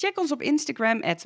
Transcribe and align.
Check 0.00 0.18
ons 0.18 0.32
op 0.32 0.42
Instagram, 0.42 1.02
at 1.02 1.24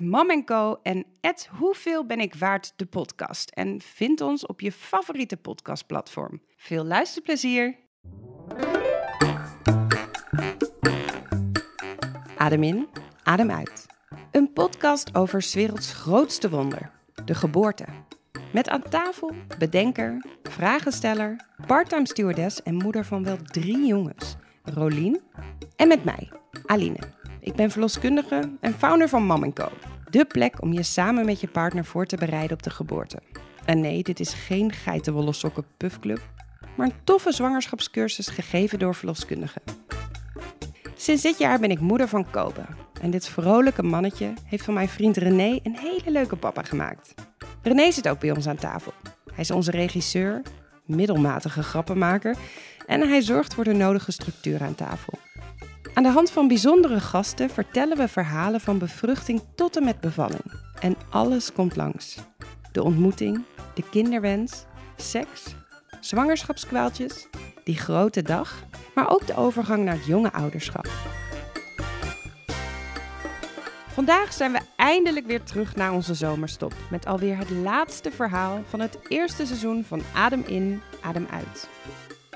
en 0.83 1.05
at 1.21 1.49
Hoeveel 1.59 2.07
ben 2.07 2.21
ik 2.21 2.35
waard 2.35 2.73
de 2.77 2.87
podcast. 2.87 3.51
En 3.51 3.81
vind 3.81 4.21
ons 4.21 4.47
op 4.47 4.61
je 4.61 4.73
favoriete 4.73 5.37
podcastplatform. 5.37 6.41
Veel 6.57 6.85
luisterplezier! 6.85 7.77
Adem 12.37 12.63
in, 12.63 12.89
adem 13.23 13.51
uit. 13.51 13.87
Een 14.31 14.53
podcast 14.53 15.15
over 15.15 15.45
werelds 15.53 15.93
grootste 15.93 16.51
wonder, 16.51 16.91
de 17.25 17.35
geboorte. 17.35 17.85
Met 18.53 18.69
aan 18.69 18.83
tafel 18.83 19.35
bedenker, 19.59 20.25
vragensteller, 20.43 21.47
parttime 21.67 22.07
stewardess 22.07 22.63
en 22.63 22.75
moeder 22.75 23.05
van 23.05 23.25
wel 23.25 23.37
drie 23.43 23.87
jongens, 23.87 24.37
Rolien. 24.63 25.21
En 25.77 25.89
met 25.89 26.05
mij, 26.05 26.31
Aline. 26.67 27.24
Ik 27.45 27.55
ben 27.55 27.71
verloskundige 27.71 28.51
en 28.61 28.75
founder 28.75 29.09
van 29.09 29.27
Mam 29.27 29.53
Co. 29.53 29.69
De 30.11 30.25
plek 30.25 30.63
om 30.63 30.73
je 30.73 30.83
samen 30.83 31.25
met 31.25 31.41
je 31.41 31.49
partner 31.49 31.85
voor 31.85 32.07
te 32.07 32.17
bereiden 32.17 32.57
op 32.57 32.63
de 32.63 32.71
geboorte. 32.71 33.19
En 33.65 33.81
nee, 33.81 34.03
dit 34.03 34.21
is 34.21 34.35
geen 34.35 34.73
geitenwolle 34.73 35.33
sokken 35.33 35.65
puffclub, 35.77 36.21
maar 36.77 36.87
een 36.87 37.05
toffe 37.05 37.33
zwangerschapscursus 37.33 38.29
gegeven 38.29 38.79
door 38.79 38.95
verloskundigen. 38.95 39.63
Sinds 40.97 41.23
dit 41.23 41.39
jaar 41.39 41.59
ben 41.59 41.71
ik 41.71 41.81
moeder 41.81 42.09
van 42.09 42.31
Kobe. 42.31 42.65
En 43.01 43.11
dit 43.11 43.29
vrolijke 43.29 43.83
mannetje 43.83 44.33
heeft 44.45 44.65
van 44.65 44.75
mijn 44.75 44.89
vriend 44.89 45.17
René 45.17 45.61
een 45.63 45.77
hele 45.79 46.11
leuke 46.11 46.37
papa 46.37 46.63
gemaakt. 46.63 47.15
René 47.63 47.91
zit 47.91 48.09
ook 48.09 48.21
bij 48.21 48.31
ons 48.31 48.47
aan 48.47 48.57
tafel. 48.57 48.93
Hij 49.25 49.43
is 49.45 49.51
onze 49.51 49.71
regisseur, 49.71 50.43
middelmatige 50.85 51.63
grappenmaker 51.63 52.37
en 52.87 53.09
hij 53.09 53.21
zorgt 53.21 53.55
voor 53.55 53.65
de 53.65 53.75
nodige 53.75 54.13
structuur 54.13 54.63
aan 54.63 54.75
tafel. 54.75 55.19
Aan 55.95 56.03
de 56.03 56.09
hand 56.09 56.31
van 56.31 56.49
bijzondere 56.49 57.01
gasten 57.01 57.51
vertellen 57.51 57.97
we 57.97 58.09
verhalen 58.09 58.61
van 58.61 58.79
bevruchting 58.79 59.43
tot 59.55 59.77
en 59.77 59.85
met 59.85 60.01
bevalling. 60.01 60.53
En 60.81 60.97
alles 61.11 61.53
komt 61.53 61.77
langs. 61.77 62.19
De 62.73 62.83
ontmoeting, 62.83 63.43
de 63.75 63.83
kinderwens, 63.91 64.65
seks, 64.97 65.55
zwangerschapskwaaltjes, 66.01 67.29
die 67.65 67.77
grote 67.77 68.23
dag, 68.23 68.65
maar 68.95 69.11
ook 69.11 69.27
de 69.27 69.37
overgang 69.37 69.85
naar 69.85 69.95
het 69.95 70.07
jonge 70.07 70.33
ouderschap. 70.33 70.89
Vandaag 73.89 74.33
zijn 74.33 74.53
we 74.53 74.61
eindelijk 74.77 75.27
weer 75.27 75.43
terug 75.43 75.77
naar 75.77 75.93
onze 75.93 76.15
zomerstop 76.15 76.75
met 76.91 77.07
alweer 77.07 77.39
het 77.39 77.51
laatste 77.51 78.11
verhaal 78.11 78.63
van 78.69 78.81
het 78.81 78.99
eerste 79.09 79.47
seizoen 79.47 79.85
van 79.85 80.03
Adem 80.15 80.43
in, 80.47 80.81
Adem 81.01 81.27
uit. 81.31 81.69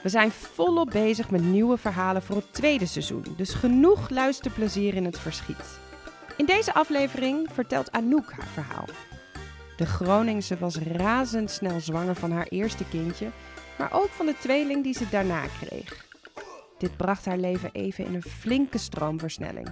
We 0.02 0.08
zijn 0.08 0.30
volop 0.30 0.90
bezig 0.90 1.30
met 1.30 1.42
nieuwe 1.42 1.76
verhalen 1.76 2.22
voor 2.22 2.36
het 2.36 2.52
tweede 2.52 2.86
seizoen, 2.86 3.24
dus 3.36 3.54
genoeg 3.54 4.10
luisterplezier 4.10 4.94
in 4.94 5.04
het 5.04 5.18
verschiet. 5.18 5.78
In 6.36 6.46
deze 6.46 6.74
aflevering 6.74 7.48
vertelt 7.52 7.92
Anouk 7.92 8.32
haar 8.32 8.46
verhaal. 8.46 8.84
De 9.76 9.86
Groningse 9.86 10.58
was 10.58 10.76
razendsnel 10.78 11.80
zwanger 11.80 12.14
van 12.14 12.32
haar 12.32 12.46
eerste 12.46 12.84
kindje, 12.88 13.28
maar 13.78 13.92
ook 13.92 14.08
van 14.08 14.26
de 14.26 14.34
tweeling 14.38 14.82
die 14.82 14.94
ze 14.94 15.08
daarna 15.10 15.44
kreeg. 15.60 16.06
Dit 16.78 16.96
bracht 16.96 17.24
haar 17.24 17.38
leven 17.38 17.70
even 17.72 18.04
in 18.04 18.14
een 18.14 18.22
flinke 18.22 18.78
stroomversnelling. 18.78 19.68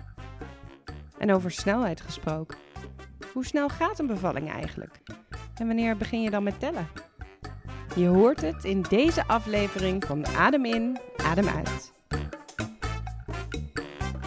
En 1.18 1.32
over 1.32 1.50
snelheid 1.50 2.00
gesproken. 2.00 2.58
Hoe 3.32 3.44
snel 3.46 3.68
gaat 3.68 3.98
een 3.98 4.06
bevalling 4.06 4.52
eigenlijk? 4.52 5.00
En 5.54 5.66
wanneer 5.66 5.96
begin 5.96 6.22
je 6.22 6.30
dan 6.30 6.42
met 6.42 6.60
tellen? 6.60 6.88
Je 7.96 8.06
hoort 8.06 8.40
het 8.40 8.64
in 8.64 8.82
deze 8.88 9.26
aflevering 9.26 10.04
van 10.04 10.26
Adem 10.26 10.64
in, 10.64 10.98
Adem 11.16 11.48
uit. 11.48 11.92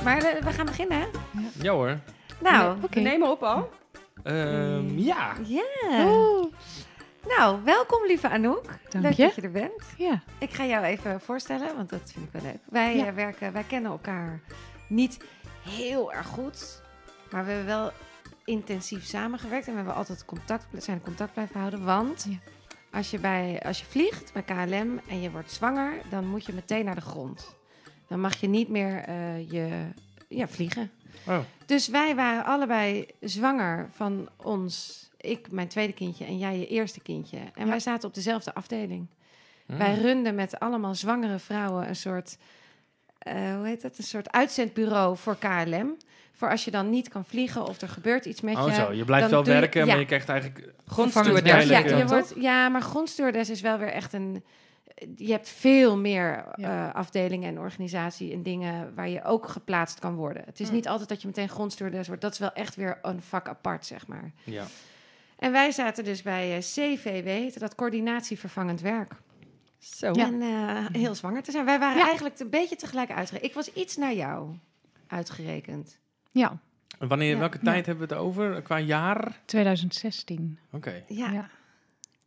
Maar 0.03 0.17
we, 0.21 0.39
we 0.43 0.51
gaan 0.51 0.65
beginnen, 0.65 0.99
hè? 0.99 1.05
Ja 1.61 1.71
hoor. 1.71 1.97
Nou, 2.41 2.77
We 2.91 2.99
nemen 2.99 3.29
op 3.31 3.43
al. 3.43 3.69
Ehm, 4.23 4.97
ja. 4.97 5.33
ja. 5.45 5.63
Nou, 7.37 7.63
welkom 7.63 8.05
lieve 8.05 8.29
Anouk. 8.29 8.65
Dank 8.89 9.03
Leuk 9.03 9.13
je. 9.13 9.23
dat 9.23 9.35
je 9.35 9.41
er 9.41 9.51
bent. 9.51 9.83
Ja. 9.97 10.21
Ik 10.37 10.51
ga 10.53 10.65
jou 10.65 10.83
even 10.85 11.21
voorstellen, 11.21 11.75
want 11.75 11.89
dat 11.89 12.11
vind 12.13 12.25
ik 12.25 12.31
wel 12.31 12.41
leuk. 12.41 12.59
Wij, 12.65 12.95
Ja. 12.95 13.05
eh, 13.05 13.13
werken, 13.13 13.53
wij 13.53 13.63
kennen 13.63 13.91
elkaar 13.91 14.39
niet 14.87 15.17
heel 15.69 16.13
erg 16.13 16.27
goed, 16.27 16.81
maar 17.31 17.45
we 17.45 17.51
hebben 17.51 17.67
wel 17.67 17.91
intensief 18.45 19.03
samengewerkt 19.05 19.65
en 19.65 19.71
we 19.71 19.77
hebben 19.77 19.95
altijd 19.95 20.25
contact, 20.25 20.65
zijn 20.77 20.97
in 20.97 21.03
contact 21.03 21.33
blijven 21.33 21.59
houden. 21.59 21.83
Want 21.85 22.25
Ja. 22.29 22.35
Als, 22.91 23.11
je 23.11 23.19
bij, 23.19 23.61
als 23.65 23.79
je 23.79 23.85
vliegt 23.85 24.33
bij 24.33 24.43
KLM 24.43 24.99
en 25.07 25.21
je 25.21 25.31
wordt 25.31 25.51
zwanger, 25.51 25.93
dan 26.09 26.27
moet 26.27 26.45
je 26.45 26.53
meteen 26.53 26.85
naar 26.85 26.95
de 26.95 27.01
grond. 27.01 27.55
Dan 28.07 28.19
mag 28.19 28.35
je 28.35 28.47
niet 28.47 28.69
meer 28.69 29.03
eh, 29.03 29.51
je, 29.51 29.69
ja, 30.27 30.47
vliegen. 30.47 30.91
Oh. 31.27 31.39
Dus 31.65 31.87
wij 31.87 32.15
waren 32.15 32.45
allebei 32.45 33.07
zwanger 33.19 33.89
van 33.93 34.29
ons, 34.35 35.03
ik 35.17 35.51
mijn 35.51 35.67
tweede 35.67 35.93
kindje 35.93 36.25
en 36.25 36.37
jij 36.37 36.59
je 36.59 36.67
eerste 36.67 36.99
kindje. 36.99 37.39
En 37.55 37.67
wij 37.67 37.79
zaten 37.79 38.07
op 38.07 38.15
dezelfde 38.15 38.53
afdeling. 38.53 39.07
Mm. 39.65 39.77
Wij 39.77 39.95
runden 39.95 40.35
met 40.35 40.59
allemaal 40.59 40.95
zwangere 40.95 41.39
vrouwen 41.39 41.87
een 41.87 41.95
soort, 41.95 42.37
eh, 43.17 43.55
hoe 43.55 43.67
heet 43.67 43.83
het, 43.83 43.97
een 43.97 44.03
soort 44.03 44.31
uitzendbureau 44.31 45.17
voor 45.17 45.37
KLM. 45.37 45.97
Voor 46.39 46.49
als 46.49 46.65
je 46.65 46.71
dan 46.71 46.89
niet 46.89 47.07
kan 47.09 47.25
vliegen 47.25 47.65
of 47.67 47.81
er 47.81 47.89
gebeurt 47.89 48.25
iets 48.25 48.41
met 48.41 48.55
Oh 48.57 48.67
je. 48.67 48.73
zo, 48.73 48.91
je 48.93 49.05
blijft 49.05 49.29
dan 49.29 49.43
wel 49.43 49.53
je- 49.53 49.59
werken, 49.59 49.79
ja. 49.81 49.85
maar 49.87 49.99
je 49.99 50.05
krijgt 50.05 50.29
eigenlijk... 50.29 50.73
Grondstewardess. 50.85 51.67
Ja, 51.67 51.77
je 51.79 52.05
wordt, 52.05 52.33
ja, 52.37 52.69
maar 52.69 52.81
grondstewardess 52.81 53.49
is 53.49 53.61
wel 53.61 53.77
weer 53.77 53.91
echt 53.91 54.13
een... 54.13 54.43
Je 55.15 55.31
hebt 55.31 55.49
veel 55.49 55.97
meer 55.97 56.45
Ja. 56.55 56.87
eh, 56.89 56.95
afdelingen 56.95 57.49
en 57.49 57.59
organisatie 57.59 58.33
en 58.33 58.43
dingen 58.43 58.95
waar 58.95 59.09
je 59.09 59.23
ook 59.23 59.47
geplaatst 59.47 59.99
kan 59.99 60.15
worden. 60.15 60.43
Het 60.45 60.59
is 60.59 60.67
Mm. 60.67 60.75
niet 60.75 60.87
altijd 60.87 61.09
dat 61.09 61.21
je 61.21 61.27
meteen 61.27 61.49
grondstewardess 61.49 62.07
wordt. 62.07 62.21
Dat 62.21 62.31
is 62.33 62.39
wel 62.39 62.53
echt 62.53 62.75
weer 62.75 62.99
een 63.01 63.21
vak 63.21 63.47
apart, 63.47 63.85
zeg 63.85 64.07
maar. 64.07 64.31
Ja. 64.43 64.65
En 65.37 65.51
wij 65.51 65.71
zaten 65.71 66.03
dus 66.03 66.21
bij 66.21 66.55
eh, 66.55 66.59
CVW, 66.61 67.59
dat 67.59 67.75
coördinatie 67.75 68.39
vervangend 68.39 68.81
werk. 68.81 69.11
Zo. 69.79 70.11
Ja. 70.13 70.25
En 70.25 70.41
eh, 70.41 71.01
heel 71.01 71.15
zwanger 71.15 71.43
te 71.43 71.51
zijn. 71.51 71.65
Wij 71.65 71.79
waren 71.79 71.97
Ja. 71.99 72.05
eigenlijk 72.05 72.39
een 72.39 72.49
beetje 72.49 72.75
tegelijk 72.75 73.11
uitgerekend. 73.11 73.49
Ik 73.49 73.55
was 73.55 73.73
iets 73.73 73.97
naar 73.97 74.13
jou 74.13 74.49
uitgerekend. 75.07 75.97
Ja, 76.31 76.59
En 76.99 77.07
Wanneer, 77.07 77.29
Ja. 77.33 77.37
welke 77.39 77.59
tijd 77.59 77.85
hebben 77.85 78.07
we 78.07 78.13
het 78.13 78.23
over? 78.23 78.61
Qua 78.61 78.79
jaar? 78.79 79.39
2016. 79.45 80.59
Oké. 80.71 81.03
Ja. 81.07 81.31
Ja. 81.31 81.49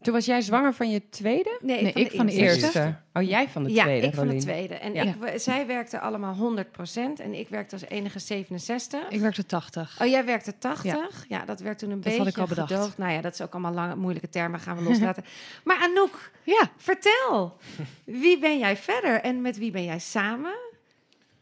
Toen 0.00 0.12
was 0.14 0.24
jij 0.24 0.40
zwanger 0.40 0.74
van 0.74 0.90
je 0.90 1.08
tweede? 1.08 1.58
Nee, 1.62 1.82
Nee, 1.82 1.92
ik 1.92 2.10
van 2.10 2.26
de 2.26 2.32
eerste. 2.32 2.96
Oh, 3.12 3.22
jij 3.22 3.48
van 3.48 3.62
de 3.64 3.70
ja, 3.72 3.82
tweede, 3.84 4.06
ik 4.06 4.14
van 4.14 4.28
de 4.28 4.36
tweede. 4.36 4.74
En 4.74 4.94
Ja. 4.94 5.02
ik, 5.02 5.14
we- 5.14 5.38
zij 5.38 5.66
werkte 5.66 6.00
allemaal 6.00 6.34
100% 6.34 7.20
en 7.20 7.34
ik 7.34 7.48
werkte 7.48 7.74
als 7.74 7.84
enige 7.88 8.18
67. 8.18 9.08
Ik 9.08 9.20
werkte 9.20 9.46
80. 9.46 9.98
Oh, 10.00 10.06
jij 10.06 10.24
werkte 10.24 10.58
80? 10.58 11.24
Ja, 11.28 11.44
dat 11.44 11.60
werd 11.60 11.78
toen 11.78 11.88
een 11.90 11.94
Dat 11.94 12.04
beetje 12.04 12.18
had 12.18 12.28
ik 12.28 12.38
al 12.38 12.46
bedacht. 12.46 12.72
gedoogd. 12.72 12.98
Nou 12.98 13.12
ja, 13.12 13.20
dat 13.20 13.32
is 13.32 13.40
ook 13.40 13.52
allemaal 13.52 13.72
lange, 13.72 13.96
moeilijke 13.96 14.28
termen, 14.28 14.60
gaan 14.60 14.76
we 14.76 14.82
loslaten. 14.82 15.24
maar 15.64 15.78
Anouk, 15.80 16.30
Ja, 16.44 16.70
vertel. 16.76 17.56
Wie 18.04 18.38
ben 18.38 18.58
jij 18.58 18.76
verder 18.76 19.20
en 19.20 19.40
met 19.40 19.58
wie 19.58 19.70
ben 19.70 19.84
jij 19.84 19.98
samen? 19.98 20.54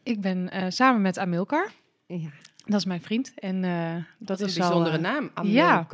ik 0.03 0.21
ben 0.21 0.49
eh, 0.51 0.65
samen 0.69 1.01
met 1.01 1.17
Amilcar. 1.17 1.69
Ja. 2.05 2.29
Dat 2.65 2.79
is 2.79 2.85
mijn 2.85 3.01
vriend. 3.01 3.33
En 3.35 3.63
eh, 3.63 3.93
dat, 4.17 4.37
Dat 4.37 4.47
is 4.47 4.55
een 4.55 4.61
bijzondere 4.61 4.97
al, 4.97 5.03
eh, 5.03 5.11
naam, 5.11 5.47
ja. 5.47 5.87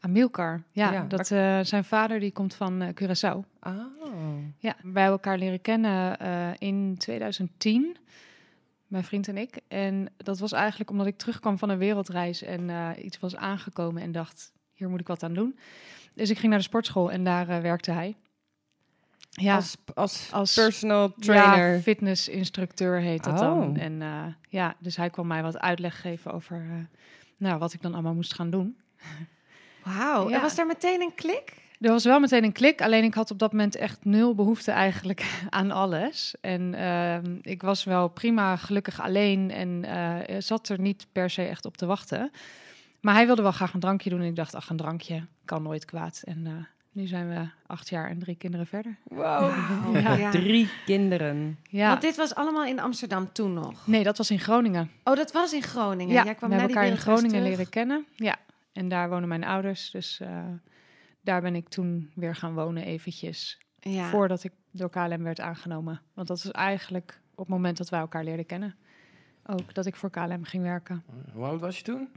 Amilcar. 0.00 0.62
Ja, 0.72 0.92
Ja, 0.92 1.04
dat, 1.08 1.30
eh, 1.30 1.60
zijn 1.62 1.84
vader 1.84 2.20
die 2.20 2.32
komt 2.32 2.54
van 2.54 2.82
eh, 2.82 2.88
Curaçao. 2.88 3.38
Oh. 3.60 3.74
Ja, 4.58 4.76
wij 4.82 5.02
hebben 5.02 5.04
elkaar 5.04 5.38
leren 5.38 5.60
kennen 5.60 6.18
in 6.58 6.94
2010. 6.98 7.96
Mijn 8.86 9.04
vriend 9.04 9.28
en 9.28 9.36
ik. 9.36 9.60
En 9.68 10.08
dat 10.16 10.38
was 10.38 10.52
eigenlijk 10.52 10.90
omdat 10.90 11.06
ik 11.06 11.16
terugkwam 11.16 11.58
van 11.58 11.68
een 11.68 11.78
wereldreis 11.78 12.42
en 12.42 12.70
iets 13.04 13.18
was 13.18 13.36
aangekomen 13.36 14.02
en 14.02 14.12
dacht, 14.12 14.52
hier 14.74 14.88
moet 14.88 15.00
ik 15.00 15.06
wat 15.06 15.22
aan 15.22 15.34
doen. 15.34 15.58
Dus 16.14 16.30
ik 16.30 16.38
ging 16.38 16.48
naar 16.48 16.58
de 16.58 16.64
sportschool 16.64 17.10
en 17.10 17.24
daar 17.24 17.62
werkte 17.62 17.90
hij. 17.90 18.16
Ja, 19.40 19.54
Als, 19.54 19.76
als, 19.94 20.28
als 20.32 20.54
personal 20.54 21.12
trainer. 21.18 21.74
Ja, 21.74 21.80
fitnessinstructeur 21.80 23.00
heet 23.00 23.24
dat 23.24 23.32
Oh. 23.32 23.40
dan. 23.40 23.76
En 23.76 24.02
eh, 24.02 24.24
ja, 24.48 24.74
dus 24.78 24.96
hij 24.96 25.10
kwam 25.10 25.26
mij 25.26 25.42
wat 25.42 25.58
uitleg 25.58 26.00
geven 26.00 26.32
over 26.32 26.56
eh, 26.56 26.98
nou, 27.36 27.58
wat 27.58 27.72
ik 27.72 27.82
dan 27.82 27.92
allemaal 27.92 28.14
moest 28.14 28.34
gaan 28.34 28.50
doen. 28.50 28.76
Wauw. 29.84 30.28
Ja. 30.28 30.34
En 30.36 30.40
was 30.42 30.54
daar 30.54 30.66
meteen 30.66 31.00
een 31.00 31.14
klik? 31.14 31.64
Er 31.80 31.90
was 31.90 32.04
wel 32.04 32.20
meteen 32.20 32.44
een 32.44 32.52
klik, 32.52 32.82
alleen 32.82 33.04
ik 33.04 33.14
had 33.14 33.30
op 33.30 33.38
dat 33.38 33.52
moment 33.52 33.76
echt 33.76 34.04
nul 34.04 34.34
behoefte 34.34 34.70
eigenlijk 34.70 35.40
aan 35.50 35.70
alles. 35.70 36.34
En 36.40 36.74
ehm, 36.74 37.36
ik 37.42 37.62
was 37.62 37.84
wel 37.84 38.08
prima 38.08 38.56
gelukkig 38.56 39.00
alleen 39.00 39.50
en 39.50 39.84
eh, 39.84 40.36
zat 40.40 40.68
er 40.68 40.80
niet 40.80 41.06
per 41.12 41.30
se 41.30 41.42
echt 41.42 41.64
op 41.64 41.76
te 41.76 41.86
wachten. 41.86 42.30
Maar 43.00 43.14
hij 43.14 43.26
wilde 43.26 43.42
wel 43.42 43.52
graag 43.52 43.74
een 43.74 43.80
drankje 43.80 44.10
doen. 44.10 44.20
En 44.20 44.26
ik 44.26 44.36
dacht, 44.36 44.54
ach, 44.54 44.68
een 44.70 44.76
drankje 44.76 45.26
kan 45.44 45.62
nooit 45.62 45.84
kwaad. 45.84 46.22
En 46.24 46.66
nu 46.96 47.06
zijn 47.06 47.28
we 47.28 47.48
acht 47.66 47.88
jaar 47.88 48.08
en 48.08 48.18
drie 48.18 48.36
kinderen 48.36 48.66
verder. 48.66 48.96
Wow. 49.04 49.54
Ja. 49.94 50.14
Ja. 50.16 50.30
Drie 50.30 50.68
kinderen. 50.84 51.58
Ja. 51.62 51.88
Want 51.88 52.00
dit 52.00 52.16
was 52.16 52.34
allemaal 52.34 52.64
in 52.64 52.80
Amsterdam 52.80 53.32
toen 53.32 53.52
nog. 53.52 53.86
Nee, 53.86 54.04
dat 54.04 54.18
was 54.18 54.30
in 54.30 54.38
Groningen. 54.38 54.90
Oh, 55.04 55.16
dat 55.16 55.32
was 55.32 55.52
in 55.52 55.62
Groningen. 55.62 56.14
Ja, 56.14 56.24
Jij 56.24 56.34
kwam 56.34 56.50
we 56.50 56.56
hebben 56.56 56.74
elkaar 56.76 56.90
in 56.90 56.96
Groningen 56.98 57.30
terug. 57.30 57.44
leren 57.48 57.68
kennen. 57.68 58.06
Ja, 58.14 58.36
en 58.72 58.88
daar 58.88 59.08
wonen 59.08 59.28
mijn 59.28 59.44
ouders. 59.44 59.90
Dus 59.90 60.20
eh, 60.20 60.44
daar 61.20 61.40
ben 61.40 61.54
ik 61.54 61.68
toen 61.68 62.10
weer 62.14 62.34
gaan 62.36 62.54
wonen 62.54 62.84
eventjes. 62.84 63.58
Ja. 63.80 64.08
Voordat 64.08 64.44
ik 64.44 64.52
door 64.70 64.90
KLM 64.90 65.22
werd 65.22 65.40
aangenomen. 65.40 66.00
Want 66.14 66.28
dat 66.28 66.42
was 66.42 66.52
eigenlijk 66.52 67.20
op 67.30 67.38
het 67.38 67.48
moment 67.48 67.76
dat 67.76 67.88
wij 67.88 68.00
elkaar 68.00 68.24
leerden 68.24 68.46
kennen. 68.46 68.74
Ook 69.46 69.74
dat 69.74 69.86
ik 69.86 69.96
voor 69.96 70.10
KLM 70.10 70.44
ging 70.44 70.62
werken. 70.62 71.04
Hoe 71.32 71.44
oud 71.44 71.60
was 71.60 71.76
je 71.76 71.82
toen? 71.82 72.08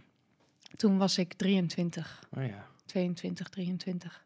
Toen 0.76 0.98
was 0.98 1.18
ik 1.18 1.34
23, 1.34 2.24
Oh 2.38 2.46
ja. 2.46 2.66
22, 2.86 3.50
23. 3.50 4.24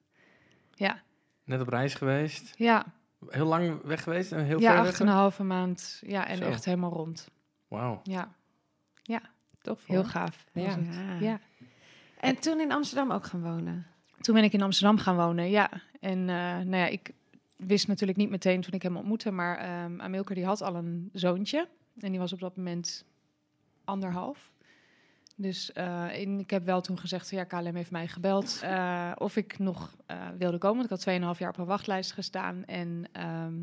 Ja, 0.84 1.02
Net 1.44 1.62
op 1.62 1.68
reis 1.68 1.94
geweest. 1.94 2.54
ja, 2.58 2.86
Heel 3.30 3.46
lang 3.46 3.82
weg 3.84 4.04
geweest 4.04 4.32
en 4.32 4.46
heel 4.46 4.60
ja 4.60 4.70
ver 4.72 4.80
acht 4.80 4.90
weg. 4.90 5.00
en 5.00 5.08
een 5.08 5.14
halve 5.14 5.44
maand. 5.44 6.02
Ja, 6.06 6.28
en 6.28 6.38
Zo. 6.38 6.44
echt 6.44 6.66
helemaal 6.66 6.92
rond. 6.92 7.28
Wauw. 7.68 8.00
Ja, 8.04 8.32
Tof. 9.62 9.86
heel 9.88 9.96
hoor. 10.02 10.06
gaaf. 10.06 10.46
Ja. 10.54 10.78
Ja. 10.78 11.20
ja. 11.20 11.40
En 12.20 12.40
toen 12.40 12.60
in 12.60 12.72
Amsterdam 12.72 13.12
ook 13.12 13.26
gaan 13.26 13.42
wonen. 13.42 13.86
Toen 14.22 14.36
ben 14.36 14.44
ik 14.44 14.54
in 14.54 14.62
Amsterdam 14.62 14.98
gaan 14.98 15.16
wonen, 15.16 15.50
ja. 15.50 15.70
En 16.00 16.20
eh, 16.20 16.36
nou 16.36 16.76
ja, 16.76 16.86
ik 16.86 17.12
wist 17.56 17.88
natuurlijk 17.88 18.18
niet 18.18 18.30
meteen 18.30 18.62
toen 18.62 18.74
ik 18.74 18.82
hem 18.82 18.98
ontmoette, 18.98 19.32
maar 19.32 19.58
ehm 19.58 20.02
Amilker 20.02 20.36
die 20.36 20.46
had 20.46 20.62
al 20.62 20.76
een 20.76 21.10
zoontje. 21.14 21.68
En 21.98 22.10
die 22.12 22.20
was 22.20 22.34
op 22.34 22.40
dat 22.40 22.58
moment 22.58 23.06
anderhalf. 23.84 24.52
Dus 25.36 25.72
eh, 25.72 26.20
ik 26.20 26.50
heb 26.50 26.66
wel 26.66 26.82
toen 26.82 27.00
gezegd, 27.00 27.30
ja, 27.30 27.44
KLM 27.44 27.76
heeft 27.76 27.92
mij 27.92 28.08
gebeld 28.08 28.60
eh, 28.64 29.12
of 29.18 29.36
ik 29.36 29.60
nog 29.60 29.96
eh, 30.06 30.28
wilde 30.38 30.58
komen. 30.58 30.88
Want 30.88 31.02
ik 31.02 31.06
had 31.06 31.36
2,5 31.36 31.40
jaar 31.40 31.50
op 31.50 31.58
een 31.58 31.66
wachtlijst 31.66 32.12
gestaan. 32.12 32.66
En 32.66 33.06
ehm, 33.12 33.54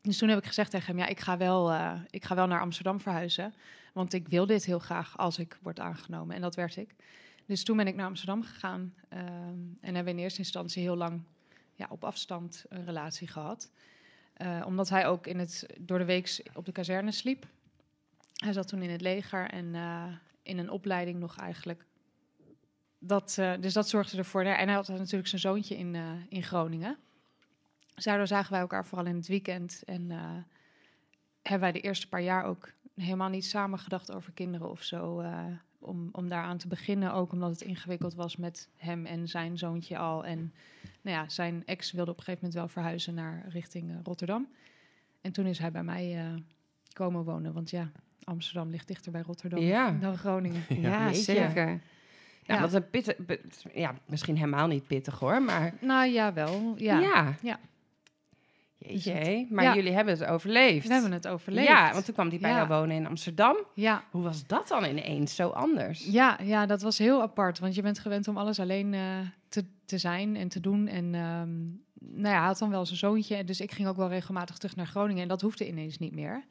dus 0.00 0.18
toen 0.18 0.28
heb 0.28 0.38
ik 0.38 0.44
gezegd 0.44 0.70
tegen 0.70 0.86
hem, 0.86 0.98
ja, 0.98 1.06
ik 1.06 1.20
ga, 1.20 1.36
wel, 1.36 1.74
ik 2.10 2.24
ga 2.24 2.34
wel 2.34 2.46
naar 2.46 2.60
Amsterdam 2.60 3.00
verhuizen. 3.00 3.54
Want 3.92 4.12
ik 4.12 4.28
wil 4.28 4.46
dit 4.46 4.64
heel 4.64 4.78
graag 4.78 5.18
als 5.18 5.38
ik 5.38 5.58
word 5.62 5.80
aangenomen. 5.80 6.34
En 6.36 6.40
dat 6.40 6.54
werd 6.54 6.76
ik. 6.76 6.94
Dus 7.46 7.64
toen 7.64 7.76
ben 7.76 7.86
ik 7.86 7.94
naar 7.94 8.06
Amsterdam 8.06 8.42
gegaan. 8.42 8.94
ehm, 9.08 9.22
en 9.80 9.94
hebben 9.94 10.04
we 10.04 10.10
in 10.10 10.18
eerste 10.18 10.38
instantie 10.38 10.82
heel 10.82 10.96
lang 10.96 11.22
ja, 11.74 11.86
op 11.90 12.04
afstand 12.04 12.64
een 12.68 12.84
relatie 12.84 13.28
gehad. 13.28 13.70
Eh, 14.34 14.62
omdat 14.66 14.88
hij 14.88 15.06
ook 15.06 15.26
in 15.26 15.38
het, 15.38 15.66
door 15.78 15.98
de 15.98 16.04
week 16.04 16.42
op 16.54 16.64
de 16.64 16.72
kazerne 16.72 17.12
sliep. 17.12 17.46
Hij 18.34 18.52
zat 18.52 18.68
toen 18.68 18.82
in 18.82 18.90
het 18.90 19.00
leger 19.00 19.50
en 19.50 19.74
in 20.48 20.58
een 20.58 20.70
opleiding 20.70 21.18
nog 21.18 21.36
eigenlijk. 21.36 21.86
Dat, 22.98 23.36
eh, 23.38 23.52
dus 23.60 23.72
dat 23.72 23.88
zorgde 23.88 24.18
ervoor. 24.18 24.42
En 24.42 24.66
hij 24.66 24.74
had 24.74 24.88
natuurlijk 24.88 25.28
zijn 25.28 25.40
zoontje 25.40 25.76
in, 25.76 25.94
eh, 25.94 26.12
in 26.28 26.42
Groningen. 26.42 26.98
Dus 27.94 28.04
zagen 28.04 28.52
wij 28.52 28.60
elkaar 28.60 28.86
vooral 28.86 29.06
in 29.06 29.16
het 29.16 29.26
weekend. 29.26 29.82
En 29.84 30.10
eh, 30.10 30.36
hebben 31.42 31.60
wij 31.60 31.72
de 31.72 31.80
eerste 31.80 32.08
paar 32.08 32.22
jaar 32.22 32.44
ook 32.44 32.72
helemaal 32.94 33.28
niet 33.28 33.44
samen 33.44 33.78
gedacht 33.78 34.12
over 34.12 34.32
kinderen 34.32 34.70
of 34.70 34.82
zo. 34.82 35.24
om, 35.80 36.08
om 36.12 36.28
daaraan 36.28 36.58
te 36.58 36.68
beginnen. 36.68 37.12
Ook 37.12 37.32
omdat 37.32 37.50
het 37.50 37.60
ingewikkeld 37.60 38.14
was 38.14 38.36
met 38.36 38.68
hem 38.76 39.06
en 39.06 39.28
zijn 39.28 39.58
zoontje 39.58 39.98
al. 39.98 40.24
En 40.24 40.54
nou 41.00 41.16
ja, 41.16 41.28
zijn 41.28 41.62
ex 41.66 41.92
wilde 41.92 42.10
op 42.10 42.16
een 42.16 42.24
gegeven 42.24 42.44
moment 42.46 42.60
wel 42.60 42.68
verhuizen 42.82 43.14
naar 43.14 43.44
richting 43.48 44.00
Rotterdam. 44.02 44.48
En 45.20 45.32
toen 45.32 45.46
is 45.46 45.58
hij 45.58 45.70
bij 45.70 45.82
mij 45.82 46.34
komen 46.92 47.24
wonen. 47.24 47.52
Want 47.52 47.70
ja, 47.70 47.90
Amsterdam 48.24 48.70
ligt 48.70 48.88
dichter 48.88 49.12
bij 49.12 49.20
Rotterdam 49.26 49.60
Ja. 49.60 49.90
dan 50.00 50.16
Groningen. 50.16 50.62
Ja, 50.80 51.04
jeetje. 51.06 51.22
zeker. 51.22 51.68
Ja, 51.68 52.54
Ja. 52.54 52.60
wat 52.60 52.72
een 52.74 52.90
pittig... 52.90 53.16
Ja, 53.74 53.94
misschien 54.06 54.36
helemaal 54.36 54.66
niet 54.66 54.86
pittig 54.86 55.18
hoor, 55.18 55.42
maar... 55.42 55.74
Nou 55.80 56.08
ja, 56.08 56.32
wel. 56.32 56.74
Ja. 56.76 56.98
Ja. 57.00 57.34
Ja. 57.42 57.58
Jeetje, 58.78 59.12
Dus 59.14 59.22
hé. 59.26 59.46
maar 59.50 59.64
ja. 59.64 59.74
jullie 59.74 59.92
hebben 59.92 60.14
het 60.18 60.24
overleefd. 60.24 60.86
We 60.86 60.92
hebben 60.92 61.12
het 61.12 61.28
overleefd. 61.28 61.68
Ja, 61.68 61.92
want 61.92 62.04
toen 62.04 62.14
kwam 62.14 62.28
hij 62.28 62.38
bij 62.38 62.50
jou 62.50 62.68
wonen 62.68 62.96
in 62.96 63.06
Amsterdam. 63.06 63.56
Ja, 63.74 64.04
Hoe 64.10 64.22
was 64.22 64.46
dat 64.46 64.68
dan 64.68 64.84
ineens 64.84 65.34
zo 65.34 65.48
anders? 65.48 66.04
ja, 66.06 66.38
ja, 66.42 66.66
dat 66.66 66.82
was 66.82 66.98
heel 66.98 67.22
apart. 67.22 67.58
Want 67.58 67.74
je 67.74 67.82
bent 67.82 67.98
gewend 67.98 68.28
om 68.28 68.36
alles 68.36 68.60
alleen 68.60 68.94
eh, 68.94 69.00
te, 69.48 69.64
te 69.84 69.98
zijn 69.98 70.36
en 70.36 70.48
te 70.48 70.60
doen. 70.60 70.86
En 70.86 71.14
ehm, 71.14 71.56
nou 72.22 72.34
ja, 72.34 72.38
hij 72.38 72.46
had 72.46 72.58
dan 72.58 72.70
wel 72.70 72.86
zijn 72.86 72.98
zoontje. 72.98 73.44
Dus 73.44 73.60
ik 73.60 73.72
ging 73.72 73.88
ook 73.88 73.96
wel 73.96 74.08
regelmatig 74.08 74.56
terug 74.58 74.76
naar 74.76 74.86
Groningen. 74.86 75.22
En 75.22 75.28
dat 75.28 75.40
hoefde 75.40 75.68
ineens 75.68 75.98
niet 75.98 76.14
meer. 76.14 76.44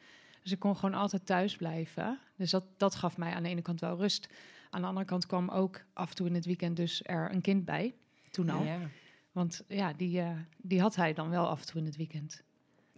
Dus 0.47 0.55
ik 0.55 0.61
kon 0.61 0.75
gewoon 0.75 0.99
altijd 0.99 1.25
thuis 1.25 1.55
blijven. 1.55 2.19
Dus 2.35 2.51
dat, 2.51 2.63
dat 2.77 2.95
gaf 2.95 3.17
mij 3.17 3.33
aan 3.33 3.43
de 3.43 3.49
ene 3.49 3.61
kant 3.61 3.79
wel 3.79 3.97
rust. 3.97 4.27
Aan 4.69 4.81
de 4.81 4.87
andere 4.87 5.05
kant 5.05 5.25
kwam 5.25 5.49
ook 5.49 5.81
af 5.93 6.09
en 6.09 6.15
toe 6.15 6.27
in 6.27 6.33
het 6.33 6.45
weekend 6.45 6.75
dus 6.75 7.01
er 7.03 7.31
een 7.33 7.41
kind 7.41 7.65
bij. 7.65 7.95
Toen 8.31 8.49
al. 8.49 8.63
Ja. 8.63 8.77
Want 9.31 9.63
ja, 9.67 9.93
die, 9.93 10.19
eh, 10.19 10.29
die 10.57 10.81
had 10.81 10.95
hij 10.95 11.13
dan 11.13 11.29
wel 11.29 11.47
af 11.47 11.59
en 11.59 11.65
toe 11.67 11.79
in 11.79 11.85
het 11.85 11.95
weekend. 11.95 12.43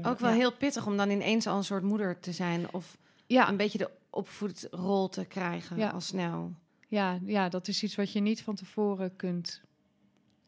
Ook 0.02 0.20
wel 0.20 0.30
Ja. 0.30 0.36
heel 0.36 0.54
pittig 0.54 0.86
om 0.86 0.98
dan 0.98 1.10
ineens 1.10 1.48
al 1.48 1.58
een 1.58 1.64
soort 1.64 1.84
moeder 1.84 2.20
te 2.20 2.32
zijn. 2.32 2.74
Of 2.74 2.98
Ja, 3.28 3.50
een 3.50 3.58
beetje 3.58 3.78
de 3.78 3.92
opvoedrol 4.10 5.10
te 5.10 5.26
krijgen 5.26 5.78
Ja. 5.78 5.90
al 5.90 6.02
snel. 6.02 6.54
ja, 6.88 7.20
ja, 7.26 7.50
dat 7.50 7.68
is 7.68 7.84
iets 7.84 7.96
wat 7.96 8.12
je 8.12 8.20
niet 8.20 8.42
van 8.44 8.56
tevoren 8.56 9.16
kunt 9.16 9.62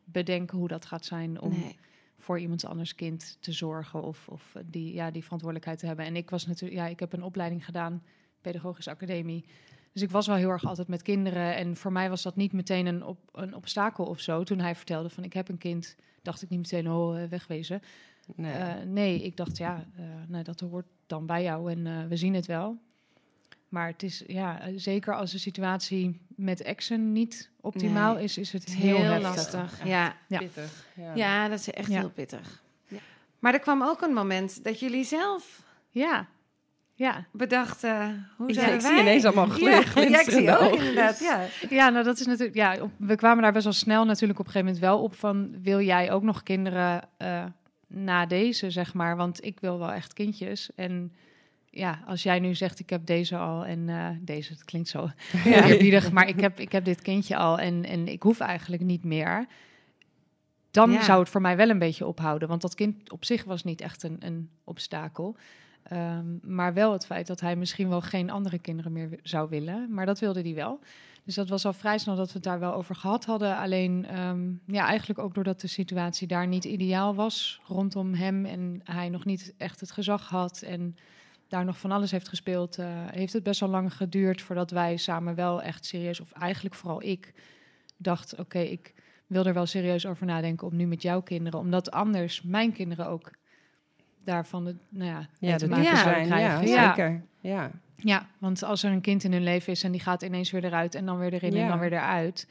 bedenken 0.04 0.58
hoe 0.58 0.68
dat 0.68 0.86
gaat 0.86 1.06
zijn 1.06 1.42
om 1.42 1.52
Nee. 1.52 1.78
Voor 2.22 2.40
iemand 2.40 2.66
anders 2.66 2.96
kind 2.96 3.38
te 3.40 3.52
zorgen 3.52 4.04
of, 4.04 4.28
of 4.28 4.56
die, 4.66 4.94
ja, 4.94 5.12
die 5.12 5.24
verantwoordelijkheid 5.24 5.80
te 5.80 5.86
hebben. 5.86 6.06
En 6.06 6.16
ik 6.16 6.30
was 6.30 6.46
natuurlijk, 6.48 6.82
ja, 6.82 6.88
ik 6.88 7.00
heb 7.00 7.14
een 7.14 7.24
opleiding 7.24 7.66
gedaan, 7.66 8.04
pedagogische 8.42 8.90
academie. 8.90 9.46
Dus 9.94 10.02
ik 10.02 10.12
was 10.12 10.28
wel 10.28 10.36
heel 10.36 10.50
erg 10.50 10.66
altijd 10.66 10.88
met 10.88 11.02
kinderen. 11.02 11.56
En 11.56 11.76
voor 11.76 11.92
mij 11.92 12.10
was 12.10 12.22
dat 12.22 12.36
niet 12.36 12.54
meteen 12.54 12.86
een, 12.86 13.06
op, 13.06 13.18
een 13.32 13.56
obstakel 13.56 14.06
of 14.06 14.20
zo. 14.20 14.44
Toen 14.44 14.60
hij 14.60 14.76
vertelde 14.76 15.10
van 15.10 15.24
ik 15.24 15.34
heb 15.34 15.50
een 15.50 15.58
kind, 15.58 15.96
dacht 16.22 16.42
ik 16.42 16.50
niet 16.50 16.60
meteen, 16.60 16.92
oh, 16.92 17.22
eh, 17.22 17.30
wegwezen. 17.30 17.82
Nee. 18.36 18.54
Eh, 18.54 18.84
nee, 18.86 19.22
ik 19.22 19.38
dacht, 19.38 19.58
ja, 19.58 19.86
eh, 19.96 20.06
nou, 20.28 20.44
dat 20.44 20.60
hoort 20.60 20.88
dan 21.06 21.26
bij 21.26 21.44
jou 21.44 21.72
en 21.72 22.10
we 22.10 22.16
zien 22.16 22.34
het 22.34 22.46
wel. 22.46 22.78
Maar 23.72 23.88
het 23.88 24.04
is, 24.04 24.24
ja, 24.28 24.60
eh, 24.62 24.74
zeker 24.76 25.16
als 25.16 25.32
de 25.32 25.38
situatie 25.38 26.20
met 26.36 26.62
exen 26.62 27.12
niet 27.12 27.50
optimaal 27.62 28.14
Nee, 28.14 28.24
is, 28.24 28.38
is 28.38 28.52
het 28.52 28.66
heel, 28.76 29.20
lastig. 29.20 29.82
Ja. 29.86 30.16
Ja. 30.28 30.38
Pittig. 30.38 30.86
Ja. 30.96 31.12
ja, 31.16 31.48
dat 31.48 31.60
is 31.60 31.72
echt 31.72 31.92
Ja. 31.92 32.00
heel 32.00 32.10
pittig. 32.10 32.62
Maar 33.40 33.54
er 33.54 33.60
kwam 33.60 33.84
ook 33.84 34.02
een 34.02 34.14
moment 34.14 34.64
dat 34.64 34.80
jullie 34.80 35.04
zelf 35.04 35.62
Ja, 35.90 36.28
ja. 36.94 37.26
bedachten... 37.32 38.28
Hoe 38.38 38.48
Ja, 38.48 38.54
zijn 38.54 38.74
ik 38.74 38.82
zie 38.82 39.00
ineens 39.00 39.26
allemaal 39.26 39.48
glinsterende 39.48 40.10
ja, 40.12 40.20
ik 40.20 40.30
zie 40.30 40.58
ook 40.58 40.74
inderdaad. 40.74 41.20
Ja. 41.20 41.46
Ja, 41.70 41.90
nou 41.90 42.04
dat 42.04 42.20
is 42.20 42.26
natuurlijk. 42.26 42.56
Ja, 42.58 42.82
op- 42.82 42.92
we 42.98 43.16
kwamen 43.16 43.44
daar 43.44 43.52
best 43.54 43.64
wel 43.64 43.74
snel 43.74 44.06
natuurlijk 44.06 44.40
op 44.40 44.46
een 44.46 44.52
gegeven 44.52 44.74
moment 44.74 44.92
wel 44.94 45.04
op 45.04 45.16
van 45.16 45.62
wil 45.62 45.82
jij 45.82 46.12
ook 46.12 46.24
nog 46.24 46.44
kinderen 46.44 47.02
eh, 47.18 47.44
na 47.88 48.26
deze, 48.26 48.70
zeg 48.70 48.94
maar? 48.94 49.16
Want 49.18 49.46
ik 49.46 49.60
wil 49.60 49.80
wel 49.80 49.92
echt 49.92 50.14
kindjes. 50.14 50.70
En 50.76 51.14
ja, 51.72 52.00
als 52.06 52.24
jij 52.24 52.40
nu 52.40 52.56
zegt 52.56 52.80
ik 52.80 52.90
heb 52.90 53.06
deze 53.06 53.38
al 53.38 53.66
en 53.66 53.90
eh, 53.90 54.08
deze, 54.22 54.52
het 54.54 54.66
klinkt 54.66 54.90
zo 54.90 55.10
eerbiedig, 55.46 56.12
maar 56.12 56.28
ik 56.28 56.40
heb, 56.40 56.60
ik 56.60 56.72
heb 56.72 56.86
dit 56.86 57.02
kindje 57.02 57.38
al 57.38 57.60
en, 57.60 57.86
en 57.86 58.08
ik 58.08 58.24
hoef 58.24 58.40
eigenlijk 58.40 58.82
niet 58.84 59.04
meer. 59.04 59.46
Dan 60.72 60.92
Ja. 60.92 61.04
zou 61.04 61.20
het 61.20 61.30
voor 61.30 61.42
mij 61.42 61.58
wel 61.58 61.70
een 61.70 61.80
beetje 61.80 62.06
ophouden, 62.06 62.48
want 62.48 62.62
dat 62.62 62.76
kind 62.76 63.12
op 63.12 63.26
zich 63.26 63.44
was 63.44 63.64
niet 63.64 63.82
echt 63.82 64.04
een, 64.04 64.18
een 64.20 64.50
obstakel. 64.64 65.36
Ehm, 65.84 66.26
maar 66.42 66.74
wel 66.74 66.92
het 66.92 67.06
feit 67.06 67.28
dat 67.28 67.40
hij 67.40 67.56
misschien 67.56 67.90
wel 67.90 68.02
geen 68.02 68.30
andere 68.30 68.60
kinderen 68.60 68.92
meer 68.92 69.20
zou 69.24 69.50
willen. 69.50 69.94
Maar 69.94 70.06
dat 70.06 70.20
wilde 70.20 70.42
hij 70.42 70.54
wel. 70.54 70.80
Dus 71.24 71.36
dat 71.36 71.50
was 71.50 71.66
al 71.66 71.74
vrij 71.74 71.98
snel 71.98 72.16
dat 72.16 72.28
we 72.28 72.34
het 72.34 72.44
daar 72.44 72.60
wel 72.60 72.74
over 72.74 72.96
gehad 72.96 73.26
hadden. 73.26 73.58
Alleen, 73.58 74.06
ehm, 74.06 74.50
ja, 74.66 74.86
eigenlijk 74.88 75.20
ook 75.20 75.34
doordat 75.34 75.62
de 75.62 75.68
situatie 75.68 76.28
daar 76.28 76.48
niet 76.48 76.66
ideaal 76.66 77.16
was 77.16 77.62
rondom 77.68 78.14
hem 78.14 78.46
en 78.46 78.82
hij 78.84 79.10
nog 79.10 79.26
niet 79.26 79.54
echt 79.58 79.80
het 79.80 79.92
gezag 79.92 80.30
had 80.30 80.62
en 80.62 80.96
daar 81.52 81.66
nog 81.66 81.80
van 81.80 81.92
alles 81.92 82.12
heeft 82.12 82.28
gespeeld, 82.28 82.78
eh, 82.78 82.88
heeft 83.12 83.34
het 83.34 83.44
best 83.44 83.60
wel 83.60 83.70
lang 83.70 83.94
geduurd 83.94 84.42
voordat 84.42 84.72
wij 84.72 84.98
samen 84.98 85.36
wel 85.36 85.62
echt 85.62 85.86
serieus, 85.86 86.20
of 86.20 86.32
eigenlijk 86.32 86.76
vooral 86.76 87.04
ik, 87.04 87.34
dacht: 87.98 88.36
oké, 88.36 88.60
ik 88.60 88.94
wil 89.28 89.46
er 89.46 89.54
wel 89.54 89.66
serieus 89.66 90.06
over 90.06 90.26
nadenken 90.26 90.68
om 90.68 90.76
nu 90.76 90.86
met 90.86 91.02
jouw 91.02 91.22
kinderen, 91.22 91.60
omdat 91.60 91.92
anders 91.92 92.42
mijn 92.42 92.72
kinderen 92.72 93.08
ook 93.08 93.32
daarvan 94.24 94.66
de, 94.66 94.76
nou 94.90 95.10
ja, 95.10 95.28
Ja, 95.40 95.58
te 95.58 95.68
maken 95.68 95.84
ja, 95.84 95.96
zouden 95.96 96.26
zijn. 96.26 96.42
Ja, 96.42 96.58
krijgen. 96.58 96.68
zeker. 96.68 97.24
Ja. 97.40 97.72
Ja, 97.96 98.28
want 98.38 98.64
als 98.64 98.84
er 98.84 98.92
een 98.92 99.02
kind 99.02 99.24
in 99.24 99.32
hun 99.32 99.44
leven 99.44 99.72
is 99.72 99.84
en 99.84 99.92
die 99.92 100.02
gaat 100.02 100.22
ineens 100.22 100.52
weer 100.52 100.64
eruit 100.64 100.96
en 100.96 101.06
dan 101.06 101.18
weer 101.18 101.34
erin 101.34 101.56
en 101.56 101.68
dan 101.68 101.80
weer 101.80 101.94
eruit, 101.94 102.48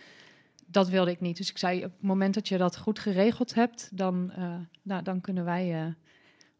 dat 0.66 0.88
wilde 0.88 1.11
ik 1.11 1.21
niet. 1.21 1.37
Dus 1.37 1.50
ik 1.50 1.59
zei, 1.59 1.85
op 1.85 1.92
het 1.92 2.02
moment 2.02 2.35
dat 2.35 2.49
je 2.49 2.59
dat 2.59 2.78
goed 2.78 2.99
geregeld 2.99 3.54
hebt, 3.54 3.90
dan, 3.92 4.33
eh, 4.37 4.54
nou, 4.83 5.02
dan 5.02 5.21
kunnen 5.21 5.45
wij 5.45 5.75
eh, 5.75 5.87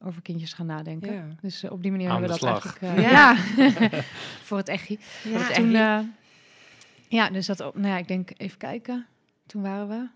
over 0.02 0.23
kindjes 0.23 0.52
gaan 0.52 0.66
nadenken. 0.66 1.12
Ja. 1.12 1.26
Dus 1.40 1.62
eh, 1.62 1.73
op 1.73 1.83
die 1.83 1.90
manier 1.90 2.11
Aan 2.11 2.23
hebben 2.23 2.38
we 2.38 2.45
dat 2.45 2.62
slag. 2.62 2.78
eigenlijk... 2.78 3.11
Ja. 3.11 3.37
eh, 3.59 3.90
ja, 3.90 4.02
voor 4.42 4.59
het 4.59 4.69
echi. 4.69 4.99
Ja. 5.25 5.52
Toen, 5.52 5.75
eh, 5.75 6.00
ja, 7.09 7.30
dus 7.30 7.47
dat, 7.47 7.59
nou 7.59 7.87
ja, 7.87 7.97
ik 7.97 8.09
denk, 8.09 8.30
even 8.37 8.59
kijken. 8.59 9.07
Toen 9.47 9.62
waren 9.62 9.88
we 9.88 10.09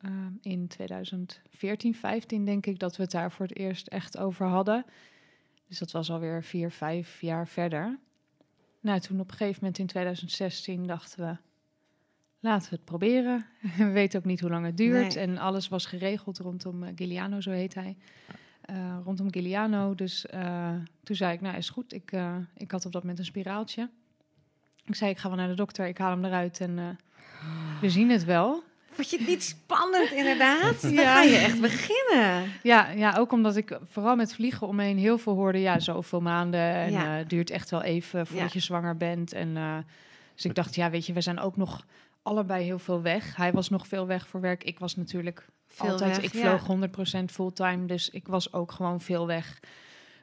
ehm, 0.00 0.32
in 0.40 0.68
2014, 0.68 1.94
15 1.94 2.44
denk 2.44 2.66
ik, 2.66 2.78
dat 2.78 2.96
we 2.96 3.02
het 3.02 3.12
daar 3.12 3.32
voor 3.32 3.46
het 3.46 3.56
eerst 3.56 3.86
echt 3.86 4.18
over 4.18 4.46
hadden. 4.46 4.84
Dus 5.68 5.78
dat 5.78 5.90
was 5.90 6.10
alweer 6.10 6.42
vier, 6.42 6.70
vijf 6.70 7.20
jaar 7.20 7.48
verder. 7.48 7.98
Nou, 8.80 9.00
toen 9.00 9.20
op 9.20 9.30
een 9.30 9.36
gegeven 9.36 9.58
moment 9.60 9.78
in 9.78 9.86
2016 9.86 10.86
dachten 10.86 11.26
we, 11.26 11.36
laten 12.40 12.70
we 12.70 12.76
het 12.76 12.84
proberen. 12.84 13.46
we 13.76 13.90
weten 13.90 14.18
ook 14.18 14.24
niet 14.24 14.40
hoe 14.40 14.50
lang 14.50 14.66
het 14.66 14.76
duurt. 14.76 15.14
Nee. 15.14 15.24
En 15.24 15.38
alles 15.38 15.68
was 15.68 15.86
geregeld 15.86 16.38
rondom 16.38 16.82
eh, 16.82 16.92
Giuliano, 16.94 17.40
zo 17.40 17.50
heet 17.50 17.74
hij. 17.74 17.96
Eh, 18.64 18.96
rondom 19.04 19.32
Giuliano. 19.32 19.94
Dus 19.94 20.26
eh, 20.26 20.68
toen 21.02 21.16
zei 21.16 21.32
ik, 21.32 21.40
nou 21.40 21.56
is 21.56 21.68
goed. 21.70 21.92
Ik, 21.92 22.12
eh, 22.12 22.36
ik 22.56 22.70
had 22.70 22.86
op 22.86 22.92
dat 22.92 23.00
moment 23.02 23.18
een 23.18 23.24
spiraaltje. 23.24 23.90
Ik 24.84 24.94
zei, 24.94 25.10
ik 25.10 25.18
ga 25.18 25.28
wel 25.28 25.36
naar 25.36 25.48
de 25.48 25.54
dokter. 25.54 25.86
Ik 25.86 25.98
haal 25.98 26.10
hem 26.10 26.24
eruit 26.24 26.60
en 26.60 26.78
eh, 26.78 26.84
we 27.80 27.90
zien 27.90 28.10
het 28.10 28.24
wel. 28.24 28.62
Vond 28.90 29.10
je 29.10 29.16
het 29.18 29.26
niet 29.26 29.42
spannend, 29.42 30.10
inderdaad? 30.10 30.80
Dan 30.82 30.92
Ja. 30.92 31.14
ga 31.14 31.22
je 31.22 31.36
echt 31.36 31.60
beginnen. 31.60 32.52
Ja, 32.62 32.88
ja, 32.90 33.14
ook 33.18 33.32
omdat 33.32 33.56
ik 33.56 33.78
vooral 33.90 34.16
met 34.16 34.34
vliegen 34.34 34.66
om 34.66 34.76
me 34.76 34.82
heen 34.82 34.98
heel 34.98 35.18
veel 35.18 35.34
hoorde. 35.34 35.58
Ja, 35.58 35.78
zoveel 35.78 36.20
maanden. 36.20 36.60
En 36.60 36.90
Ja. 36.92 37.04
eh, 37.12 37.16
het 37.16 37.30
duurt 37.30 37.50
echt 37.50 37.70
wel 37.70 37.82
even 37.82 38.26
voordat 38.26 38.46
Ja. 38.46 38.52
je 38.52 38.60
zwanger 38.60 38.96
bent. 38.96 39.32
En, 39.32 39.56
eh, 39.56 39.76
dus 40.34 40.44
ik 40.44 40.54
dacht, 40.54 40.74
ja, 40.74 40.90
weet 40.90 41.06
je, 41.06 41.12
we 41.12 41.20
zijn 41.20 41.38
ook 41.40 41.56
nog 41.56 41.86
allebei 42.22 42.64
heel 42.64 42.78
veel 42.78 43.02
weg. 43.02 43.36
Hij 43.36 43.52
was 43.52 43.68
nog 43.68 43.86
veel 43.86 44.06
weg 44.06 44.28
voor 44.28 44.40
werk. 44.40 44.64
Ik 44.64 44.78
was 44.78 44.96
natuurlijk 44.96 45.46
Veel 45.74 45.90
altijd. 45.90 46.16
weg, 46.16 46.24
ik 46.24 46.32
ja. 46.32 46.58
vloog 46.58 46.78
100% 47.20 47.24
fulltime. 47.24 47.86
Dus 47.86 48.10
ik 48.10 48.26
was 48.28 48.52
ook 48.52 48.72
gewoon 48.72 49.00
veel 49.00 49.26
weg. 49.26 49.60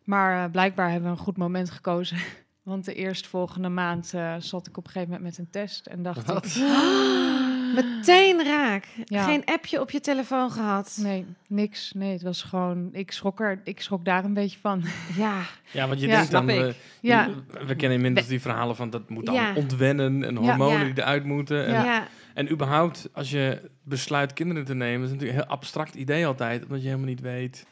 Maar 0.04 0.44
eh, 0.44 0.52
blijkbaar 0.52 0.90
hebben 0.92 1.12
we 1.12 1.18
een 1.18 1.24
goed 1.24 1.38
moment 1.38 1.70
gekozen. 1.70 2.18
Want 2.64 2.86
de 2.86 2.94
eerstvolgende 2.94 3.70
maand 3.70 4.14
eh, 4.14 4.36
zat 4.40 4.68
ik 4.68 4.78
op 4.78 4.86
een 4.86 4.92
gegeven 4.92 5.14
moment 5.14 5.30
met 5.38 5.46
een 5.46 5.52
test. 5.52 5.86
En 5.86 6.04
dacht 6.04 6.26
Wat? 6.26 6.46
ik, 6.46 6.56
Meteen 7.76 8.44
raak. 8.44 8.86
Ja. 9.06 9.24
Geen 9.24 9.46
appje 9.46 9.80
op 9.82 9.92
je 9.92 10.00
telefoon 10.00 10.52
gehad. 10.52 10.98
nee, 11.02 11.26
niks. 11.48 11.92
Nee, 11.96 12.12
het 12.12 12.22
was 12.22 12.42
gewoon, 12.42 12.90
ik 12.92 13.12
schrok, 13.12 13.40
er, 13.40 13.62
ik 13.64 13.82
schrok 13.82 14.06
daar 14.06 14.24
een 14.24 14.34
beetje 14.34 14.60
van. 14.62 14.84
Ja, 15.18 15.42
Ja, 15.72 15.88
want 15.88 16.00
je 16.00 16.08
Ja, 16.08 16.16
denkt 16.16 16.32
dan... 16.32 16.46
We. 16.46 16.74
Ja, 17.02 17.30
we 17.68 17.76
kennen 17.76 17.98
inmiddels 17.98 18.28
die 18.28 18.42
verhalen 18.42 18.76
van 18.76 18.90
dat 18.90 19.10
moet 19.10 19.26
dan 19.26 19.36
Ja. 19.36 19.54
ontwennen 19.56 20.24
en 20.24 20.36
hormonen 20.36 20.80
Ja. 20.80 20.94
die 20.94 21.04
eruit 21.04 21.24
moeten. 21.24 21.66
En, 21.66 21.84
Ja. 21.84 22.08
En 22.34 22.52
überhaupt, 22.52 23.10
als 23.14 23.30
je 23.32 23.70
besluit 23.84 24.34
kinderen 24.34 24.66
te 24.66 24.74
nemen, 24.74 25.04
is 25.04 25.10
het 25.10 25.12
natuurlijk 25.12 25.40
een 25.40 25.46
heel 25.46 25.56
abstract 25.58 25.96
idee 25.96 26.26
altijd, 26.26 26.64
omdat 26.64 26.80
je 26.82 26.86
helemaal 26.88 27.08
niet 27.08 27.22
weet 27.22 27.66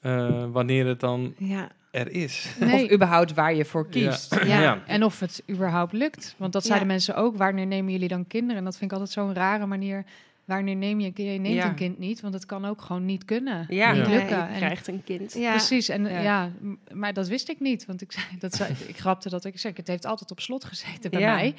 eh, 0.00 0.44
wanneer 0.50 0.86
het 0.86 1.00
dan 1.00 1.34
ja. 1.38 1.68
er 1.90 2.10
is. 2.10 2.54
nee. 2.60 2.84
Of 2.84 2.90
überhaupt 2.92 3.34
waar 3.34 3.54
je 3.54 3.64
voor 3.64 3.88
kiest. 3.88 4.34
Ja. 4.44 4.60
ja. 4.60 4.82
En 4.86 5.04
of 5.04 5.20
het 5.20 5.42
überhaupt 5.50 5.92
lukt. 5.92 6.34
Want 6.36 6.52
dat 6.52 6.62
Ja. 6.62 6.68
zeiden 6.68 6.88
mensen 6.88 7.16
ook. 7.16 7.36
Wanneer 7.36 7.66
nemen 7.66 7.92
jullie 7.92 8.08
dan 8.08 8.26
kinderen? 8.26 8.56
En 8.56 8.64
dat 8.64 8.76
vind 8.76 8.90
ik 8.92 8.96
altijd 8.98 9.14
zo'n 9.16 9.34
rare 9.34 9.66
manier. 9.66 10.04
Wanneer 10.44 10.76
neem 10.76 11.00
je 11.00 11.06
een 11.06 11.12
kind? 11.12 11.32
Je 11.32 11.38
neemt 11.38 11.54
Ja. 11.54 11.68
een 11.68 11.74
kind 11.74 11.98
niet, 11.98 12.20
want 12.20 12.34
het 12.34 12.46
kan 12.46 12.64
ook 12.64 12.80
gewoon 12.82 13.04
niet 13.04 13.24
kunnen. 13.24 13.66
Ja, 13.68 13.92
niet 13.92 14.06
lukken. 14.06 14.28
je 14.38 14.42
En- 14.44 14.56
krijgt 14.56 14.86
een 14.88 15.04
kind. 15.04 15.32
Ja. 15.34 15.50
Precies, 15.50 15.88
en 15.88 16.04
Ja. 16.04 16.50
maar 16.92 17.12
dat 17.12 17.28
wist 17.28 17.48
ik 17.48 17.60
niet. 17.60 17.86
Want 17.86 18.00
ik, 18.02 18.12
zei, 18.12 18.24
dat 18.38 18.54
zei, 18.54 18.74
ik 18.86 18.98
grapte 18.98 19.28
dat 19.28 19.44
ik, 19.44 19.58
zei, 19.58 19.72
het 19.76 19.86
heeft 19.86 20.04
altijd 20.04 20.30
op 20.30 20.40
slot 20.40 20.64
gezeten 20.64 21.10
bij 21.10 21.20
Ja. 21.20 21.34
mij. 21.34 21.54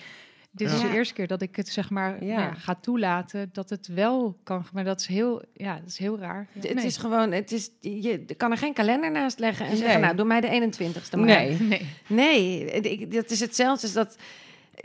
Dit 0.58 0.72
is 0.72 0.80
de 0.82 0.90
eerste 0.94 1.14
keer 1.14 1.28
dat 1.28 1.42
ik 1.42 1.56
het 1.56 1.70
zeg 1.70 1.90
maar 1.90 2.26
Ja. 2.26 2.36
nou 2.36 2.48
ja, 2.50 2.54
ga 2.54 2.76
toelaten 2.76 3.50
dat 3.54 3.70
het 3.70 3.88
wel 3.88 4.38
kan. 4.44 4.66
Maar 4.74 4.84
dat 4.84 5.00
is 5.00 5.06
heel, 5.06 5.42
ja, 5.54 5.76
dat 5.76 5.88
is 5.88 5.98
heel 5.98 6.20
raar. 6.20 6.48
Het 6.52 6.74
Nee. 6.74 6.86
is 6.86 6.98
gewoon, 6.98 7.32
het 7.32 7.52
is, 7.52 7.70
je 7.80 8.26
kan 8.38 8.52
er 8.52 8.58
geen 8.58 8.74
kalender 8.74 9.12
naast 9.12 9.40
leggen 9.40 9.66
en 9.66 9.72
Nee. 9.72 9.82
zeggen, 9.82 10.02
nou, 10.02 10.16
doe 10.16 10.26
mij 10.26 10.42
de 10.42 10.48
21ste 10.48 11.18
maar. 11.18 11.26
Nee. 11.26 11.58
Nee. 11.60 11.86
Nee, 12.08 12.66
ik- 12.66 13.14
dat 13.14 13.30
is 13.30 13.40
hetzelfde 13.40 13.82
als 13.88 13.94
dat, 13.96 14.18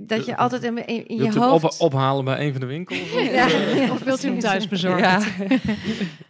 dat 0.02 0.26
je 0.26 0.36
altijd 0.36 0.62
in, 0.62 0.86
in, 0.86 1.06
in 1.06 1.16
je 1.22 1.38
hoofd... 1.38 1.64
op, 1.64 1.72
ophalen 1.78 2.24
bij 2.24 2.46
een 2.46 2.52
van 2.52 2.60
de 2.60 2.66
winkels? 2.66 3.00
Of, 3.00 3.22
Ja. 3.32 3.46
Of 3.92 4.02
wilt 4.02 4.24
u 4.24 4.28
hem 4.28 4.38
thuis 4.38 4.68
bezorgen? 4.68 5.02
Ja. 5.02 5.20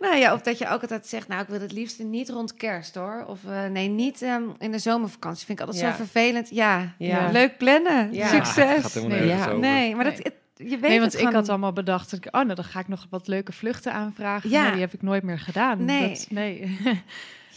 Nou 0.01 0.17
ja, 0.17 0.33
of 0.35 0.41
dat 0.41 0.59
je 0.59 0.69
ook 0.69 0.81
altijd 0.83 1.07
zegt, 1.07 1.29
nou, 1.29 1.43
ik 1.43 1.49
wil 1.49 1.61
het 1.61 1.73
liefst 1.73 1.99
niet 1.99 2.29
rond 2.31 2.55
kerst, 2.55 2.95
hoor. 2.95 3.25
Of 3.27 3.39
eh, 3.49 3.65
nee, 3.67 3.89
niet 3.89 4.23
ehm, 4.23 4.43
in 4.59 4.71
de 4.71 4.79
zomervakantie. 4.79 5.47
Vind 5.47 5.61
ik 5.61 5.67
altijd 5.67 5.85
Ja. 5.85 5.91
zo 5.91 5.97
vervelend. 5.97 6.49
Ja, 6.51 6.93
Ja. 6.99 7.31
leuk 7.31 7.57
plannen. 7.59 8.13
Ja. 8.13 8.29
Succes. 8.29 8.81
gaat 8.83 8.93
helemaal 8.93 9.17
Nee, 9.19 9.27
nergens 9.27 9.45
ja. 9.47 9.51
over. 9.53 9.61
Nee, 9.69 9.95
maar 9.95 10.05
dat, 10.05 10.17
het- 10.19 10.33
je 10.57 10.69
weet 10.79 10.81
Nee, 10.81 11.01
want 11.01 11.19
ik 11.21 11.29
had 11.29 11.49
allemaal 11.49 11.73
bedacht, 11.73 12.11
dat 12.11 12.25
ik, 12.25 12.35
oh, 12.35 12.43
nou, 12.43 12.55
dan 12.55 12.65
ga 12.65 12.81
ik 12.81 12.89
nog 12.89 13.07
wat 13.11 13.29
leuke 13.29 13.53
vluchten 13.53 13.93
aanvragen. 13.93 14.51
Ja. 14.51 14.63
Maar 14.63 14.73
die 14.73 14.81
heb 14.81 14.93
ik 14.95 15.03
nooit 15.03 15.23
meer 15.23 15.39
gedaan. 15.39 15.85
Nee. 15.85 16.09
Dat, 16.09 16.27
nee. 16.31 16.79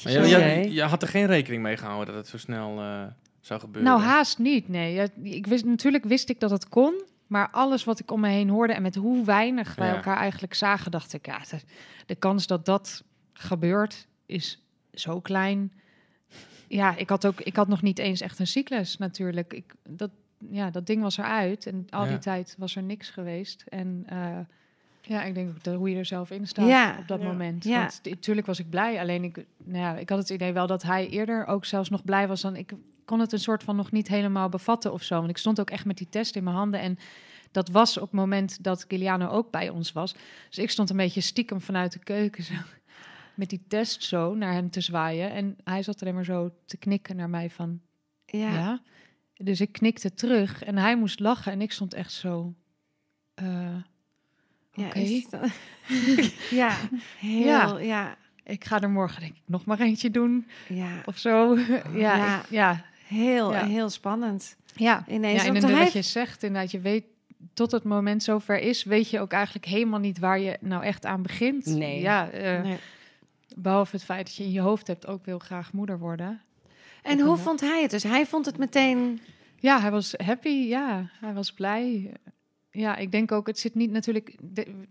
Maar 0.03 0.12
je, 0.13 0.19
Oké. 0.19 0.45
je, 0.45 0.74
je 0.74 0.81
had 0.81 1.01
er 1.01 1.07
geen 1.07 1.25
rekening 1.25 1.62
mee 1.63 1.77
gehouden 1.77 2.05
dat 2.13 2.15
het 2.24 2.27
zo 2.27 2.38
snel 2.38 2.79
eh, 2.79 3.01
zou 3.46 3.60
gebeuren. 3.60 3.92
nou, 3.92 4.04
haast 4.04 4.38
niet, 4.40 4.68
nee. 4.68 4.94
Ja, 4.94 5.08
Ik 5.22 5.48
wist, 5.48 5.66
natuurlijk 5.66 6.04
wist 6.04 6.30
ik 6.30 6.40
dat 6.40 6.50
het 6.52 6.70
kon, 6.70 7.02
maar 7.28 7.50
alles 7.52 7.84
wat 7.84 8.00
ik 8.00 8.12
om 8.12 8.20
me 8.20 8.30
heen 8.30 8.50
hoorde 8.50 8.74
en 8.74 8.82
met 8.82 8.96
hoe 8.96 9.25
weinig 9.25 9.75
wij 9.75 9.88
Ja. 9.88 9.96
elkaar 9.96 10.18
eigenlijk 10.18 10.54
zagen, 10.54 10.92
dacht 10.92 11.14
ik, 11.14 11.25
ja, 11.25 11.40
de, 11.50 11.60
de 12.06 12.16
kans 12.16 12.48
dat 12.48 12.66
dat 12.66 13.04
gebeurt 13.34 14.08
is 14.25 14.64
zo 14.94 15.20
klein. 15.22 15.72
Ja, 16.68 16.96
ik 16.96 17.10
had 17.10 17.25
ook, 17.25 17.42
ik 17.42 17.56
had 17.56 17.68
nog 17.68 17.82
niet 17.82 18.00
eens 18.00 18.22
echt 18.22 18.40
een 18.40 18.48
cyclus 18.48 18.98
natuurlijk. 18.98 19.54
Ik, 19.54 19.74
dat, 19.90 20.10
ja, 20.50 20.70
dat 20.70 20.86
ding 20.88 21.02
was 21.02 21.18
eruit 21.18 21.66
en 21.66 21.88
al 21.90 22.04
Ja. 22.04 22.10
die 22.10 22.18
tijd 22.20 22.56
was 22.58 22.75
er 22.75 22.84
niks 22.84 23.10
geweest. 23.10 23.64
En 23.70 24.04
eh, 24.08 24.38
ja, 25.02 25.24
ik 25.24 25.34
denk 25.34 25.50
ook 25.50 25.64
dat 25.64 25.75
hoe 25.75 25.90
je 25.90 25.98
er 25.98 26.06
zelf 26.06 26.32
in 26.32 26.48
staat 26.48 26.68
Ja. 26.68 26.98
op 27.00 27.08
dat 27.08 27.20
Ja. 27.22 27.25
moment. 27.28 27.64
Ja. 27.64 27.80
Want 27.80 28.02
natuurlijk 28.04 28.48
was 28.48 28.60
ik 28.60 28.70
blij, 28.70 29.00
alleen 29.00 29.24
ik, 29.24 29.46
nou 29.64 29.80
ja, 29.80 29.98
ik 29.98 30.10
had 30.10 30.18
het 30.20 30.30
idee 30.30 30.54
wel 30.54 30.68
dat 30.68 30.84
hij 30.84 31.10
eerder 31.10 31.46
ook 31.46 31.66
zelfs 31.66 31.90
nog 31.90 32.04
blij 32.04 32.28
was 32.28 32.42
dan 32.42 32.56
ik 32.56 32.74
kon 33.05 33.19
het 33.19 33.31
een 33.31 33.39
soort 33.39 33.63
van 33.63 33.75
nog 33.75 33.91
niet 33.91 34.07
helemaal 34.07 34.50
bevatten 34.50 34.93
of 34.93 35.03
zo. 35.03 35.15
Want 35.17 35.29
ik 35.29 35.38
stond 35.38 35.59
ook 35.59 35.69
echt 35.69 35.85
met 35.85 35.97
die 35.97 36.09
test 36.09 36.35
in 36.35 36.43
mijn 36.43 36.55
handen 36.55 36.79
en 36.79 36.97
dat 37.51 37.69
was 37.69 37.97
op 37.97 38.03
het 38.03 38.12
moment 38.19 38.63
dat 38.63 38.88
Kiliano 38.88 39.27
ook 39.27 39.51
bij 39.51 39.69
ons 39.69 39.91
was. 39.91 40.15
Dus 40.50 40.57
ik 40.57 40.69
stond 40.69 40.89
een 40.89 40.97
beetje 40.97 41.21
stiekem 41.21 41.62
vanuit 41.62 41.91
de 41.91 42.00
keuken 42.00 42.43
zo 42.43 42.53
met 43.35 43.50
die 43.50 43.63
test 43.67 44.03
zo 44.03 44.33
naar 44.35 44.53
hem 44.53 44.69
te 44.69 44.81
zwaaien 44.81 45.31
en 45.31 45.55
hij 45.63 45.83
zat 45.83 46.01
alleen 46.01 46.13
maar 46.13 46.25
zo 46.25 46.51
te 46.65 46.77
knikken 46.77 47.15
naar 47.15 47.29
mij 47.29 47.50
van 47.50 47.79
Ja. 48.25 48.53
ja. 48.53 48.81
Dus 49.38 49.62
ik 49.62 49.71
knikte 49.71 50.13
terug 50.13 50.63
en 50.63 50.77
hij 50.77 50.97
moest 50.97 51.19
lachen 51.19 51.51
en 51.51 51.62
ik 51.62 51.71
stond 51.71 51.93
echt 51.93 52.12
zo. 52.12 52.53
eh, 53.33 53.75
Ja, 54.71 54.85
Oké. 54.85 55.00
het- 55.00 55.53
ja, 56.50 56.75
heel, 57.19 57.45
Ja. 57.45 57.67
ja. 57.67 57.77
ja. 57.79 58.17
Ik 58.43 58.65
ga 58.65 58.81
er 58.81 58.89
morgen 58.89 59.21
denk 59.21 59.35
ik 59.35 59.41
nog 59.45 59.65
maar 59.65 59.79
eentje 59.79 60.12
doen 60.12 60.47
ja. 60.69 61.01
of 61.05 61.17
zo. 61.17 61.55
ja, 61.57 61.79
Ja. 61.93 62.15
ja, 62.17 62.43
ja, 62.50 62.85
Heel, 63.07 63.51
Ja. 63.51 63.65
heel 63.65 63.89
spannend. 63.89 64.55
ja. 64.75 65.03
Ineens, 65.07 65.43
ja 65.43 65.53
en 65.53 65.63
hij 65.63 65.83
wat 65.83 65.93
je 65.93 66.01
zegt, 66.01 66.43
inderdaad, 66.43 66.71
je 66.71 66.79
weet 66.79 67.03
tot 67.53 67.71
het 67.71 67.83
moment 67.83 68.24
zover 68.24 68.59
is, 68.59 68.83
weet 68.83 69.09
je 69.09 69.19
ook 69.19 69.31
eigenlijk 69.31 69.65
helemaal 69.65 70.00
niet 70.00 70.19
waar 70.19 70.39
je 70.39 70.57
nou 70.62 70.83
echt 70.83 71.05
aan 71.05 71.21
begint. 71.21 71.65
Nee. 71.65 72.00
Ja, 72.01 72.29
eh, 72.29 72.62
Nee. 72.63 72.77
behalve 73.55 73.95
het 73.95 74.05
feit 74.05 74.25
dat 74.25 74.35
je 74.35 74.43
in 74.43 74.51
je 74.51 74.59
hoofd 74.62 74.88
hebt 74.88 75.07
ook 75.07 75.25
wil 75.25 75.39
graag 75.39 75.74
moeder 75.74 76.00
worden. 76.00 76.41
En 77.03 77.19
hoe 77.19 77.38
vond 77.38 77.62
hij 77.62 77.81
het? 77.81 77.91
Dus 77.91 78.03
hij 78.03 78.25
vond 78.25 78.45
het 78.45 78.57
meteen... 78.57 79.19
Ja, 79.59 79.81
hij 79.81 79.91
was 79.91 80.13
happy. 80.24 80.50
Ja, 80.50 81.09
hij 81.19 81.33
was 81.33 81.53
blij. 81.53 82.12
Ja, 82.71 82.95
ik 82.95 83.12
denk 83.12 83.31
ook, 83.31 83.47
het 83.47 83.59
zit 83.59 83.75
niet 83.75 83.91
natuurlijk, 83.91 84.35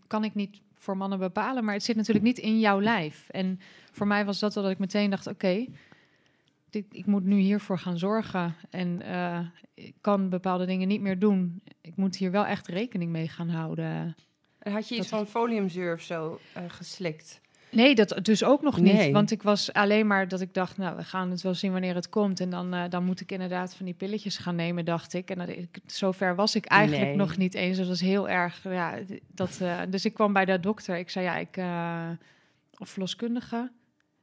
kan 0.07 0.25
ik 0.25 0.35
niet 0.35 0.61
voor 0.75 0.97
mannen 0.97 1.19
bepalen, 1.19 1.65
maar 1.65 1.75
het 1.75 1.85
zit 1.85 1.97
natuurlijk 1.97 2.25
niet 2.25 2.39
in 2.39 2.61
jouw 2.61 2.81
lijf. 2.81 3.29
En 3.31 3.61
voor 3.93 4.07
mij 4.07 4.25
was 4.25 4.39
dat 4.39 4.55
wel 4.55 4.63
dat 4.63 4.73
ik 4.73 4.79
meteen 4.79 5.11
dacht, 5.11 5.27
oké, 5.27 5.67
dit- 6.75 6.95
ik 6.95 7.07
moet 7.07 7.25
nu 7.25 7.37
hiervoor 7.37 7.79
gaan 7.79 7.99
zorgen 7.99 8.55
en 8.71 9.03
eh, 9.03 9.39
ik 9.75 9.95
kan 10.01 10.29
bepaalde 10.29 10.67
dingen 10.67 10.89
niet 10.89 11.01
meer 11.01 11.19
doen. 11.19 11.63
Ik 11.81 11.97
moet 11.97 12.17
hier 12.17 12.31
wel 12.31 12.47
echt 12.47 12.67
rekening 12.69 13.11
mee 13.11 13.29
gaan 13.29 13.49
houden. 13.49 14.17
En 14.59 14.73
had 14.73 14.89
je 14.89 14.97
iets 14.97 15.09
Dat 15.09 15.19
van 15.19 15.29
foliumzuur 15.29 15.95
of 15.95 16.01
zo 16.01 16.39
eh, 16.53 16.63
geslikt? 16.69 17.41
Nee, 17.71 17.95
dat 17.95 18.19
dus 18.23 18.45
ook 18.45 18.63
nog 18.63 18.81
niet. 18.81 19.11
Want 19.11 19.31
ik 19.31 19.43
was 19.43 19.73
alleen 19.73 20.07
maar 20.07 20.29
dat 20.29 20.41
ik 20.41 20.55
dacht, 20.55 20.77
nou, 20.77 20.97
we 20.97 21.05
gaan 21.05 21.31
het 21.31 21.43
wel 21.43 21.55
zien 21.55 21.73
wanneer 21.73 21.95
het 21.95 22.09
komt. 22.09 22.41
En 22.41 22.51
dan, 22.51 22.75
eh, 22.75 22.83
dan 22.91 23.05
moet 23.05 23.21
ik 23.21 23.33
inderdaad 23.33 23.75
van 23.75 23.85
die 23.87 23.95
pilletjes 23.95 24.37
gaan 24.39 24.55
nemen, 24.57 24.85
dacht 24.85 25.13
ik. 25.15 25.31
En 25.31 25.39
dat, 25.39 25.49
ik, 25.49 25.79
zover 25.87 26.35
was 26.35 26.55
ik 26.55 26.65
eigenlijk 26.65 27.03
Nee. 27.09 27.17
nog 27.17 27.37
niet 27.37 27.55
eens. 27.55 27.79
Dat 27.79 27.87
was 27.87 28.01
heel 28.01 28.29
erg, 28.29 28.63
ja, 28.63 28.99
dat, 29.35 29.61
dus 29.89 30.05
ik 30.05 30.15
kwam 30.15 30.33
bij 30.33 30.45
de 30.45 30.61
dokter. 30.61 30.97
Ik 30.97 31.11
zei, 31.11 31.25
ja, 31.25 31.37
ik, 31.37 31.57
of 32.79 32.89
verloskundige. 32.89 33.71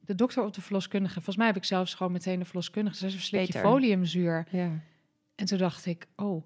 De 0.06 0.16
dokter 0.16 0.44
of 0.44 0.52
de 0.52 0.62
verloskundige. 0.62 1.14
Volgens 1.14 1.36
mij 1.36 1.48
heb 1.48 1.56
ik 1.56 1.64
zelfs 1.64 1.94
gewoon 1.94 2.12
meteen 2.12 2.40
de 2.40 2.46
verloskundige. 2.46 2.96
Ze 2.96 3.10
zei, 3.10 3.22
slik 3.22 3.54
je 3.54 3.60
foliumzuur. 3.60 4.48
Ja. 4.50 4.84
En 5.36 5.46
toen 5.46 5.58
dacht 5.58 5.86
ik, 5.86 6.08
oh, 6.16 6.44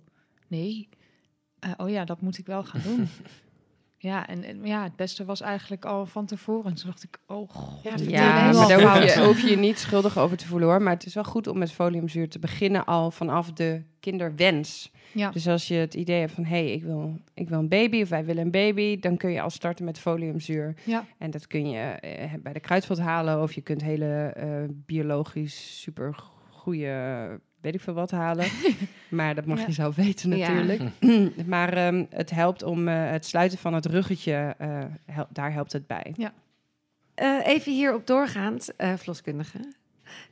nee. 0.48 0.90
Eh, 1.60 1.72
oh 1.78 1.90
ja, 1.90 2.06
dat 2.06 2.22
moet 2.22 2.38
ik 2.38 2.46
wel 2.46 2.64
gaan 2.64 2.82
doen. 2.82 3.08
ja, 3.98 4.28
en, 4.28 4.44
en 4.44 4.66
ja, 4.66 4.84
het 4.84 4.96
beste 4.96 5.26
was 5.26 5.42
eigenlijk 5.42 5.86
al 5.86 6.06
van 6.06 6.26
tevoren. 6.26 6.74
Toen 6.74 6.86
dacht 6.90 7.04
ik, 7.04 7.18
oh 7.28 7.50
god. 7.50 7.84
Ja, 7.84 8.52
maar 8.52 8.68
daar 8.68 8.82
hoef 8.82 9.04
je, 9.04 9.10
fout. 9.10 9.26
hoef 9.26 9.42
je 9.42 9.50
je 9.50 9.58
niet 9.58 9.80
schuldig 9.80 10.18
over 10.18 10.38
te 10.38 10.48
voelen 10.48 10.68
hoor. 10.68 10.82
Maar 10.82 10.94
het 10.94 11.06
is 11.06 11.14
wel 11.14 11.24
goed 11.24 11.48
om 11.48 11.58
met 11.58 11.72
foliumzuur 11.72 12.30
te 12.30 12.40
beginnen 12.40 12.86
al 12.86 13.12
vanaf 13.12 13.52
de 13.54 13.84
kinderwens. 14.00 14.92
Ja, 15.12 15.32
Dus 15.32 15.48
als 15.48 15.68
je 15.68 15.76
het 15.76 15.94
idee 15.94 16.20
hebt 16.20 16.32
van, 16.32 16.44
hé, 16.46 16.64
hey, 16.64 16.72
ik, 16.72 16.84
wil, 16.84 17.20
ik 17.34 17.50
wil 17.50 17.60
een 17.60 17.70
baby 17.70 18.02
of 18.02 18.10
wij 18.10 18.26
willen 18.26 18.44
een 18.46 18.52
baby, 18.52 19.00
dan 19.00 19.18
kun 19.18 19.32
je 19.32 19.42
al 19.42 19.50
starten 19.50 19.86
met 19.86 20.00
foliumzuur. 20.00 20.76
ja, 20.84 21.06
En 21.18 21.32
dat 21.32 21.48
kun 21.48 21.70
je 21.70 21.80
eh, 21.80 22.34
bij 22.40 22.54
de 22.54 22.60
kruidvat 22.60 23.00
halen 23.00 23.42
of 23.42 23.54
je 23.54 23.62
kunt 23.62 23.82
hele 23.82 24.26
eh, 24.36 24.48
biologisch 24.70 25.82
super 25.82 26.16
goede, 26.50 27.40
weet 27.66 27.74
ik 27.76 27.82
veel 27.82 27.94
wat 27.94 28.12
halen. 28.12 28.46
maar 29.10 29.36
dat 29.36 29.46
mag 29.46 29.60
Ja. 29.60 29.66
je 29.66 29.72
zelf 29.72 29.96
weten 29.96 30.38
Ja. 30.38 30.52
natuurlijk. 30.52 30.82
maar 31.48 31.74
ehm, 31.74 32.06
het 32.10 32.30
helpt 32.30 32.64
om 32.64 32.88
eh, 32.88 33.10
het 33.12 33.26
sluiten 33.26 33.58
van 33.58 33.74
het 33.74 33.86
ruggetje, 33.86 34.56
eh, 34.58 34.80
hel- 35.06 35.28
daar 35.30 35.54
helpt 35.54 35.72
het 35.74 35.88
bij. 35.88 36.14
Eh, 37.16 37.40
even 37.48 37.72
hierop 37.72 38.08
doorgaand, 38.08 38.76
eh 38.76 38.94
verloskundige. 38.98 39.58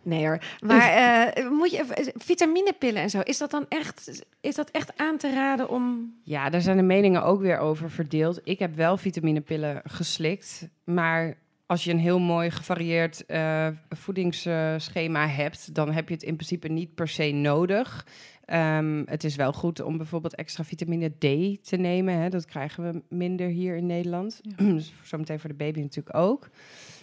Nee 0.01 0.25
hoor. 0.25 0.39
Maar 0.59 0.89
eh, 1.33 1.49
moet 1.49 1.71
je 1.71 1.79
even- 1.79 2.13
vitaminepillen 2.15 3.01
en 3.01 3.09
zo, 3.09 3.19
is 3.19 3.37
dat 3.37 3.51
dan 3.51 3.65
echt, 3.69 4.23
is 4.41 4.55
dat 4.55 4.69
echt 4.71 4.91
aan 4.97 5.17
te 5.17 5.33
raden 5.33 5.69
om... 5.69 6.13
Ja, 6.23 6.49
daar 6.49 6.61
zijn 6.61 6.77
de 6.77 6.83
meningen 6.83 7.23
ook 7.23 7.41
weer 7.41 7.57
over 7.57 7.91
verdeeld. 7.91 8.39
Ik 8.43 8.59
heb 8.59 8.75
wel 8.75 8.97
vitaminepillen 8.97 9.81
geslikt, 9.85 10.67
maar 10.83 11.35
als 11.65 11.83
je 11.83 11.91
een 11.91 11.99
heel 11.99 12.19
mooi 12.19 12.51
gevarieerd 12.51 13.25
eh, 13.25 13.67
voedingsschema 13.89 15.27
hebt, 15.27 15.75
dan 15.75 15.91
heb 15.91 16.07
je 16.07 16.13
het 16.13 16.23
in 16.23 16.35
principe 16.35 16.67
niet 16.67 16.95
per 16.95 17.07
se 17.07 17.31
nodig. 17.31 18.05
Ehm, 18.45 19.03
het 19.05 19.23
is 19.23 19.35
wel 19.35 19.53
goed 19.53 19.81
om 19.81 19.97
bijvoorbeeld 19.97 20.35
extra 20.35 20.63
vitamine 20.63 21.09
D 21.09 21.21
te 21.67 21.75
nemen. 21.77 22.13
Hè. 22.13 22.29
Dat 22.29 22.45
krijgen 22.45 22.91
we 22.91 23.01
minder 23.09 23.47
hier 23.47 23.75
in 23.75 23.85
Nederland. 23.85 24.41
dus 24.57 24.93
zometeen 25.03 25.39
voor 25.39 25.49
de 25.49 25.55
baby 25.55 25.79
natuurlijk 25.79 26.17
ook. 26.17 26.49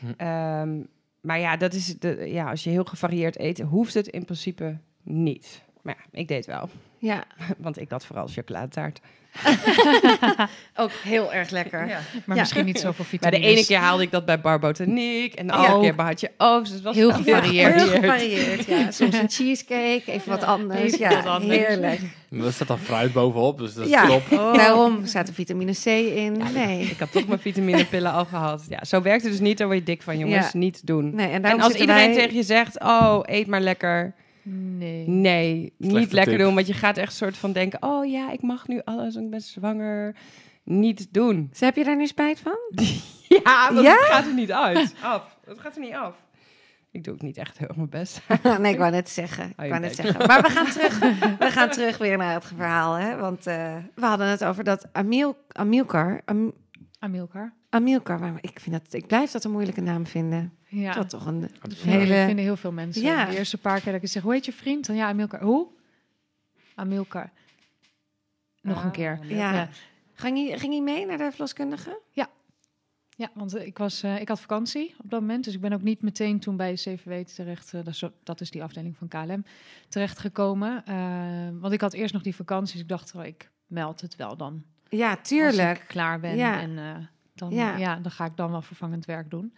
Hm. 0.00 0.06
Ehm, 0.16 0.82
maar 1.20 1.38
ja, 1.38 1.56
dat 1.56 1.74
is 1.74 1.98
de, 1.98 2.28
ja, 2.32 2.50
als 2.50 2.64
je 2.64 2.70
heel 2.70 2.84
gevarieerd 2.84 3.38
eet, 3.38 3.60
hoeft 3.60 3.94
het 3.94 4.06
in 4.06 4.24
principe 4.24 4.78
niet. 5.02 5.62
Maar 5.82 5.96
ja, 5.98 6.18
ik 6.20 6.28
deed 6.28 6.46
wel, 6.46 6.68
Ja, 7.00 7.24
want 7.58 7.80
ik 7.80 7.90
had 7.90 8.06
vooral 8.06 8.26
chocoladetaart. 8.28 9.00
ook 10.76 10.90
heel 11.02 11.32
erg 11.32 11.50
lekker. 11.50 11.86
Maar 12.24 12.36
Ja. 12.36 12.42
misschien 12.42 12.64
niet 12.64 12.78
zoveel 12.80 12.94
Maar 12.98 13.06
vitamines. 13.06 13.42
de 13.42 13.50
ene 13.56 13.66
keer 13.66 13.78
haalde 13.78 14.02
ik 14.02 14.10
dat 14.10 14.24
bij 14.24 14.40
Barbotaniek 14.40 15.34
en 15.34 15.46
de 15.46 15.52
andere 15.52 15.80
keer 15.80 15.94
bij 15.94 16.04
Hartje 16.04 16.30
Oost. 16.38 16.64
Dus 16.64 16.74
het 16.74 16.82
was 16.82 16.96
Heel 16.96 17.12
gevarieerd. 17.12 17.74
Heel 17.74 17.86
gevarieerd, 18.00 18.64
ja. 18.66 18.90
Soms 18.90 19.18
een 19.18 19.30
cheesecake, 19.30 20.02
even 20.06 20.28
wat 20.30 20.42
anders. 20.44 20.96
ja, 20.96 21.40
heerlijk. 21.40 22.00
Er 22.30 22.52
staat 22.52 22.68
dan 22.68 22.78
fruit 22.78 23.12
bovenop, 23.12 23.58
dus 23.58 23.74
dat 23.74 23.84
is 23.84 23.90
Ja, 23.90 24.06
top. 24.06 24.30
daarom 24.54 25.06
staat 25.06 25.28
er 25.28 25.34
vitamine 25.34 25.72
C 25.72 25.86
in. 26.16 26.42
Nee. 26.54 26.80
Ik 26.84 26.98
had 26.98 27.12
toch 27.12 27.26
mijn 27.26 27.40
vitaminepillen 27.40 28.12
al 28.12 28.24
gehad. 28.24 28.64
Ja, 28.68 28.84
zo 28.84 29.02
werkt 29.02 29.22
het 29.22 29.30
dus 29.32 29.40
niet. 29.40 29.58
Daar 29.58 29.66
word 29.66 29.78
je 29.78 29.84
dik 29.84 30.02
van, 30.02 30.18
jongens. 30.18 30.52
Ja. 30.52 30.58
Niet 30.58 30.86
doen. 30.86 31.14
nee 31.14 31.28
en, 31.30 31.60
als 31.60 31.74
iedereen 31.74 32.06
wij- 32.06 32.14
tegen 32.14 32.36
je 32.36 32.42
zegt, 32.42 32.80
oh, 32.80 33.18
eet 33.22 33.46
maar 33.46 33.60
lekker. 33.60 34.12
Nee. 34.42 35.08
Nee, 35.08 35.72
niet 35.78 36.12
lekker 36.12 36.36
tip. 36.36 36.42
doen. 36.44 36.54
Want 36.54 36.66
je 36.66 36.72
gaat 36.74 36.96
echt 36.96 37.14
soort 37.14 37.36
van 37.36 37.52
denken, 37.52 37.82
oh 37.82 38.10
ja, 38.10 38.30
ik 38.30 38.42
mag 38.42 38.68
nu 38.68 38.80
alles, 38.84 39.14
ik 39.14 39.30
ben 39.30 39.40
zwanger. 39.40 40.16
Niet 40.64 41.12
doen. 41.12 41.46
Dus 41.50 41.60
heb 41.60 41.76
je 41.76 41.84
daar 41.84 41.96
nu 41.96 42.06
spijt 42.06 42.40
van? 42.40 42.58
Ja, 43.28 43.74
het 43.74 43.86
gaat 43.86 44.26
er 44.26 44.34
niet 44.34 44.52
uit. 44.52 44.94
Af. 45.02 45.38
Het 45.44 45.60
gaat 45.60 45.74
er 45.74 45.80
niet 45.80 45.94
af. 45.94 46.14
Ik 46.90 47.04
doe 47.04 47.14
ook 47.14 47.22
niet 47.22 47.36
echt 47.36 47.58
heel 47.58 47.70
mijn 47.76 47.88
best. 47.88 48.20
nee, 48.60 48.72
ik 48.72 48.78
wou 48.78 48.90
net 48.90 49.08
zeggen. 49.08 49.44
Ik 49.50 49.60
Oh, 49.60 49.68
wou 49.68 49.80
net 49.80 49.94
zeggen. 49.94 50.26
Maar 50.26 50.42
we 50.42 50.48
gaan 50.50 50.66
terug, 50.66 50.98
we 51.38 51.50
gaan 51.50 51.70
terug 51.70 51.98
weer 51.98 52.16
naar 52.16 52.34
het 52.34 52.44
verhaal. 52.44 52.94
Hè? 52.94 53.16
Want 53.16 53.46
eh, 53.46 53.76
we 53.94 54.04
hadden 54.06 54.26
het 54.26 54.44
over 54.44 54.64
dat 54.64 54.86
Amiel, 54.92 55.36
Amilcar... 55.48 56.20
Am, 56.24 56.52
Amilcar. 56.98 57.52
Amilcar, 57.68 58.18
maar 58.20 58.38
ik, 58.40 58.60
vind 58.60 58.82
dat, 58.84 58.92
ik 58.94 59.06
blijf 59.06 59.30
dat 59.30 59.44
een 59.44 59.50
moeilijke 59.50 59.80
naam 59.80 60.06
vinden. 60.06 60.52
Ja. 60.70 60.92
Dat 60.92 61.08
toch 61.08 61.26
een 61.26 61.40
Dat 61.40 61.50
hele... 61.72 61.98
vinden, 61.98 62.26
vinden 62.26 62.44
heel 62.44 62.56
veel 62.56 62.72
mensen. 62.72 63.02
Ja. 63.02 63.24
De 63.26 63.36
eerste 63.36 63.58
paar 63.58 63.80
keer 63.80 63.92
dat 63.92 64.02
ik 64.02 64.08
zeg, 64.08 64.22
hoe 64.22 64.32
heet 64.32 64.44
je 64.44 64.52
vriend? 64.52 64.86
Dan 64.86 64.96
ja, 64.96 65.08
Amilcar. 65.08 65.40
Hoe? 65.42 65.66
Amilcar. 66.74 67.30
Nog 68.62 68.78
Ah, 68.78 68.84
een 68.84 68.90
keer. 68.90 69.18
Ja. 69.22 69.52
Ja. 69.52 69.68
Ging, 70.14 70.48
hij, 70.48 70.58
ging 70.58 70.72
hij 70.72 70.82
mee 70.82 71.06
naar 71.06 71.18
de 71.18 71.30
verloskundige? 71.30 72.00
Ja, 73.16 73.30
want 73.34 73.54
eh, 73.54 73.66
ik, 73.66 73.78
was, 73.78 74.02
eh, 74.02 74.20
ik 74.20 74.28
had 74.28 74.40
vakantie 74.40 74.94
op 75.02 75.10
dat 75.10 75.20
moment. 75.20 75.44
Dus 75.44 75.54
ik 75.54 75.60
ben 75.60 75.72
ook 75.72 75.82
niet 75.82 76.02
meteen 76.02 76.38
toen 76.40 76.56
bij 76.56 76.74
CVW 76.74 77.12
terecht. 77.12 77.74
eh, 77.74 77.84
dat, 77.84 77.94
is, 77.94 78.04
dat 78.22 78.40
is 78.40 78.50
die 78.50 78.62
afdeling 78.62 78.96
van 78.96 79.08
KLM. 79.08 79.44
Terechtgekomen. 79.88 80.84
Eh, 80.86 81.48
want 81.60 81.72
ik 81.72 81.80
had 81.80 81.92
eerst 81.92 82.12
nog 82.12 82.22
die 82.22 82.34
vakantie. 82.34 82.72
Dus 82.72 82.82
ik 82.82 82.88
dacht, 82.88 83.14
oh, 83.14 83.24
ik 83.24 83.50
meld 83.66 84.00
het 84.00 84.16
wel 84.16 84.36
dan. 84.36 84.64
Ja, 84.88 85.10
Als 85.10 85.28
tuurlijk. 85.28 85.78
ik 85.78 85.84
klaar 85.88 86.20
ben. 86.20 86.36
Ja. 86.36 86.60
En 86.60 86.78
eh, 86.78 86.96
dan, 87.34 87.50
Ja. 87.50 87.76
ja. 87.76 87.96
dan 87.96 88.10
ga 88.10 88.24
ik 88.24 88.36
dan 88.36 88.50
wel 88.50 88.62
vervangend 88.62 89.04
werk 89.04 89.30
doen. 89.30 89.54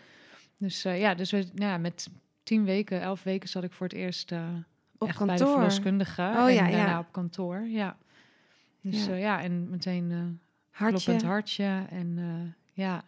Dus 0.62 0.84
eh, 0.84 1.00
ja, 1.00 1.14
dus 1.14 1.30
we, 1.30 1.36
nou 1.54 1.70
ja, 1.70 1.78
met 1.78 2.08
tien 2.42 2.64
weken, 2.64 3.00
elf 3.00 3.22
weken 3.22 3.48
zat 3.48 3.64
ik 3.64 3.72
voor 3.72 3.86
het 3.86 3.96
eerst 3.96 4.32
eh, 4.32 4.48
Op 4.98 5.08
echt 5.08 5.18
bij 5.18 5.26
de 5.26 5.34
kantoor. 5.34 5.54
verloskundige. 5.56 6.22
Oh, 6.22 6.46
en 6.46 6.54
ja, 6.54 6.62
daarna 6.62 6.86
ja. 6.90 6.98
op 6.98 7.12
kantoor, 7.12 7.60
ja. 7.66 7.96
Dus 8.80 9.04
Ja. 9.06 9.12
ja, 9.12 9.16
ja 9.18 9.42
en 9.42 9.70
meteen 9.70 10.10
eh 10.10 10.18
Hartje. 10.70 11.04
kloppend 11.04 11.30
hartje. 11.30 11.84
En 11.90 12.14
eh, 12.18 12.52
ja, 12.84 13.04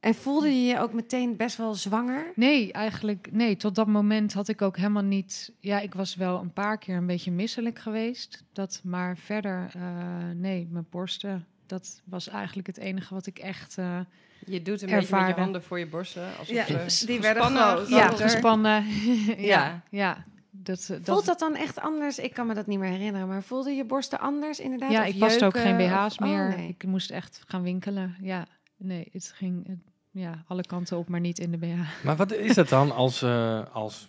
En 0.00 0.14
voelde 0.14 0.48
je 0.48 0.66
je 0.66 0.78
ook 0.78 0.92
meteen 0.92 1.36
best 1.36 1.56
wel 1.56 1.74
zwanger? 1.74 2.32
nee, 2.34 2.72
eigenlijk, 2.72 3.28
nee, 3.32 3.56
tot 3.56 3.74
dat 3.74 3.86
moment 3.86 4.32
had 4.32 4.48
ik 4.48 4.62
ook 4.62 4.76
helemaal 4.76 5.02
niet... 5.02 5.52
Ja, 5.58 5.80
ik 5.80 5.94
was 5.94 6.14
wel 6.14 6.40
een 6.40 6.52
paar 6.52 6.78
keer 6.78 6.96
een 6.96 7.06
beetje 7.06 7.30
misselijk 7.30 7.78
geweest. 7.78 8.44
Dat, 8.52 8.80
maar 8.84 9.16
verder, 9.16 9.70
eh, 9.74 10.30
nee, 10.34 10.68
mijn 10.70 10.86
borsten... 10.90 11.46
Dat 11.70 12.00
was 12.04 12.28
eigenlijk 12.28 12.66
het 12.66 12.78
enige 12.78 13.14
wat 13.14 13.26
ik 13.26 13.38
echt... 13.38 13.78
eh, 13.78 14.00
Je 14.46 14.62
doet 14.62 14.82
een 14.82 14.88
beetje 14.88 14.94
met 14.94 15.02
Ervaren. 15.02 15.28
je 15.34 15.40
handen 15.40 15.62
voor 15.62 15.78
je 15.78 15.86
borsten. 15.86 16.26
Alsof 16.38 16.54
Ja, 16.68 16.88
ze 16.88 17.06
die 17.06 17.20
werden 17.20 17.42
gespannen, 17.42 17.76
groot. 17.76 17.88
ja, 17.88 18.08
gespannen. 18.08 18.84
ja, 19.26 19.34
Ja. 19.38 19.82
ja. 19.90 20.24
Dat, 20.50 20.80
eh, 20.80 20.88
dat, 20.88 21.00
Voelt 21.04 21.26
dat 21.26 21.38
dan 21.38 21.54
echt 21.56 21.80
anders? 21.80 22.18
Ik 22.18 22.34
kan 22.34 22.46
me 22.46 22.54
dat 22.54 22.66
niet 22.66 22.78
meer 22.78 22.90
herinneren, 22.90 23.28
maar 23.28 23.42
voelde 23.42 23.70
je 23.70 23.84
borsten 23.84 24.20
anders 24.20 24.60
inderdaad? 24.60 24.90
Ja, 24.90 25.00
Of 25.00 25.06
ik 25.08 25.18
paste 25.18 25.44
ook 25.44 25.58
geen 25.58 25.76
BH's 25.76 26.16
Of- 26.18 26.26
oh, 26.26 26.32
meer. 26.32 26.48
nee. 26.56 26.68
Ik 26.68 26.84
moest 26.84 27.10
echt 27.10 27.42
gaan 27.46 27.62
winkelen. 27.62 28.16
Ja, 28.20 28.46
nee, 28.76 29.08
het 29.12 29.32
ging 29.34 29.80
ja, 30.10 30.44
alle 30.46 30.62
kanten 30.62 30.96
op, 30.96 31.08
maar 31.08 31.20
niet 31.20 31.38
in 31.38 31.50
de 31.50 31.56
BH. 31.58 32.04
Maar 32.04 32.16
wat 32.16 32.32
is 32.32 32.54
dat 32.54 32.68
dan 32.68 32.90
als, 32.94 33.22
eh, 33.22 33.60
als, 33.72 34.08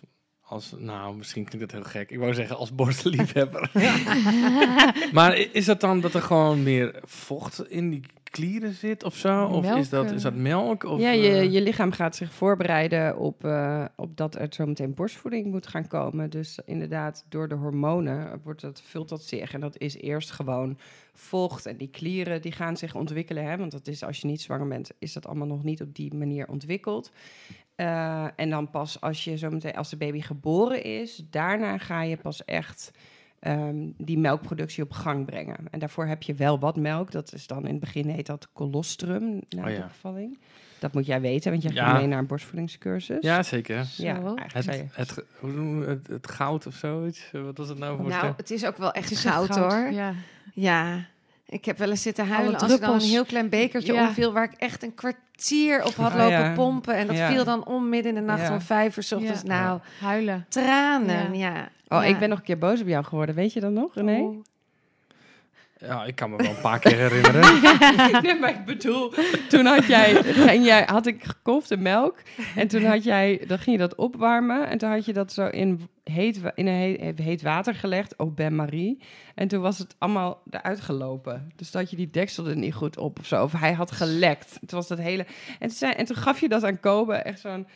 als, 0.52 0.74
nou, 0.78 1.16
misschien 1.16 1.44
klinkt 1.44 1.70
dat 1.70 1.80
heel 1.80 1.90
gek. 1.90 2.10
Ik 2.10 2.18
wou 2.18 2.34
zeggen 2.34 2.56
als 2.56 2.74
borstenliefhebber. 2.74 3.70
maar 5.12 5.36
is 5.36 5.64
dat 5.64 5.80
dan 5.80 6.00
dat 6.00 6.14
er 6.14 6.22
gewoon 6.22 6.62
meer 6.62 7.00
vocht 7.04 7.70
in 7.70 7.90
die 7.90 8.02
klieren 8.32 8.72
zit 8.72 9.04
of 9.04 9.16
zo? 9.16 9.44
Of 9.44 9.62
Melk, 9.62 9.78
is 9.78 9.88
dat, 9.88 10.04
is 10.04 10.16
eh. 10.16 10.22
dat 10.22 10.34
melk? 10.34 10.84
Of, 10.84 11.00
ja, 11.00 11.10
je, 11.10 11.28
eh, 11.28 11.52
je 11.52 11.60
lichaam 11.60 11.92
gaat 11.92 12.16
zich 12.16 12.32
voorbereiden 12.32 13.18
op, 13.18 13.44
eh, 13.44 13.84
op 13.96 14.16
dat 14.16 14.34
er 14.34 14.46
zometeen 14.50 14.94
borstvoeding 14.94 15.46
moet 15.46 15.66
gaan 15.66 15.86
komen. 15.86 16.30
Dus 16.30 16.58
inderdaad, 16.64 17.24
door 17.28 17.48
de 17.48 17.54
hormonen 17.54 18.40
wordt 18.44 18.60
dat, 18.60 18.82
vult 18.84 19.08
dat 19.08 19.22
zich. 19.22 19.52
En 19.52 19.60
dat 19.60 19.78
is 19.78 19.96
eerst 19.96 20.30
gewoon 20.30 20.78
vocht. 21.12 21.66
En 21.66 21.76
die 21.76 21.90
klieren 21.90 22.42
die 22.42 22.52
gaan 22.52 22.76
zich 22.76 22.94
ontwikkelen. 22.94 23.44
Hè? 23.44 23.56
Want 23.56 23.72
dat 23.72 23.86
is, 23.86 24.02
als 24.02 24.20
je 24.20 24.26
niet 24.26 24.40
zwanger 24.40 24.68
bent, 24.68 24.90
is 24.98 25.12
dat 25.12 25.26
allemaal 25.26 25.46
nog 25.46 25.64
niet 25.64 25.82
op 25.82 25.94
die 25.94 26.14
manier 26.14 26.48
ontwikkeld. 26.48 27.12
Eh, 27.74 28.24
en 28.36 28.50
dan 28.50 28.70
pas 28.70 29.00
als 29.00 29.24
je 29.24 29.36
zometeen, 29.36 29.74
als 29.76 29.90
de 29.90 29.96
baby 29.96 30.20
geboren 30.20 30.82
is, 30.82 31.22
daarna 31.30 31.78
ga 31.78 32.02
je 32.02 32.16
pas 32.16 32.44
echt 32.44 32.90
ehm, 33.38 33.90
die 33.96 34.18
melkproductie 34.18 34.82
op 34.82 34.92
gang 34.92 35.26
brengen. 35.26 35.56
En 35.70 35.78
daarvoor 35.78 36.06
heb 36.06 36.22
je 36.22 36.34
wel 36.34 36.58
wat 36.58 36.76
melk. 36.76 37.10
Dat 37.10 37.32
is 37.32 37.46
dan 37.46 37.64
in 37.64 37.70
het 37.70 37.80
begin 37.80 38.08
heet 38.08 38.26
dat 38.26 38.48
colostrum 38.52 39.40
na 39.48 39.60
Oh 39.60 39.64
de 39.64 39.70
ja. 39.72 39.86
bevalling. 39.86 40.38
Dat 40.78 40.92
moet 40.92 41.06
jij 41.06 41.20
weten, 41.20 41.50
want 41.50 41.62
jij 41.62 41.72
Ja. 41.72 41.84
gaat 41.90 41.98
mee 41.98 42.06
naar 42.06 42.18
een 42.18 42.26
borstvoedingscursus. 42.26 43.16
Ja, 43.20 43.42
zeker. 43.42 43.86
ja 43.96 44.20
Zo. 44.20 44.34
Het, 44.36 44.84
het, 44.92 45.10
ge- 45.12 45.24
hoe 45.38 45.50
noemen 45.52 45.80
we 45.86 45.90
het, 45.92 46.06
het 46.06 46.30
goud 46.30 46.66
of 46.66 46.74
zoiets? 46.74 47.30
Wat 47.32 47.56
was 47.58 47.68
het 47.68 47.78
nou 47.78 47.96
voor 47.96 48.08
Nou, 48.08 48.32
het 48.36 48.50
is 48.50 48.66
ook 48.66 48.76
wel 48.76 48.92
echt 48.92 49.10
echt 49.10 49.20
goud, 49.20 49.48
hoor. 49.48 49.90
Ja. 49.92 50.14
Ja. 50.54 51.04
Ik 51.52 51.64
heb 51.64 51.78
wel 51.78 51.90
eens 51.90 52.02
zitten 52.02 52.26
huilen 52.26 52.58
als 52.60 52.72
ik 52.74 52.80
dan 52.80 52.94
een 52.94 53.00
heel 53.00 53.24
klein 53.24 53.48
bekertje 53.48 53.92
Ja. 53.92 54.06
omviel... 54.06 54.32
waar 54.32 54.44
ik 54.44 54.52
echt 54.58 54.82
een 54.82 54.94
kwartier 54.94 55.84
op 55.84 55.94
had 55.94 56.10
Oh, 56.12 56.16
lopen 56.18 56.30
ja. 56.38 56.52
pompen. 56.54 56.94
En 56.94 57.06
dat 57.06 57.16
Ja. 57.16 57.28
viel 57.28 57.44
dan 57.44 57.66
om 57.66 57.88
midden 57.88 58.14
in 58.14 58.20
de 58.20 58.26
nacht 58.26 58.42
Ja. 58.46 58.52
om 58.52 58.60
vijf 58.60 58.96
uur 58.96 59.02
's 59.02 59.12
ochtends. 59.12 59.42
Ja. 59.44 59.48
Nou, 59.62 59.80
Huilen. 60.00 60.46
tranen, 60.48 61.34
ja. 61.34 61.52
Oh, 61.88 62.02
Ja. 62.02 62.04
ik 62.04 62.18
ben 62.18 62.28
nog 62.28 62.38
een 62.38 62.44
keer 62.44 62.58
boos 62.58 62.80
op 62.80 62.86
jou 62.86 63.04
geworden. 63.04 63.34
Weet 63.34 63.52
je 63.52 63.60
dat 63.60 63.70
nog, 63.72 63.94
René? 63.94 64.18
Oh. 64.20 64.44
Ja, 65.82 66.04
ik 66.04 66.14
kan 66.14 66.30
me 66.30 66.36
wel 66.36 66.50
een 66.50 66.60
paar 66.60 66.78
keer 66.78 66.96
herinneren. 66.96 67.40
nee, 68.22 68.38
maar 68.38 68.50
ik 68.50 68.64
bedoel, 68.64 69.12
toen 69.48 69.66
had 69.66 69.86
jij, 69.86 70.22
ging 70.22 70.64
jij, 70.64 70.82
had 70.86 71.06
ik 71.06 71.24
gekofte 71.24 71.76
melk 71.76 72.18
en 72.56 72.68
toen 72.68 72.84
had 72.84 73.04
jij, 73.04 73.44
dan 73.46 73.58
ging 73.58 73.76
je 73.76 73.82
dat 73.82 73.94
opwarmen 73.94 74.68
en 74.68 74.78
toen 74.78 74.90
had 74.90 75.04
je 75.04 75.12
dat 75.12 75.32
zo 75.32 75.46
in 75.46 75.88
heet, 76.04 76.40
in 76.54 76.66
een 76.66 76.74
heet, 76.74 77.18
heet 77.18 77.42
water 77.42 77.74
gelegd, 77.74 78.16
op 78.16 78.36
Ben 78.36 78.54
Marie. 78.54 79.02
En 79.34 79.48
toen 79.48 79.60
was 79.60 79.78
het 79.78 79.94
allemaal 79.98 80.42
eruit 80.50 80.80
gelopen. 80.80 81.52
Dus 81.56 81.70
dat 81.70 81.90
je 81.90 81.96
die 81.96 82.10
deksel 82.10 82.46
er 82.46 82.56
niet 82.56 82.74
goed 82.74 82.98
op 82.98 83.18
of 83.18 83.26
zo. 83.26 83.42
Of 83.42 83.52
hij 83.52 83.72
had 83.72 83.90
gelekt. 83.90 84.58
Het 84.60 84.70
was 84.70 84.88
dat 84.88 84.98
hele. 84.98 85.26
En 85.58 85.68
toen, 85.68 85.90
en 85.90 86.04
toen 86.04 86.16
gaf 86.16 86.40
je 86.40 86.48
dat 86.48 86.64
aan 86.64 86.80
Kobe, 86.80 87.14
echt 87.14 87.40
zo'n. 87.40 87.66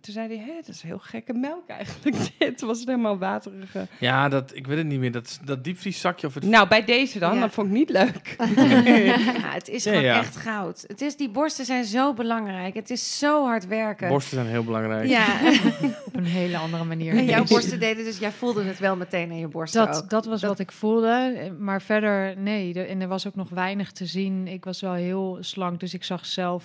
Toen 0.00 0.14
zei 0.14 0.28
hij, 0.28 0.36
hé, 0.46 0.52
dat 0.56 0.68
is 0.68 0.82
heel 0.82 0.98
gekke 0.98 1.32
melk 1.32 1.68
eigenlijk. 1.68 2.16
Dit 2.38 2.60
was 2.60 2.78
het 2.78 2.88
helemaal 2.88 3.18
waterige. 3.18 3.86
ja, 4.00 4.28
dat, 4.28 4.54
ik 4.54 4.66
weet 4.66 4.76
het 4.78 4.86
niet 4.86 4.98
meer. 5.00 5.12
Dat, 5.12 5.40
dat 5.44 5.64
diepvrieszakje 5.64 6.26
of 6.26 6.34
het... 6.34 6.44
Nou, 6.44 6.68
bij 6.68 6.84
deze 6.84 7.18
dan, 7.18 7.34
Ja. 7.34 7.40
dat 7.40 7.52
vond 7.52 7.66
ik 7.66 7.72
niet 7.72 7.90
leuk. 7.90 8.36
Ja, 9.36 9.52
het 9.52 9.68
is 9.68 9.84
Ja, 9.84 9.90
gewoon 9.90 10.04
ja. 10.04 10.18
echt 10.18 10.36
goud. 10.36 10.84
Het 10.86 11.00
is, 11.00 11.16
die 11.16 11.28
borsten 11.30 11.64
zijn 11.64 11.84
zo 11.84 12.14
belangrijk. 12.14 12.74
Het 12.74 12.90
is 12.90 13.18
zo 13.18 13.44
hard 13.44 13.66
werken. 13.66 14.08
Borsten 14.08 14.34
zijn 14.36 14.46
heel 14.46 14.64
belangrijk. 14.64 15.08
Ja, 15.08 15.26
Op 16.06 16.16
een 16.16 16.24
hele 16.24 16.56
andere 16.56 16.84
manier. 16.84 17.16
en 17.16 17.24
jouw 17.24 17.44
borsten 17.44 17.80
deden 17.80 18.04
dus... 18.04 18.18
Jij 18.18 18.32
voelde 18.32 18.62
het 18.64 18.78
wel 18.78 18.96
meteen 18.96 19.30
aan 19.30 19.38
je 19.38 19.48
borsten 19.48 19.86
Dat, 19.86 20.02
ook. 20.02 20.10
dat 20.10 20.26
was 20.26 20.40
Dat- 20.40 20.50
wat 20.50 20.58
ik 20.58 20.72
voelde. 20.72 21.52
Maar 21.58 21.82
verder, 21.82 22.36
nee. 22.38 22.74
Er- 22.74 22.88
en 22.88 23.00
er 23.00 23.08
was 23.08 23.26
ook 23.26 23.34
nog 23.34 23.48
weinig 23.48 23.92
te 23.92 24.06
zien. 24.06 24.46
Ik 24.48 24.64
was 24.64 24.80
wel 24.80 24.92
heel 24.92 25.36
slank, 25.40 25.80
dus 25.80 25.94
ik 25.94 26.04
zag 26.04 26.26
zelf 26.26 26.64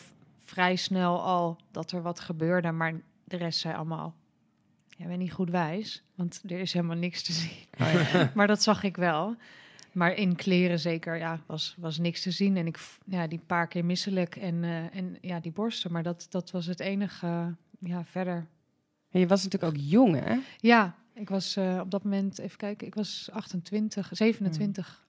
vrij 0.51 0.75
snel 0.75 1.21
al 1.21 1.57
dat 1.71 1.91
er 1.91 2.01
wat 2.01 2.19
gebeurde. 2.19 2.71
Maar 2.71 3.01
de 3.23 3.37
rest 3.37 3.59
zei 3.59 3.75
allemaal, 3.75 4.15
jij 4.87 5.07
bent 5.07 5.19
niet 5.19 5.31
goed 5.31 5.49
wijs. 5.49 6.03
Want 6.15 6.41
er 6.47 6.59
is 6.59 6.73
helemaal 6.73 6.97
niks 6.97 7.23
te 7.23 7.31
zien. 7.31 7.67
maar 8.35 8.47
dat 8.47 8.63
zag 8.63 8.83
ik 8.83 8.97
wel. 8.97 9.35
Maar 9.91 10.13
in 10.13 10.35
kleren 10.35 10.79
zeker, 10.79 11.17
ja, 11.17 11.39
was, 11.45 11.75
was 11.77 11.97
niks 11.97 12.21
te 12.21 12.31
zien. 12.31 12.57
En 12.57 12.67
ik, 12.67 12.79
ja, 13.05 13.27
die 13.27 13.41
paar 13.45 13.67
keer 13.67 13.85
misselijk 13.85 14.35
en, 14.35 14.63
eh, 14.63 14.95
en 14.95 15.17
ja, 15.21 15.39
die 15.39 15.51
borsten. 15.51 15.91
Maar 15.91 16.03
dat, 16.03 16.27
dat 16.29 16.51
was 16.51 16.65
het 16.65 16.79
enige, 16.79 17.55
ja, 17.79 18.03
verder. 18.05 18.47
En 19.09 19.19
je 19.19 19.27
was 19.27 19.43
natuurlijk 19.43 19.73
ook 19.73 19.81
jong, 19.83 20.23
hè? 20.23 20.37
Ja, 20.57 20.95
ik 21.13 21.29
was 21.29 21.55
eh, 21.55 21.79
op 21.81 21.91
dat 21.91 22.03
moment, 22.03 22.39
even 22.39 22.57
kijken, 22.57 22.87
ik 22.87 22.95
was 22.95 23.29
28, 23.31 24.09
27. 24.11 25.07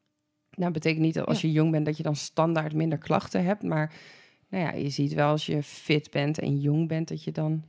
Nou, 0.57 0.73
betekent 0.73 1.03
niet 1.03 1.15
dat 1.15 1.27
als 1.27 1.41
je 1.41 1.53
jong 1.53 1.71
bent 1.71 1.87
dat 1.87 1.97
je 1.97 2.03
dan 2.03 2.17
standaard 2.17 2.75
minder 2.75 2.99
klachten 2.99 3.45
hebt. 3.45 3.63
Maar 3.63 3.93
nou 4.53 4.65
ja, 4.65 4.73
je 4.73 4.89
ziet 4.89 5.13
wel 5.15 5.29
als 5.29 5.47
je 5.47 5.63
fit 5.63 6.11
bent 6.11 6.39
en 6.39 6.61
jong 6.61 6.89
bent, 6.89 7.09
dat 7.09 7.25
je 7.25 7.33
dan 7.33 7.65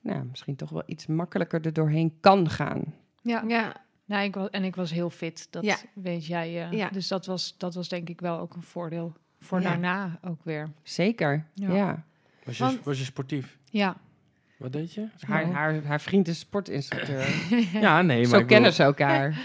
nou, 0.00 0.24
misschien 0.30 0.56
toch 0.56 0.70
wel 0.70 0.82
iets 0.86 1.06
makkelijker 1.06 1.66
er 1.66 1.72
doorheen 1.72 2.12
kan 2.20 2.50
gaan. 2.50 2.94
Ja, 3.22 3.44
Ja, 3.48 3.76
nou, 4.04 4.24
ik 4.24 4.34
was, 4.34 4.50
en 4.50 4.64
ik 4.64 4.76
was 4.76 4.90
heel 4.92 5.10
fit, 5.10 5.46
dat 5.50 5.64
Ja. 5.64 5.76
weet 5.94 6.26
jij. 6.26 6.64
eh. 6.64 6.72
Ja. 6.72 6.88
Dus 6.90 7.08
dat 7.08 7.26
was, 7.26 7.54
dat 7.58 7.74
was 7.74 7.88
denk 7.88 8.08
ik 8.08 8.20
wel 8.20 8.38
ook 8.38 8.54
een 8.54 8.62
voordeel 8.62 9.12
voor 9.40 9.60
Ja. 9.60 9.68
daarna 9.68 10.18
ook 10.22 10.44
weer. 10.44 10.70
Zeker. 10.82 11.46
Ja. 11.54 11.74
Ja. 11.74 12.04
Was 12.44 12.58
je, 12.58 12.64
Want- 12.64 12.84
was 12.84 12.98
je 12.98 13.04
sportief? 13.04 13.58
Ja, 13.70 13.96
Wat 14.56 14.72
deed 14.72 14.92
je? 14.94 15.06
Haar, 15.20 15.46
haar, 15.46 15.84
haar 15.84 16.00
vriend 16.00 16.28
is 16.28 16.38
sportinstructeur. 16.38 17.26
Ja, 17.80 18.02
nee, 18.02 18.20
maar 18.20 18.26
Zo 18.28 18.38
ik 18.38 18.46
kennen 18.46 18.72
ze 18.72 18.82
elkaar. 18.82 19.38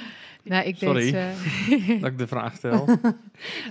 nou, 0.43 0.65
ik 0.67 0.75
Sorry. 0.75 1.11
deed... 1.11 1.13
eh, 1.13 2.01
dat 2.01 2.11
ik 2.11 2.17
de 2.17 2.27
vraag 2.27 2.55
stel. 2.55 2.87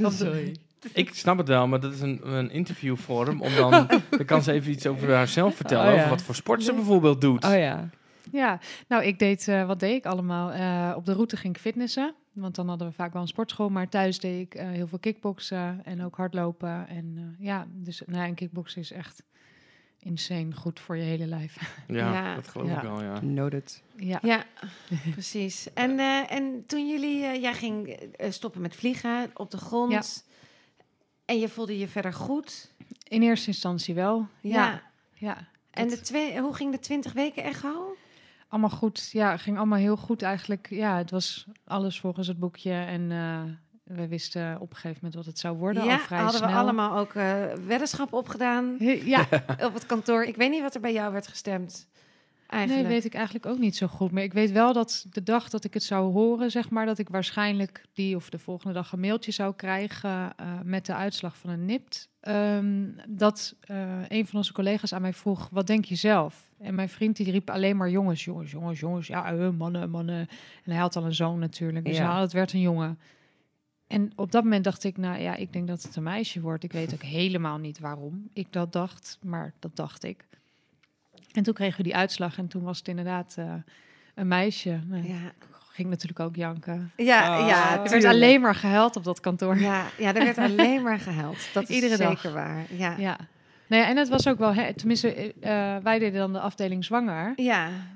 Sorry. 0.11 0.57
Ik 0.93 1.15
snap 1.15 1.39
het 1.39 1.49
wel, 1.49 1.67
maar 1.69 1.81
dat 1.81 1.93
is 1.93 2.01
een, 2.01 2.21
een 2.23 2.51
interviewvorm. 2.51 3.43
Om 3.43 3.55
dan, 3.55 3.71
dan 4.11 4.25
kan 4.25 4.43
ze 4.43 4.53
even 4.53 4.71
iets 4.73 4.87
over 4.87 5.15
haarzelf 5.15 5.55
vertellen. 5.57 5.87
Oh, 5.87 5.93
ja. 5.93 5.97
Over 5.99 6.11
wat 6.11 6.23
voor 6.23 6.35
sport 6.35 6.63
ze 6.63 6.73
bijvoorbeeld 6.75 7.21
doet. 7.21 7.45
Oh 7.45 7.55
ja. 7.57 7.89
Ja, 8.33 8.59
nou, 8.89 9.05
ik 9.05 9.19
deed, 9.19 9.49
eh, 9.49 9.67
wat 9.67 9.81
deed 9.81 9.95
ik 9.97 10.07
allemaal? 10.07 10.51
Eh, 10.53 10.97
op 10.97 11.05
de 11.07 11.13
route 11.13 11.37
ging 11.37 11.55
ik 11.55 11.61
fitnessen, 11.61 12.15
want 12.33 12.55
dan 12.55 12.69
hadden 12.69 12.89
we 12.89 12.93
vaak 12.95 13.13
wel 13.13 13.23
een 13.23 13.29
sportschool. 13.29 13.69
Maar 13.69 13.89
thuis 13.89 14.19
deed 14.19 14.41
ik 14.41 14.55
eh, 14.55 14.69
heel 14.69 14.87
veel 14.87 14.99
kickboksen 14.99 15.81
en 15.85 16.05
ook 16.05 16.17
hardlopen. 16.17 16.89
En 16.89 17.15
eh, 17.17 17.47
ja, 17.47 17.67
dus 17.73 18.03
nou, 18.07 18.25
en 18.27 18.35
kickboksen 18.35 18.81
is 18.81 18.93
echt 18.93 19.23
insane 19.99 20.53
goed 20.55 20.81
voor 20.81 20.97
je 20.97 21.03
hele 21.03 21.27
lijf. 21.27 21.57
Ja, 21.89 22.13
Ja. 22.13 22.35
dat 22.35 22.49
geloof 22.49 22.69
Ja. 22.69 22.77
ik 22.77 22.83
wel, 22.83 23.03
ja. 23.03 23.21
Noted. 23.21 23.83
ja. 23.97 24.19
ja, 24.23 24.45
precies. 25.11 25.69
En, 25.75 25.99
eh, 25.99 26.33
en 26.33 26.65
toen 26.67 26.89
jullie, 26.89 27.25
eh, 27.25 27.41
jij 27.41 27.55
ging 27.55 27.99
stoppen 28.29 28.61
met 28.61 28.77
vliegen 28.77 29.31
op 29.35 29.51
de 29.51 29.57
grond. 29.59 30.26
En 31.27 31.39
je 31.39 31.49
voelde 31.49 31.79
je 31.79 31.89
verder 31.89 32.13
goed. 32.13 32.73
In 33.09 33.23
eerste 33.23 33.47
instantie 33.47 33.95
wel. 33.95 34.27
Ja. 34.41 34.65
Ja, 34.65 34.83
ja. 35.15 35.49
En 35.71 35.89
de 35.89 36.01
twee, 36.01 36.41
hoe 36.41 36.55
ging 36.55 36.73
de 36.73 36.79
20 36.79 37.13
weken 37.13 37.43
echo? 37.43 37.97
allemaal 38.49 38.71
goed. 38.71 39.09
Ja, 39.13 39.31
het 39.31 39.41
ging 39.41 39.57
allemaal 39.57 39.79
heel 39.79 39.97
goed 39.97 40.23
eigenlijk. 40.23 40.67
Ja, 40.71 40.97
het 40.97 41.11
was 41.11 41.47
alles 41.65 42.01
volgens 42.01 42.27
het 42.29 42.39
boekje. 42.39 42.73
En 42.73 43.11
eh, 43.13 43.43
we 43.97 44.09
wisten 44.09 44.55
op 44.61 44.71
een 44.71 44.77
gegeven 44.77 44.97
moment 44.97 45.15
wat 45.15 45.25
het 45.27 45.39
zou 45.39 45.57
worden. 45.57 45.85
ja, 45.85 45.93
al 45.93 45.99
vrij 45.99 46.19
hadden 46.19 46.39
snel. 46.39 46.51
we 46.51 46.57
allemaal 46.57 46.99
ook 46.99 47.15
eh 47.15 47.53
weddenschappen 47.67 48.19
opgedaan 48.19 48.77
Ja, 49.05 49.21
op 49.67 49.75
het 49.75 49.87
kantoor. 49.87 50.25
Ik 50.25 50.37
weet 50.37 50.51
niet 50.51 50.63
wat 50.63 50.75
er 50.75 50.81
bij 50.81 50.93
jou 50.93 51.13
werd 51.13 51.27
gestemd. 51.27 51.89
Eigenlijk. 52.47 52.89
Nee, 52.89 52.97
weet 52.97 53.05
ik 53.05 53.15
eigenlijk 53.15 53.47
ook 53.47 53.59
niet 53.59 53.77
zo 53.77 53.87
goed. 53.87 54.11
Maar 54.11 54.23
ik 54.23 54.33
weet 54.33 54.51
wel 54.51 54.73
dat 54.73 55.07
de 55.11 55.23
dag 55.23 55.49
dat 55.49 55.65
ik 55.65 55.75
het 55.75 55.83
zou 55.83 56.13
horen, 56.13 56.51
zeg 56.51 56.71
maar, 56.71 56.87
dat 56.87 56.99
ik 56.99 57.09
waarschijnlijk 57.09 57.85
die 57.93 58.17
of 58.17 58.31
de 58.31 58.39
volgende 58.39 58.75
dag 58.75 58.93
een 58.93 59.01
mailtje 59.01 59.33
zou 59.33 59.55
krijgen 59.55 60.33
eh, 60.37 60.47
met 60.65 60.87
de 60.87 60.95
uitslag 60.95 61.37
van 61.37 61.51
een 61.51 61.65
NIPT. 61.65 62.09
Ehm, 62.21 62.85
dat 63.09 63.55
eh, 63.61 64.03
een 64.09 64.27
van 64.27 64.39
onze 64.39 64.53
collega's 64.53 64.93
aan 64.93 65.03
mij 65.03 65.13
vroeg: 65.13 65.49
wat 65.53 65.67
denk 65.67 65.85
je 65.85 65.95
zelf? 65.95 66.51
En 66.59 66.75
mijn 66.75 66.89
vriend 66.89 67.17
die 67.17 67.31
riep 67.31 67.51
alleen 67.51 67.77
maar 67.77 67.91
jongens, 67.91 68.25
jongens, 68.25 68.51
jongens, 68.51 68.81
jongens. 68.81 69.07
Ja, 69.07 69.33
eh, 69.33 69.51
mannen, 69.51 69.91
mannen. 69.91 70.29
En 70.65 70.71
hij 70.71 70.81
had 70.81 70.97
al 70.97 71.05
een 71.05 71.15
zoon 71.15 71.39
natuurlijk. 71.39 71.85
Dus 71.85 71.97
ja. 71.97 72.21
het 72.21 72.33
werd 72.33 72.53
een 72.53 72.61
jongen. 72.61 72.99
En 73.87 74.13
op 74.17 74.33
dat 74.33 74.43
moment 74.43 74.65
dacht 74.65 74.85
ik, 74.85 74.97
nou 74.97 75.21
ja, 75.21 75.35
ik 75.35 75.53
denk 75.53 75.69
dat 75.69 75.83
het 75.83 75.97
een 75.97 76.03
meisje 76.03 76.41
wordt. 76.41 76.65
Ik 76.65 76.73
weet 76.73 76.95
ook 76.95 77.03
helemaal 77.03 77.59
niet 77.59 77.79
waarom 77.79 78.29
ik 78.33 78.53
dat 78.53 78.73
dacht, 78.73 79.19
maar 79.23 79.55
dat 79.59 79.77
dacht 79.77 80.05
ik. 80.05 80.27
En 81.37 81.43
toen 81.43 81.55
kregen 81.55 81.77
we 81.77 81.83
die 81.83 81.97
uitslag 81.97 82.39
en 82.39 82.49
toen 82.49 82.63
was 82.63 82.79
het 82.79 82.89
inderdaad 82.89 83.35
eh, 83.39 83.53
een 84.15 84.29
meisje. 84.29 84.81
Ja, 84.91 85.33
Ging 85.73 85.89
natuurlijk 85.89 86.21
ook 86.21 86.37
janken. 86.37 86.93
ja, 86.97 87.41
Oh. 87.41 87.49
ja, 87.49 87.85
Er 87.85 87.91
werd 87.91 88.05
alleen 88.05 88.41
maar 88.41 88.55
gehuild 88.55 88.97
op 88.97 89.05
dat 89.05 89.21
kantoor. 89.21 89.59
Ja, 89.59 89.87
ja, 89.99 90.15
er 90.15 90.25
werd 90.25 90.39
alleen 90.39 90.83
maar 90.83 90.99
gehuild. 90.99 91.49
Dat 91.55 91.63
is 91.69 91.75
Iedere 91.75 91.97
zeker 91.97 92.23
dag. 92.23 92.33
waar. 92.33 92.65
Ja. 92.71 92.91
Ja. 92.91 92.95
Ja. 92.99 93.19
Nou 93.69 93.83
ja, 93.83 93.89
en 93.89 93.97
het 93.97 94.09
was 94.09 94.29
ook 94.29 94.39
wel, 94.39 94.55
hè, 94.55 94.75
tenminste, 94.75 95.35
eh, 95.41 95.77
wij 95.83 95.99
deden 95.99 96.19
dan 96.21 96.33
de 96.33 96.41
afdeling 96.41 96.85
zwanger. 96.85 97.33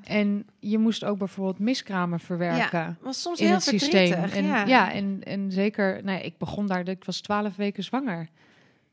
En 0.04 0.46
je 0.58 0.78
moest 0.78 1.04
ook 1.04 1.18
bijvoorbeeld 1.18 1.58
miskramen 1.58 2.20
verwerken. 2.20 2.98
was 3.00 3.22
soms 3.22 3.40
in 3.40 3.46
heel 3.46 3.54
het 3.54 3.62
systeem. 3.64 4.06
verdrietig. 4.06 4.36
En, 4.36 4.44
ja. 4.44 4.64
ja. 4.66 4.92
en, 4.92 5.20
en 5.24 5.52
zeker, 5.52 6.04
nou 6.04 6.18
ja, 6.18 6.24
ik 6.24 6.38
begon 6.38 6.66
daar, 6.66 6.88
ik 6.88 7.04
was 7.04 7.20
twaalf 7.20 7.56
weken 7.56 7.84
zwanger. 7.84 8.28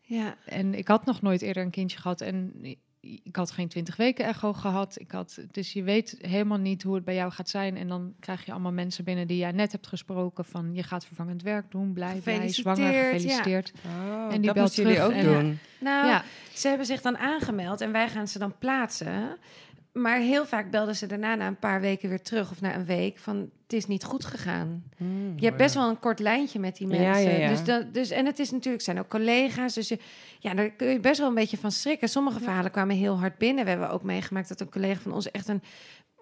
ja. 0.02 0.36
En 0.46 0.74
ik 0.74 0.88
had 0.88 1.06
nog 1.06 1.22
nooit 1.22 1.42
eerder 1.42 1.64
een 1.64 1.70
kindje 1.70 1.98
gehad. 1.98 2.22
En 2.22 2.54
ik 3.24 3.36
had 3.36 3.52
geen 3.52 3.68
twintig 3.68 3.96
weken 3.96 4.26
echo 4.26 4.54
gehad. 4.54 5.00
Ik 5.00 5.12
had, 5.12 5.40
dus 5.52 5.74
je 5.74 5.84
weet 5.84 6.16
helemaal 6.22 6.58
niet 6.58 6.84
hoe 6.84 6.96
het 6.96 7.04
bij 7.04 7.16
jou 7.16 7.32
gaat 7.32 7.50
zijn. 7.50 7.78
En 7.78 7.88
dan 7.88 8.14
krijg 8.20 8.46
je 8.46 8.52
allemaal 8.52 8.72
mensen 8.72 9.04
binnen 9.04 9.28
die 9.28 9.38
jij 9.38 9.52
net 9.52 9.72
hebt 9.72 9.88
gesproken. 9.88 10.46
Van 10.46 10.74
je 10.74 10.84
gaat 10.84 11.06
vervangend 11.06 11.42
werk 11.42 11.72
doen, 11.72 11.94
blij, 11.94 12.20
blij, 12.24 12.50
zwanger, 12.50 12.94
Gefeliciteerd, 13.04 13.72
ja. 13.84 14.26
Oh, 14.28 14.34
En 14.34 14.42
die 14.42 14.54
belt 14.54 14.76
jullie 14.76 15.02
ook 15.02 15.12
en- 15.12 15.26
doen. 15.26 15.60
Nou, 15.80 16.08
Ja, 16.08 16.24
ze 16.54 16.68
hebben 16.68 16.86
zich 16.86 17.02
dan 17.02 17.18
aangemeld 17.18 17.82
en 17.82 17.92
wij 17.92 18.10
gaan 18.10 18.28
ze 18.28 18.40
dan 18.40 18.58
plaatsen. 18.60 19.38
Maar 20.02 20.20
heel 20.20 20.46
vaak 20.46 20.72
belden 20.72 20.96
ze 20.96 21.06
daarna 21.06 21.36
na 21.36 21.48
een 21.48 21.60
paar 21.60 21.82
weken 21.82 22.10
weer 22.10 22.22
terug 22.22 22.52
of 22.52 22.62
na 22.62 22.76
een 22.76 22.86
week 22.86 23.18
van 23.18 23.50
het 23.64 23.74
is 23.74 23.88
niet 23.88 24.04
goed 24.04 24.26
gegaan. 24.26 24.84
Hmm. 24.98 25.34
Je 25.36 25.46
hebt 25.46 25.58
best 25.58 25.76
wel 25.76 25.90
een 25.90 26.00
kort 26.00 26.20
lijntje 26.20 26.60
met 26.60 26.78
die 26.78 26.88
mensen. 26.88 27.32
ja, 27.32 27.38
ja. 27.38 27.50
Dus, 27.50 27.64
dat, 27.64 27.94
dus, 27.94 28.10
en 28.10 28.26
het 28.26 28.40
is 28.40 28.52
natuurlijk, 28.52 28.84
zijn 28.84 29.00
ook 29.00 29.08
collega's. 29.08 29.74
Dus 29.74 29.88
je, 29.88 30.00
ja, 30.40 30.54
daar 30.54 30.70
kun 30.70 30.88
je 30.88 31.00
best 31.00 31.20
wel 31.20 31.28
een 31.28 31.34
beetje 31.34 31.58
van 31.58 31.72
schrikken. 31.72 32.10
Sommige 32.10 32.40
verhalen 32.40 32.72
kwamen 32.72 32.96
heel 32.96 33.20
hard 33.20 33.38
binnen. 33.38 33.64
We 33.64 33.70
hebben 33.70 33.90
ook 33.90 34.04
meegemaakt 34.04 34.50
dat 34.50 34.62
een 34.62 34.70
collega 34.70 35.02
van 35.02 35.14
ons 35.14 35.32
echt 35.32 35.48
een 35.48 35.62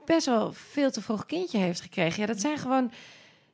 best 0.05 0.25
wel 0.25 0.53
veel 0.53 0.91
te 0.91 1.01
vroeg 1.01 1.25
kindje 1.25 1.57
heeft 1.57 1.81
gekregen. 1.81 2.21
Ja, 2.21 2.27
dat 2.27 2.39
zijn 2.39 2.57
gewoon. 2.57 2.83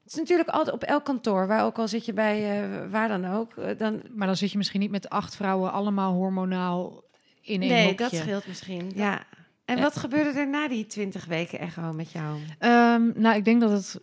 Het 0.04 0.12
is 0.12 0.16
natuurlijk 0.16 0.50
altijd 0.50 0.76
op 0.76 0.84
elk 0.84 1.06
kantoor, 1.06 1.48
waar 1.48 1.66
ook 1.66 1.78
al 1.78 1.88
zit 1.88 2.06
je 2.06 2.14
bij 2.14 2.64
uh, 2.64 2.92
waar 2.92 3.08
dan 3.08 3.26
ook. 3.26 3.56
Uh, 3.56 3.66
dan... 3.78 4.02
Maar 4.14 4.28
dan 4.28 4.36
zit 4.36 4.52
je 4.52 4.58
misschien 4.58 4.80
niet 4.80 4.92
met 4.92 5.10
acht 5.10 5.36
vrouwen 5.36 5.72
allemaal 5.72 6.14
hormonaal 6.14 7.04
in 7.42 7.62
één 7.62 7.70
Nee, 7.72 7.88
hokje. 7.88 8.10
dat 8.10 8.14
scheelt 8.16 8.48
misschien. 8.48 8.92
Ja. 8.96 9.24
En 9.72 9.82
wat 9.82 9.98
gebeurde 9.98 10.40
er 10.40 10.50
na 10.50 10.68
die 10.68 10.86
20 10.86 11.26
weken 11.26 11.60
echo 11.60 11.94
met 11.94 12.12
jou? 12.12 12.40
Um, 12.60 13.14
nou, 13.16 13.36
ik 13.36 13.46
denk 13.46 13.62
dat 13.62 13.72
het 13.72 14.02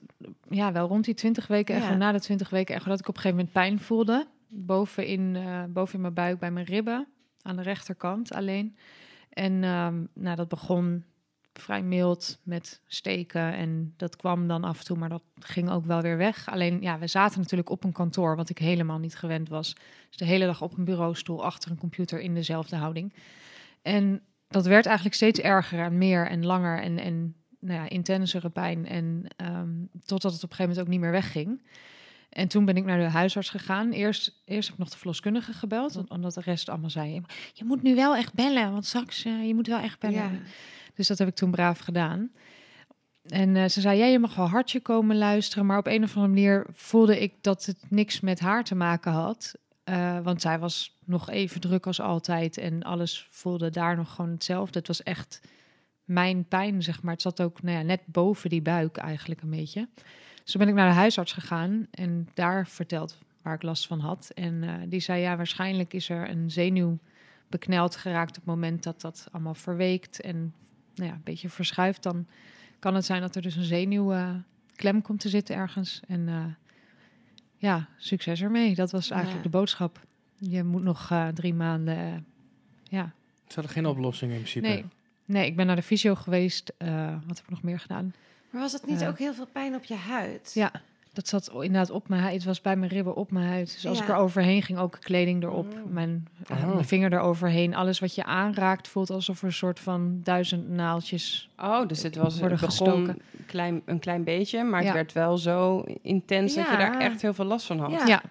ja, 0.48 0.72
wel 0.72 0.88
rond 0.88 1.04
die 1.04 1.14
20 1.14 1.46
weken 1.46 1.74
echo, 1.74 1.90
Ja. 1.90 1.96
na 1.96 2.12
de 2.12 2.20
20 2.20 2.50
weken 2.50 2.74
echo, 2.74 2.88
dat 2.88 3.00
ik 3.00 3.08
op 3.08 3.14
een 3.16 3.20
gegeven 3.20 3.36
moment 3.36 3.54
pijn 3.54 3.80
voelde. 3.80 4.26
Bovenin, 4.48 5.34
uh, 5.34 5.64
boven 5.68 5.94
in 5.94 6.00
mijn 6.00 6.14
buik 6.14 6.38
bij 6.38 6.50
mijn 6.50 6.66
ribben, 6.66 7.06
aan 7.42 7.56
de 7.56 7.62
rechterkant 7.62 8.32
alleen. 8.32 8.76
En 9.30 9.64
um, 9.64 10.08
nou, 10.14 10.36
dat 10.36 10.48
begon 10.48 11.04
vrij 11.52 11.82
mild 11.82 12.38
met 12.42 12.80
steken 12.86 13.52
en 13.54 13.94
dat 13.96 14.16
kwam 14.16 14.48
dan 14.48 14.64
af 14.64 14.78
en 14.78 14.84
toe, 14.84 14.96
maar 14.96 15.08
dat 15.08 15.22
ging 15.38 15.70
ook 15.70 15.84
wel 15.84 16.00
weer 16.02 16.16
weg. 16.16 16.48
Alleen, 16.48 16.80
ja, 16.80 16.98
we 16.98 17.06
zaten 17.06 17.40
natuurlijk 17.40 17.70
op 17.70 17.84
een 17.84 17.92
kantoor, 17.92 18.36
wat 18.36 18.50
ik 18.50 18.58
helemaal 18.58 18.98
niet 18.98 19.16
gewend 19.16 19.48
was. 19.48 19.74
Dus 20.08 20.16
de 20.16 20.24
hele 20.24 20.46
dag 20.46 20.62
op 20.62 20.78
een 20.78 20.84
bureaustoel 20.84 21.44
achter 21.44 21.70
een 21.70 21.78
computer 21.78 22.20
in 22.20 22.34
dezelfde 22.34 22.76
houding. 22.76 23.12
En 23.82 24.22
dat 24.48 24.66
werd 24.66 24.86
eigenlijk 24.86 25.16
steeds 25.16 25.40
erger 25.40 25.78
en 25.78 25.98
meer 25.98 26.28
en 26.28 26.46
langer 26.46 26.82
en, 26.82 26.98
en 26.98 27.34
nou 27.60 27.80
ja, 27.80 27.88
intensere 27.88 28.50
pijn. 28.50 28.86
En 28.86 29.24
um, 29.36 29.88
totdat 30.04 30.32
het 30.32 30.44
op 30.44 30.50
een 30.50 30.56
gegeven 30.56 30.68
moment 30.68 30.80
ook 30.80 30.88
niet 30.88 31.00
meer 31.00 31.10
wegging. 31.10 31.62
En 32.28 32.48
toen 32.48 32.64
ben 32.64 32.76
ik 32.76 32.84
naar 32.84 32.98
de 32.98 33.04
huisarts 33.04 33.50
gegaan. 33.50 33.90
Eerst, 33.90 34.42
eerst 34.44 34.64
heb 34.64 34.72
ik 34.74 34.82
nog 34.82 34.90
de 34.90 34.96
verloskundige 34.96 35.52
gebeld, 35.52 36.08
omdat 36.08 36.34
de 36.34 36.40
rest 36.40 36.68
allemaal 36.68 36.90
zei... 36.90 37.22
je 37.52 37.64
moet 37.64 37.82
nu 37.82 37.94
wel 37.94 38.16
echt 38.16 38.34
bellen, 38.34 38.72
want 38.72 38.86
straks, 38.86 39.24
uh, 39.24 39.46
je 39.46 39.54
moet 39.54 39.66
wel 39.66 39.78
echt 39.78 40.00
bellen. 40.00 40.14
Ja. 40.14 40.30
Dus 40.94 41.06
dat 41.06 41.18
heb 41.18 41.28
ik 41.28 41.34
toen 41.34 41.50
braaf 41.50 41.78
gedaan. 41.78 42.30
En 43.28 43.54
uh, 43.54 43.64
ze 43.64 43.80
zei, 43.80 43.98
ja, 43.98 44.06
je 44.06 44.18
mag 44.18 44.34
wel 44.34 44.48
hartje 44.48 44.80
komen 44.80 45.16
luisteren, 45.16 45.66
maar 45.66 45.78
op 45.78 45.86
een 45.86 46.02
of 46.02 46.16
andere 46.16 46.34
manier 46.34 46.66
voelde 46.72 47.20
ik 47.20 47.34
dat 47.40 47.64
het 47.64 47.84
niks 47.88 48.20
met 48.20 48.40
haar 48.40 48.64
te 48.64 48.74
maken 48.74 49.12
had. 49.12 49.54
Uh, 49.88 50.18
want 50.20 50.40
zij 50.40 50.58
was 50.58 50.98
nog 51.04 51.30
even 51.30 51.60
druk 51.60 51.86
als 51.86 52.00
altijd 52.00 52.58
en 52.58 52.82
alles 52.82 53.26
voelde 53.30 53.70
daar 53.70 53.96
nog 53.96 54.14
gewoon 54.14 54.30
hetzelfde. 54.30 54.78
Het 54.78 54.88
was 54.88 55.02
echt 55.02 55.40
mijn 56.04 56.44
pijn, 56.44 56.82
zeg 56.82 57.02
maar. 57.02 57.12
Het 57.12 57.22
zat 57.22 57.40
ook 57.40 57.62
nou 57.62 57.76
ja, 57.76 57.82
net 57.82 58.00
boven 58.06 58.50
die 58.50 58.62
buik 58.62 58.96
eigenlijk 58.96 59.42
een 59.42 59.50
beetje. 59.50 59.88
Dus 60.44 60.56
ben 60.56 60.68
ik 60.68 60.74
naar 60.74 60.88
de 60.88 60.94
huisarts 60.94 61.32
gegaan 61.32 61.86
en 61.90 62.28
daar 62.34 62.66
verteld 62.66 63.18
waar 63.42 63.54
ik 63.54 63.62
last 63.62 63.86
van 63.86 64.00
had. 64.00 64.30
En 64.34 64.62
uh, 64.62 64.74
die 64.86 65.00
zei, 65.00 65.20
ja, 65.20 65.36
waarschijnlijk 65.36 65.92
is 65.94 66.08
er 66.08 66.30
een 66.30 66.50
zenuw 66.50 66.98
bekneld 67.48 67.96
geraakt 67.96 68.30
op 68.30 68.36
het 68.36 68.54
moment 68.54 68.82
dat 68.82 69.00
dat 69.00 69.28
allemaal 69.32 69.54
verweekt 69.54 70.20
en 70.20 70.54
nou 70.94 71.08
ja, 71.08 71.14
een 71.14 71.22
beetje 71.24 71.48
verschuift. 71.48 72.02
Dan 72.02 72.26
kan 72.78 72.94
het 72.94 73.04
zijn 73.04 73.20
dat 73.20 73.36
er 73.36 73.42
dus 73.42 73.56
een 73.56 73.64
zenuw 73.64 74.12
uh, 74.12 74.34
klem 74.74 75.02
komt 75.02 75.20
te 75.20 75.28
zitten 75.28 75.56
ergens. 75.56 76.00
En 76.06 76.56
ja, 77.58 77.88
succes 77.96 78.42
ermee. 78.42 78.74
Dat 78.74 78.90
was 78.90 79.10
eigenlijk 79.10 79.44
ja. 79.44 79.50
de 79.50 79.56
boodschap. 79.56 80.00
Je 80.38 80.64
moet 80.64 80.82
nog 80.82 81.10
uh, 81.12 81.28
drie 81.28 81.54
maanden. 81.54 82.26
ja. 82.82 83.12
Is 83.48 83.56
er 83.56 83.68
geen 83.68 83.86
oplossing 83.86 84.32
in 84.32 84.38
principe? 84.38 84.66
Nee. 84.66 84.84
nee, 85.24 85.46
ik 85.46 85.56
ben 85.56 85.66
naar 85.66 85.76
de 85.76 85.82
fysio 85.82 86.14
geweest. 86.14 86.72
Uh, 86.78 87.14
wat 87.26 87.36
heb 87.36 87.44
ik 87.44 87.50
nog 87.50 87.62
meer 87.62 87.80
gedaan? 87.80 88.14
Maar 88.50 88.60
was 88.60 88.72
het 88.72 88.86
niet 88.86 89.04
ook 89.04 89.18
heel 89.18 89.34
veel 89.34 89.46
pijn 89.52 89.74
op 89.74 89.84
je 89.84 89.94
huid? 89.94 90.50
Ja, 90.54 90.72
dat 91.18 91.28
zat 91.28 91.50
inderdaad 91.52 91.90
op 91.90 92.08
mijn 92.08 92.22
huid. 92.22 92.34
Het 92.34 92.44
was 92.44 92.60
bij 92.60 92.76
mijn 92.76 92.90
ribben 92.90 93.14
op 93.14 93.30
mijn 93.30 93.46
huid. 93.46 93.72
Dus 93.72 93.86
als 93.86 93.98
Ja. 93.98 94.02
ik 94.04 94.08
er 94.10 94.16
overheen 94.16 94.62
ging, 94.62 94.78
ook 94.78 94.98
kleding 95.00 95.42
erop, 95.42 95.72
Oh. 95.72 95.92
mijn, 95.92 96.28
eh, 96.46 96.56
Oh. 96.64 96.72
mijn 96.74 96.84
vinger 96.84 97.12
eroverheen. 97.12 97.74
Alles 97.74 97.98
wat 97.98 98.14
je 98.14 98.24
aanraakt 98.24 98.88
voelt 98.88 99.10
alsof 99.10 99.38
er 99.40 99.46
een 99.46 99.52
soort 99.52 99.80
van 99.80 100.20
duizend 100.22 100.68
naaltjes. 100.68 101.48
Oh, 101.56 101.86
dus 101.88 102.02
het 102.02 102.16
was 102.16 102.38
Worden 102.40 102.58
het 102.58 102.66
begon 102.78 103.16
klein, 103.46 103.82
een 103.84 103.98
klein 103.98 104.24
beetje, 104.24 104.64
maar 104.64 104.78
het 104.78 104.88
Ja. 104.88 104.94
werd 104.94 105.12
wel 105.12 105.38
zo 105.38 105.84
intens 106.02 106.54
dat 106.54 106.70
je 106.70 106.76
daar 106.76 106.98
echt 107.00 107.22
heel 107.22 107.34
veel 107.34 107.44
last 107.44 107.66
van 107.66 107.78
had. 107.78 107.90
Ja. 107.90 108.06
Ja, 108.06 108.22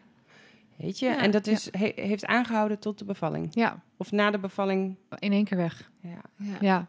Weet 0.75 0.99
je? 0.99 1.05
Ja. 1.05 1.21
En 1.21 1.31
dat 1.31 1.47
is, 1.47 1.67
he- 1.71 1.91
heeft 1.95 2.25
aangehouden 2.25 2.79
tot 2.79 2.99
de 2.99 3.05
bevalling. 3.05 3.47
ja, 3.51 3.79
Of 3.97 4.11
na 4.11 4.31
de 4.31 4.39
bevalling. 4.39 4.95
in 5.19 5.31
één 5.31 5.43
keer 5.43 5.57
weg. 5.57 5.89
Ja. 6.01 6.21
Ja. 6.61 6.87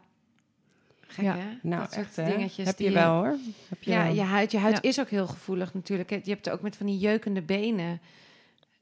Ja, 1.09 1.13
Gek, 1.15 1.23
Ja. 1.23 1.35
hè? 1.35 1.57
Nou, 1.61 1.81
Dat 1.81 1.93
soort 1.93 2.05
echt 2.05 2.15
hè? 2.15 2.25
dingetjes 2.25 2.65
Heb 2.65 2.77
die 2.77 2.87
je 2.87 2.93
wel 2.93 3.13
hoor. 3.13 3.35
Heb 3.69 3.83
je 3.83 3.91
Ja, 3.91 4.03
wel. 4.03 4.13
je 4.13 4.21
huid, 4.21 4.51
je 4.51 4.57
huid 4.57 4.75
Ja. 4.81 4.89
is 4.89 4.99
ook 4.99 5.09
heel 5.09 5.27
gevoelig 5.27 5.73
natuurlijk. 5.73 6.09
Je 6.09 6.15
hebt 6.31 6.45
het 6.45 6.53
ook 6.53 6.61
met 6.61 6.75
van 6.77 6.85
die 6.85 6.97
jeukende 6.97 7.41
benen. 7.41 8.01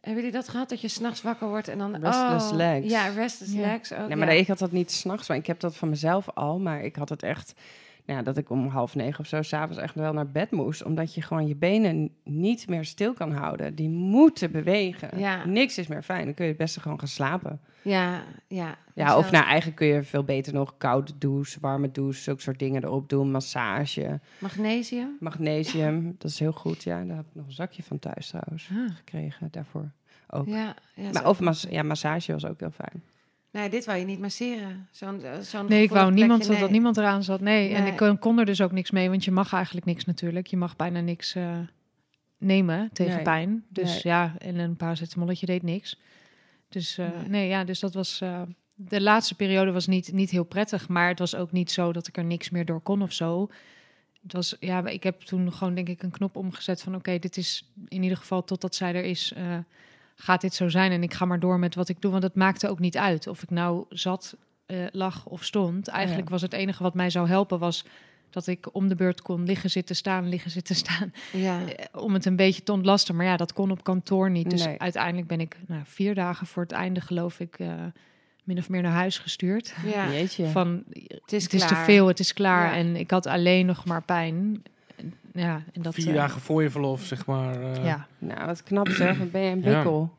Hebben 0.02 0.24
jullie 0.24 0.38
dat 0.40 0.50
gehad? 0.50 0.70
Dat 0.70 0.82
je 0.82 0.88
s'nachts 0.88 1.22
wakker 1.22 1.48
wordt 1.48 1.68
en 1.68 1.78
dan... 1.78 1.96
Restless 1.96 2.50
oh, 2.50 2.56
legs. 2.56 2.90
Ja, 2.90 3.08
restless 3.08 3.54
Ja. 3.54 3.60
legs 3.62 3.94
ook. 3.94 4.08
Nee, 4.08 4.18
maar 4.18 4.34
ja. 4.34 4.40
ik 4.40 4.48
had 4.48 4.60
dat 4.60 4.72
niet 4.72 4.92
s'nachts, 4.92 5.28
maar 5.28 5.38
ik 5.38 5.48
heb 5.48 5.60
dat 5.60 5.76
van 5.76 5.90
mezelf 5.90 6.30
al. 6.34 6.60
Maar 6.60 6.82
ik 6.84 6.96
had 6.96 7.10
het 7.10 7.24
echt, 7.24 7.54
nou 8.08 8.20
ja, 8.20 8.26
dat 8.26 8.38
ik 8.38 8.50
om 8.50 8.68
half 8.68 8.96
negen 8.96 9.20
of 9.20 9.28
zo 9.28 9.42
s'avonds 9.42 9.78
echt 9.82 9.96
wel 9.96 10.14
naar 10.14 10.28
bed 10.32 10.52
moest. 10.52 10.84
Omdat 10.84 11.14
je 11.14 11.22
gewoon 11.22 11.48
je 11.48 11.56
benen 11.56 12.12
niet 12.24 12.68
meer 12.68 12.86
stil 12.86 13.14
kan 13.14 13.32
houden. 13.32 13.76
Die 13.76 13.90
moeten 13.90 14.52
bewegen. 14.52 15.20
Ja. 15.20 15.46
Niks 15.46 15.78
is 15.78 15.88
meer 15.88 16.04
fijn. 16.04 16.26
Dan 16.26 16.34
kun 16.34 16.44
je 16.46 16.50
het 16.52 16.60
beste 16.60 16.80
gewoon 16.80 17.00
gaan 17.00 17.08
slapen. 17.08 17.60
Ja, 17.82 18.24
ja. 18.48 18.78
Ja, 18.94 19.18
of 19.18 19.32
nou, 19.32 19.46
eigenlijk 19.46 19.76
kun 19.78 19.88
je 19.88 20.04
veel 20.04 20.24
beter 20.24 20.54
nog 20.54 20.78
koude 20.78 21.12
douche, 21.18 21.60
warme 21.60 21.92
douche, 21.92 22.22
zulke 22.22 22.42
soort 22.42 22.60
dingen 22.60 22.84
erop 22.84 23.10
doen. 23.10 23.32
Massage, 23.32 24.20
Magnesium? 24.40 25.18
magnesium, 25.20 26.16
dat 26.18 26.32
is 26.32 26.40
heel 26.40 26.52
goed. 26.52 26.84
Ja, 26.84 27.04
daar 27.04 27.16
heb 27.16 27.26
ik 27.26 27.36
nog 27.36 27.46
een 27.46 27.52
zakje 27.52 27.84
van 27.84 28.00
thuis 28.00 28.28
trouwens 28.28 28.70
Ah. 28.74 28.96
gekregen 28.96 29.48
daarvoor. 29.52 29.92
Ook. 30.30 30.48
Ja. 30.48 30.76
ja 30.96 31.12
maar 31.12 31.28
of 31.28 31.40
mas 31.40 31.68
ja, 31.70 31.84
massage 31.84 32.32
was 32.32 32.46
ook 32.46 32.60
heel 32.60 32.72
fijn. 32.72 33.04
Nee, 33.52 33.70
dit 33.70 33.86
wou 33.86 33.98
je 33.98 34.06
niet 34.06 34.20
masseren. 34.20 34.88
Zo'n 34.92 35.24
eh, 35.24 35.40
zo'n 35.40 35.66
Nee, 35.68 35.84
ik 35.84 35.90
wou 35.90 36.12
niemand 36.14 36.38
plekje, 36.40 36.52
dat, 36.54 36.62
dat 36.62 36.72
niemand 36.72 36.98
eraan 36.98 37.24
zat. 37.24 37.42
Nee, 37.42 37.74
en 37.74 37.86
ik 37.86 37.96
kon, 37.98 38.20
kon 38.20 38.40
er 38.40 38.46
dus 38.46 38.62
ook 38.62 38.72
niks 38.72 38.92
mee, 38.92 39.10
want 39.10 39.26
je 39.26 39.32
mag 39.32 39.54
eigenlijk 39.54 39.86
niks 39.86 40.06
natuurlijk. 40.06 40.48
Je 40.48 40.58
mag 40.58 40.76
bijna 40.76 41.00
niks 41.00 41.36
eh, 41.36 41.58
nemen 42.38 42.90
tegen 42.94 43.14
Nee. 43.16 43.24
pijn. 43.24 43.66
Dus 43.70 44.02
ja, 44.02 44.34
en 44.38 44.56
een 44.60 44.76
paracetamolletje 44.76 45.46
deed 45.46 45.64
niks. 45.64 46.00
Dus 46.70 46.98
eh, 46.98 47.08
Nee. 47.28 47.48
ja, 47.48 47.64
dus 47.64 47.80
dat 47.80 47.94
was... 47.94 48.22
eh, 48.22 48.42
de 48.76 49.02
laatste 49.02 49.36
periode 49.36 49.72
was 49.72 49.88
niet, 49.88 50.12
niet 50.14 50.30
heel 50.30 50.44
prettig, 50.44 50.88
maar 50.88 51.08
het 51.08 51.20
was 51.20 51.36
ook 51.36 51.52
niet 51.52 51.72
zo 51.72 51.94
dat 51.94 52.08
ik 52.08 52.18
er 52.18 52.24
niks 52.26 52.50
meer 52.50 52.66
door 52.66 52.82
kon 52.82 53.02
of 53.02 53.14
zo. 53.14 53.50
Het 54.24 54.34
was, 54.34 54.56
ja, 54.60 54.88
ik 54.88 55.04
heb 55.04 55.22
toen 55.22 55.54
gewoon 55.54 55.74
denk 55.76 55.90
ik 55.90 56.04
een 56.04 56.12
knop 56.12 56.36
omgezet 56.36 56.82
van 56.82 56.96
oké, 56.96 57.20
dit 57.20 57.38
is 57.38 57.72
in 57.88 58.04
ieder 58.04 58.18
geval 58.18 58.44
totdat 58.44 58.76
zij 58.76 58.96
er 58.96 59.04
is, 59.04 59.34
eh, 59.36 59.58
gaat 60.20 60.42
dit 60.42 60.54
zo 60.54 60.70
zijn 60.70 60.92
en 60.92 61.04
ik 61.04 61.14
ga 61.14 61.26
maar 61.26 61.40
door 61.40 61.60
met 61.60 61.76
wat 61.76 61.90
ik 61.90 62.02
doe, 62.02 62.12
want 62.12 62.24
het 62.24 62.36
maakte 62.36 62.70
ook 62.70 62.80
niet 62.80 62.98
uit 62.98 63.28
of 63.28 63.44
ik 63.44 63.50
nou 63.50 63.86
zat, 63.90 64.36
eh, 64.66 64.78
lag 64.92 65.26
of 65.26 65.44
stond. 65.44 65.88
Eigenlijk 65.88 66.26
ja. 66.28 66.32
was 66.34 66.42
het 66.42 66.54
enige 66.54 66.84
wat 66.84 66.94
mij 66.94 67.10
zou 67.10 67.28
helpen 67.28 67.60
was 67.60 67.86
dat 68.30 68.48
ik 68.48 68.76
om 68.76 68.88
de 68.88 68.96
beurt 68.96 69.22
kon 69.22 69.44
liggen, 69.46 69.70
zitten, 69.70 69.96
staan, 69.96 70.30
liggen, 70.30 70.52
zitten, 70.52 70.76
staan, 70.86 71.12
Ja. 71.32 71.66
eh, 71.68 71.86
om 72.04 72.14
het 72.14 72.26
een 72.26 72.36
beetje 72.36 72.64
te 72.64 72.72
ontlasten. 72.72 73.16
Maar 73.16 73.26
ja, 73.26 73.38
dat 73.38 73.54
kon 73.54 73.72
op 73.72 73.84
kantoor 73.84 74.30
niet. 74.32 74.50
Dus 74.50 74.66
Nee. 74.66 74.80
uiteindelijk 74.80 75.28
ben 75.28 75.40
ik 75.40 75.58
nou, 75.68 75.82
vier 75.86 76.16
dagen 76.16 76.48
voor 76.48 76.64
het 76.64 76.72
einde, 76.72 77.02
geloof 77.02 77.40
ik, 77.40 77.60
eh, 77.60 77.70
min 78.44 78.58
of 78.58 78.70
meer 78.70 78.82
naar 78.82 78.92
huis 78.92 79.18
gestuurd. 79.20 79.74
ja. 79.86 80.12
Jeetje. 80.12 80.48
Van 80.48 80.84
Het 81.08 81.34
is, 81.34 81.44
het 81.44 81.54
is 81.54 81.68
te 81.68 81.76
veel, 81.76 82.08
het 82.08 82.20
is 82.20 82.34
klaar. 82.34 82.66
Ja. 82.72 82.76
En 82.76 82.96
ik 82.96 83.12
had 83.12 83.26
alleen 83.26 83.66
nog 83.66 83.86
maar 83.86 84.04
pijn. 84.04 84.64
Ja, 85.34 85.64
en 85.74 85.82
dat, 85.82 85.94
Vier 85.94 86.08
eh, 86.08 86.14
dagen 86.14 86.42
voor 86.42 86.64
je 86.64 86.70
verlof, 86.70 87.04
zeg 87.04 87.26
maar. 87.26 87.62
eh, 87.74 87.84
Ja, 87.86 88.08
Nou, 88.20 88.46
wat 88.46 88.64
knap 88.64 88.90
zeg. 88.90 89.18
Wat 89.18 89.32
ben 89.32 89.42
je 89.42 89.52
een 89.52 89.62
Ja. 89.62 89.76
bikkel. 89.76 90.16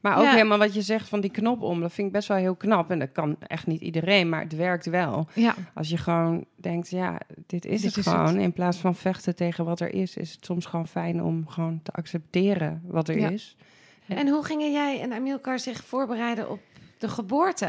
Maar 0.00 0.16
ook 0.16 0.24
Ja. 0.24 0.30
helemaal 0.32 0.58
wat 0.58 0.74
je 0.74 0.82
zegt 0.82 1.08
van 1.08 1.20
die 1.20 1.30
knop 1.30 1.62
om. 1.62 1.80
Dat 1.80 1.92
vind 1.92 2.06
ik 2.06 2.12
best 2.12 2.28
wel 2.28 2.36
heel 2.36 2.54
knap. 2.54 2.90
En 2.90 2.98
dat 2.98 3.12
kan 3.12 3.36
echt 3.46 3.66
niet 3.66 3.80
iedereen, 3.80 4.28
maar 4.28 4.40
het 4.42 4.56
werkt 4.56 4.86
wel. 4.86 5.26
ja, 5.34 5.54
Als 5.74 5.88
je 5.88 5.96
gewoon 5.96 6.44
denkt, 6.56 6.90
ja, 6.90 7.18
dit 7.46 7.64
is 7.64 7.80
Dit 7.82 7.94
het 7.94 8.06
is 8.06 8.12
gewoon. 8.12 8.38
In 8.38 8.52
plaats 8.52 8.78
van 8.78 8.94
vechten 8.94 9.36
tegen 9.36 9.64
wat 9.64 9.80
er 9.80 9.94
is, 9.94 10.16
is 10.16 10.32
het 10.32 10.44
soms 10.44 10.66
gewoon 10.66 10.88
fijn 10.88 11.22
om 11.22 11.48
gewoon 11.48 11.80
te 11.82 11.92
accepteren 11.92 12.82
wat 12.84 13.08
er 13.08 13.18
Ja. 13.18 13.28
is. 13.28 13.56
En 14.06 14.28
hoe 14.28 14.44
gingen 14.44 14.72
jij 14.72 15.00
en 15.00 15.12
Amilcar 15.12 15.58
zich 15.58 15.84
voorbereiden 15.84 16.50
op 16.50 16.60
de 16.98 17.08
geboorte? 17.08 17.68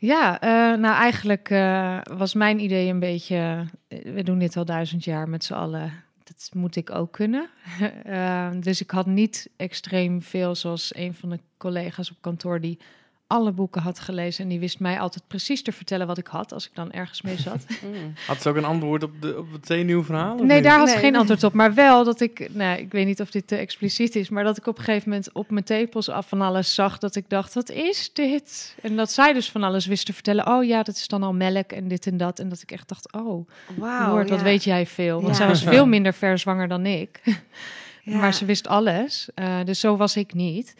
Ja 0.00 0.40
eh, 0.40 0.80
nou 0.80 0.94
eigenlijk 0.94 1.50
eh, 1.50 1.98
was 2.02 2.34
mijn 2.34 2.58
idee 2.58 2.88
een 2.88 2.98
beetje... 2.98 3.66
eh, 3.88 4.12
we 4.14 4.22
doen 4.22 4.38
dit 4.38 4.56
al 4.56 4.64
duizend 4.64 5.04
jaar 5.04 5.28
met 5.28 5.44
z'n 5.44 5.52
allen. 5.52 5.92
Dat 6.24 6.50
moet 6.54 6.76
ik 6.76 6.90
ook 6.90 7.12
kunnen. 7.12 7.48
Dus 8.60 8.80
ik 8.80 8.90
had 8.90 9.06
niet 9.06 9.50
extreem 9.56 10.22
veel 10.22 10.54
zoals 10.54 10.94
een 10.94 11.14
van 11.14 11.30
de 11.30 11.38
collega's 11.56 12.10
op 12.10 12.16
kantoor... 12.20 12.60
die 12.60 12.78
alle 13.30 13.52
boeken 13.52 13.82
had 13.82 14.00
gelezen. 14.00 14.42
En 14.44 14.50
die 14.50 14.58
wist 14.58 14.78
mij 14.80 15.00
altijd 15.00 15.24
precies 15.26 15.62
te 15.62 15.72
vertellen 15.72 16.06
wat 16.06 16.18
ik 16.18 16.26
had... 16.26 16.52
als 16.52 16.66
ik 16.66 16.70
dan 16.74 16.92
ergens 16.92 17.22
mee 17.22 17.36
zat. 17.38 17.64
Had 18.26 18.42
ze 18.42 18.48
ook 18.48 18.56
een 18.56 18.64
antwoord 18.64 19.02
op, 19.02 19.10
de, 19.20 19.38
op 19.38 19.52
het 19.52 19.66
zenuwverhaal? 19.66 20.34
Nee, 20.36 20.54
niet? 20.56 20.64
daar 20.64 20.78
had 20.78 20.88
ze 20.88 20.94
Nee. 20.94 21.04
geen 21.04 21.16
antwoord 21.16 21.44
op. 21.44 21.52
Maar 21.52 21.74
wel 21.74 22.04
dat 22.04 22.20
ik, 22.20 22.48
nou, 22.54 22.78
ik 22.78 22.92
weet 22.92 23.06
niet 23.06 23.20
of 23.20 23.30
dit 23.30 23.46
te 23.46 23.56
expliciet 23.56 24.16
is, 24.16 24.28
maar 24.28 24.44
dat 24.44 24.56
ik 24.56 24.66
op 24.66 24.78
een 24.78 24.84
gegeven 24.84 25.08
moment 25.08 25.32
op 25.32 25.50
mijn 25.50 25.64
tepels 25.64 26.08
af 26.08 26.28
van 26.28 26.40
alles 26.40 26.74
zag. 26.74 26.98
Dat 26.98 27.14
ik 27.16 27.24
dacht, 27.28 27.54
wat 27.54 27.70
is 27.70 28.10
dit? 28.12 28.76
En 28.82 28.96
dat 28.96 29.12
zij 29.12 29.32
dus 29.32 29.50
van 29.50 29.62
alles 29.62 29.86
wist 29.86 30.06
te 30.06 30.12
vertellen. 30.12 30.46
Oh 30.46 30.64
ja, 30.64 30.82
dat 30.82 30.94
is 30.96 31.08
dan 31.08 31.22
al 31.22 31.32
melk 31.32 31.72
en 31.72 31.88
dit 31.88 32.06
en 32.06 32.16
dat. 32.16 32.38
En 32.38 32.48
dat 32.48 32.62
ik 32.62 32.72
echt 32.72 32.88
dacht, 32.88 33.12
oh, 33.12 33.48
Wauw. 33.76 34.10
Lord, 34.10 34.30
wat 34.30 34.42
weet 34.42 34.64
jij 34.64 34.86
veel. 34.86 35.14
Want 35.16 35.28
Ja. 35.28 35.34
zij 35.34 35.46
was 35.46 35.62
veel 35.62 35.86
minder 35.86 36.14
ver 36.14 36.38
zwanger 36.38 36.68
dan 36.68 36.86
ik. 36.86 37.20
Ja. 38.02 38.16
Maar 38.16 38.34
ze 38.34 38.44
wist 38.44 38.68
alles. 38.68 39.28
Eh, 39.34 39.58
dus 39.64 39.80
zo 39.80 39.96
was 39.96 40.16
ik 40.16 40.34
niet. 40.34 40.74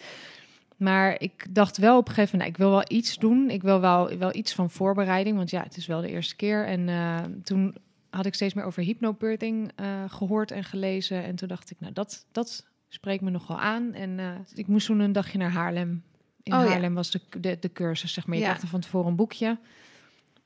Maar 0.81 1.21
ik 1.21 1.47
dacht 1.55 1.77
wel 1.77 1.99
op 1.99 2.09
een 2.09 2.15
gegeven 2.15 2.39
moment, 2.39 2.57
nou, 2.59 2.65
ik 2.67 2.71
wil 2.71 2.71
wel 2.71 2.99
iets 2.99 3.19
doen. 3.19 3.51
Ik 3.51 3.63
wil 3.63 3.81
wel, 3.81 4.17
wel 4.19 4.35
iets 4.35 4.55
van 4.55 4.71
voorbereiding, 4.71 5.37
want 5.37 5.51
ja, 5.51 5.63
het 5.63 5.77
is 5.77 5.87
wel 5.87 6.01
de 6.01 6.09
eerste 6.11 6.37
keer. 6.37 6.67
En 6.67 6.89
eh, 6.89 7.19
toen 7.45 7.75
had 8.11 8.27
ik 8.27 8.35
steeds 8.35 8.55
meer 8.55 8.65
over 8.65 8.83
hypnobirthing 8.83 9.73
eh 9.77 10.05
gehoord 10.09 10.51
en 10.51 10.65
gelezen. 10.65 11.25
En 11.25 11.35
toen 11.37 11.49
dacht 11.49 11.71
ik, 11.71 11.81
nou, 11.81 11.93
dat, 11.93 12.27
dat 12.33 12.67
spreekt 12.89 13.23
me 13.23 13.31
nogal 13.31 13.59
aan. 13.61 13.93
En 13.95 14.19
eh, 14.19 14.27
ik 14.55 14.67
moest 14.67 14.87
toen 14.87 15.01
een 15.01 15.13
dagje 15.13 15.39
naar 15.39 15.51
Haarlem. 15.53 16.03
In 16.43 16.55
Oh, 16.55 16.61
ja. 16.63 16.67
Haarlem 16.69 16.95
was 16.95 17.11
de, 17.11 17.21
de, 17.41 17.57
de 17.61 17.73
cursus, 17.73 18.13
zeg 18.13 18.27
maar. 18.27 18.35
Je 18.37 18.41
Ja. 18.41 18.47
krijgt 18.47 18.65
er 18.65 18.71
van 18.71 18.81
tevoren 18.81 19.09
een 19.09 19.17
boekje. 19.17 19.59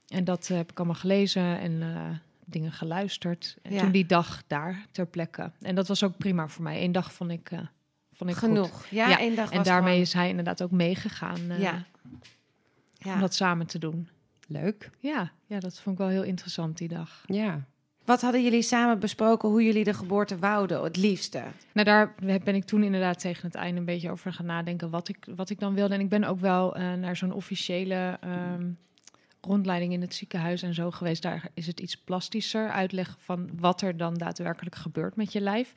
En 0.09 0.25
dat 0.25 0.47
heb 0.47 0.71
ik 0.71 0.79
allemaal 0.79 0.97
gelezen 0.97 1.59
en 1.59 1.83
dingen 2.45 2.73
geluisterd. 2.73 3.57
En 3.63 3.73
Ja. 3.73 3.81
toen 3.81 3.91
die 3.91 4.07
dag 4.07 4.43
daar 4.47 4.87
ter 4.91 5.07
plekke. 5.07 5.51
En 5.61 5.75
dat 5.75 5.89
was 5.89 6.03
ook 6.03 6.17
prima 6.17 6.49
voor 6.49 6.63
mij. 6.63 6.83
Eén 6.83 6.93
dag 6.93 7.13
vond 7.13 7.31
ik, 7.31 7.51
vond 8.15 8.31
ik 8.31 8.37
goed. 8.37 8.49
Genoeg. 8.49 8.87
Ja, 8.91 9.09
Ja, 9.09 9.19
één 9.19 9.37
dag 9.37 9.51
En 9.51 9.57
was 9.57 9.67
daarmee 9.67 9.89
gewoon- 9.89 10.03
is 10.03 10.13
hij 10.13 10.29
inderdaad 10.29 10.63
ook 10.63 10.71
meegegaan 10.71 11.51
eh, 11.51 11.61
Ja. 11.61 11.85
Ja. 12.99 13.15
om 13.15 13.21
dat 13.21 13.35
samen 13.35 13.67
te 13.67 13.79
doen. 13.79 14.09
Leuk. 14.49 14.91
Ja, 14.99 15.33
ja, 15.47 15.61
dat 15.61 15.81
vond 15.81 15.99
ik 15.99 16.03
wel 16.03 16.11
heel 16.13 16.23
interessant 16.23 16.79
die 16.79 16.89
dag. 16.89 17.23
Ja. 17.27 17.61
Wat 18.05 18.21
hadden 18.21 18.43
jullie 18.43 18.63
samen 18.63 18.99
besproken 18.99 19.49
hoe 19.49 19.65
jullie 19.65 19.85
de 19.85 19.95
geboorte 19.95 20.39
wouden, 20.39 20.83
het 20.85 20.97
liefste? 20.97 21.43
Nou, 21.73 21.87
daar 21.87 22.15
ben 22.45 22.55
ik 22.55 22.65
toen 22.65 22.83
inderdaad 22.83 23.19
tegen 23.21 23.47
het 23.47 23.55
einde 23.55 23.79
een 23.79 23.85
beetje 23.87 24.11
over 24.11 24.33
gaan 24.33 24.47
nadenken 24.47 24.91
wat 24.91 25.09
ik, 25.09 25.27
wat 25.37 25.51
ik 25.51 25.59
dan 25.61 25.75
wilde. 25.75 25.95
En 25.95 26.01
ik 26.01 26.09
ben 26.09 26.25
ook 26.25 26.41
wel 26.41 26.77
eh, 26.77 26.93
naar 26.93 27.17
zo'n 27.17 27.33
officiële 27.33 28.17
ehm, 28.21 28.67
rondleiding 29.41 29.93
in 29.93 30.01
het 30.01 30.15
ziekenhuis 30.15 30.63
en 30.63 30.75
zo 30.75 30.91
geweest. 30.91 31.23
Daar 31.23 31.49
is 31.55 31.67
het 31.67 31.81
iets 31.81 31.97
plastischer, 31.97 32.71
uitleg 32.71 33.17
van 33.21 33.51
wat 33.59 33.81
er 33.83 33.97
dan 33.97 34.15
daadwerkelijk 34.15 34.75
gebeurt 34.75 35.17
met 35.17 35.33
je 35.33 35.41
lijf. 35.41 35.73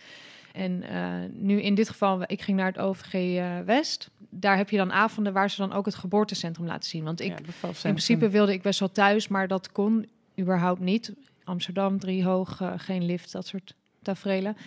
En 0.57 0.83
eh, 0.83 1.29
nu 1.31 1.61
in 1.61 1.75
dit 1.75 1.89
geval, 1.89 2.21
ik 2.25 2.41
ging 2.41 2.57
naar 2.57 2.67
het 2.67 2.77
OVG 2.77 3.13
eh, 3.13 3.59
West. 3.65 4.09
Daar 4.29 4.57
heb 4.57 4.69
je 4.69 4.77
dan 4.77 4.91
avonden 4.91 5.33
waar 5.33 5.49
ze 5.49 5.57
dan 5.57 5.73
ook 5.73 5.85
het 5.85 5.95
geboortecentrum 5.95 6.65
laten 6.65 6.89
zien. 6.89 7.03
Want 7.03 7.21
ik, 7.21 7.29
Ja, 7.29 7.67
in 7.67 7.73
principe 7.81 8.29
wilde 8.29 8.53
ik 8.53 8.61
best 8.61 8.79
wel 8.79 8.91
thuis, 8.91 9.27
maar 9.27 9.47
dat 9.47 9.71
kon 9.71 10.09
überhaupt 10.39 10.79
niet. 10.79 11.13
Amsterdam, 11.43 11.99
driehoog, 11.99 12.61
eh, 12.61 12.73
geen 12.77 13.05
lift, 13.05 13.31
dat 13.31 13.47
soort 13.47 13.75
tafereelen. 14.01 14.57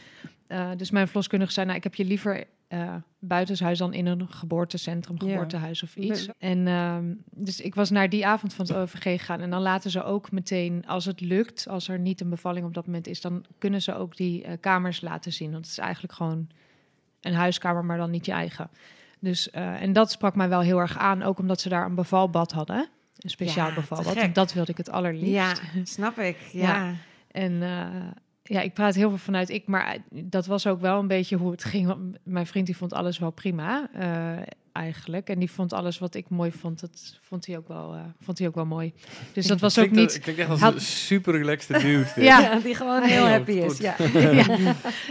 Dus 0.76 0.90
mijn 0.90 1.07
verloskundige 1.07 1.53
zei, 1.53 1.66
nou, 1.66 1.79
ik 1.79 1.85
heb 1.85 1.94
je 1.94 2.05
liever 2.05 2.44
eh 2.70 2.94
buitenshuis 3.18 3.78
dan 3.78 3.92
in 3.94 4.06
een 4.06 4.28
geboortecentrum, 4.28 5.16
Ja. 5.20 5.28
geboortehuis 5.33 5.83
of 5.83 5.96
iets. 5.96 6.28
En 6.38 6.66
ehm, 6.66 7.14
dus 7.30 7.61
ik 7.61 7.74
was 7.74 7.90
naar 7.90 8.09
die 8.09 8.26
avond 8.26 8.54
van 8.54 8.66
het 8.66 8.74
OVG 8.76 9.02
gegaan. 9.02 9.40
En 9.40 9.50
dan 9.50 9.62
laten 9.62 9.90
ze 9.90 10.02
ook 10.02 10.30
meteen, 10.33 10.87
als 10.87 11.04
het 11.04 11.20
lukt, 11.20 11.68
als 11.68 11.88
er 11.88 11.98
niet 11.98 12.20
een 12.20 12.28
bevalling 12.28 12.66
op 12.66 12.74
dat 12.74 12.87
moment 12.87 13.06
is, 13.06 13.20
dan 13.20 13.44
kunnen 13.59 13.83
ze 13.83 13.94
ook 13.94 14.16
die 14.16 14.44
eh, 14.44 14.52
kamers 14.61 15.00
laten 15.00 15.33
zien. 15.33 15.50
Want 15.52 15.62
het 15.64 15.70
is 15.72 15.78
eigenlijk 15.78 16.12
gewoon 16.14 16.48
een 17.20 17.35
huiskamer, 17.35 17.85
maar 17.85 17.96
dan 17.98 18.11
niet 18.11 18.26
je 18.26 18.33
eigen. 18.33 18.70
Dus, 19.18 19.50
eh, 19.50 19.83
en 19.83 19.92
dat 19.92 20.11
sprak 20.11 20.35
mij 20.35 20.48
wel 20.48 20.61
heel 20.61 20.78
erg 20.78 20.98
aan, 20.98 21.22
ook 21.22 21.38
omdat 21.38 21.61
ze 21.61 21.68
daar 21.68 21.85
een 21.87 21.94
bevalbad 21.94 22.52
hadden. 22.52 22.88
Een 23.18 23.30
speciaal 23.30 23.68
Ja, 23.68 23.74
bevalbad. 23.74 24.14
En 24.14 24.33
dat 24.33 24.52
wilde 24.52 24.70
ik 24.70 24.76
het 24.76 24.90
allerliefst. 24.90 25.33
Ja, 25.35 25.54
snap 25.85 26.18
ik. 26.18 26.37
Ja. 26.52 26.92
En 27.30 27.62
ja, 28.50 28.60
ik 28.60 28.74
praat 28.74 28.94
heel 28.94 29.08
veel 29.08 29.18
vanuit 29.18 29.48
ik, 29.50 29.66
maar 29.66 29.96
dat 30.10 30.46
was 30.46 30.66
ook 30.66 30.80
wel 30.80 30.98
een 30.98 31.06
beetje 31.06 31.36
hoe 31.36 31.50
het 31.50 31.64
ging. 31.64 31.86
Want 31.86 32.16
mijn 32.22 32.46
vriend 32.46 32.66
die 32.66 32.76
vond 32.76 32.92
alles 32.92 33.18
wel 33.18 33.30
prima, 33.30 33.88
eh, 33.94 34.42
eigenlijk. 34.72 35.28
En 35.28 35.38
die 35.38 35.50
vond 35.50 35.72
alles 35.72 35.98
wat 35.98 36.14
ik 36.14 36.28
mooi 36.28 36.52
vond, 36.52 36.80
dat 36.80 37.18
vond 37.22 37.46
hij 37.46 37.56
ook 37.56 37.68
wel, 37.68 37.94
eh, 37.94 38.00
vond 38.20 38.38
hij 38.38 38.46
ook 38.48 38.54
wel 38.54 38.66
mooi. 38.66 38.92
Dus 39.32 39.46
dat 39.46 39.60
was 39.66 39.78
ook 39.78 39.90
niet... 39.90 40.18
klinkt 40.20 40.40
echt 40.40 40.50
als 40.50 40.60
had- 40.60 40.74
een 40.74 40.80
super 40.80 41.32
relaxed 41.36 41.80
dude. 41.80 42.06
Ja. 42.30 42.58
die 42.58 42.74
gewoon 42.74 43.02
heel 43.02 43.24
Ja, 43.24 43.30
happy 43.30 43.52
is. 43.52 43.78
Ja. 43.78 43.94
ja. 44.12 44.46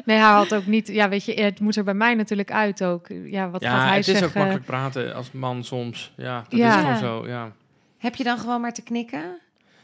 Nee, 0.05 0.17
hij 0.17 0.31
had 0.31 0.53
ook 0.55 0.65
niet... 0.65 0.87
Ja, 0.87 1.09
weet 1.09 1.23
je, 1.25 1.33
het 1.41 1.59
moet 1.59 1.75
er 1.75 1.83
bij 1.83 1.93
mij 1.93 2.13
natuurlijk 2.15 2.51
uit 2.51 2.83
ook. 2.83 3.07
Ja, 3.07 3.49
wat 3.49 3.63
gaat 3.63 3.71
Ja, 3.73 3.87
hij 3.87 3.97
het 3.97 4.07
is 4.07 4.23
ook 4.23 4.33
makkelijk 4.33 4.65
praten 4.65 5.15
als 5.15 5.31
man 5.31 5.63
soms. 5.63 6.13
Ja, 6.17 6.43
dat 6.49 6.59
Ja. 6.59 6.67
is 6.69 6.81
gewoon 6.81 6.97
zo, 6.97 7.27
ja. 7.27 7.51
Heb 7.97 8.15
je 8.15 8.23
dan 8.23 8.37
gewoon 8.37 8.61
maar 8.61 8.73
te 8.73 8.81
knikken? 8.83 9.39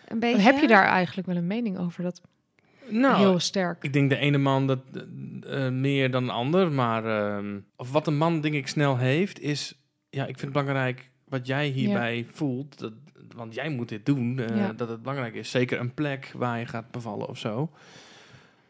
Een 0.07 0.19
beetje? 0.19 0.41
Heb 0.41 0.59
je 0.59 0.67
daar 0.67 0.85
eigenlijk 0.85 1.27
wel 1.27 1.35
een 1.37 1.47
mening 1.47 1.77
over? 1.79 2.03
Dat 2.03 2.21
Nou, 2.89 3.17
heel 3.17 3.39
sterk. 3.39 3.84
Ik 3.84 3.93
denk 3.93 4.10
de 4.10 4.17
ene 4.17 4.38
man 4.38 4.67
dat 4.67 4.80
eh, 5.48 5.69
meer 5.69 6.12
dan 6.12 6.26
de 6.26 6.32
ander, 6.32 6.71
maar 6.71 7.06
ehm, 7.06 7.60
of 7.76 7.91
wat 7.91 8.08
een 8.08 8.17
man 8.17 8.41
denk 8.41 8.54
ik 8.54 8.67
snel 8.67 8.98
heeft 8.98 9.39
is, 9.41 9.80
ja, 10.10 10.21
ik 10.21 10.39
vind 10.39 10.41
het 10.41 10.52
belangrijk 10.65 11.10
wat 11.28 11.48
jij 11.48 11.67
hierbij 11.67 12.26
voelt, 12.32 12.80
dat, 12.80 12.93
want 13.36 13.54
jij 13.54 13.69
moet 13.69 13.89
dit 13.89 14.06
doen, 14.06 14.39
eh, 14.39 14.58
Ja. 14.58 14.74
dat 14.74 14.89
het 14.89 15.02
belangrijk 15.02 15.34
is. 15.36 15.50
Zeker 15.52 15.80
een 15.80 15.93
plek 15.93 16.32
waar 16.36 16.60
je 16.60 16.65
gaat 16.65 16.91
bevallen 16.91 17.28
of 17.28 17.38
zo. 17.38 17.69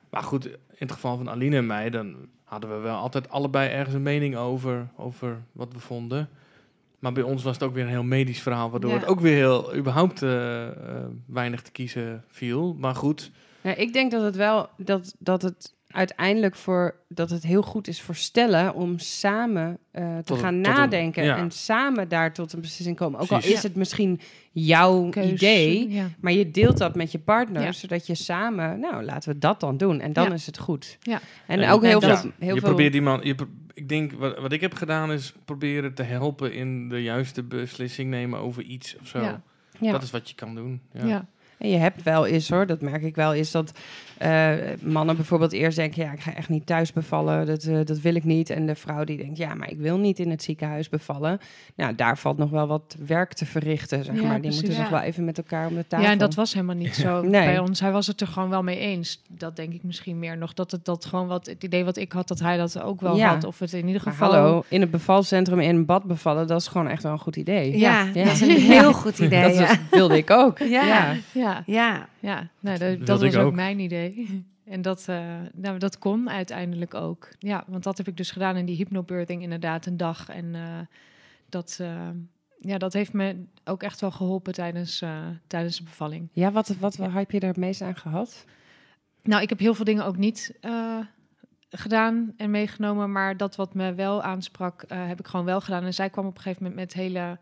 Maar 0.10 0.24
goed, 0.24 0.46
in 0.46 0.56
het 0.78 0.92
geval 0.92 1.18
van 1.18 1.30
Aline 1.30 1.56
en 1.56 1.66
mij, 1.66 1.90
dan 1.90 2.16
hadden 2.44 2.70
we 2.70 2.76
wel 2.78 2.96
altijd 2.98 3.30
allebei 3.30 3.70
ergens 3.70 3.96
een 3.96 4.02
mening 4.04 4.36
over, 4.36 4.88
over 4.98 5.42
wat 5.52 5.74
we 5.74 5.80
vonden. 5.80 6.30
Maar 7.00 7.12
bij 7.14 7.24
ons 7.24 7.44
was 7.44 7.54
het 7.54 7.64
ook 7.64 7.74
weer 7.74 7.84
een 7.84 7.90
heel 7.90 8.04
medisch 8.04 8.42
verhaal, 8.42 8.70
waardoor 8.70 8.92
Ja. 8.92 8.98
het 8.98 9.06
ook 9.06 9.20
weer 9.20 9.36
heel 9.36 9.76
überhaupt 9.76 10.22
eh, 10.22 10.68
weinig 11.26 11.62
te 11.62 11.72
kiezen 11.72 12.24
viel. 12.28 12.74
Maar 12.80 12.96
goed, 12.96 13.32
Ja, 13.66 13.76
ik 13.76 13.94
denk 13.94 14.12
dat 14.12 14.24
het 14.24 14.36
wel 14.36 14.70
dat, 14.78 15.16
dat 15.20 15.42
het 15.42 15.74
uiteindelijk 15.88 16.56
voor 16.56 16.96
dat 17.08 17.30
het 17.30 17.44
heel 17.44 17.62
goed 17.62 17.88
is 17.88 18.02
voor 18.02 18.16
stellen 18.16 18.74
om 18.74 19.00
samen 19.00 19.78
eh, 19.92 20.18
te 20.18 20.24
Tot 20.24 20.40
gaan 20.40 20.62
tot 20.62 20.68
een- 20.68 20.74
nadenken 20.76 21.24
ja. 21.24 21.38
en 21.38 21.52
samen 21.52 22.08
daar 22.10 22.34
tot 22.34 22.54
een 22.54 22.62
beslissing 22.62 22.98
komen. 22.98 23.20
Ook 23.20 23.28
Precies. 23.28 23.50
al 23.50 23.56
is 23.56 23.64
het 23.64 23.76
misschien 23.76 24.20
jouw 24.52 25.10
Keus, 25.10 25.32
idee, 25.32 25.90
Ja. 25.90 26.08
maar 26.20 26.32
je 26.34 26.52
deelt 26.52 26.78
dat 26.78 26.96
met 26.96 27.12
je 27.12 27.20
partner, 27.20 27.62
Ja. 27.62 27.72
zodat 27.72 28.08
je 28.08 28.16
samen, 28.16 28.80
nou, 28.80 29.04
laten 29.04 29.34
we 29.34 29.40
dat 29.40 29.60
dan 29.60 29.78
doen 29.78 30.00
en 30.00 30.14
dan 30.14 30.26
Ja. 30.28 30.34
is 30.34 30.46
het 30.46 30.58
goed. 30.58 30.98
Ja. 31.02 31.20
En 31.48 31.60
En 31.60 31.70
ook 31.72 31.82
heel 31.84 32.00
dat- 32.00 32.20
veel, 32.20 32.32
heel 32.40 32.54
je 32.56 32.60
veel. 32.62 32.70
probeert 32.70 32.94
iemand. 32.94 33.24
Je, 33.24 33.36
pro- 33.36 33.48
ik 33.74 33.90
denk 33.90 34.12
wat, 34.12 34.40
wat 34.40 34.52
ik 34.52 34.62
heb 34.62 34.74
gedaan 34.74 35.12
is 35.12 35.34
proberen 35.46 35.94
te 35.94 36.04
helpen 36.04 36.54
in 36.54 36.90
de 36.90 37.04
juiste 37.04 37.44
beslissing 37.44 38.10
nemen 38.10 38.40
over 38.40 38.64
iets 38.64 38.96
of 39.02 39.08
zo. 39.08 39.20
Ja. 39.22 39.42
Ja. 39.80 39.92
Dat 39.92 40.04
is 40.04 40.12
wat 40.12 40.30
je 40.30 40.36
kan 40.36 40.56
doen. 40.56 40.82
Ja. 40.94 41.28
En 41.58 41.70
je 41.70 41.78
hebt 41.78 42.04
wel 42.04 42.26
eens 42.26 42.50
hoor, 42.50 42.66
dat 42.66 42.82
merk 42.82 43.02
ik 43.04 43.16
wel, 43.16 43.34
is 43.34 43.52
dat 43.52 43.72
eh, 44.18 44.52
mannen 44.82 45.16
bijvoorbeeld 45.16 45.52
eerst 45.52 45.78
denken, 45.78 46.04
ja, 46.04 46.12
ik 46.12 46.20
ga 46.20 46.34
echt 46.34 46.50
niet 46.50 46.66
thuis 46.66 46.94
bevallen, 46.94 47.46
dat, 47.46 47.64
eh, 47.64 47.78
dat 47.86 48.00
wil 48.00 48.16
ik 48.16 48.24
niet. 48.24 48.50
En 48.50 48.66
de 48.66 48.76
vrouw 48.76 49.04
die 49.04 49.18
denkt, 49.18 49.38
ja, 49.38 49.54
maar 49.54 49.70
ik 49.72 49.78
wil 49.80 49.98
niet 49.98 50.20
in 50.20 50.30
het 50.30 50.44
ziekenhuis 50.44 50.90
bevallen. 50.90 51.40
Nou, 51.76 51.96
daar 51.96 52.18
valt 52.18 52.38
nog 52.38 52.50
wel 52.50 52.68
wat 52.68 52.96
werk 53.08 53.34
te 53.34 53.46
verrichten, 53.46 54.04
zeg 54.04 54.16
Ja, 54.16 54.22
maar. 54.22 54.32
Die 54.32 54.40
precies. 54.42 54.62
moeten 54.62 54.80
nog 54.80 54.90
Ja. 54.90 54.96
wel 54.98 55.06
even 55.06 55.26
met 55.26 55.38
elkaar 55.38 55.68
om 55.68 55.76
de 55.76 55.86
tafel. 55.88 56.06
ja, 56.06 56.12
en 56.12 56.18
dat 56.18 56.36
was 56.36 56.54
helemaal 56.54 56.76
niet 56.76 56.96
zo 56.96 57.22
Nee. 57.22 57.46
bij 57.46 57.60
ons. 57.60 57.80
Hij 57.80 57.92
was 57.92 58.08
het 58.08 58.22
er 58.22 58.28
gewoon 58.28 58.50
wel 58.50 58.64
mee 58.64 58.78
eens. 58.78 59.22
Dat 59.28 59.56
denk 59.56 59.74
ik 59.74 59.84
misschien 59.84 60.20
meer 60.20 60.38
nog. 60.38 60.54
Dat 60.54 60.72
het 60.72 60.86
dat 60.86 61.06
gewoon 61.06 61.28
wat 61.28 61.46
het 61.46 61.64
idee 61.64 61.86
wat 61.86 61.98
ik 61.98 62.12
had, 62.12 62.28
dat 62.28 62.40
hij 62.40 62.58
dat 62.58 62.82
ook 62.82 63.02
wel 63.02 63.16
Ja. 63.18 63.30
had. 63.34 63.44
Of 63.44 63.60
het 63.60 63.74
in 63.74 63.88
ieder 63.88 64.02
Maar 64.06 64.14
geval. 64.14 64.32
hallo, 64.34 64.64
in 64.68 64.82
het 64.82 64.92
bevalcentrum 64.92 65.60
in 65.60 65.76
een 65.76 65.86
bad 65.86 66.04
bevallen, 66.04 66.48
dat 66.48 66.62
is 66.62 66.68
gewoon 66.68 66.88
echt 66.88 67.04
wel 67.04 67.12
een 67.12 67.20
goed 67.20 67.36
idee. 67.36 67.78
Ja, 67.78 68.10
Ja. 68.14 68.24
dat 68.24 68.34
is 68.34 68.42
een 68.42 68.50
heel 68.72 68.94
goed 68.94 69.20
idee. 69.20 69.58
dat 69.58 69.78
wilde 69.92 70.18
ik 70.18 70.32
ook. 70.32 70.60
Ja. 70.60 71.14
Ja. 71.50 71.64
Ja, 71.66 72.10
ja. 72.20 72.50
Nee, 72.60 72.78
dat, 72.78 73.06
Dat 73.06 73.22
was 73.22 73.36
ook 73.36 73.46
ook. 73.46 73.54
mijn 73.54 73.80
idee. 73.80 74.14
En 74.66 74.82
dat, 74.82 75.06
eh, 75.08 75.42
nou, 75.54 75.78
dat 75.78 75.98
kon 75.98 76.30
uiteindelijk 76.30 76.94
ook. 76.94 77.30
Ja, 77.40 77.64
want 77.68 77.84
dat 77.84 77.98
heb 77.98 78.08
ik 78.08 78.18
dus 78.18 78.32
gedaan 78.32 78.56
in 78.56 78.66
die 78.66 78.76
hypnobirthing 78.76 79.42
inderdaad 79.42 79.86
een 79.86 79.98
dag. 79.98 80.30
En 80.30 80.56
eh, 80.56 80.80
dat, 81.50 81.78
eh, 81.82 82.10
ja, 82.60 82.78
dat 82.78 82.94
heeft 82.94 83.14
me 83.14 83.46
ook 83.64 83.84
echt 83.84 84.02
wel 84.02 84.12
geholpen 84.12 84.54
tijdens, 84.54 85.02
eh, 85.02 85.28
tijdens 85.48 85.78
de 85.78 85.84
bevalling. 85.84 86.30
Ja, 86.34 86.52
wat, 86.52 86.68
wat, 86.68 86.96
wat 86.96 87.12
heb 87.12 87.32
je 87.32 87.40
er 87.40 87.48
het 87.48 87.58
meest 87.58 87.82
aan 87.82 87.96
gehad? 87.96 88.46
Nou, 89.24 89.42
ik 89.42 89.50
heb 89.50 89.60
heel 89.60 89.74
veel 89.74 89.86
dingen 89.86 90.06
ook 90.06 90.18
niet 90.18 90.58
eh, 90.62 91.00
gedaan 91.70 92.34
en 92.38 92.52
meegenomen, 92.52 93.12
maar 93.12 93.38
dat 93.38 93.56
wat 93.56 93.74
me 93.74 93.94
wel 93.94 94.22
aansprak, 94.22 94.82
eh, 94.82 95.08
heb 95.08 95.20
ik 95.20 95.28
gewoon 95.28 95.46
wel 95.46 95.62
gedaan. 95.62 95.84
En 95.84 95.94
zij 95.94 96.10
kwam 96.10 96.26
op 96.26 96.36
een 96.36 96.42
gegeven 96.42 96.64
moment 96.64 96.82
met 96.82 96.94
hele 96.94 97.38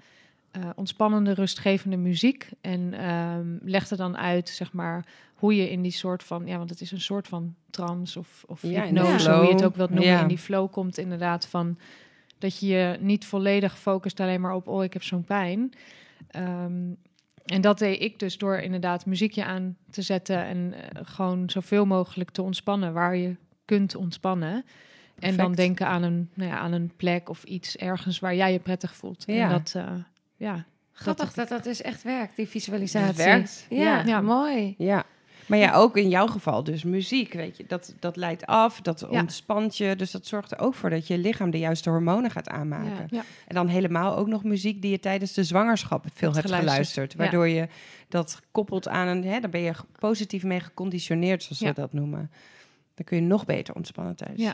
eh, 0.54 0.70
ontspannende, 0.76 1.34
rustgevende 1.34 1.98
muziek 1.98 2.50
en 2.62 2.94
ehm, 2.94 3.48
legde 3.62 3.96
dan 3.96 4.18
uit, 4.18 4.50
zeg 4.50 4.74
maar, 4.74 5.06
hoe 5.36 5.56
je 5.56 5.72
in 5.72 5.82
die 5.82 5.92
soort 5.92 6.24
van, 6.24 6.46
ja, 6.46 6.58
want 6.58 6.70
het 6.70 6.82
is 6.82 6.92
een 6.92 7.02
soort 7.02 7.28
van 7.28 7.56
trance 7.70 8.20
of, 8.20 8.44
of 8.48 8.62
Ja, 8.62 8.84
hypnose, 8.84 9.32
hoe 9.34 9.46
je 9.46 9.52
het 9.54 9.63
ook 9.63 9.76
wilt 9.76 9.89
noemen, 9.89 10.08
Ja. 10.08 10.22
in 10.22 10.28
die 10.28 10.38
flow 10.38 10.72
komt 10.72 10.98
inderdaad 10.98 11.48
van 11.48 11.78
dat 12.38 12.60
je 12.60 12.68
je 12.68 12.98
niet 13.00 13.26
volledig 13.26 13.80
focust 13.80 14.20
alleen 14.20 14.42
maar 14.42 14.54
op, 14.54 14.68
oh, 14.68 14.84
ik 14.84 14.94
heb 14.94 15.04
zo'n 15.04 15.24
pijn. 15.24 15.72
Ehm, 16.28 16.92
en 17.46 17.62
dat 17.62 17.78
deed 17.78 18.02
ik 18.02 18.20
dus 18.20 18.38
door 18.38 18.56
inderdaad 18.58 19.06
muziekje 19.06 19.46
aan 19.46 19.78
te 19.89 20.02
zetten 20.02 20.46
en 20.46 20.74
eh, 20.74 21.02
gewoon 21.04 21.50
zoveel 21.50 21.86
mogelijk 21.86 22.30
te 22.32 22.42
ontspannen 22.42 22.94
waar 22.94 23.16
je 23.16 23.36
kunt 23.66 23.96
ontspannen. 23.96 24.66
En 25.20 25.38
dan 25.38 25.54
denken 25.54 25.88
aan 25.88 26.04
een, 26.04 26.30
nou 26.34 26.50
ja, 26.50 26.58
aan 26.58 26.72
een 26.72 26.92
plek 26.96 27.30
of 27.30 27.44
iets 27.44 27.78
ergens 27.78 28.20
waar 28.20 28.36
jij 28.36 28.52
je 28.52 28.60
prettig 28.60 28.96
voelt. 28.96 29.24
Ja. 29.28 29.44
En 29.44 29.50
dat, 29.50 29.74
eh, 29.76 29.92
ja. 30.38 30.65
Grappig 30.96 31.34
dat 31.34 31.48
dat 31.50 31.63
dus 31.63 31.82
echt 31.82 32.04
werkt, 32.04 32.36
die 32.36 32.48
visualisatie. 32.48 33.24
Werkt. 33.24 33.65
Ja, 33.69 33.78
Ja. 33.78 34.04
Ja. 34.06 34.22
mooi. 34.22 34.76
Ja. 34.78 35.04
Maar 35.46 35.58
ja, 35.60 35.74
ook 35.74 35.98
in 35.98 36.10
jouw 36.10 36.28
geval 36.28 36.63
dus 36.63 36.84
muziek, 36.84 37.34
weet 37.34 37.58
je. 37.58 37.63
Dat, 37.67 37.96
dat 38.00 38.15
leidt 38.15 38.46
af, 38.46 38.82
dat 38.82 39.00
Ja. 39.12 39.19
ontspant 39.19 39.78
je. 39.78 39.96
Dus 39.96 40.12
dat 40.12 40.26
zorgt 40.26 40.52
er 40.52 40.60
ook 40.60 40.76
voor 40.76 40.89
dat 40.89 41.08
je 41.08 41.17
lichaam 41.17 41.52
de 41.52 41.60
juiste 41.60 41.89
hormonen 41.89 42.32
gaat 42.32 42.50
aanmaken. 42.50 43.08
Ja. 43.10 43.17
Ja. 43.17 43.24
En 43.48 43.56
dan 43.56 43.67
helemaal 43.67 44.15
ook 44.17 44.28
nog 44.28 44.43
muziek 44.43 44.82
die 44.82 44.91
je 44.91 45.00
tijdens 45.00 45.34
de 45.34 45.43
zwangerschap 45.43 46.06
veel 46.13 46.34
Hebt 46.34 46.50
hebt 46.50 46.60
geluisterd. 46.60 47.15
Waardoor 47.15 47.48
je 47.48 47.67
dat 48.10 48.39
koppelt 48.52 48.88
aan 48.88 49.08
een... 49.08 49.24
Hè, 49.24 49.39
dan 49.39 49.50
ben 49.50 49.62
je 49.62 49.74
positief 50.00 50.43
mee 50.43 50.60
geconditioneerd, 50.60 51.43
zoals 51.43 51.60
Ja. 51.60 51.67
we 51.67 51.74
dat 51.74 51.93
noemen. 51.93 52.32
Dan 52.96 53.06
kun 53.06 53.17
je 53.17 53.24
nog 53.24 53.46
beter 53.46 53.76
ontspannen 53.76 54.15
thuis. 54.15 54.39
Ja. 54.39 54.54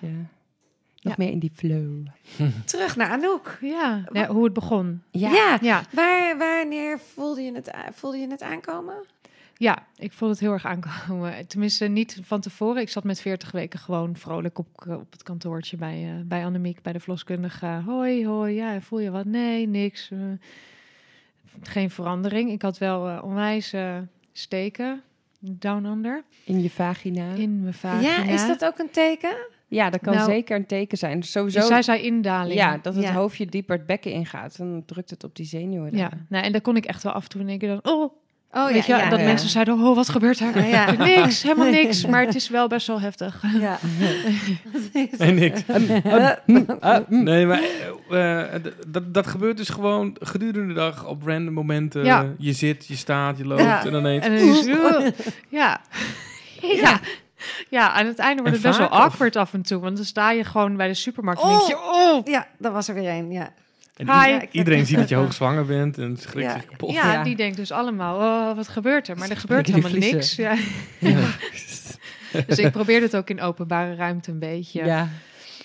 Nog 1.02 1.16
Ja. 1.18 1.24
meer 1.24 1.32
in 1.34 1.40
die 1.40 1.52
flow. 1.56 2.06
Terug 2.66 2.96
naar 2.96 3.10
Anouk. 3.10 3.58
Ja, 3.62 4.04
ja, 4.12 4.28
hoe 4.28 4.44
het 4.44 4.54
begon. 4.54 5.02
Ja. 5.12 5.58
Ja, 5.62 5.84
Waar, 5.92 6.38
wanneer 6.38 7.00
voelde 7.14 7.42
je, 7.42 7.52
het, 7.54 7.72
voelde 7.94 8.18
je 8.18 8.28
het 8.28 8.42
aankomen? 8.42 8.96
ja, 9.58 9.86
ik 9.96 10.12
voelde 10.14 10.34
het 10.34 10.44
heel 10.44 10.52
erg 10.54 10.66
aankomen. 10.66 11.48
Tenminste, 11.48 11.86
niet 11.86 12.20
van 12.24 12.40
tevoren. 12.42 12.82
Ik 12.82 12.90
zat 12.90 13.04
met 13.04 13.22
40 13.22 13.52
weken 13.52 13.80
gewoon 13.80 14.16
vrolijk 14.16 14.58
op, 14.58 14.68
op 14.88 15.12
het 15.12 15.24
kantoortje 15.24 15.78
bij, 15.78 16.04
eh 16.16 16.26
bij 16.26 16.46
Annemiek, 16.46 16.82
bij 16.82 16.94
de 16.94 17.00
verloskundige. 17.00 17.82
Hoi, 17.86 18.28
hoi, 18.28 18.54
ja, 18.56 18.82
voel 18.82 19.00
je 19.00 19.12
wat? 19.12 19.26
Nee, 19.26 19.68
niks. 19.68 20.12
eh, 20.12 20.18
geen 21.62 21.90
verandering. 21.90 22.52
Ik 22.52 22.62
had 22.62 22.78
wel 22.78 23.08
eh, 23.10 23.24
onwijs 23.24 23.74
steken, 24.34 25.02
down 25.40 25.86
under, 25.86 26.24
In 26.44 26.62
je 26.62 26.70
vagina. 26.70 27.32
in 27.34 27.62
mijn 27.62 27.74
vagina. 27.74 28.02
Ja, 28.24 28.24
is 28.34 28.48
dat 28.48 28.66
ook 28.66 28.78
een 28.80 28.92
teken? 28.92 29.36
Ja, 29.70 29.90
dat 29.90 30.02
kan 30.02 30.14
Nou, 30.14 30.30
zeker 30.30 30.56
een 30.56 30.66
teken 30.66 30.98
zijn. 30.98 31.24
Sowieso, 31.24 31.60
Dus 31.60 31.68
zij 31.68 31.82
zei 31.82 32.02
indaling. 32.02 32.54
ja, 32.60 32.80
dat 32.82 32.96
het 32.96 33.04
Ja. 33.04 33.14
hoofdje 33.14 33.46
dieper 33.46 33.78
het 33.78 33.86
bekken 33.86 34.12
ingaat. 34.12 34.58
Dan 34.58 34.84
drukt 34.86 35.10
het 35.10 35.24
op 35.24 35.36
die 35.36 35.46
zenuwen. 35.46 35.98
Ja, 35.98 36.10
nou, 36.30 36.44
en 36.46 36.52
daar 36.52 36.62
kon 36.62 36.76
ik 36.76 36.86
echt 36.86 37.04
wel 37.04 37.12
af 37.14 37.24
en 37.24 37.30
toe 37.30 37.42
in 37.42 37.48
één 37.50 37.58
keer 37.58 37.70
dan, 37.70 37.94
oh, 37.94 38.14
Oh 38.52 38.72
weet 38.72 38.86
je, 38.86 39.08
dat 39.10 39.20
ja. 39.20 39.26
mensen 39.26 39.50
zeiden, 39.50 39.74
oh, 39.74 39.96
wat 39.96 40.10
gebeurt 40.10 40.40
er? 40.40 40.58
Ja, 40.68 40.88
ja. 40.88 40.92
Niks, 41.06 41.44
helemaal 41.44 41.70
niks, 41.82 42.06
maar 42.06 42.26
het 42.26 42.36
is 42.36 42.50
wel 42.50 42.68
best 42.68 42.88
wel 42.88 43.02
heftig. 43.02 43.44
Ja. 43.60 43.80
Nee, 45.18 45.32
niks. 45.32 45.64
Ah, 46.80 46.98
mm. 47.08 47.24
Nee, 47.24 47.46
maar 47.46 47.62
eh, 48.10 48.56
eh, 48.56 48.64
dat, 48.88 49.14
dat 49.14 49.28
gebeurt 49.28 49.58
dus 49.58 49.70
gewoon 49.70 50.16
gedurende 50.20 50.68
de 50.68 50.74
dag 50.74 51.08
op 51.08 51.24
random 51.26 51.54
momenten. 51.54 52.04
Ja. 52.04 52.26
Je 52.38 52.54
zit, 52.54 52.86
je 52.88 52.96
staat, 52.96 53.38
je 53.38 53.46
loopt 53.46 53.62
Ja. 53.62 53.86
en 53.86 53.92
dan 53.92 54.02
ineens... 54.02 54.26
En 54.26 54.38
dan 54.38 55.02
is 55.04 55.14
ja. 55.50 55.82
ja. 56.62 57.00
Ja, 57.70 57.92
aan 57.92 58.06
het 58.06 58.20
einde 58.20 58.42
wordt 58.42 58.58
En 58.58 58.64
het 58.64 58.78
best 58.78 58.78
wel 58.90 59.00
of? 59.00 59.04
awkward 59.06 59.36
af 59.36 59.54
en 59.54 59.62
toe. 59.62 59.80
Want 59.82 59.96
dan 59.96 60.06
sta 60.06 60.32
je 60.32 60.44
gewoon 60.44 60.76
bij 60.78 60.88
de 60.88 60.94
supermarkt 60.94 61.42
en 61.42 61.48
Oh. 61.48 61.58
denk 61.58 61.70
je... 61.70 61.78
Oh, 61.78 62.26
ja, 62.28 62.48
dat 62.58 62.72
was 62.74 62.88
er 62.88 62.94
weer 62.96 63.10
een. 63.10 63.32
Ja. 63.32 63.50
En 63.98 64.48
iedereen 64.52 64.86
ziet 64.86 64.98
dat 64.98 65.10
je 65.10 65.16
hoogzwanger 65.24 65.66
bent 65.66 65.98
en 65.98 66.18
schrikt 66.18 66.48
Ja. 66.48 66.54
zich 66.54 66.66
kapot. 66.66 66.92
ja, 66.92 67.14
Ja. 67.14 67.24
die 67.24 67.36
denkt 67.36 67.58
dus 67.58 67.72
allemaal, 67.72 68.16
oh, 68.50 68.56
wat 68.56 68.68
gebeurt 68.68 69.08
er? 69.08 69.18
Maar 69.18 69.30
er 69.30 69.38
gebeurt 69.38 69.68
helemaal 69.68 69.92
niks. 69.92 70.36
Ja. 70.36 70.56
Dus 72.48 72.58
ik 72.60 72.72
probeer 72.72 73.02
het 73.02 73.16
ook 73.16 73.30
in 73.30 73.42
openbare 73.42 73.96
ruimte 73.96 74.32
een 74.32 74.40
beetje. 74.40 74.86
Ja. 74.86 75.08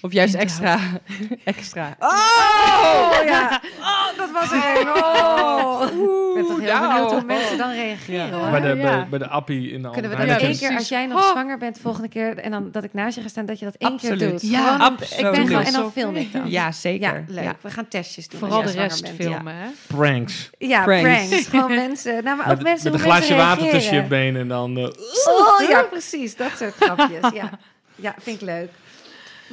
Of 0.05 0.12
juist 0.12 0.35
extra. 0.35 0.79
extra. 1.45 1.97
Oh, 1.99 3.25
ja. 3.25 3.61
Oh, 3.81 4.19
dat 4.19 4.31
was 4.31 4.53
eng. 4.53 4.88
Oh. 4.88 5.83
Ik 6.29 6.35
ben 6.35 6.47
toch 6.47 6.61
heel 6.61 6.73
nou. 6.81 6.93
benieuwd 6.93 7.11
hoe 7.12 7.25
mensen 7.25 7.59
dan 7.59 7.71
reageren, 7.71 8.33
hoor. 8.33 8.51
Bij 8.51 8.61
de, 8.61 8.67
Ja. 8.69 8.75
bij, 8.75 9.07
bij 9.09 9.19
de 9.19 9.29
appie 9.29 9.71
in 9.71 9.83
de 9.83 9.90
Kunnen 9.90 10.11
we 10.11 10.27
dat 10.27 10.40
één 10.40 10.57
keer, 10.59 10.75
als 10.77 10.88
jij 10.88 11.07
nog 11.07 11.25
Oh. 11.25 11.31
zwanger 11.31 11.59
bent 11.59 11.79
volgende 11.83 12.09
keer... 12.09 12.38
en 12.38 12.51
dan 12.51 12.69
dat 12.73 12.85
ik 12.85 12.93
naast 12.95 13.17
je 13.17 13.23
ga 13.23 13.29
staan, 13.29 13.47
dat 13.47 13.59
je 13.59 13.64
dat 13.64 13.75
één 13.79 13.97
keer 13.97 14.11
Absoluut. 14.11 14.40
doet. 14.40 14.51
Ja, 14.51 14.59
Gewoon, 14.64 14.81
absoluut. 14.81 15.25
Ik 15.25 15.31
ben 15.40 15.47
gewoon, 15.47 15.62
en 15.65 15.73
dan 15.73 15.92
film 15.92 16.17
ik 16.17 16.33
dat. 16.33 16.42
Ja, 16.46 16.73
zeker. 16.73 17.15
Ja, 17.15 17.25
leuk. 17.29 17.44
Ja. 17.44 17.55
We 17.61 17.71
gaan 17.71 17.88
testjes 17.88 18.29
doen. 18.29 18.38
Vooral 18.40 18.63
als 18.63 18.73
de 18.73 18.79
rest 18.79 19.02
bent, 19.02 19.15
filmen, 19.15 19.55
hè? 19.55 19.67
Pranks. 19.87 20.50
Ja, 20.59 20.83
Pranks. 20.85 21.02
pranks. 21.29 21.46
Gewoon 21.52 21.75
mensen. 21.75 22.25
Nou, 22.25 22.37
maar 22.37 22.46
ook 22.50 22.55
Met, 22.57 22.63
mensen 22.63 22.90
met 22.92 23.00
een 23.00 23.07
glaasje 23.07 23.35
water 23.35 23.71
tussen 23.71 23.94
je 23.96 24.02
benen 24.02 24.40
en 24.40 24.48
dan... 24.48 24.77
eh, 24.77 24.85
Oh, 25.27 25.69
ja, 25.69 25.83
precies. 25.83 26.37
Dat 26.37 26.50
soort 26.59 26.75
grapjes. 26.75 27.31
Ja. 27.33 27.50
ja, 27.94 28.15
vind 28.21 28.40
ik 28.40 28.46
leuk. 28.46 28.71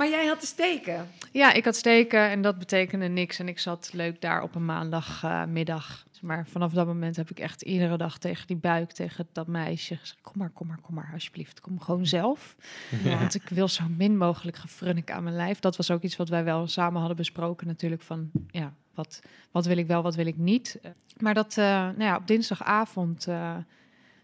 Maar 0.02 0.10
jij 0.10 0.26
had 0.26 0.40
te 0.40 0.46
steken. 0.46 1.08
Ja, 1.32 1.54
ik 1.54 1.66
had 1.66 1.76
steken 1.76 2.30
en 2.30 2.42
dat 2.42 2.58
betekende 2.58 3.08
niks. 3.08 3.40
En 3.40 3.48
ik 3.48 3.60
zat 3.60 3.90
leuk 3.94 4.22
daar 4.22 4.42
op 4.42 4.56
een 4.56 4.66
maandagmiddag. 4.66 6.06
maar 6.22 6.48
vanaf 6.48 6.74
dat 6.74 6.86
moment 6.86 7.16
heb 7.16 7.30
ik 7.30 7.40
echt 7.40 7.62
iedere 7.62 7.98
dag 7.98 8.18
tegen 8.18 8.48
die 8.48 8.56
buik, 8.56 8.92
tegen 8.92 9.28
dat 9.32 9.48
meisje 9.48 9.96
gezegd... 9.96 10.22
kom 10.22 10.34
maar, 10.38 10.50
kom 10.50 10.68
maar, 10.68 10.80
kom 10.82 10.96
maar, 10.96 11.10
alsjeblieft. 11.14 11.60
Kom 11.62 11.80
gewoon 11.80 12.06
zelf. 12.06 12.56
Want 13.04 13.36
ik 13.36 13.50
wil 13.50 13.68
zo 13.68 13.84
min 13.98 14.18
mogelijk 14.18 14.58
gefrunnik 14.58 15.12
aan 15.12 15.24
mijn 15.24 15.36
lijf. 15.36 15.60
Dat 15.60 15.78
was 15.78 15.92
ook 15.92 16.02
iets 16.02 16.16
wat 16.16 16.30
wij 16.30 16.44
wel 16.44 16.68
samen 16.68 17.00
hadden 17.00 17.18
besproken 17.18 17.68
natuurlijk. 17.68 18.02
Van, 18.02 18.32
ja, 18.48 18.74
wat, 18.94 19.22
wat 19.52 19.66
wil 19.66 19.78
ik 19.78 19.88
wel, 19.88 20.02
wat 20.02 20.16
wil 20.16 20.26
ik 20.26 20.38
niet? 20.38 20.80
Maar 21.18 21.34
dat, 21.34 21.58
eh, 21.58 21.66
nou 21.66 22.04
ja, 22.04 22.16
op 22.16 22.28
dinsdagavond 22.28 23.28
eh, 23.28 23.56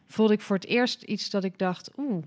voelde 0.07 0.34
ik 0.34 0.41
voor 0.41 0.55
het 0.55 0.65
eerst 0.65 1.01
iets 1.01 1.30
dat 1.30 1.43
ik 1.43 1.57
dacht... 1.57 1.91
oeh, 1.97 2.23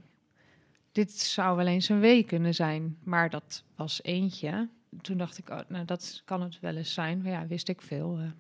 dit 0.93 1.13
zou 1.13 1.57
wel 1.57 1.67
eens 1.67 1.89
een 1.89 2.01
week 2.01 2.27
kunnen 2.27 2.55
zijn. 2.55 2.97
Maar 3.05 3.31
dat 3.31 3.65
was 3.77 4.03
eentje. 4.03 4.69
Toen 5.01 5.17
dacht 5.17 5.39
ik, 5.39 5.51
oh, 5.51 5.59
nou, 5.69 5.85
dat 5.85 6.23
kan 6.25 6.43
het 6.43 6.61
wel 6.61 6.77
eens 6.77 6.93
zijn. 6.93 7.23
Maar 7.23 7.33
ja, 7.33 7.47
wist 7.47 7.69
ik 7.69 7.83
veel. 7.83 8.19
eh. 8.19 8.31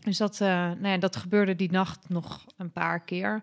Dus 0.00 0.16
dat, 0.16 0.40
eh, 0.40 0.48
nou 0.48 0.88
ja, 0.88 0.98
dat 0.98 1.16
gebeurde 1.16 1.56
die 1.56 1.70
nacht 1.70 2.08
nog 2.08 2.46
een 2.56 2.70
paar 2.72 3.00
keer. 3.00 3.42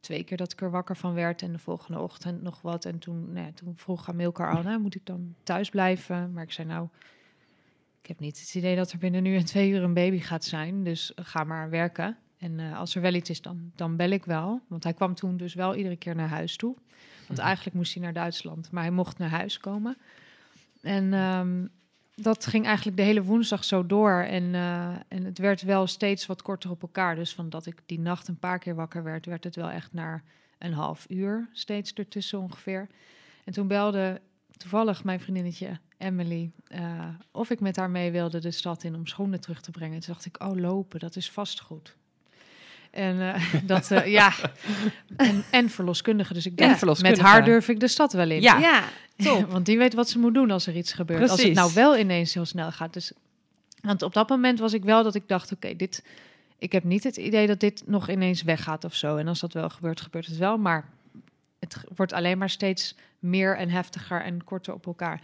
Twee 0.00 0.24
keer 0.24 0.36
dat 0.36 0.52
ik 0.52 0.60
er 0.60 0.70
wakker 0.70 0.96
van 0.96 1.14
werd 1.14 1.42
en 1.42 1.52
de 1.52 1.58
volgende 1.58 2.00
ochtend 2.00 2.42
nog 2.42 2.60
wat. 2.60 2.84
En 2.84 2.98
toen, 2.98 3.32
nou 3.32 3.46
ja, 3.46 3.52
toen 3.52 3.76
vroeg 3.76 4.08
Amilcar 4.08 4.56
al, 4.56 4.62
nou, 4.62 4.80
moet 4.80 4.94
ik 4.94 5.06
dan 5.06 5.34
thuis 5.42 5.70
blijven? 5.70 6.32
Maar 6.32 6.42
ik 6.42 6.52
zei, 6.52 6.68
nou, 6.68 6.88
ik 8.00 8.06
heb 8.06 8.18
niet 8.18 8.40
het 8.40 8.54
idee 8.54 8.76
dat 8.76 8.92
er 8.92 8.98
binnen 8.98 9.22
nu 9.22 9.36
en 9.36 9.44
twee 9.44 9.70
uur 9.70 9.82
een 9.82 9.94
baby 9.94 10.18
gaat 10.18 10.44
zijn. 10.44 10.84
Dus 10.84 11.12
ga 11.14 11.44
maar 11.44 11.70
werken. 11.70 12.16
En 12.38 12.60
eh, 12.60 12.78
als 12.78 12.94
er 12.94 13.02
wel 13.02 13.14
iets 13.14 13.30
is, 13.30 13.40
dan, 13.40 13.72
dan 13.74 13.96
bel 13.96 14.10
ik 14.10 14.24
wel. 14.24 14.60
Want 14.68 14.84
hij 14.84 14.92
kwam 14.94 15.14
toen 15.14 15.36
dus 15.36 15.54
wel 15.54 15.74
iedere 15.74 15.96
keer 15.96 16.14
naar 16.14 16.28
huis 16.28 16.56
toe. 16.56 16.76
Want 17.26 17.38
eigenlijk 17.38 17.76
moest 17.76 17.94
hij 17.94 18.02
naar 18.02 18.12
Duitsland, 18.12 18.70
maar 18.70 18.82
hij 18.82 18.92
mocht 18.92 19.18
naar 19.18 19.28
huis 19.28 19.58
komen. 19.58 19.96
En 20.82 21.12
ehm, 21.12 21.66
dat 22.14 22.46
ging 22.46 22.66
eigenlijk 22.66 22.96
de 22.96 23.02
hele 23.02 23.22
woensdag 23.22 23.64
zo 23.64 23.86
door. 23.86 24.20
En, 24.20 24.54
eh, 24.54 24.88
en 25.08 25.24
het 25.24 25.38
werd 25.38 25.62
wel 25.62 25.86
steeds 25.86 26.26
wat 26.26 26.42
korter 26.42 26.70
op 26.70 26.82
elkaar. 26.82 27.14
Dus 27.14 27.34
van 27.34 27.50
dat 27.50 27.66
ik 27.66 27.82
die 27.86 28.00
nacht 28.00 28.28
een 28.28 28.38
paar 28.38 28.58
keer 28.58 28.74
wakker 28.74 29.02
werd, 29.02 29.26
werd 29.26 29.44
het 29.44 29.56
wel 29.56 29.70
echt 29.70 29.92
naar 29.92 30.22
een 30.58 30.72
half 30.72 31.06
uur 31.08 31.48
steeds 31.52 31.92
ertussen 31.92 32.38
ongeveer. 32.38 32.88
En 33.44 33.52
toen 33.52 33.66
belde 33.66 34.20
toevallig 34.56 35.04
mijn 35.04 35.20
vriendinnetje 35.20 35.78
Emily 35.98 36.50
eh, 36.66 37.08
of 37.30 37.50
ik 37.50 37.60
met 37.60 37.76
haar 37.76 37.90
mee 37.90 38.10
wilde 38.10 38.38
de 38.38 38.50
stad 38.50 38.82
in 38.82 38.94
om 38.94 39.06
schoenen 39.06 39.40
terug 39.40 39.60
te 39.60 39.70
brengen. 39.70 40.00
Toen 40.00 40.12
dacht 40.12 40.26
ik, 40.26 40.42
oh 40.42 40.56
lopen, 40.56 41.00
dat 41.00 41.16
is 41.16 41.30
vast 41.30 41.60
goed. 41.60 41.96
En 42.94 43.34
eh, 43.34 43.42
dat, 43.72 43.90
eh, 43.90 44.06
ja, 44.06 44.32
en, 45.16 45.44
en 45.50 45.70
verloskundige. 45.70 46.34
Dus 46.34 46.46
ik 46.46 46.58
En 46.60 46.76
dacht, 46.80 47.02
met 47.02 47.18
haar 47.18 47.44
durf 47.44 47.68
ik 47.68 47.80
de 47.80 47.88
stad 47.88 48.12
wel 48.12 48.30
in. 48.30 48.40
Ja. 48.40 48.58
Ja. 48.58 48.84
Top. 49.16 49.50
Want 49.52 49.66
die 49.66 49.78
weet 49.78 49.94
wat 49.94 50.08
ze 50.08 50.18
moet 50.18 50.34
doen 50.34 50.50
als 50.50 50.66
er 50.66 50.76
iets 50.76 50.92
gebeurt. 50.92 51.30
Als 51.30 51.42
het 51.42 51.54
nou 51.54 51.70
wel 51.74 51.98
ineens 51.98 52.34
heel 52.34 52.44
snel 52.44 52.72
gaat. 52.72 52.92
Dus, 52.92 53.12
want 53.80 54.02
op 54.02 54.14
dat 54.14 54.28
moment 54.28 54.58
was 54.58 54.72
ik 54.72 54.84
wel 54.84 55.02
dat 55.02 55.14
ik 55.14 55.28
dacht, 55.28 55.52
oké, 55.52 55.76
dit... 55.76 56.04
Ik 56.58 56.72
heb 56.72 56.84
niet 56.84 57.04
het 57.04 57.16
idee 57.16 57.46
dat 57.46 57.60
dit 57.60 57.82
nog 57.86 58.10
ineens 58.10 58.42
weggaat 58.42 58.84
of 58.84 58.94
zo. 58.94 59.16
En 59.16 59.28
als 59.28 59.40
dat 59.40 59.52
wel 59.52 59.68
gebeurt, 59.70 60.00
gebeurt 60.00 60.26
het 60.26 60.36
wel. 60.36 60.58
Maar 60.58 60.88
het 61.58 61.76
wordt 61.96 62.12
alleen 62.12 62.38
maar 62.38 62.50
steeds 62.50 62.94
meer 63.18 63.56
en 63.56 63.70
heftiger 63.70 64.22
en 64.22 64.44
korter 64.44 64.74
op 64.74 64.86
elkaar. 64.86 65.20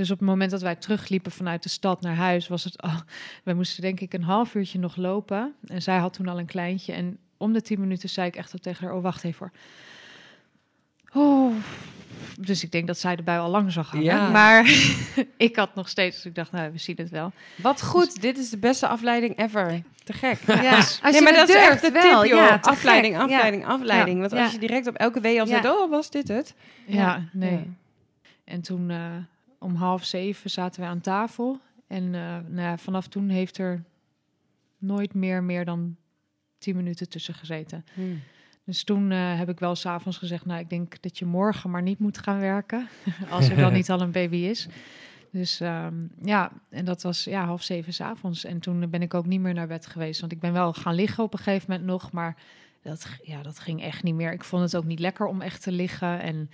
Dus 0.00 0.10
op 0.10 0.18
het 0.18 0.28
moment 0.28 0.50
dat 0.50 0.62
wij 0.62 0.74
terugliepen 0.76 1.32
vanuit 1.32 1.62
de 1.62 1.68
stad 1.68 2.00
naar 2.00 2.14
huis, 2.14 2.48
was 2.48 2.64
het 2.64 2.82
al. 2.82 2.90
We 3.44 3.52
moesten 3.54 3.82
denk 3.82 4.00
ik 4.00 4.12
een 4.12 4.22
half 4.22 4.54
uurtje 4.54 4.78
nog 4.78 4.96
lopen. 4.96 5.54
En 5.66 5.82
zij 5.82 5.98
had 5.98 6.12
toen 6.12 6.28
al 6.28 6.38
een 6.38 6.46
kleintje. 6.46 6.92
En 6.92 7.18
om 7.36 7.52
de 7.52 7.62
tien 7.62 7.80
minuten 7.80 8.08
zei 8.08 8.26
ik 8.26 8.36
echt 8.36 8.52
al 8.52 8.58
tegen 8.58 8.86
haar: 8.86 8.96
Oh, 8.96 9.02
wacht 9.02 9.24
even 9.24 9.38
hoor. 11.12 11.22
Oh. 11.22 11.54
Dus 12.38 12.62
ik 12.64 12.72
denk 12.72 12.86
dat 12.86 12.98
zij 12.98 13.16
de 13.16 13.22
bui 13.22 13.40
al 13.40 13.50
lang 13.50 13.72
zag 13.72 13.90
hangen. 13.90 14.04
Ja. 14.04 14.28
Maar 14.30 14.64
ik 15.36 15.56
had 15.56 15.74
nog 15.74 15.88
steeds. 15.88 16.16
Dus 16.16 16.24
ik 16.24 16.34
dacht, 16.34 16.52
nou, 16.52 16.72
we 16.72 16.78
zien 16.78 16.96
het 16.98 17.10
wel. 17.10 17.32
Wat 17.56 17.82
goed, 17.82 18.20
dit 18.20 18.38
is 18.38 18.50
de 18.50 18.58
beste 18.58 18.86
afleiding 18.86 19.38
ever. 19.38 19.82
Te 20.04 20.12
gek. 20.12 20.38
Ja, 20.46 20.76
als 20.76 21.00
nee, 21.02 21.12
je 21.14 21.20
maar 21.22 21.32
dat 21.32 21.48
is 21.48 21.54
durft 21.54 21.70
echt 21.70 21.82
de 21.82 21.90
wel, 21.90 22.20
tip, 22.22 22.30
joh. 22.30 22.38
ja, 22.48 22.58
afleiding, 22.62 23.14
gek. 23.14 23.22
afleiding, 23.24 23.66
afleiding. 23.66 24.20
Want 24.20 24.32
Ja. 24.32 24.42
als 24.42 24.52
je 24.52 24.58
direct 24.58 24.86
op 24.86 24.94
elke 24.94 25.20
wee 25.20 25.40
al 25.40 25.46
Ja. 25.46 25.52
zegt, 25.62 25.74
oh, 25.74 25.90
was 25.90 26.10
dit 26.10 26.28
het? 26.28 26.54
Ja, 26.86 27.24
nee. 27.32 27.52
Ja. 27.52 27.62
En 28.44 28.60
toen 28.60 28.90
eh, 28.90 28.98
om 29.60 29.74
half 29.74 30.04
zeven 30.04 30.50
zaten 30.50 30.80
we 30.80 30.86
aan 30.86 31.00
tafel. 31.00 31.60
En 31.86 32.14
eh, 32.14 32.20
nou 32.48 32.60
ja, 32.60 32.78
vanaf 32.78 33.08
toen 33.08 33.28
heeft 33.28 33.58
er 33.58 33.84
nooit 34.78 35.14
meer, 35.14 35.42
meer 35.42 35.64
dan 35.64 35.96
tien 36.58 36.76
minuten 36.76 37.08
tussen 37.08 37.34
gezeten. 37.34 37.84
Hmm. 37.94 38.20
Dus 38.64 38.84
toen 38.84 39.10
eh, 39.10 39.38
heb 39.38 39.48
ik 39.48 39.58
wel 39.58 39.74
s'avonds 39.74 40.18
gezegd, 40.18 40.44
nou, 40.44 40.60
ik 40.60 40.70
denk 40.70 41.02
dat 41.02 41.18
je 41.18 41.24
morgen 41.24 41.70
maar 41.70 41.82
niet 41.82 41.98
moet 41.98 42.18
gaan 42.18 42.40
werken. 42.40 42.88
als 43.30 43.48
er 43.48 43.56
dan 43.56 43.72
niet 43.72 43.90
al 43.90 44.00
een 44.00 44.10
baby 44.10 44.36
is. 44.36 44.68
Dus 45.32 45.60
ehm, 45.60 45.94
ja, 46.22 46.52
en 46.68 46.84
dat 46.84 47.02
was 47.02 47.24
ja, 47.24 47.44
half 47.44 47.62
zeven 47.62 47.92
s'avonds. 47.92 48.44
En 48.44 48.60
toen 48.60 48.90
ben 48.90 49.02
ik 49.02 49.14
ook 49.14 49.26
niet 49.26 49.40
meer 49.40 49.54
naar 49.54 49.66
bed 49.66 49.86
geweest. 49.86 50.20
Want 50.20 50.32
ik 50.32 50.40
ben 50.40 50.52
wel 50.52 50.72
gaan 50.72 50.94
liggen 50.94 51.24
op 51.24 51.32
een 51.32 51.38
gegeven 51.38 51.70
moment 51.70 51.88
nog. 51.88 52.12
Maar 52.12 52.36
dat, 52.82 53.06
ja, 53.22 53.42
dat 53.42 53.58
ging 53.58 53.82
echt 53.82 54.02
niet 54.02 54.14
meer. 54.14 54.32
Ik 54.32 54.44
vond 54.44 54.62
het 54.62 54.76
ook 54.76 54.84
niet 54.84 54.98
lekker 54.98 55.26
om 55.26 55.40
echt 55.40 55.62
te 55.62 55.72
liggen. 55.72 56.20
En 56.20 56.50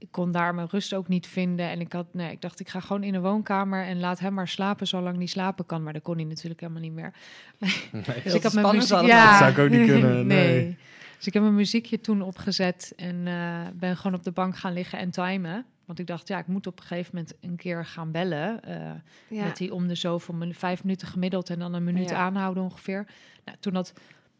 ik 0.00 0.08
kon 0.10 0.32
daar 0.32 0.54
mijn 0.54 0.68
rust 0.70 0.94
ook 0.94 1.08
niet 1.08 1.26
vinden. 1.26 1.68
En 1.68 1.80
ik, 1.80 1.92
had, 1.92 2.06
nee, 2.14 2.30
ik 2.32 2.40
dacht, 2.40 2.60
ik 2.60 2.68
ga 2.68 2.80
gewoon 2.80 3.02
in 3.02 3.12
de 3.12 3.20
woonkamer 3.20 3.84
en 3.84 4.00
laat 4.00 4.18
hem 4.18 4.34
maar 4.34 4.48
slapen 4.48 4.86
zolang 4.86 5.16
hij 5.16 5.26
slapen 5.26 5.66
kan. 5.66 5.82
Maar 5.82 5.92
dat 5.92 6.02
kon 6.02 6.14
hij 6.16 6.24
natuurlijk 6.24 6.60
helemaal 6.60 6.82
niet 6.82 6.92
meer. 6.92 7.12
Dus 8.24 8.34
ik 8.34 8.42
had 8.42 8.52
mijn 8.52 8.74
muziek, 8.76 9.00
ja, 9.00 9.30
Dat 9.30 9.38
zou 9.38 9.50
ik 9.50 9.58
ook 9.58 9.68
niet 9.78 9.86
kunnen, 9.90 10.26
nee. 10.36 10.76
Dus 11.16 11.26
ik 11.26 11.32
heb 11.32 11.42
mijn 11.42 11.54
muziekje 11.54 12.00
toen 12.00 12.22
opgezet 12.22 12.92
en 12.96 13.26
eh, 13.26 13.60
ben 13.74 13.96
gewoon 13.96 14.14
op 14.14 14.22
de 14.22 14.30
bank 14.32 14.56
gaan 14.56 14.72
liggen 14.72 14.98
en 14.98 15.10
timen. 15.10 15.64
Want 15.84 15.98
ik 15.98 16.06
dacht, 16.06 16.28
ja, 16.28 16.38
ik 16.38 16.46
moet 16.46 16.66
op 16.66 16.78
een 16.80 16.86
gegeven 16.86 17.10
moment 17.14 17.34
een 17.40 17.56
keer 17.56 17.84
gaan 17.86 18.10
bellen. 18.10 18.62
eh, 18.64 18.90
Ja. 19.28 19.44
Met 19.44 19.56
die 19.56 19.74
om 19.74 19.88
de 19.88 19.94
zoveel 19.94 20.34
min- 20.34 20.54
vijf 20.54 20.84
minuten 20.84 21.08
gemiddeld 21.08 21.50
en 21.50 21.58
dan 21.58 21.74
een 21.74 21.84
minuut 21.84 22.08
Ja. 22.10 22.16
aanhouden 22.16 22.62
ongeveer. 22.62 23.06
Nou, 23.44 23.56
toen 23.60 23.72
dat 23.72 23.92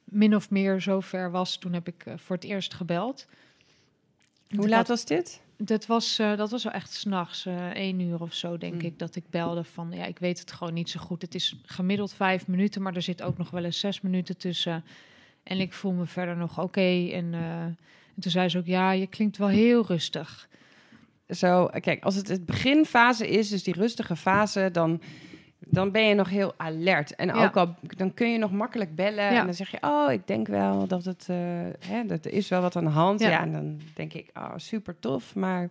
min 0.05 0.35
of 0.35 0.51
meer 0.51 0.81
zover 0.81 1.31
was, 1.31 1.57
toen 1.57 1.73
heb 1.73 1.89
ik 1.89 2.07
eh, 2.07 2.15
voor 2.17 2.37
het 2.37 2.45
eerst 2.45 2.75
gebeld. 2.75 3.27
Hoe 4.57 4.69
laat 4.69 4.79
had- 4.79 4.89
was 4.89 5.05
dit? 5.05 5.41
Dat 5.63 5.87
was, 5.87 6.19
eh, 6.19 6.37
dat 6.37 6.51
was 6.51 6.65
wel 6.65 6.73
echt 6.73 6.93
s'nachts, 6.93 7.47
eh 7.47 7.67
één 7.69 8.01
uur 8.01 8.21
of 8.21 8.35
zo, 8.35 8.59
denk 8.59 8.75
Mm. 8.75 8.81
ik, 8.81 8.99
dat 8.99 9.17
ik 9.17 9.25
belde 9.31 9.65
van, 9.65 9.93
ja, 9.93 10.05
ik 10.05 10.19
weet 10.19 10.39
het 10.39 10.53
gewoon 10.53 10.75
niet 10.75 10.91
zo 10.91 11.01
goed. 11.01 11.23
Het 11.23 11.35
is 11.35 11.57
gemiddeld 11.65 12.13
vijf 12.13 12.47
minuten, 12.47 12.83
maar 12.83 12.95
er 12.97 13.03
zit 13.03 13.23
ook 13.23 13.39
nog 13.39 13.51
wel 13.51 13.65
eens 13.65 13.79
zes 13.81 14.01
minuten 14.01 14.37
tussen. 14.37 14.85
En 15.43 15.61
ik 15.61 15.73
voel 15.73 15.93
me 15.93 16.07
verder 16.07 16.37
nog 16.37 16.61
oké. 16.61 17.09
En, 17.13 17.35
eh, 17.35 17.63
en 17.63 18.21
toen 18.21 18.31
zei 18.31 18.49
ze 18.49 18.59
ook, 18.59 18.67
ja, 18.67 18.91
je 18.91 19.07
klinkt 19.07 19.37
wel 19.37 19.49
heel 19.49 19.87
rustig. 19.87 20.49
Zo, 21.29 21.67
kijk, 21.67 22.05
als 22.05 22.15
het 22.15 22.29
het 22.29 22.47
beginfase 22.47 23.29
is, 23.29 23.49
dus 23.49 23.63
die 23.63 23.75
rustige 23.75 24.17
fase, 24.17 24.69
dan, 24.73 25.01
dan 25.61 25.91
ben 25.91 26.03
je 26.07 26.15
nog 26.15 26.29
heel 26.29 26.55
alert. 26.57 27.15
En 27.15 27.27
Ja. 27.27 27.45
ook 27.45 27.57
al, 27.57 27.75
dan 27.97 28.15
kun 28.15 28.33
je 28.33 28.39
nog 28.39 28.51
makkelijk 28.53 28.95
bellen 28.95 29.25
Ja. 29.33 29.39
en 29.39 29.45
dan 29.45 29.55
zeg 29.55 29.71
je, 29.71 29.79
oh, 29.81 30.13
ik 30.13 30.27
denk 30.27 30.47
wel 30.47 30.87
dat 30.87 31.05
het, 31.05 31.27
eh, 31.29 31.37
hè, 31.87 32.05
dat 32.07 32.25
er 32.25 32.33
is 32.33 32.49
wel 32.49 32.61
wat 32.61 32.77
aan 32.77 32.85
de 32.85 32.91
hand. 32.91 33.21
Ja. 33.21 33.29
Ja. 33.29 33.41
en 33.41 33.53
dan 33.53 33.81
denk 33.95 34.13
ik, 34.13 34.31
oh, 34.35 34.53
super 34.57 34.99
tof, 34.99 35.35
maar 35.35 35.71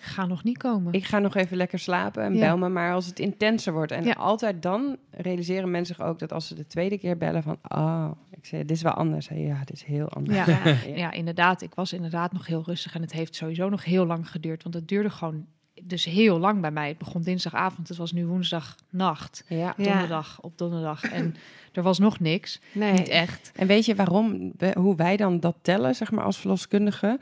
Ga 0.00 0.26
nog 0.26 0.44
niet 0.44 0.58
komen. 0.58 0.92
ik 0.92 1.04
ga 1.04 1.18
nog 1.18 1.34
even 1.34 1.56
lekker 1.56 1.78
slapen 1.78 2.22
en 2.22 2.38
bel 2.38 2.58
me 2.58 2.68
maar 2.68 2.92
als 2.92 3.06
het 3.06 3.18
intenser 3.18 3.72
wordt. 3.72 3.92
En 3.92 4.16
altijd 4.16 4.62
dan 4.62 4.96
realiseren 5.10 5.70
mensen 5.70 5.94
zich 5.94 6.04
ook 6.04 6.18
dat 6.18 6.32
als 6.32 6.46
ze 6.46 6.54
de 6.54 6.66
tweede 6.66 6.98
keer 6.98 7.16
bellen 7.16 7.42
van, 7.42 7.58
oh, 7.68 8.10
ik 8.30 8.46
zei, 8.46 8.62
dit 8.62 8.76
is 8.76 8.82
wel 8.82 8.92
anders. 8.92 9.28
Ja, 9.34 9.58
dit 9.64 9.72
is 9.76 9.82
heel 9.84 10.08
anders. 10.08 10.36
Ja. 10.46 10.58
ja, 10.94 11.12
inderdaad. 11.12 11.62
Ik 11.62 11.74
was 11.74 11.92
inderdaad 11.92 12.32
nog 12.32 12.46
heel 12.46 12.62
rustig. 12.66 12.94
En 12.94 13.00
het 13.00 13.12
heeft 13.12 13.34
sowieso 13.34 13.68
nog 13.68 13.84
heel 13.84 14.06
lang 14.06 14.30
geduurd. 14.30 14.62
Want 14.62 14.74
het 14.74 14.88
duurde 14.88 15.10
gewoon 15.10 15.46
dus 15.84 16.04
heel 16.04 16.38
lang 16.38 16.60
bij 16.60 16.70
mij. 16.70 16.88
Het 16.88 16.98
begon 16.98 17.22
dinsdagavond. 17.22 17.88
Het 17.88 17.96
was 17.96 18.12
nu 18.12 18.26
woensdagnacht. 18.26 19.44
ja. 19.48 19.74
Donderdag 19.76 20.38
op 20.40 20.58
donderdag. 20.58 21.02
En 21.04 21.34
er 21.72 21.82
was 21.82 21.98
nog 21.98 22.20
niks. 22.20 22.60
Nee. 22.72 22.92
Niet 22.92 23.08
echt. 23.08 23.52
En 23.54 23.66
weet 23.66 23.84
je 23.86 23.94
waarom, 23.94 24.52
we- 24.56 24.74
hoe 24.78 24.96
wij 24.96 25.16
dan 25.16 25.40
dat 25.40 25.56
tellen, 25.62 25.94
zeg 25.94 26.10
maar, 26.10 26.24
als 26.24 26.38
verloskundige? 26.38 27.18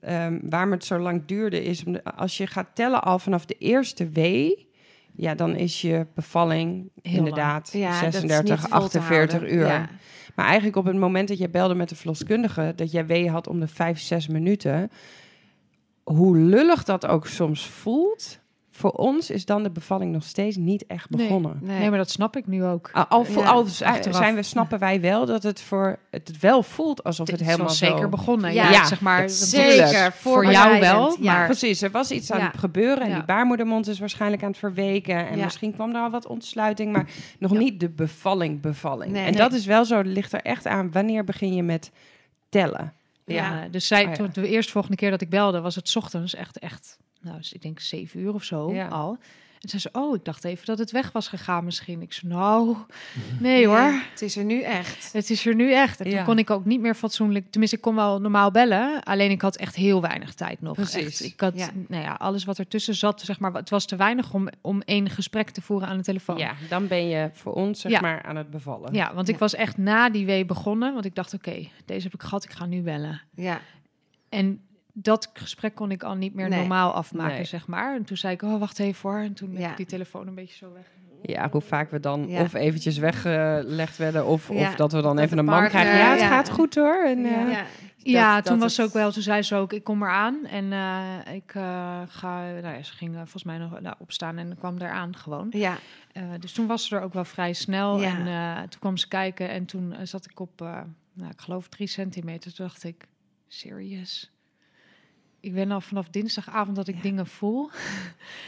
Ehm, 0.00 0.38
waarom 0.42 0.70
het 0.70 0.84
zo 0.84 0.98
lang 0.98 1.22
duurde, 1.26 1.64
is 1.64 1.84
om 1.84 1.92
de- 1.92 2.04
als 2.04 2.36
je 2.36 2.46
gaat 2.46 2.68
tellen 2.74 3.02
al 3.02 3.18
vanaf 3.18 3.44
de 3.46 3.56
eerste 3.58 4.08
wee, 4.08 4.66
ja, 5.14 5.34
dan 5.34 5.54
is 5.56 5.80
je 5.80 6.06
bevalling 6.14 6.88
Heel 7.02 7.16
inderdaad 7.18 7.70
Ja, 7.72 8.00
dat 8.00 8.14
is 8.14 8.20
niet 8.22 8.30
36, 8.30 8.60
vol 8.60 8.68
te 8.68 8.74
48 8.74 9.38
houden. 9.38 9.58
uur. 9.58 9.66
Ja. 9.66 9.88
Maar 10.34 10.46
eigenlijk 10.46 10.76
op 10.76 10.84
het 10.84 10.96
moment 10.96 11.28
dat 11.28 11.38
jij 11.38 11.50
belde 11.50 11.74
met 11.74 11.88
de 11.88 11.94
verloskundige, 11.96 12.72
dat 12.76 12.90
jij 12.90 13.06
wee 13.06 13.30
had 13.30 13.48
om 13.48 13.60
de 13.60 13.66
5, 13.68 13.98
6 14.00 14.28
minuten, 14.28 14.90
hoe 16.14 16.36
lullig 16.38 16.84
dat 16.84 17.06
ook 17.06 17.26
soms 17.26 17.66
voelt, 17.66 18.38
voor 18.70 18.90
ons 18.90 19.30
is 19.30 19.44
dan 19.44 19.62
de 19.62 19.70
bevalling 19.70 20.12
nog 20.12 20.22
steeds 20.24 20.56
niet 20.56 20.86
echt 20.86 21.10
Nee. 21.10 21.26
begonnen. 21.26 21.58
Nee. 21.62 21.88
maar 21.88 21.98
dat 21.98 22.10
snap 22.10 22.36
ik 22.36 22.46
nu 22.46 22.64
ook. 22.64 22.90
Al, 22.92 23.04
al, 23.04 23.24
vo- 23.24 23.40
Ja, 23.40 23.46
al 23.46 23.64
zijn- 23.64 23.90
achteraf. 23.92 24.16
zijn 24.16 24.34
we, 24.34 24.42
snappen 24.42 24.78
wij 24.78 25.00
wel 25.00 25.26
dat 25.26 25.42
het 25.42 25.60
voor 25.60 25.98
het 26.10 26.38
wel 26.40 26.62
voelt 26.62 27.04
alsof 27.04 27.30
het 27.30 27.40
helemaal 27.40 27.68
zo... 27.68 27.86
zeker 27.86 28.08
begonnen. 28.08 28.52
Ja, 28.54 28.70
Ja, 28.70 28.84
zeg 28.86 29.00
maar. 29.00 29.30
Zeker, 29.30 30.12
voor 30.12 30.46
jou 30.50 30.80
wel, 30.80 31.16
ja. 31.20 31.32
maar 31.32 31.46
Precies, 31.46 31.82
er 31.82 31.90
was 31.90 32.10
iets 32.10 32.30
aan 32.32 32.38
Ja. 32.40 32.46
het 32.46 32.58
gebeuren 32.58 33.00
en 33.02 33.08
Ja. 33.08 33.14
die 33.14 33.24
baarmoedermond 33.24 33.88
is 33.88 33.98
waarschijnlijk 33.98 34.42
aan 34.42 34.48
het 34.50 34.58
verweken 34.58 35.28
en 35.28 35.36
Ja. 35.36 35.44
misschien 35.44 35.74
kwam 35.74 35.94
er 35.94 36.00
al 36.02 36.10
wat 36.10 36.26
ontsluiting, 36.26 36.92
maar 36.92 37.06
nog 37.38 37.52
Ja. 37.52 37.58
niet 37.58 37.80
de 37.80 37.88
bevalling 37.90 38.60
bevalling. 38.60 39.12
Nee. 39.12 39.24
en 39.24 39.30
Nee. 39.30 39.40
dat 39.40 39.52
is 39.52 39.66
wel 39.66 39.84
zo, 39.84 40.00
ligt 40.00 40.32
er 40.32 40.42
echt 40.42 40.66
aan 40.66 40.92
wanneer 40.92 41.24
begin 41.24 41.54
je 41.54 41.62
met 41.62 41.90
tellen. 42.48 42.92
Ja, 43.34 43.68
dus 43.68 43.86
zij, 43.86 44.06
Oh, 44.06 44.12
toen 44.12 44.30
de 44.32 44.48
eerste 44.48 44.72
volgende 44.72 44.96
keer 44.96 45.10
dat 45.10 45.20
ik 45.20 45.30
belde, 45.30 45.60
was 45.60 45.74
het 45.74 45.88
's 45.88 45.96
ochtends 45.96 46.34
echt, 46.34 46.58
echt, 46.58 46.98
nou, 47.20 47.36
dus 47.36 47.52
ik 47.52 47.62
denk 47.62 47.80
zeven 47.80 48.20
uur 48.20 48.34
of 48.34 48.44
zo 48.44 48.72
al. 48.88 49.18
En 49.60 49.68
zei 49.68 49.82
ze, 49.82 49.88
oh, 49.92 50.14
ik 50.14 50.24
dacht 50.24 50.44
even 50.44 50.66
dat 50.66 50.78
het 50.78 50.90
weg 50.90 51.12
was 51.12 51.28
gegaan 51.28 51.64
misschien. 51.64 52.02
Ik 52.02 52.12
zei, 52.12 52.32
nou, 52.32 52.76
nee 53.40 53.66
hoor. 53.66 53.92
Het 54.10 54.22
is 54.22 54.36
er 54.36 54.44
nu 54.44 54.62
echt. 54.62 55.12
Het 55.12 55.30
is 55.30 55.46
er 55.46 55.54
nu 55.54 55.72
echt. 55.72 56.00
En 56.00 56.10
Ja. 56.10 56.16
toen 56.16 56.24
kon 56.24 56.38
ik 56.38 56.50
ook 56.50 56.64
niet 56.64 56.80
meer 56.80 56.94
fatsoenlijk... 56.94 57.50
Tenminste, 57.50 57.76
ik 57.76 57.82
kon 57.82 57.94
wel 57.94 58.20
normaal 58.20 58.50
bellen. 58.50 59.02
Alleen 59.02 59.30
ik 59.30 59.40
had 59.42 59.56
echt 59.56 59.74
heel 59.76 60.00
weinig 60.00 60.34
tijd 60.34 60.60
nog. 60.60 60.74
Precies. 60.74 61.20
Echt. 61.20 61.24
Ik 61.32 61.40
had, 61.40 61.56
Ja. 61.58 61.68
nou 61.88 62.02
ja, 62.02 62.12
alles 62.12 62.44
wat 62.44 62.58
ertussen 62.58 62.94
zat, 62.94 63.20
zeg 63.20 63.38
maar... 63.40 63.52
Het 63.52 63.70
was 63.70 63.86
te 63.86 63.96
weinig 63.96 64.32
om, 64.32 64.48
om 64.60 64.80
één 64.82 65.10
gesprek 65.10 65.50
te 65.50 65.62
voeren 65.62 65.88
aan 65.88 65.96
de 65.96 66.02
telefoon. 66.02 66.38
Ja, 66.38 66.54
dan 66.68 66.86
ben 66.86 67.08
je 67.08 67.30
voor 67.32 67.52
ons 67.52 67.80
zeg 67.80 67.92
Ja. 67.92 68.00
maar 68.00 68.22
aan 68.22 68.36
het 68.36 68.50
bevallen. 68.50 68.94
Ja, 68.94 69.14
want 69.14 69.26
Ja. 69.26 69.32
ik 69.32 69.38
was 69.38 69.54
echt 69.54 69.76
na 69.76 70.10
die 70.10 70.26
wee 70.26 70.44
begonnen. 70.44 70.92
Want 70.92 71.04
ik 71.04 71.14
dacht, 71.14 71.34
oké, 71.34 71.68
deze 71.84 72.02
heb 72.02 72.14
ik 72.14 72.22
gehad, 72.22 72.44
ik 72.44 72.50
ga 72.52 72.66
nu 72.66 72.82
bellen. 72.82 73.20
Ja. 73.34 73.60
En 74.28 74.60
dat 74.98 75.30
gesprek 75.32 75.74
kon 75.74 75.90
ik 75.90 76.02
al 76.02 76.14
niet 76.14 76.34
meer 76.34 76.48
Nee. 76.48 76.58
normaal 76.58 76.92
afmaken, 76.92 77.34
Nee. 77.34 77.44
zeg 77.44 77.66
maar. 77.66 77.94
En 77.96 78.04
toen 78.04 78.16
zei 78.16 78.32
ik, 78.34 78.42
oh, 78.42 78.58
wacht 78.58 78.78
even 78.78 79.10
hoor. 79.10 79.18
En 79.20 79.32
toen 79.32 79.52
Ja. 79.52 79.60
heb 79.60 79.70
ik 79.70 79.76
die 79.76 79.86
telefoon 79.86 80.26
een 80.26 80.34
beetje 80.34 80.56
zo 80.56 80.72
weg. 80.72 80.84
Ja, 81.22 81.48
hoe 81.50 81.60
vaak 81.60 81.90
we 81.90 82.00
dan 82.00 82.28
Ja. 82.28 82.40
of 82.40 82.54
eventjes 82.54 82.98
weggelegd 82.98 83.96
werden 83.96 84.26
of, 84.26 84.48
Ja, 84.52 84.68
of 84.68 84.74
dat 84.74 84.92
we 84.92 85.00
dan 85.02 85.16
dat 85.16 85.24
even 85.24 85.38
een 85.38 85.44
man 85.44 85.68
krijgen. 85.68 85.96
Ja, 85.98 86.10
het 86.10 86.20
ja. 86.20 86.28
gaat 86.28 86.50
goed 86.50 86.74
hoor. 86.74 87.04
En, 87.04 87.18
Ja. 87.24 87.46
eh, 87.46 87.50
Ja. 87.52 87.64
Ja, 88.12 88.34
dat 88.34 88.44
toen 88.44 88.58
was 88.58 88.74
ze 88.74 88.80
het- 88.80 88.90
ook 88.90 88.96
wel. 88.96 89.12
Toen 89.12 89.22
zei 89.22 89.42
ze 89.42 89.54
ook, 89.54 89.72
ik 89.72 89.84
kom 89.84 90.02
eraan. 90.02 90.44
En 90.46 90.72
eh, 90.72 91.34
ik 91.34 91.54
eh, 91.54 92.00
ga, 92.08 92.40
nou 92.40 92.74
ja, 92.76 92.82
ze 92.82 92.92
ging 92.92 93.14
volgens 93.14 93.44
mij 93.44 93.58
nog 93.58 93.80
nou, 93.80 93.94
opstaan 93.98 94.38
en 94.38 94.56
kwam 94.58 94.78
eraan 94.78 95.16
gewoon. 95.16 95.46
Ja. 95.50 95.76
Eh, 96.12 96.22
dus 96.40 96.52
toen 96.52 96.66
was 96.66 96.86
ze 96.86 96.96
er 96.96 97.02
ook 97.02 97.12
wel 97.12 97.24
vrij 97.24 97.52
snel. 97.52 98.00
Ja. 98.00 98.06
En 98.18 98.26
eh, 98.26 98.62
toen 98.68 98.80
kwam 98.80 98.96
ze 98.96 99.08
kijken 99.08 99.48
en 99.48 99.64
toen 99.64 99.94
zat 100.02 100.30
ik 100.30 100.40
op, 100.40 100.60
eh, 100.62 100.80
nou, 101.12 101.30
ik 101.30 101.40
geloof 101.40 101.68
drie 101.68 101.86
centimeter. 101.86 102.54
Toen 102.54 102.66
dacht 102.66 102.84
ik, 102.84 103.04
serious? 103.48 104.30
Ik 105.46 105.54
ben 105.54 105.70
al 105.70 105.80
vanaf 105.80 106.08
dinsdagavond 106.08 106.76
dat 106.76 106.88
ik 106.88 106.94
Ja. 106.94 107.02
dingen 107.02 107.26
voel. 107.26 107.70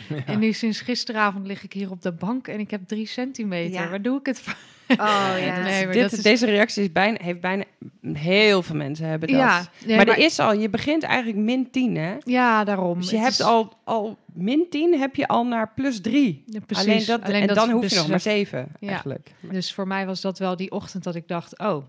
Ja. 0.09 0.25
En 0.27 0.39
nu 0.39 0.53
sinds 0.53 0.81
gisteravond 0.81 1.47
lig 1.47 1.63
ik 1.63 1.73
hier 1.73 1.91
op 1.91 2.03
de 2.03 2.13
bank 2.13 2.49
en 2.49 2.61
ik 2.61 2.71
heb 2.71 2.81
drie 2.87 3.07
centimeter. 3.07 3.81
Ja. 3.81 3.89
Waar 3.89 4.03
doe 4.03 4.19
ik 4.19 4.27
het 4.27 4.41
voor? 4.41 4.57
Oh 4.89 4.97
ja. 5.39 5.59
Nee, 5.63 5.85
maar 5.85 5.93
dit, 5.95 6.03
dat 6.03 6.13
is- 6.13 6.23
Deze 6.23 6.47
reactie 6.47 6.83
is 6.83 6.93
bijna, 6.93 7.19
heeft 7.23 7.41
bijna 7.41 7.65
heel 8.13 8.63
veel 8.63 8.77
mensen 8.77 9.07
hebben 9.07 9.29
dat. 9.29 9.37
Ja, 9.39 9.67
nee, 9.87 9.97
maar, 9.97 10.07
maar- 10.07 10.17
er 10.17 10.25
is 10.25 10.39
al, 10.39 10.53
je 10.55 10.69
begint 10.71 11.03
eigenlijk 11.03 11.39
min 11.45 11.71
10 11.71 11.97
hè? 11.97 12.17
Ja, 12.25 12.65
daarom. 12.65 12.99
Dus 13.01 13.11
je 13.11 13.15
Het 13.17 13.25
hebt 13.25 13.39
is- 13.39 13.45
al, 13.47 13.73
al 13.85 14.19
min 14.33 14.67
10 14.71 14.99
heb 14.99 15.15
je 15.17 15.29
al 15.29 15.45
naar 15.47 15.73
plus 15.75 16.01
3. 16.01 16.43
Ja, 16.47 16.61
precies. 16.67 16.87
Alleen 16.87 17.05
dat, 17.07 17.23
Alleen 17.23 17.41
en 17.41 17.47
dat 17.47 17.57
dan 17.57 17.71
hoef 17.71 17.89
je 17.89 17.95
nog 17.97 18.07
maar 18.09 18.17
besef- 18.17 18.33
7 18.33 18.69
Ja. 18.81 18.89
eigenlijk. 18.89 19.31
Dus 19.41 19.73
voor 19.75 19.87
mij 19.87 20.07
was 20.07 20.21
dat 20.21 20.39
wel 20.39 20.57
die 20.57 20.71
ochtend 20.71 21.05
dat 21.05 21.15
ik 21.15 21.29
dacht, 21.29 21.59
oh, 21.59 21.85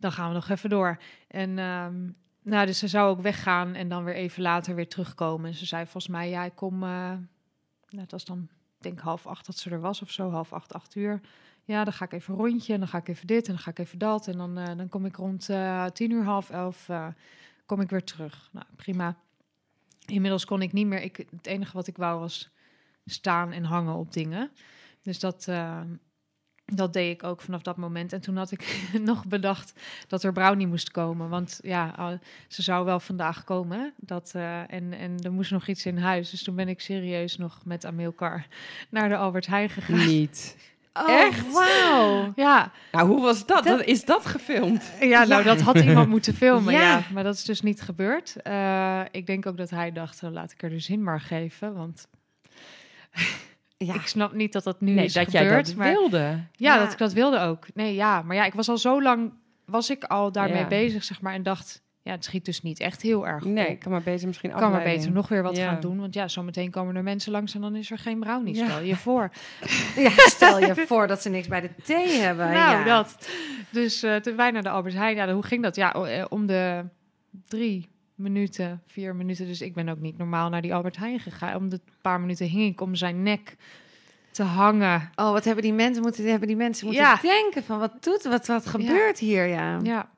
dan 0.00 0.12
gaan 0.12 0.28
we 0.28 0.34
nog 0.34 0.48
even 0.48 0.70
door. 0.70 0.98
En 1.28 1.58
ehm, 1.58 1.94
nou, 2.48 2.66
dus 2.66 2.78
ze 2.78 2.88
zou 2.88 3.10
ook 3.10 3.20
weggaan 3.20 3.74
en 3.74 3.88
dan 3.88 4.04
weer 4.04 4.14
even 4.14 4.42
later 4.42 4.74
weer 4.74 4.88
terugkomen. 4.88 5.50
En 5.50 5.56
ze 5.56 5.66
zei 5.66 5.84
volgens 5.84 6.08
mij, 6.08 6.28
ja, 6.28 6.44
ik 6.44 6.54
kom, 6.54 6.74
eh, 6.74 6.88
nou, 6.88 8.02
het 8.02 8.10
was 8.10 8.24
dan, 8.24 8.48
denk 8.78 9.00
half 9.00 9.26
acht 9.26 9.46
dat 9.46 9.58
ze 9.58 9.70
er 9.70 9.80
was 9.80 10.02
of 10.02 10.10
zo, 10.10 10.30
half 10.30 10.52
acht, 10.52 10.72
acht 10.72 10.94
uur. 10.94 11.20
Ja, 11.64 11.84
dan 11.84 11.92
ga 11.92 12.04
ik 12.04 12.12
even 12.12 12.34
rondje 12.34 12.72
en 12.72 12.78
dan 12.78 12.88
ga 12.88 12.98
ik 12.98 13.08
even 13.08 13.26
dit 13.26 13.46
en 13.46 13.52
dan 13.52 13.62
ga 13.62 13.70
ik 13.70 13.78
even 13.78 13.98
dat. 13.98 14.26
En 14.26 14.36
dan, 14.36 14.58
eh, 14.58 14.76
dan 14.76 14.88
kom 14.88 15.04
ik 15.04 15.16
rond 15.16 15.48
eh, 15.48 15.84
tien 15.84 16.10
uur, 16.10 16.24
half 16.24 16.50
elf, 16.50 16.88
kom 17.66 17.80
ik 17.80 17.90
weer 17.90 18.04
terug. 18.04 18.48
Nou, 18.52 18.66
prima. 18.76 19.16
Inmiddels 20.06 20.44
kon 20.44 20.62
ik 20.62 20.72
niet 20.72 20.86
meer, 20.86 21.02
ik, 21.02 21.16
het 21.16 21.46
enige 21.46 21.72
wat 21.72 21.86
ik 21.86 21.96
wou 21.96 22.20
was 22.20 22.50
staan 23.04 23.52
en 23.52 23.64
hangen 23.64 23.94
op 23.94 24.12
dingen. 24.12 24.50
Dus 25.02 25.18
dat, 25.18 25.48
dat 26.74 26.92
deed 26.92 27.14
ik 27.14 27.24
ook 27.24 27.40
vanaf 27.40 27.62
dat 27.62 27.76
moment. 27.76 28.12
En 28.12 28.20
toen 28.20 28.36
had 28.36 28.50
ik 28.50 28.88
nog 29.04 29.26
bedacht 29.26 29.72
dat 30.08 30.22
er 30.22 30.32
brownie 30.32 30.66
moest 30.66 30.90
komen. 30.90 31.28
Want 31.28 31.60
ja, 31.62 32.18
ze 32.48 32.62
zou 32.62 32.84
wel 32.84 33.00
vandaag 33.00 33.44
komen. 33.44 33.92
Dat, 33.96 34.32
eh, 34.34 34.60
en, 34.60 34.92
en 34.92 35.16
er 35.22 35.32
moest 35.32 35.50
nog 35.50 35.66
iets 35.66 35.86
in 35.86 35.98
huis. 35.98 36.30
Dus 36.30 36.42
toen 36.42 36.54
ben 36.54 36.68
ik 36.68 36.80
serieus 36.80 37.36
nog 37.36 37.60
met 37.64 37.84
Amilcar 37.84 38.46
naar 38.90 39.08
de 39.08 39.16
Albert 39.16 39.46
Heijn 39.46 39.70
gegaan. 39.70 40.06
Niet. 40.06 40.56
Oh, 40.92 41.10
Echt? 41.10 41.52
Wauw. 41.52 42.32
Ja, 42.36 42.72
Nou, 42.92 43.08
hoe 43.08 43.20
was 43.20 43.46
dat? 43.46 43.66
Is 43.84 44.04
dat 44.04 44.26
gefilmd? 44.26 44.92
ja, 45.00 45.24
nou 45.24 45.42
dat 45.42 45.60
had 45.60 45.80
iemand 45.80 46.08
moeten 46.08 46.34
filmen. 46.34 46.72
Ja. 46.72 46.80
Ja. 46.80 47.02
maar 47.12 47.24
dat 47.24 47.34
is 47.34 47.44
dus 47.44 47.60
niet 47.60 47.80
gebeurd. 47.80 48.36
Eh, 48.42 49.00
ik 49.10 49.26
denk 49.26 49.46
ook 49.46 49.56
dat 49.56 49.70
hij 49.70 49.92
dacht, 49.92 50.22
eh, 50.22 50.30
laat 50.30 50.52
ik 50.52 50.62
er 50.62 50.70
de 50.70 50.78
zin 50.78 51.02
maar 51.02 51.20
geven. 51.20 51.74
Want 51.74 52.08
Ja. 53.84 53.94
ik 53.94 54.06
snap 54.06 54.32
niet 54.32 54.52
dat 54.52 54.64
dat 54.64 54.80
nu 54.80 54.92
nee, 54.92 55.04
is 55.04 55.12
dat 55.12 55.24
gebeurd. 55.24 55.44
jij 55.44 55.62
dat 55.62 55.74
maar 55.74 55.92
wilde. 55.92 56.18
Ja, 56.18 56.40
Ja. 56.52 56.78
dat 56.78 56.92
ik 56.92 56.98
dat 56.98 57.12
wilde 57.12 57.38
ook. 57.40 57.66
Nee, 57.74 57.94
ja, 57.94 58.22
maar 58.22 58.36
ja, 58.36 58.44
ik 58.44 58.54
was 58.54 58.68
al 58.68 58.78
zo 58.78 59.02
lang, 59.02 59.32
was 59.64 59.90
ik 59.90 60.04
al 60.04 60.32
daarmee 60.32 60.60
Ja. 60.60 60.66
bezig, 60.68 61.04
zeg 61.04 61.20
maar, 61.20 61.34
en 61.34 61.42
dacht, 61.42 61.82
ja, 62.02 62.10
het 62.12 62.24
schiet 62.24 62.44
dus 62.44 62.62
niet 62.62 62.80
echt 62.80 63.02
heel 63.02 63.26
erg 63.26 63.44
Nee, 63.44 63.68
ik 63.68 63.78
kan 63.78 63.92
maar 63.92 64.02
beter 64.02 64.26
misschien 64.26 64.50
Ik 64.50 64.56
kan 64.56 64.70
maar 64.70 64.82
beter 64.82 65.10
nog 65.12 65.28
weer 65.28 65.42
wat 65.42 65.56
Ja. 65.56 65.68
gaan 65.70 65.80
doen, 65.80 66.00
want 66.00 66.14
ja, 66.14 66.28
zometeen 66.28 66.70
komen 66.70 66.96
er 66.96 67.02
mensen 67.02 67.32
langs 67.32 67.54
en 67.54 67.60
dan 67.60 67.76
is 67.76 67.90
er 67.90 67.98
geen 67.98 68.20
brownie, 68.20 68.54
Ja. 68.54 68.64
stel 68.68 68.82
je 68.82 68.96
voor. 68.96 69.30
Ja, 69.96 70.10
stel 70.16 70.58
je 70.60 70.74
voor 70.86 71.06
dat 71.06 71.22
ze 71.22 71.28
niks 71.28 71.48
bij 71.48 71.60
de 71.60 71.70
thee 71.84 72.08
hebben. 72.18 72.46
nou, 72.50 72.78
ja. 72.78 72.84
dat. 72.84 73.28
Dus 73.70 74.04
toen 74.22 74.36
wij 74.36 74.50
naar 74.50 74.62
de 74.62 74.70
Albert 74.70 74.94
Heijn, 74.94 75.16
ja, 75.16 75.32
hoe 75.32 75.42
ging 75.44 75.62
dat? 75.62 75.76
Ja, 75.76 75.92
eh, 75.94 76.24
om 76.28 76.46
de 76.46 76.84
drie 77.48 77.88
minuten, 78.18 78.82
vier 78.86 79.14
minuten, 79.16 79.46
dus 79.46 79.60
ik 79.60 79.74
ben 79.74 79.88
ook 79.88 80.00
niet 80.00 80.18
normaal 80.18 80.48
naar 80.48 80.62
die 80.62 80.74
Albert 80.74 80.96
Heijn 80.96 81.20
gegaan. 81.20 81.56
Om 81.56 81.68
de 81.68 81.80
paar 82.00 82.20
minuten 82.20 82.46
hing 82.46 82.72
ik 82.72 82.80
om 82.80 82.94
zijn 82.94 83.22
nek 83.22 83.56
te 84.30 84.42
hangen. 84.42 85.10
Oh, 85.14 85.32
wat 85.32 85.44
hebben 85.44 85.62
die 85.64 85.72
mensen 85.72 86.02
moeten, 86.02 86.24
hebben 86.30 86.48
die 86.48 86.56
mensen 86.56 86.86
moeten 86.86 87.04
Ja. 87.04 87.18
denken 87.22 87.64
van 87.64 87.78
wat 87.78 87.92
doet, 88.04 88.22
wat, 88.22 88.46
wat 88.46 88.66
gebeurt 88.66 89.18
hier, 89.18 89.46
ja. 89.46 89.78
Ja. 89.82 90.08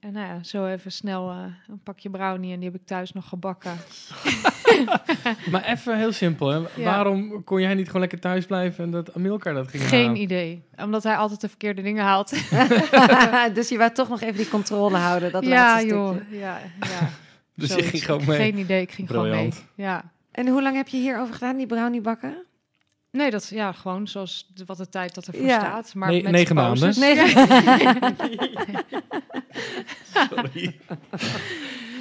En 0.00 0.12
nou 0.12 0.26
ja, 0.26 0.42
zo 0.42 0.66
even 0.66 0.92
snel 0.92 1.30
eh, 1.30 1.36
een 1.68 1.80
pakje 1.82 2.10
brownie 2.10 2.52
en 2.52 2.60
die 2.60 2.70
heb 2.70 2.80
ik 2.80 2.86
thuis 2.86 3.12
nog 3.12 3.28
gebakken. 3.28 3.72
Maar 5.50 5.64
even 5.64 5.98
heel 5.98 6.12
simpel. 6.12 6.48
Hè. 6.48 6.82
Waarom 6.84 7.44
kon 7.44 7.60
jij 7.60 7.74
niet 7.74 7.86
gewoon 7.86 8.00
lekker 8.00 8.20
thuis 8.20 8.46
blijven 8.46 8.84
en 8.84 8.90
dat 8.90 9.14
Amilcar 9.14 9.54
dat 9.54 9.68
ging 9.68 9.82
Geen 9.82 10.04
halen? 10.06 10.20
idee. 10.20 10.62
Omdat 10.76 11.02
hij 11.02 11.16
altijd 11.16 11.40
de 11.40 11.48
verkeerde 11.48 11.82
dingen 11.82 12.04
haalt. 12.04 12.30
dus 13.54 13.68
je 13.68 13.76
wou 13.78 13.92
toch 13.92 14.08
nog 14.08 14.20
even 14.20 14.36
die 14.36 14.48
controle 14.48 14.96
houden, 14.96 15.32
dat 15.32 15.44
ja, 15.44 15.50
laatste 15.50 15.86
joh. 15.88 16.16
Ja, 16.30 16.60
ja. 16.80 17.10
Dus 17.54 17.68
je 17.68 17.72
Zoiets. 17.74 17.88
ging 17.90 18.04
gewoon 18.04 18.24
mee. 18.26 18.36
Geen 18.38 18.58
idee, 18.58 18.80
ik 18.80 18.90
ging 18.92 19.08
gewoon 19.08 19.30
mee. 19.30 19.52
Ja. 19.74 20.12
En 20.30 20.48
hoe 20.48 20.62
lang 20.62 20.76
heb 20.76 20.88
je 20.88 20.96
hierover 20.96 21.34
gedaan, 21.34 21.56
die 21.56 21.66
brownie 21.66 22.00
bakken? 22.00 22.44
Nee, 23.10 23.30
dat 23.30 23.42
is 23.42 23.48
ja, 23.48 23.72
gewoon 23.72 24.08
zoals 24.08 24.50
de, 24.54 24.64
wat 24.64 24.76
de 24.76 24.88
tijd 24.88 25.14
dat 25.14 25.26
ervoor 25.26 25.46
Ja. 25.46 25.58
staat. 25.58 25.94
Maar 25.94 26.10
Ne- 26.12 26.22
met 26.22 26.32
negen 26.32 26.54
pauzes. 26.54 26.98
maanden. 26.98 27.28
Sorry. 30.14 30.78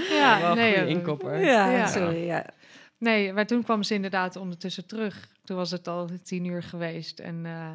Ja, 0.10 0.40
Wel 0.42 0.56
nee, 0.56 0.74
eh, 0.76 0.90
inkopper. 0.90 1.40
Ja, 1.40 1.72
Ja. 1.72 1.88
sorry, 1.88 2.26
ja. 2.26 2.46
nee, 2.98 3.34
maar 3.34 3.48
toen 3.48 3.64
kwam 3.64 3.84
ze 3.84 3.94
inderdaad 3.94 4.36
ondertussen 4.36 4.86
terug. 4.86 5.28
Toen 5.44 5.58
was 5.58 5.72
het 5.72 5.88
al 5.88 6.10
tien 6.24 6.46
uur 6.46 6.64
geweest. 6.64 7.20
En 7.20 7.46
eh, 7.46 7.70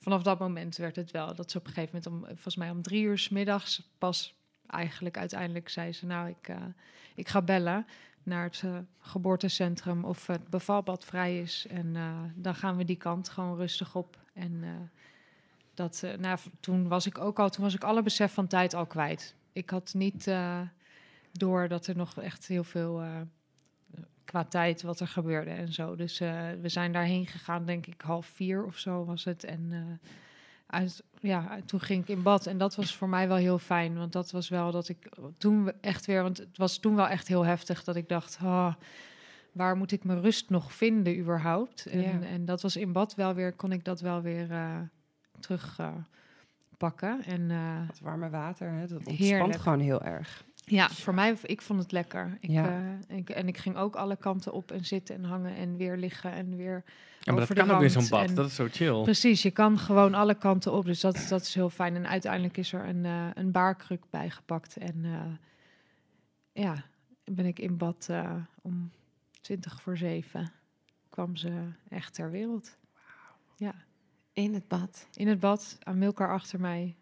vanaf 0.00 0.22
dat 0.22 0.38
moment 0.38 0.76
werd 0.76 0.96
het 0.96 1.10
wel 1.10 1.34
dat 1.34 1.50
ze 1.50 1.58
op 1.58 1.66
een 1.66 1.72
gegeven 1.72 2.00
moment, 2.02 2.22
om, 2.22 2.34
volgens 2.34 2.56
mij 2.56 2.70
om 2.70 2.82
drie 2.82 3.02
uur 3.02 3.18
's 3.18 3.28
middags, 3.28 3.82
pas 3.98 4.34
eigenlijk 4.74 5.18
uiteindelijk 5.18 5.68
zei 5.68 5.92
ze: 5.92 6.06
Nou, 6.06 6.28
ik, 6.28 6.48
eh, 6.48 6.56
ik 7.14 7.28
ga 7.28 7.42
bellen 7.42 7.86
naar 8.22 8.44
het 8.44 8.62
eh, 8.64 8.78
geboortecentrum 9.00 10.04
of 10.04 10.26
het 10.26 10.48
bevalbad 10.48 11.04
vrij 11.04 11.40
is. 11.40 11.66
En 11.70 11.96
eh, 11.96 12.20
dan 12.34 12.54
gaan 12.54 12.76
we 12.76 12.84
die 12.84 12.96
kant 12.96 13.28
gewoon 13.28 13.56
rustig 13.56 13.94
op. 13.94 14.18
En 14.32 14.64
dat, 15.74 16.04
nou, 16.18 16.38
toen 16.60 16.88
was 16.88 17.06
ik 17.06 17.18
ook 17.18 17.38
al, 17.38 17.50
toen 17.50 17.64
was 17.64 17.74
ik 17.74 17.84
alle 17.84 18.02
besef 18.02 18.32
van 18.32 18.46
tijd 18.46 18.74
al 18.74 18.86
kwijt. 18.86 19.34
Ik 19.52 19.70
had 19.70 19.94
niet 19.94 20.30
door 21.32 21.68
dat 21.68 21.86
er 21.86 21.96
nog 21.96 22.20
echt 22.20 22.46
heel 22.46 22.64
veel 22.64 23.02
qua 24.24 24.44
tijd 24.44 24.82
wat 24.82 25.00
er 25.00 25.08
gebeurde 25.08 25.50
en 25.50 25.72
zo. 25.72 25.96
Dus 25.96 26.18
we 26.60 26.68
zijn 26.68 26.92
daarheen 26.92 27.26
gegaan, 27.26 27.64
denk 27.64 27.86
ik 27.86 28.00
half 28.00 28.26
vier 28.26 28.64
of 28.64 28.78
zo 28.78 29.04
was 29.04 29.24
het. 29.24 29.44
En 29.44 30.00
uit, 30.74 31.02
ja, 31.20 31.58
toen 31.66 31.80
ging 31.80 32.02
ik 32.02 32.08
in 32.08 32.22
bad 32.22 32.46
en 32.46 32.58
dat 32.58 32.74
was 32.74 32.96
voor 32.96 33.08
mij 33.08 33.28
wel 33.28 33.36
heel 33.36 33.58
fijn, 33.58 33.96
want 33.98 34.12
dat 34.12 34.30
was 34.30 34.48
wel 34.48 34.70
dat 34.70 34.88
ik 34.88 35.08
toen 35.38 35.72
echt 35.80 36.06
weer, 36.06 36.22
want 36.22 36.38
het 36.38 36.56
was 36.58 36.78
toen 36.78 36.94
wel 36.94 37.08
echt 37.08 37.28
heel 37.28 37.44
heftig 37.44 37.84
dat 37.84 37.96
ik 37.96 38.08
dacht, 38.08 38.38
oh, 38.42 38.74
waar 39.52 39.76
moet 39.76 39.92
ik 39.92 40.04
mijn 40.04 40.20
rust 40.20 40.50
nog 40.50 40.72
vinden 40.72 41.18
überhaupt? 41.18 41.86
En, 41.86 42.00
Ja. 42.00 42.20
en 42.22 42.44
dat 42.44 42.62
was 42.62 42.76
in 42.76 42.92
bad 42.92 43.14
wel 43.14 43.34
weer, 43.34 43.52
kon 43.52 43.72
ik 43.72 43.84
dat 43.84 44.00
wel 44.00 44.20
weer 44.22 44.50
eh, 44.50 44.76
terug 45.40 45.78
eh, 45.78 45.88
pakken. 46.76 47.24
En 47.24 47.50
eh, 47.50 47.86
Het 47.86 48.00
warme 48.00 48.30
water, 48.30 48.70
hè, 48.70 48.86
dat 48.86 49.02
Heerlijk. 49.04 49.20
ontspant 49.42 49.56
gewoon 49.62 49.80
heel 49.80 50.02
erg. 50.02 50.44
Ja, 50.64 50.88
voor 50.88 51.14
mij, 51.14 51.36
ik 51.42 51.62
vond 51.62 51.80
het 51.82 51.92
lekker. 51.92 52.36
Ik, 52.40 52.50
Ja. 52.50 52.96
eh, 53.08 53.16
ik, 53.16 53.30
en 53.30 53.48
ik 53.48 53.56
ging 53.58 53.76
ook 53.76 53.94
alle 53.96 54.16
kanten 54.16 54.52
op 54.52 54.70
en 54.70 54.84
zitten 54.84 55.14
en 55.16 55.24
hangen 55.24 55.56
en 55.56 55.76
weer 55.76 55.96
liggen 55.96 56.32
en 56.32 56.56
weer 56.56 56.82
Ja, 57.20 57.32
maar 57.32 57.42
over 57.42 57.54
dat 57.54 57.64
de 57.64 57.70
kan 57.70 57.76
ook 57.76 57.82
in 57.82 57.90
zo'n 57.90 58.08
bad. 58.08 58.28
en- 58.28 58.34
Dat 58.34 58.46
is 58.46 58.54
zo 58.54 58.66
chill. 58.70 59.02
Precies, 59.02 59.42
je 59.42 59.50
kan 59.50 59.78
gewoon 59.78 60.14
alle 60.14 60.34
kanten 60.34 60.72
op. 60.72 60.84
Dus 60.84 61.00
dat, 61.00 61.26
dat 61.28 61.42
is 61.42 61.54
heel 61.54 61.70
fijn. 61.70 61.94
En 61.96 62.06
uiteindelijk 62.08 62.56
is 62.56 62.72
er 62.72 62.84
een, 62.88 63.04
eh, 63.04 63.26
een 63.34 63.50
baarkruk 63.50 64.02
bijgepakt. 64.10 64.76
En 64.76 65.04
eh, 65.04 65.20
ja, 66.64 66.84
ben 67.24 67.46
ik 67.46 67.58
in 67.58 67.76
bad 67.76 68.06
eh, 68.10 68.34
om 68.62 68.90
20 69.40 69.82
voor 69.82 69.96
7 69.96 70.52
kwam 71.08 71.36
ze 71.36 71.52
echt 71.88 72.14
ter 72.14 72.30
wereld. 72.30 72.76
Ja, 73.56 73.74
In 74.32 74.54
het 74.54 74.68
bad. 74.68 75.06
in 75.14 75.28
het 75.28 75.40
bad, 75.40 75.78
aan 75.82 75.98
Milkar 75.98 76.32
achter 76.32 76.60
mij. 76.60 76.94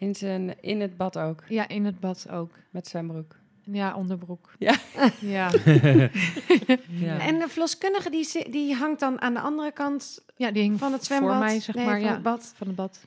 In, 0.00 0.14
zijn, 0.14 0.62
in 0.62 0.80
het 0.80 0.96
bad 0.96 1.18
ook, 1.18 1.42
Ja, 1.48 1.68
in 1.68 1.84
het 1.84 2.00
bad 2.00 2.26
ook. 2.30 2.50
met 2.70 2.86
zwembroek. 2.88 3.36
Ja, 3.64 3.94
onderbroek. 3.96 4.52
Ja. 4.58 4.74
Ja, 5.20 5.50
Ja. 6.88 7.18
En 7.20 7.38
de 7.38 7.44
verloskundige 7.48 8.10
die, 8.10 8.50
die 8.50 8.74
hangt 8.74 9.00
dan 9.00 9.20
aan 9.20 9.34
de 9.34 9.40
andere 9.40 9.72
kant 9.72 10.24
ja 10.36 10.50
die 10.50 10.62
hing 10.62 10.78
van 10.78 10.92
het 10.92 11.06
voor 11.06 11.16
zwembad. 11.16 11.38
mij, 11.38 11.60
zeg 11.60 11.74
Nee, 11.74 11.84
maar. 11.84 11.94
van 11.94 12.04
Ja, 12.04 12.12
het 12.12 12.22
bad. 12.22 12.52
van 12.56 12.66
het 12.66 12.76
bad. 12.76 13.06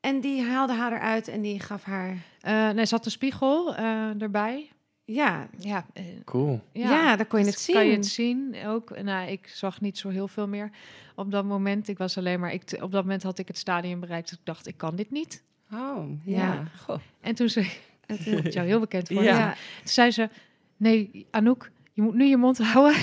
En 0.00 0.20
die 0.20 0.42
haalde 0.42 0.72
haar 0.74 0.92
eruit 0.92 1.28
en 1.28 1.40
die 1.40 1.60
gaf 1.60 1.84
haar... 1.84 2.16
Eh 2.40 2.70
nee, 2.70 2.86
zat 2.86 3.04
een 3.04 3.10
spiegel 3.10 3.74
eh, 3.76 4.22
erbij. 4.22 4.68
Ja, 5.04 5.48
Ja, 5.58 5.86
eh, 5.92 6.04
Cool. 6.24 6.60
ja, 6.72 7.16
dan 7.16 7.26
kon 7.26 7.38
je 7.38 7.44
Dus 7.44 7.54
het 7.54 7.62
zien. 7.62 7.74
Kan 7.74 7.86
je 7.86 7.92
het 7.92 8.06
zien 8.06 8.56
ook? 8.66 9.02
Nou, 9.02 9.28
ik 9.30 9.48
zag 9.48 9.80
niet 9.80 9.98
zo 9.98 10.08
heel 10.08 10.28
veel 10.28 10.48
meer 10.48 10.70
op 11.14 11.30
dat 11.30 11.44
moment. 11.44 11.88
Ik 11.88 11.98
was 11.98 12.18
alleen 12.18 12.40
maar, 12.40 12.52
ik, 12.52 12.78
op 12.80 12.92
dat 12.92 13.02
moment 13.02 13.22
had 13.22 13.38
ik 13.38 13.48
het 13.48 13.58
stadium 13.58 14.00
bereikt. 14.00 14.28
Dus 14.28 14.38
ik 14.38 14.44
dacht, 14.46 14.66
ik 14.66 14.76
kan 14.76 14.96
dit 14.96 15.10
niet. 15.10 15.42
Oh, 15.74 16.08
ja. 16.24 16.36
Ja. 16.36 16.64
Goh. 16.80 16.98
En 17.20 17.34
toen 17.34 17.48
zei 17.48 17.70
En 18.06 18.16
het 18.36 18.46
is 18.46 18.54
jou 18.54 18.66
heel 18.66 18.80
bekend 18.80 19.08
voor. 19.08 19.22
Ja. 19.22 19.38
Ja. 19.38 19.48
Toen 19.78 19.88
zei 19.88 20.10
ze, 20.10 20.28
nee, 20.76 21.26
Anouk, 21.30 21.70
je 21.92 22.02
moet 22.02 22.14
nu 22.14 22.24
je 22.24 22.36
mond 22.36 22.58
houden. 22.58 22.96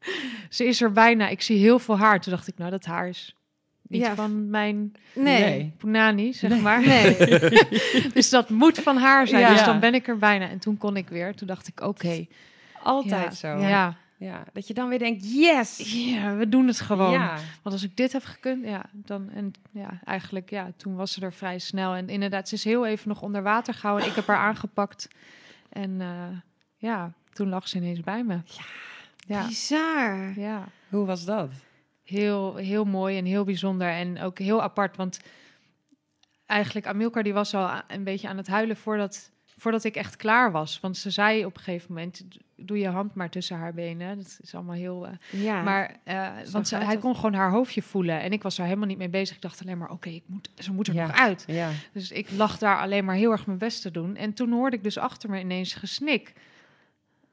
ze 0.50 0.64
is 0.64 0.80
er 0.80 0.92
bijna. 0.92 1.28
Ik 1.28 1.42
zie 1.42 1.58
heel 1.58 1.78
veel 1.78 1.98
haar. 1.98 2.20
Toen 2.20 2.32
dacht 2.32 2.48
ik, 2.48 2.58
nou, 2.58 2.70
dat 2.70 2.84
haar 2.84 3.08
is 3.08 3.34
niet 3.82 4.02
Ja. 4.02 4.14
van 4.14 4.50
mijn 4.50 4.92
Nee. 5.14 5.40
Nee. 5.42 5.72
punani, 5.78 6.32
zeg 6.32 6.50
Nee. 6.50 6.60
maar. 6.60 6.86
Nee. 6.86 7.16
dus 8.14 8.30
dat 8.30 8.50
moet 8.50 8.78
van 8.78 8.96
haar 8.96 9.26
zijn. 9.26 9.40
Ja. 9.40 9.52
Dus 9.52 9.64
dan 9.64 9.80
ben 9.80 9.94
ik 9.94 10.08
er 10.08 10.18
bijna. 10.18 10.48
En 10.48 10.58
toen 10.58 10.78
kon 10.78 10.96
ik 10.96 11.08
weer. 11.08 11.34
Toen 11.34 11.46
dacht 11.46 11.68
ik, 11.68 11.80
oké. 11.80 12.26
Altijd 12.82 13.40
ja, 13.40 13.56
zo. 13.58 13.66
Ja. 13.66 13.96
Ja, 14.22 14.44
Dat 14.52 14.66
je 14.66 14.74
dan 14.74 14.88
weer 14.88 14.98
denkt, 14.98 15.32
yes! 15.32 15.92
Ja, 15.94 16.36
we 16.36 16.48
doen 16.48 16.66
het 16.66 16.80
gewoon. 16.80 17.10
Ja. 17.12 17.34
Want 17.62 17.74
als 17.74 17.82
ik 17.82 17.96
dit 17.96 18.12
heb 18.12 18.24
gekund, 18.24 18.64
ja, 18.64 18.84
dan 18.92 19.30
en 19.30 19.52
ja, 19.70 20.00
eigenlijk, 20.04 20.50
ja, 20.50 20.72
toen 20.76 20.96
was 20.96 21.12
ze 21.12 21.20
er 21.20 21.32
vrij 21.32 21.58
snel. 21.58 21.94
En 21.94 22.08
inderdaad, 22.08 22.48
ze 22.48 22.54
is 22.54 22.64
heel 22.64 22.86
even 22.86 23.08
nog 23.08 23.22
onder 23.22 23.42
water 23.42 23.74
gehouden. 23.74 24.08
Ik 24.08 24.14
heb 24.14 24.26
haar 24.26 24.36
aangepakt. 24.36 25.08
En 25.68 26.00
eh, 26.00 26.28
ja, 26.76 27.12
toen 27.32 27.48
lag 27.48 27.68
ze 27.68 27.76
ineens 27.76 28.00
bij 28.00 28.24
me. 28.24 28.34
Ja. 28.44 28.64
Ja, 29.26 29.46
Bizar. 29.46 30.38
ja. 30.38 30.68
Hoe 30.88 31.06
was 31.06 31.24
dat? 31.24 31.50
Heel, 32.04 32.56
heel 32.56 32.84
mooi 32.84 33.18
en 33.18 33.24
heel 33.24 33.44
bijzonder. 33.44 33.88
En 33.88 34.20
ook 34.20 34.38
heel 34.38 34.62
apart, 34.62 34.96
want 34.96 35.20
eigenlijk 36.46 36.86
Amilcar 36.86 37.22
die 37.22 37.32
was 37.32 37.54
al 37.54 37.82
een 37.88 38.04
beetje 38.04 38.28
aan 38.28 38.36
het 38.36 38.46
huilen 38.46 38.76
voordat, 38.76 39.30
voordat 39.56 39.84
ik 39.84 39.96
echt 39.96 40.16
klaar 40.16 40.52
was. 40.52 40.80
Want 40.80 40.96
ze 40.96 41.10
zei 41.10 41.44
op 41.44 41.56
een 41.56 41.62
gegeven 41.62 41.94
moment, 41.94 42.24
doe 42.64 42.78
je 42.78 42.88
hand 42.88 43.14
maar 43.14 43.30
tussen 43.30 43.56
haar 43.56 43.74
benen. 43.74 44.16
Dat 44.16 44.38
is 44.42 44.54
allemaal 44.54 44.74
heel... 44.74 45.06
eh, 45.06 45.42
Ja. 45.42 45.62
maar, 45.62 45.96
eh, 46.04 46.28
want 46.50 46.68
ze, 46.68 46.76
hij 46.76 46.96
kon 46.98 47.14
gewoon 47.14 47.34
haar 47.34 47.50
hoofdje 47.50 47.82
voelen. 47.82 48.20
En 48.20 48.32
ik 48.32 48.42
was 48.42 48.58
er 48.58 48.64
helemaal 48.64 48.86
niet 48.86 48.98
mee 48.98 49.08
bezig. 49.08 49.36
Ik 49.36 49.42
dacht 49.42 49.60
alleen 49.62 49.78
maar, 49.78 49.90
oké, 49.90 50.08
ik 50.08 50.22
moet, 50.26 50.50
ze 50.54 50.72
moet 50.72 50.88
er 50.88 50.94
Ja. 50.94 51.06
nog 51.06 51.16
uit. 51.16 51.44
Ja. 51.46 51.70
Dus 51.92 52.10
ik 52.10 52.30
lag 52.30 52.58
daar 52.58 52.78
alleen 52.78 53.04
maar 53.04 53.14
heel 53.16 53.30
erg 53.30 53.46
mijn 53.46 53.58
best 53.58 53.82
te 53.82 53.90
doen. 53.90 54.16
En 54.16 54.32
toen 54.32 54.52
hoorde 54.52 54.76
ik 54.76 54.82
dus 54.82 54.98
achter 54.98 55.30
me 55.30 55.40
ineens 55.40 55.74
gesnik. 55.74 56.32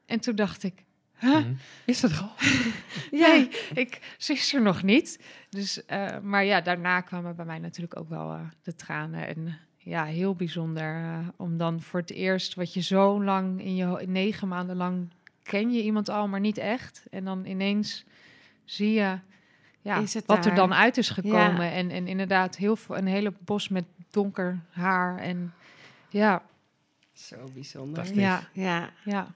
En 0.06 0.20
toen 0.20 0.34
dacht 0.34 0.62
ik, 0.62 0.84
huh? 1.18 1.36
Mhm. 1.36 1.52
Is 1.84 2.00
dat 2.00 2.18
al? 2.20 2.30
nee, 3.20 3.48
ik, 3.74 4.14
ze 4.18 4.32
is 4.32 4.54
er 4.54 4.62
nog 4.62 4.82
niet. 4.82 5.20
Dus, 5.50 5.84
eh, 5.86 6.18
maar 6.22 6.44
ja, 6.44 6.60
daarna 6.60 7.00
kwamen 7.00 7.36
bij 7.36 7.44
mij 7.44 7.58
natuurlijk 7.58 7.98
ook 8.00 8.08
wel 8.08 8.32
eh, 8.32 8.40
de 8.62 8.74
tranen. 8.74 9.26
En 9.26 9.58
ja, 9.82 10.04
heel 10.04 10.34
bijzonder 10.34 11.20
om 11.36 11.56
dan 11.56 11.80
voor 11.80 12.00
het 12.00 12.10
eerst, 12.12 12.54
wat 12.54 12.74
je 12.74 12.80
zo 12.82 13.24
lang 13.24 13.60
in 13.64 13.74
je 13.76 14.02
negen 14.06 14.48
maanden 14.48 14.76
lang 14.76 15.08
ken 15.42 15.70
je 15.72 15.82
iemand 15.82 16.08
al, 16.08 16.28
maar 16.28 16.40
niet 16.40 16.58
echt. 16.58 17.04
En 17.10 17.24
dan 17.24 17.44
ineens 17.44 18.04
zie 18.64 18.92
je 18.92 19.18
ja, 19.82 19.96
Is 19.96 20.14
het 20.14 20.26
wat 20.26 20.46
er 20.46 20.54
dan 20.54 20.74
uit 20.74 20.96
is 20.96 21.10
gekomen. 21.10 21.64
Ja. 21.64 21.70
En, 21.70 21.90
en 21.90 22.06
inderdaad, 22.06 22.56
heel 22.56 22.76
veel, 22.76 22.96
een 22.96 23.06
hele 23.06 23.32
bos 23.44 23.68
met 23.68 23.84
donker 24.10 24.58
haar. 24.70 25.18
En 25.18 25.54
ja, 26.08 26.42
Zo 27.12 27.36
bijzonder. 27.54 28.14
Ja, 28.14 28.40
ja. 28.52 28.90
ja. 29.04 29.26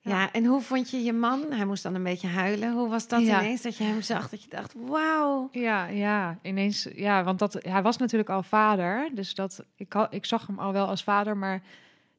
Ja, 0.00 0.32
en 0.32 0.44
hoe 0.44 0.60
vond 0.60 0.90
je 0.90 1.02
je 1.02 1.12
man? 1.12 1.44
Hij 1.50 1.64
moest 1.64 1.82
dan 1.82 1.94
een 1.94 2.02
beetje 2.02 2.28
huilen. 2.28 2.72
Hoe 2.72 2.88
was 2.88 3.08
dat 3.08 3.20
Ja. 3.26 3.40
ineens 3.40 3.62
dat 3.62 3.76
je 3.76 3.84
hem 3.84 4.02
zag? 4.02 4.28
Dat 4.28 4.42
je 4.42 4.48
dacht, 4.48 4.74
wauw. 4.76 5.48
Ja, 5.52 5.86
ja, 5.86 6.38
ineens, 6.42 6.88
ja, 6.94 7.24
want 7.24 7.38
dat, 7.38 7.52
hij 7.52 7.82
was 7.82 7.96
natuurlijk 7.96 8.30
al 8.30 8.42
vader, 8.42 9.10
dus 9.14 9.34
dat, 9.34 9.64
ik, 9.76 9.92
had, 9.92 10.14
ik 10.14 10.24
zag 10.24 10.46
hem 10.46 10.58
al 10.58 10.72
wel 10.72 10.86
als 10.86 11.04
vader, 11.04 11.36
maar 11.36 11.62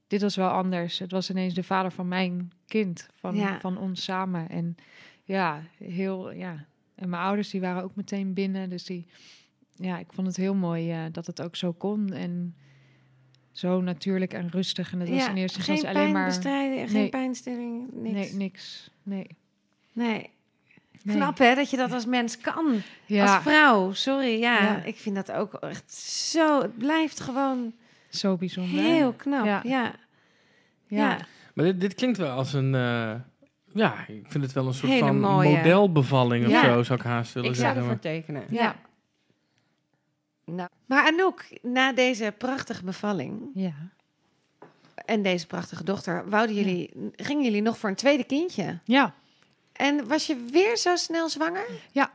dit 0.08 0.22
was 0.22 0.36
wel 0.36 0.50
anders. 0.50 1.00
Het 1.00 1.12
was 1.12 1.30
ineens 1.30 1.54
de 1.54 1.64
vader 1.64 1.92
van 1.92 2.08
mijn 2.08 2.52
kind, 2.68 3.08
van, 3.14 3.36
Ja. 3.36 3.60
van 3.60 3.78
ons 3.78 4.04
samen. 4.04 4.50
En 4.50 4.76
ja, 5.24 5.62
heel, 5.78 6.32
ja. 6.32 6.66
En 6.96 7.10
mijn 7.10 7.22
ouders, 7.24 7.50
die 7.50 7.62
waren 7.62 7.84
ook 7.84 7.96
meteen 7.96 8.34
binnen, 8.34 8.70
dus 8.70 8.84
die, 8.86 9.06
ja, 9.76 9.98
ik 9.98 10.14
vond 10.14 10.28
het 10.28 10.36
heel 10.36 10.56
mooi 10.56 10.92
eh, 10.92 11.04
dat 11.12 11.26
het 11.28 11.42
ook 11.42 11.56
zo 11.56 11.72
kon 11.74 12.14
en 12.14 12.56
zo 13.52 13.82
natuurlijk 13.82 14.34
en 14.34 14.50
rustig. 14.50 14.94
En 14.94 15.00
het 15.00 15.10
was 15.10 15.18
ja, 15.18 15.30
in 15.30 15.38
eerste 15.38 15.58
instantie 15.58 15.88
alleen 15.88 16.12
maar, 16.12 16.14
pijnbestrijding, 16.14 16.90
geen 16.90 17.10
pijnstilling, 17.10 17.90
niks. 17.94 18.14
nee, 18.14 18.34
niks, 18.34 18.92
nee. 19.04 19.28
Nee. 19.94 20.30
nee. 21.04 21.16
Knap 21.16 21.38
hè, 21.38 21.56
dat 21.56 21.70
je 21.70 21.78
dat 21.78 21.92
als 21.92 22.06
mens 22.06 22.38
kan. 22.38 22.82
Ja, 23.06 23.34
Als 23.36 23.44
vrouw, 23.44 23.92
sorry. 23.92 24.40
Ja, 24.40 24.62
Ja. 24.64 24.84
ik 24.84 24.96
vind 24.96 25.16
dat 25.16 25.32
ook 25.32 25.54
echt 25.54 25.92
zo... 25.94 26.62
Het 26.62 26.78
blijft 26.78 27.20
gewoon 27.20 27.74
zo 28.18 28.38
bijzonder. 28.38 28.84
heel 28.84 29.14
knap. 29.14 29.46
Ja. 29.46 29.62
Ja. 29.64 29.94
ja. 30.88 31.18
Maar 31.54 31.66
dit, 31.66 31.80
dit 31.82 31.94
klinkt 31.96 32.18
wel 32.18 32.30
als 32.32 32.54
een... 32.54 32.76
eh, 32.76 33.14
ja, 33.74 34.08
ik 34.08 34.26
vind 34.28 34.44
het 34.44 34.54
wel 34.54 34.68
een 34.68 34.74
soort 34.74 34.92
Hele 34.92 35.06
van 35.06 35.20
mooie. 35.20 35.56
modelbevalling 35.58 36.46
of 36.46 36.52
Ja. 36.52 36.64
zo, 36.64 36.84
zou 36.84 37.00
ik 37.00 37.06
haast 37.06 37.34
willen 37.34 37.50
Ik 37.50 37.56
zou 37.56 37.66
zeggen. 37.68 37.84
ervoor 37.86 38.02
tekenen. 38.02 38.44
Ja. 38.50 38.76
Nou. 40.46 40.70
Maar 40.86 41.08
Anouk, 41.08 41.46
na 41.62 41.94
deze 41.94 42.34
prachtige 42.38 42.84
bevalling 42.84 43.42
ja. 43.54 43.74
en 45.06 45.22
deze 45.22 45.48
prachtige 45.48 45.84
dochter, 45.84 46.30
wouden 46.30 46.56
jullie, 46.56 46.92
gingen 47.16 47.44
jullie 47.44 47.62
nog 47.62 47.78
voor 47.78 47.90
een 47.90 47.96
tweede 47.96 48.24
kindje? 48.24 48.80
Ja. 48.84 49.14
En 49.74 50.08
was 50.08 50.28
je 50.28 50.46
weer 50.52 50.78
zo 50.78 50.96
snel 50.96 51.30
zwanger? 51.30 51.66
Ja, 51.92 52.12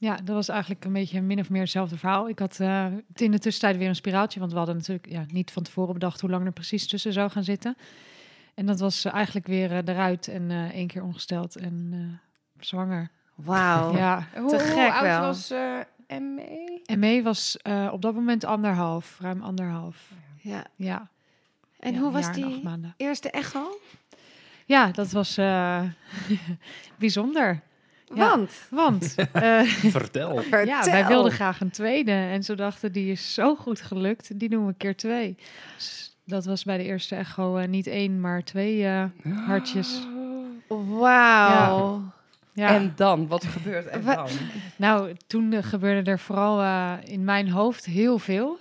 dat 0.00 0.28
was 0.34 0.48
eigenlijk 0.48 0.84
een 0.84 0.92
beetje 0.92 1.20
min 1.20 1.38
of 1.38 1.50
meer 1.50 1.60
hetzelfde 1.60 1.96
verhaal. 1.98 2.28
Ik 2.28 2.38
had 2.38 2.60
eh, 2.60 2.86
in 3.14 3.30
de 3.30 3.38
tussentijd 3.38 3.76
weer 3.76 3.88
een 3.88 3.94
spiraaltje, 3.94 4.40
want 4.40 4.52
we 4.52 4.58
hadden 4.58 4.76
natuurlijk 4.76 5.08
ja, 5.08 5.24
niet 5.28 5.50
van 5.50 5.62
tevoren 5.62 5.92
bedacht 5.92 6.20
hoe 6.20 6.30
lang 6.30 6.46
er 6.46 6.52
precies 6.52 6.86
tussen 6.88 7.12
zou 7.12 7.30
gaan 7.30 7.44
zitten. 7.44 7.76
En 8.54 8.66
dat 8.66 8.80
was 8.80 9.04
eh, 9.04 9.12
eigenlijk 9.14 9.46
weer 9.46 9.70
eh, 9.70 9.78
eruit 9.94 10.28
en 10.28 10.50
eh, 10.50 10.64
één 10.70 10.86
keer 10.86 11.02
ongesteld 11.02 11.56
en 11.56 11.88
eh, 11.92 12.64
zwanger. 12.66 13.10
Wauw. 13.34 13.94
Ja. 13.96 14.26
Hoe, 14.36 14.48
Te 14.50 14.56
hoe 14.56 14.64
gek 14.66 14.90
oud 14.92 15.02
wel. 15.02 15.20
was 15.20 15.50
eh 15.50 15.78
ME? 16.20 16.80
En 16.84 16.98
May 16.98 17.22
was 17.22 17.56
eh, 17.56 17.88
op 17.92 18.02
dat 18.02 18.14
moment 18.14 18.44
anderhalf, 18.44 19.18
ruim 19.20 19.42
anderhalf. 19.42 20.10
Ja. 20.40 20.64
Ja. 20.76 21.08
En 21.78 21.92
Ja, 21.94 22.00
hoe 22.00 22.10
was 22.10 22.24
jaar 22.24 22.34
en 22.34 22.42
acht 22.44 22.52
die 22.54 22.62
maanden. 22.64 22.94
eerste 22.96 23.30
echo? 23.30 23.78
Ja, 24.66 24.90
dat 24.90 25.10
was 25.10 25.36
eh, 25.36 25.82
bijzonder. 26.98 27.60
Ja. 28.14 28.28
Want, 28.28 28.52
Want 28.70 29.14
eh, 29.32 29.62
Vertel. 29.62 30.42
Ja, 30.64 30.84
wij 30.84 31.06
wilden 31.06 31.32
graag 31.32 31.60
een 31.60 31.70
tweede. 31.70 32.12
En 32.12 32.42
ze 32.42 32.54
dachten, 32.54 32.92
die 32.92 33.10
is 33.12 33.34
zo 33.34 33.56
goed 33.56 33.80
gelukt. 33.80 34.38
Die 34.38 34.48
doen 34.48 34.66
we 34.66 34.74
keer 34.74 34.96
twee. 34.96 35.36
Dus 35.76 36.16
dat 36.24 36.44
was 36.44 36.64
bij 36.64 36.76
de 36.76 36.84
eerste 36.84 37.14
echo 37.14 37.56
eh, 37.56 37.68
niet 37.68 37.86
één, 37.86 38.20
maar 38.20 38.44
twee 38.44 38.86
eh, 38.86 39.04
hartjes. 39.46 40.06
Wauw. 40.68 42.02
Ja. 42.52 42.74
En 42.74 42.92
dan? 42.96 43.28
Wat 43.28 43.44
gebeurt 43.44 43.86
er 43.94 44.04
dan? 44.04 44.28
nou, 44.76 45.14
toen 45.26 45.62
gebeurde 45.62 46.10
er 46.10 46.18
vooral 46.18 46.60
eh, 46.60 46.92
in 47.04 47.24
mijn 47.24 47.48
hoofd 47.48 47.84
heel 47.84 48.18
veel. 48.18 48.58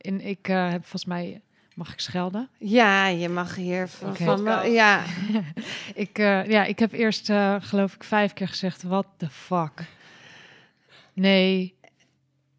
En 0.00 0.20
ik 0.20 0.48
eh, 0.48 0.70
heb 0.70 0.80
volgens 0.80 1.04
mij... 1.04 1.40
Mag 1.80 1.92
ik 1.92 2.00
schelden? 2.00 2.48
Ja, 2.58 3.06
je 3.06 3.28
mag 3.28 3.54
hier 3.54 3.88
van... 3.88 4.44
Ja. 4.70 5.02
Ik, 5.94 6.18
eh, 6.18 6.46
ja, 6.46 6.64
ik 6.64 6.78
heb 6.78 6.92
eerst, 6.92 7.30
eh, 7.30 7.54
geloof 7.60 7.94
ik, 7.94 8.04
vijf 8.04 8.32
keer 8.32 8.48
gezegd: 8.48 8.82
What 8.82 9.06
the 9.16 9.28
fuck? 9.30 9.84
Nee, 11.12 11.74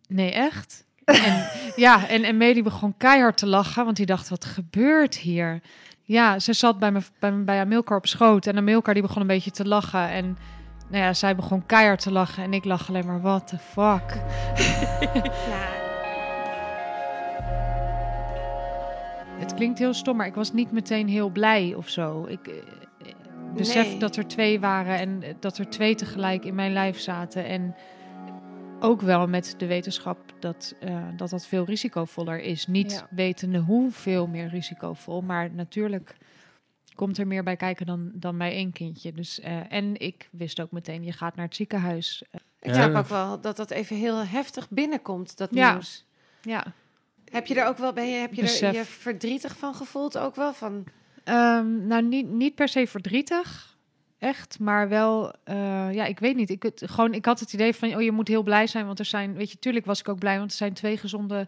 nee, 0.07 0.31
echt? 0.31 0.85
En, 1.05 1.47
ja, 1.75 2.07
en, 2.07 2.23
en 2.23 2.37
Medi 2.37 2.63
begon 2.63 2.97
keihard 2.97 3.37
te 3.37 3.47
lachen, 3.47 3.85
want 3.85 3.97
die 3.97 4.05
dacht: 4.05 4.29
Wat 4.29 4.45
gebeurt 4.45 5.17
hier? 5.17 5.61
Ja, 6.03 6.39
ze 6.39 6.53
zat 6.53 6.79
bij, 6.79 6.91
me, 6.91 7.01
bij, 7.19 7.31
me- 7.31 7.43
bij 7.43 7.59
Amilcar 7.59 7.97
op 7.97 8.07
schoot 8.07 8.47
en 8.47 8.57
Amilcar 8.57 8.93
die 8.93 9.03
begon 9.03 9.21
een 9.21 9.27
beetje 9.27 9.51
te 9.51 9.67
lachen. 9.67 10.09
En 10.09 10.37
nou 10.89 11.03
ja, 11.03 11.13
zij 11.13 11.35
begon 11.35 11.65
keihard 11.65 12.01
te 12.01 12.11
lachen 12.11 12.43
en 12.43 12.53
ik 12.53 12.65
lag 12.65 12.89
alleen 12.89 13.05
maar: 13.05 13.21
What 13.21 13.47
the 13.47 13.57
fuck? 13.57 14.21
ja. 15.49 15.79
het 19.41 19.53
klinkt 19.53 19.79
heel 19.79 19.93
stom, 19.93 20.17
maar 20.17 20.27
ik 20.27 20.35
was 20.35 20.53
niet 20.53 20.71
meteen 20.71 21.07
heel 21.07 21.29
blij 21.29 21.73
of 21.75 21.89
zo. 21.89 22.25
Ik 22.25 22.47
eh, 22.47 22.55
besef 23.55 23.87
Nee. 23.89 23.97
dat 23.99 24.15
er 24.15 24.27
twee 24.27 24.59
waren 24.59 24.99
en 24.99 25.23
eh, 25.23 25.33
dat 25.39 25.57
er 25.57 25.69
twee 25.69 25.95
tegelijk 25.95 26.45
in 26.45 26.55
mijn 26.55 26.73
lijf 26.73 26.99
zaten. 26.99 27.45
En 27.45 27.75
ook 28.79 29.01
wel 29.01 29.27
met 29.27 29.53
de 29.57 29.65
wetenschap 29.65 30.17
dat 30.39 30.75
eh, 30.79 31.07
dat, 31.15 31.29
dat 31.29 31.45
veel 31.47 31.65
risicovoller 31.65 32.39
is. 32.41 32.67
Niet 32.67 32.91
Ja. 32.91 33.07
wetende 33.09 33.59
hoeveel 33.59 34.27
meer 34.27 34.47
risicovol, 34.47 35.21
maar 35.21 35.51
natuurlijk 35.53 36.15
komt 36.95 37.17
er 37.17 37.27
meer 37.27 37.43
bij 37.43 37.55
kijken 37.55 37.85
dan, 37.85 38.11
dan 38.13 38.37
bij 38.37 38.51
één 38.51 38.71
kindje. 38.71 39.11
Dus, 39.11 39.39
eh, 39.39 39.71
en 39.73 39.99
ik 39.99 40.29
wist 40.31 40.61
ook 40.61 40.71
meteen, 40.71 41.03
je 41.03 41.11
gaat 41.11 41.35
naar 41.35 41.45
het 41.45 41.55
ziekenhuis. 41.55 42.23
Ik 42.59 42.69
Ja, 42.69 42.73
snap 42.73 42.95
ook 42.95 43.07
wel 43.09 43.41
dat 43.41 43.57
dat 43.57 43.71
even 43.71 43.95
heel 43.95 44.25
heftig 44.25 44.69
binnenkomt, 44.69 45.37
dat 45.37 45.49
Ja. 45.53 45.71
nieuws. 45.71 46.05
Ja, 46.41 46.65
Heb 47.31 47.45
je 47.47 47.55
er 47.55 47.67
ook 47.67 47.77
wel, 47.77 47.93
ben 47.93 48.07
je, 48.07 48.15
heb 48.19 48.33
je 48.33 48.65
er 48.65 48.73
je 48.73 48.85
verdrietig 48.85 49.57
van 49.57 49.75
gevoeld 49.75 50.17
ook 50.17 50.35
wel? 50.35 50.53
Van, 50.53 50.83
Ehm, 51.23 51.87
nou, 51.87 52.03
niet, 52.03 52.27
niet 52.29 52.55
per 52.55 52.67
se 52.67 52.87
verdrietig. 52.87 53.77
Echt, 54.17 54.59
maar 54.59 54.89
wel, 54.89 55.33
eh, 55.43 55.93
ja, 55.93 56.05
ik 56.05 56.19
weet 56.19 56.35
niet. 56.35 56.49
Ik, 56.49 56.63
het, 56.63 56.83
gewoon, 56.85 57.13
ik 57.13 57.25
had 57.25 57.39
het 57.39 57.53
idee 57.53 57.73
van, 57.73 57.95
oh, 57.95 58.01
je 58.01 58.11
moet 58.11 58.27
heel 58.27 58.43
blij 58.43 58.67
zijn, 58.67 58.85
want 58.85 58.99
er 58.99 59.05
zijn, 59.05 59.33
weet 59.33 59.51
je, 59.51 59.59
tuurlijk 59.59 59.85
was 59.85 59.99
ik 59.99 60.09
ook 60.09 60.19
blij, 60.19 60.37
want 60.37 60.51
er 60.51 60.57
zijn 60.57 60.73
twee 60.73 60.97
gezonde, 60.97 61.47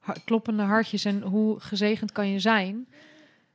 ha- 0.00 0.16
kloppende 0.24 0.62
hartjes 0.62 1.04
en 1.04 1.22
hoe 1.22 1.60
gezegend 1.60 2.12
kan 2.12 2.28
je 2.28 2.38
zijn? 2.38 2.88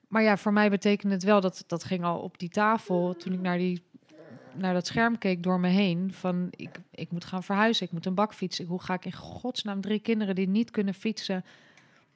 Maar 0.07 0.23
ja, 0.23 0.37
voor 0.37 0.53
mij 0.53 0.69
betekende 0.69 1.13
het 1.13 1.23
wel 1.23 1.41
dat 1.41 1.63
dat 1.67 1.83
ging 1.83 2.03
al 2.03 2.19
op 2.19 2.39
die 2.39 2.49
tafel 2.49 3.15
toen 3.17 3.33
ik 3.33 3.41
naar 3.41 3.57
die 3.57 3.81
naar 4.53 4.73
dat 4.73 4.87
scherm 4.87 5.17
keek 5.17 5.43
door 5.43 5.59
me 5.59 5.67
heen 5.67 6.13
van 6.13 6.47
ik, 6.55 6.69
ik 6.91 7.11
moet 7.11 7.25
gaan 7.25 7.43
verhuizen, 7.43 7.85
ik 7.85 7.91
moet 7.91 8.05
een 8.05 8.13
bakfiets. 8.13 8.59
Hoe 8.59 8.81
ga 8.81 8.93
ik 8.93 9.05
in 9.05 9.13
godsnaam 9.13 9.81
drie 9.81 9.99
kinderen 9.99 10.35
die 10.35 10.47
niet 10.47 10.71
kunnen 10.71 10.93
fietsen 10.93 11.45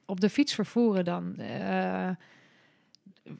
op 0.06 0.20
de 0.20 0.30
fiets 0.30 0.54
vervoeren 0.54 1.04
dan? 1.04 1.36
Eh, 1.36 2.08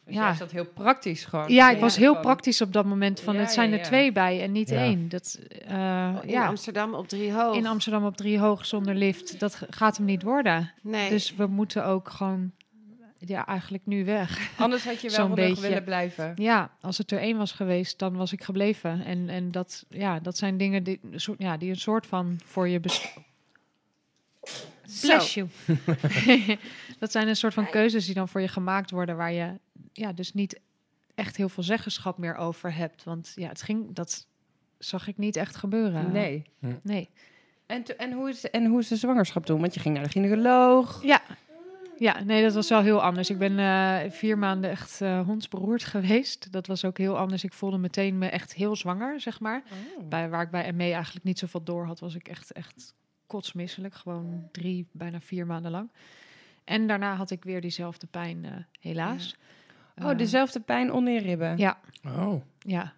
Ja, 0.07 0.31
is 0.31 0.39
dat 0.39 0.51
heel 0.51 0.67
praktisch 0.67 1.25
gewoon. 1.25 1.53
ja, 1.53 1.71
ik 1.71 1.79
was 1.81 1.97
heel 1.97 2.07
Gewoon- 2.07 2.23
praktisch 2.23 2.61
op 2.61 2.73
dat 2.73 2.85
moment. 2.85 3.21
Van 3.21 3.35
Ja, 3.35 3.41
het 3.41 3.53
zijn 3.53 3.71
ja, 3.71 3.77
er 3.79 3.83
twee 3.85 4.12
bij 4.12 4.43
en 4.43 4.53
niet 4.53 4.69
Ja. 4.69 4.77
één. 4.77 5.09
Dat, 5.09 5.39
eh, 5.67 6.17
in 6.23 6.29
ja, 6.29 6.47
Amsterdam 6.47 6.95
op 6.95 7.09
drie 7.09 7.33
hoog. 7.33 7.57
in 7.57 7.67
Amsterdam 7.67 8.05
op 8.05 8.17
drie 8.17 8.39
hoog 8.39 8.67
zonder 8.67 8.95
lift. 8.95 9.41
Dat 9.41 9.61
gaat 9.71 9.97
hem 9.97 10.07
niet 10.07 10.23
worden. 10.23 10.73
nee. 10.83 11.11
Dus 11.11 11.35
we 11.35 11.47
moeten 11.47 11.85
ook 11.87 12.09
gewoon, 12.11 12.51
ja, 13.19 13.47
eigenlijk 13.47 13.87
nu 13.87 14.05
weg. 14.05 14.51
Anders 14.59 14.85
had 14.85 15.01
je 15.01 15.11
wel 15.11 15.27
nog 15.29 15.37
beetje. 15.37 15.62
willen 15.62 15.85
blijven. 15.85 16.33
Ja, 16.37 16.71
als 16.81 16.99
het 16.99 17.11
er 17.11 17.19
één 17.19 17.37
was 17.37 17.53
geweest, 17.53 17.99
dan 17.99 18.17
was 18.17 18.33
ik 18.33 18.43
gebleven. 18.43 19.05
En, 19.05 19.29
en 19.29 19.51
dat, 19.51 19.85
ja, 19.89 20.21
dat 20.21 20.37
zijn 20.37 20.57
dingen 20.57 20.83
die, 20.83 21.01
een 21.12 21.21
soort- 21.21 21.41
ja, 21.43 21.57
die 21.57 21.71
een 21.71 21.77
soort 21.77 22.07
van 22.07 22.39
voor 22.45 22.69
je 22.69 22.81
bes- 22.81 23.17
Bless 25.01 25.34
you. 25.34 25.49
dat 26.99 27.12
zijn 27.12 27.28
een 27.28 27.36
soort 27.36 27.55
van 27.55 27.70
keuzes 27.70 28.05
die 28.07 28.14
dan 28.14 28.28
voor 28.28 28.40
je 28.40 28.49
gemaakt 28.49 28.90
worden, 28.90 29.16
waar 29.16 29.32
je 29.32 29.59
ja, 29.92 30.12
dus 30.12 30.32
niet 30.34 30.61
echt 31.14 31.36
heel 31.36 31.49
veel 31.49 31.62
zeggenschap 31.62 32.18
meer 32.18 32.36
over 32.36 32.74
hebt. 32.74 33.05
Want 33.05 33.32
ja, 33.34 33.49
het 33.49 33.62
ging, 33.62 33.95
dat 33.95 34.26
zag 34.78 35.09
ik 35.09 35.16
niet 35.18 35.36
echt 35.36 35.57
gebeuren. 35.57 36.12
Nee. 36.12 36.42
Nee. 36.82 37.11
En, 37.66 37.82
to- 37.82 37.95
en, 37.95 38.12
hoe 38.12 38.28
is, 38.28 38.51
en 38.51 38.66
hoe 38.66 38.80
is 38.80 38.88
de 38.88 38.97
zwangerschap 38.97 39.47
toen? 39.47 39.61
Want 39.61 39.74
je 39.74 39.80
ging 39.80 39.95
naar 39.95 40.05
de 40.05 40.11
gynaecoloog. 40.11 41.03
Ja. 41.03 41.22
Ja, 41.99 42.22
nee, 42.22 42.42
dat 42.42 42.55
was 42.55 42.68
wel 42.68 42.80
heel 42.82 43.03
anders. 43.03 43.30
Ik 43.30 43.38
ben 43.38 43.59
eh, 43.59 44.11
vier 44.11 44.38
maanden 44.38 44.70
echt 44.70 45.01
eh, 45.01 45.20
hondsberoerd 45.20 45.84
geweest. 45.84 46.53
Dat 46.53 46.66
was 46.66 46.84
ook 46.84 46.99
heel 46.99 47.18
anders. 47.18 47.45
Ik 47.45 47.53
voelde 47.53 47.78
meteen 47.78 48.18
me 48.18 48.26
echt 48.28 48.55
heel 48.55 48.76
zwanger, 48.76 49.20
zeg 49.20 49.40
maar. 49.40 49.62
Bij, 50.09 50.28
waar 50.28 50.42
ik 50.42 50.51
bij 50.51 50.72
ME 50.72 50.92
eigenlijk 50.92 51.24
niet 51.24 51.38
zoveel 51.38 51.62
door 51.62 51.86
had, 51.86 52.01
was 52.01 52.14
ik 52.14 52.28
echt, 52.28 52.53
echt 52.53 52.95
kotsmisselijk. 53.35 53.95
Gewoon 53.95 54.49
drie, 54.53 54.87
bijna 54.93 55.20
vier 55.20 55.47
maanden 55.47 55.70
lang. 55.70 55.91
En 56.64 56.87
daarna 56.87 57.14
had 57.14 57.30
ik 57.30 57.45
weer 57.45 57.61
diezelfde 57.61 58.07
pijn, 58.07 58.45
eh, 58.45 58.53
helaas. 58.80 59.37
Oh, 60.03 60.11
Eh, 60.11 60.18
dezelfde 60.18 60.61
pijn 60.61 60.93
onder 60.93 61.12
je 61.12 61.20
ribben. 61.20 61.57
Ja, 61.59 61.78
Oh. 62.07 62.43
ja. 62.59 62.93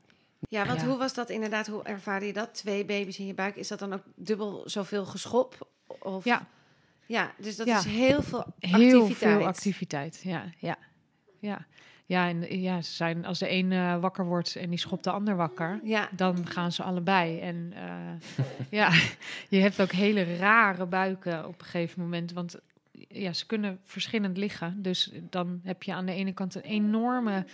ja, 0.49 0.67
want 0.67 0.81
Ja. 0.81 0.87
hoe 0.87 0.97
was 0.99 1.15
dat 1.15 1.31
inderdaad? 1.31 1.67
Hoe 1.67 1.83
ervaarde 1.83 2.27
je 2.27 2.33
dat? 2.33 2.55
Twee 2.55 2.85
baby's 2.85 3.19
in 3.19 3.27
je 3.27 3.35
buik. 3.35 3.57
Is 3.57 3.69
dat 3.69 3.79
dan 3.79 3.93
ook 3.93 4.03
dubbel 4.15 4.63
zoveel 4.65 5.05
geschop? 5.07 5.69
Of? 5.87 6.25
Ja. 6.25 6.47
Ja, 7.07 7.33
dus 7.39 7.57
dat 7.57 7.67
Ja. 7.67 7.79
is 7.79 7.85
heel 7.85 8.23
veel 8.23 8.45
Heel 8.59 8.73
activiteit. 9.01 9.17
veel 9.39 9.47
activiteit, 9.47 10.21
ja, 10.25 10.45
ja, 10.59 10.77
ja. 11.41 11.67
Ja, 12.07 12.29
en 12.29 12.61
ja, 12.61 12.83
ze 12.83 12.93
zijn, 12.93 13.25
als 13.25 13.39
de 13.39 13.51
een 13.51 13.73
eh, 13.73 13.99
wakker 13.99 14.25
wordt 14.25 14.57
en 14.57 14.71
die 14.71 14.79
schopt 14.79 15.05
de 15.05 15.11
ander 15.11 15.37
wakker, 15.37 15.81
Ja, 15.83 16.09
dan 16.13 16.47
gaan 16.47 16.73
ze 16.73 16.83
allebei. 16.83 17.41
En 17.41 17.73
eh, 17.75 18.47
ja, 18.81 18.91
je 19.49 19.59
hebt 19.59 19.81
ook 19.81 19.93
hele 19.93 20.37
rare 20.37 20.87
buiken 20.87 21.47
op 21.47 21.61
een 21.61 21.67
gegeven 21.67 22.03
moment. 22.03 22.33
Want 22.33 22.57
ja, 23.09 23.33
ze 23.33 23.47
kunnen 23.47 23.79
verschillend 23.83 24.37
liggen. 24.37 24.83
Dus 24.83 25.13
dan 25.31 25.61
heb 25.63 25.83
je 25.83 25.95
aan 25.95 26.07
de 26.07 26.13
ene 26.13 26.33
kant 26.33 26.55
een 26.55 26.63
enorme 26.63 27.45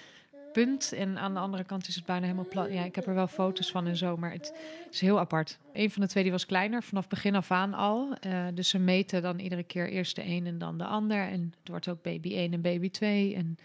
punt. 0.53 0.93
En 0.93 1.19
aan 1.19 1.35
de 1.35 1.41
andere 1.41 1.65
kant 1.65 1.89
is 1.89 1.95
het 1.95 2.05
bijna 2.05 2.23
helemaal 2.23 2.49
plat. 2.49 2.73
Ja, 2.73 2.85
ik 2.85 2.95
heb 2.95 3.07
er 3.07 3.15
wel 3.15 3.27
foto's 3.27 3.71
van 3.71 3.87
en 3.87 3.97
zo, 3.97 4.17
maar 4.17 4.33
het 4.33 4.55
is 4.91 5.01
heel 5.01 5.19
apart. 5.19 5.59
Een 5.73 5.91
van 5.91 6.03
de 6.03 6.09
twee 6.09 6.23
die 6.23 6.33
was 6.33 6.47
kleiner, 6.47 6.83
vanaf 6.83 7.09
begin 7.09 7.35
af 7.35 7.51
aan 7.51 7.75
al. 7.75 8.15
Eh, 8.21 8.47
dus 8.55 8.69
ze 8.69 8.79
meten 8.79 9.23
dan 9.23 9.39
iedere 9.39 9.63
keer 9.63 9.89
eerst 9.89 10.17
de 10.17 10.25
een 10.25 10.47
en 10.47 10.59
dan 10.59 10.79
de 10.79 10.85
ander. 10.85 11.29
En 11.29 11.55
het 11.59 11.69
wordt 11.69 11.89
ook 11.89 12.03
baby 12.03 12.35
1 12.35 12.53
en 12.53 12.61
baby 12.61 12.91
2. 12.91 13.35
En 13.35 13.57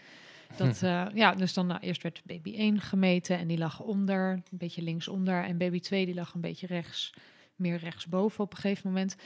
dat, 0.56 0.82
eh, 0.82 1.06
ja, 1.14 1.34
dus 1.34 1.54
dan 1.54 1.66
nou, 1.66 1.80
eerst 1.80 2.02
werd 2.02 2.22
baby 2.24 2.54
1 2.56 2.80
gemeten 2.80 3.38
en 3.38 3.48
die 3.48 3.58
lag 3.58 3.80
onder, 3.80 4.30
een 4.30 4.58
beetje 4.58 4.82
linksonder. 4.82 5.44
En 5.44 5.58
baby 5.58 5.80
2 5.80 6.06
die 6.06 6.14
lag 6.14 6.34
een 6.34 6.40
beetje 6.40 6.66
rechts, 6.66 7.14
meer 7.56 7.76
rechtsboven 7.76 8.44
op 8.44 8.52
een 8.52 8.58
gegeven 8.58 8.90
moment. 8.90 9.16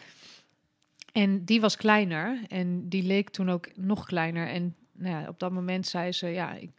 En 1.13 1.45
die 1.45 1.61
was 1.61 1.77
kleiner 1.77 2.41
en 2.49 2.89
die 2.89 3.03
leek 3.03 3.31
toen 3.31 3.51
ook 3.51 3.77
nog 3.77 4.07
kleiner. 4.07 4.49
En 4.49 4.75
nou 4.93 5.23
ja, 5.23 5.29
op 5.29 5.39
dat 5.39 5.53
moment 5.53 5.87
zei 5.87 6.13
ze, 6.13 6.29
ja, 6.29 6.55
ik, 6.55 6.71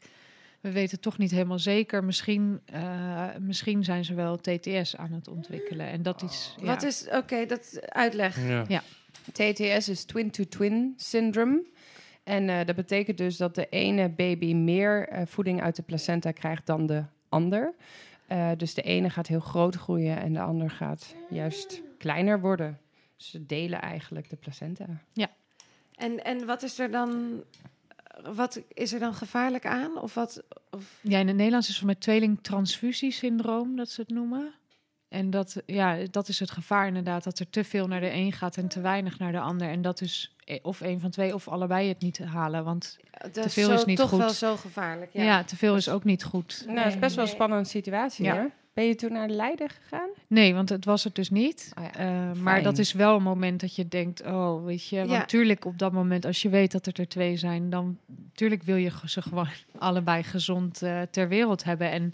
we 0.61 0.71
weten 0.71 0.99
toch 0.99 1.17
niet 1.17 1.31
helemaal 1.31 1.59
zeker. 1.59 2.03
Misschien, 2.03 2.61
eh, 2.65 3.29
misschien 3.39 3.83
zijn 3.83 4.05
ze 4.05 4.13
wel 4.13 4.37
TTS 4.37 4.95
aan 4.95 5.11
het 5.11 5.27
ontwikkelen. 5.27 5.87
En 5.87 6.01
dat 6.01 6.21
is. 6.21 6.55
ja. 6.59 6.65
wat 6.65 6.83
is... 6.83 7.07
Oké, 7.11 7.45
dat 7.45 7.89
uitleg. 7.89 8.67
Ja. 8.67 8.83
TTS 9.31 9.89
is 9.89 10.03
twin-to-twin 10.03 10.93
syndrome. 10.97 11.63
En 12.23 12.49
eh, 12.49 12.65
dat 12.65 12.75
betekent 12.75 13.17
dus 13.17 13.37
dat 13.37 13.55
de 13.55 13.69
ene 13.69 14.09
baby 14.09 14.53
meer 14.53 15.07
eh, 15.07 15.25
voeding 15.25 15.61
uit 15.61 15.75
de 15.75 15.81
placenta 15.81 16.31
krijgt 16.31 16.65
dan 16.65 16.85
de 16.85 17.03
ander. 17.29 17.73
Eh, 18.27 18.51
dus 18.57 18.73
de 18.73 18.81
ene 18.81 19.09
gaat 19.09 19.27
heel 19.27 19.39
groot 19.39 19.75
groeien 19.75 20.17
en 20.17 20.33
de 20.33 20.41
ander 20.41 20.69
gaat 20.69 21.15
juist 21.29 21.81
kleiner 21.97 22.39
worden. 22.39 22.79
Ze 23.15 23.45
delen 23.45 23.81
eigenlijk 23.81 24.29
de 24.29 24.35
placenta. 24.35 24.85
En, 25.95 26.23
en 26.23 26.45
wat 26.45 26.63
is 26.63 26.79
er 26.79 26.91
dan... 26.91 27.41
Wat 28.33 28.61
is 28.73 28.93
er 28.93 28.99
dan 28.99 29.13
gevaarlijk 29.13 29.65
aan? 29.65 29.97
Of 29.97 30.13
wat... 30.13 30.43
Of, 30.71 30.99
Ja, 31.01 31.19
in 31.19 31.27
het 31.27 31.35
Nederlands 31.35 31.69
is 31.69 31.75
het 31.75 31.85
met 31.85 32.01
tweeling-transfusiesyndroom, 32.01 33.75
dat 33.75 33.89
ze 33.89 34.01
het 34.01 34.09
noemen. 34.09 34.53
En 35.13 35.29
dat, 35.29 35.61
ja, 35.65 35.97
dat 36.11 36.27
is 36.27 36.39
het 36.39 36.51
gevaar 36.51 36.87
inderdaad, 36.87 37.23
dat 37.23 37.39
er 37.39 37.49
te 37.49 37.63
veel 37.63 37.87
naar 37.87 37.99
de 37.99 38.11
een 38.13 38.31
gaat 38.31 38.57
en 38.57 38.67
te 38.67 38.81
weinig 38.81 39.19
naar 39.19 39.31
de 39.31 39.39
ander. 39.39 39.67
En 39.69 39.81
dat 39.81 40.01
is 40.01 40.35
eh, 40.45 40.59
of 40.61 40.81
een 40.81 40.99
van 40.99 41.09
twee 41.09 41.33
of 41.33 41.47
allebei 41.47 41.87
het 41.87 42.01
niet 42.01 42.17
halen. 42.17 42.63
Want 42.63 42.97
dat 43.31 43.53
veel 43.53 43.67
zo, 43.67 43.73
is 43.73 43.85
niet 43.85 43.97
toch 43.97 44.09
goed. 44.09 44.19
wel 44.19 44.29
zo 44.29 44.55
gevaarlijk. 44.55 45.09
ja, 45.13 45.23
Ja. 45.23 45.43
te 45.43 45.55
veel 45.55 45.75
is 45.75 45.89
ook 45.89 46.03
niet 46.03 46.23
goed. 46.23 46.63
Nou, 46.65 46.77
dat 46.77 46.85
is 46.87 46.99
best 46.99 47.15
wel 47.15 47.25
een 47.25 47.31
spannende 47.31 47.67
situatie 47.69 48.25
Ja. 48.25 48.33
hoor. 48.33 48.49
Ben 48.73 48.85
je 48.85 48.95
toen 48.95 49.11
naar 49.11 49.29
Leiden 49.29 49.69
gegaan? 49.69 50.09
Nee, 50.27 50.53
want 50.53 50.69
het 50.69 50.85
was 50.85 51.03
het 51.03 51.15
dus 51.15 51.29
niet. 51.29 51.71
Oh 51.77 51.83
ja, 51.83 51.93
Eh, 51.93 52.31
maar 52.41 52.63
dat 52.63 52.77
is 52.77 52.93
wel 52.93 53.15
een 53.15 53.23
moment 53.23 53.59
dat 53.61 53.75
je 53.75 53.87
denkt, 53.87 54.21
oh, 54.25 54.65
weet 54.65 54.87
je. 54.87 54.97
Want 54.97 55.09
Ja. 55.11 55.17
natuurlijk 55.17 55.65
op 55.65 55.77
dat 55.77 55.91
moment, 55.91 56.25
als 56.25 56.41
je 56.41 56.49
weet 56.49 56.71
dat 56.71 56.85
er 56.85 56.99
er 56.99 57.07
twee 57.07 57.37
zijn, 57.37 57.69
dan 57.69 57.97
natuurlijk 58.25 58.63
wil 58.63 58.75
je 58.75 58.91
ze 59.05 59.21
gewoon 59.21 59.47
allebei 59.77 60.23
gezond 60.23 60.81
eh, 60.81 61.01
ter 61.11 61.27
wereld 61.27 61.63
hebben. 61.63 61.91
En 61.91 62.13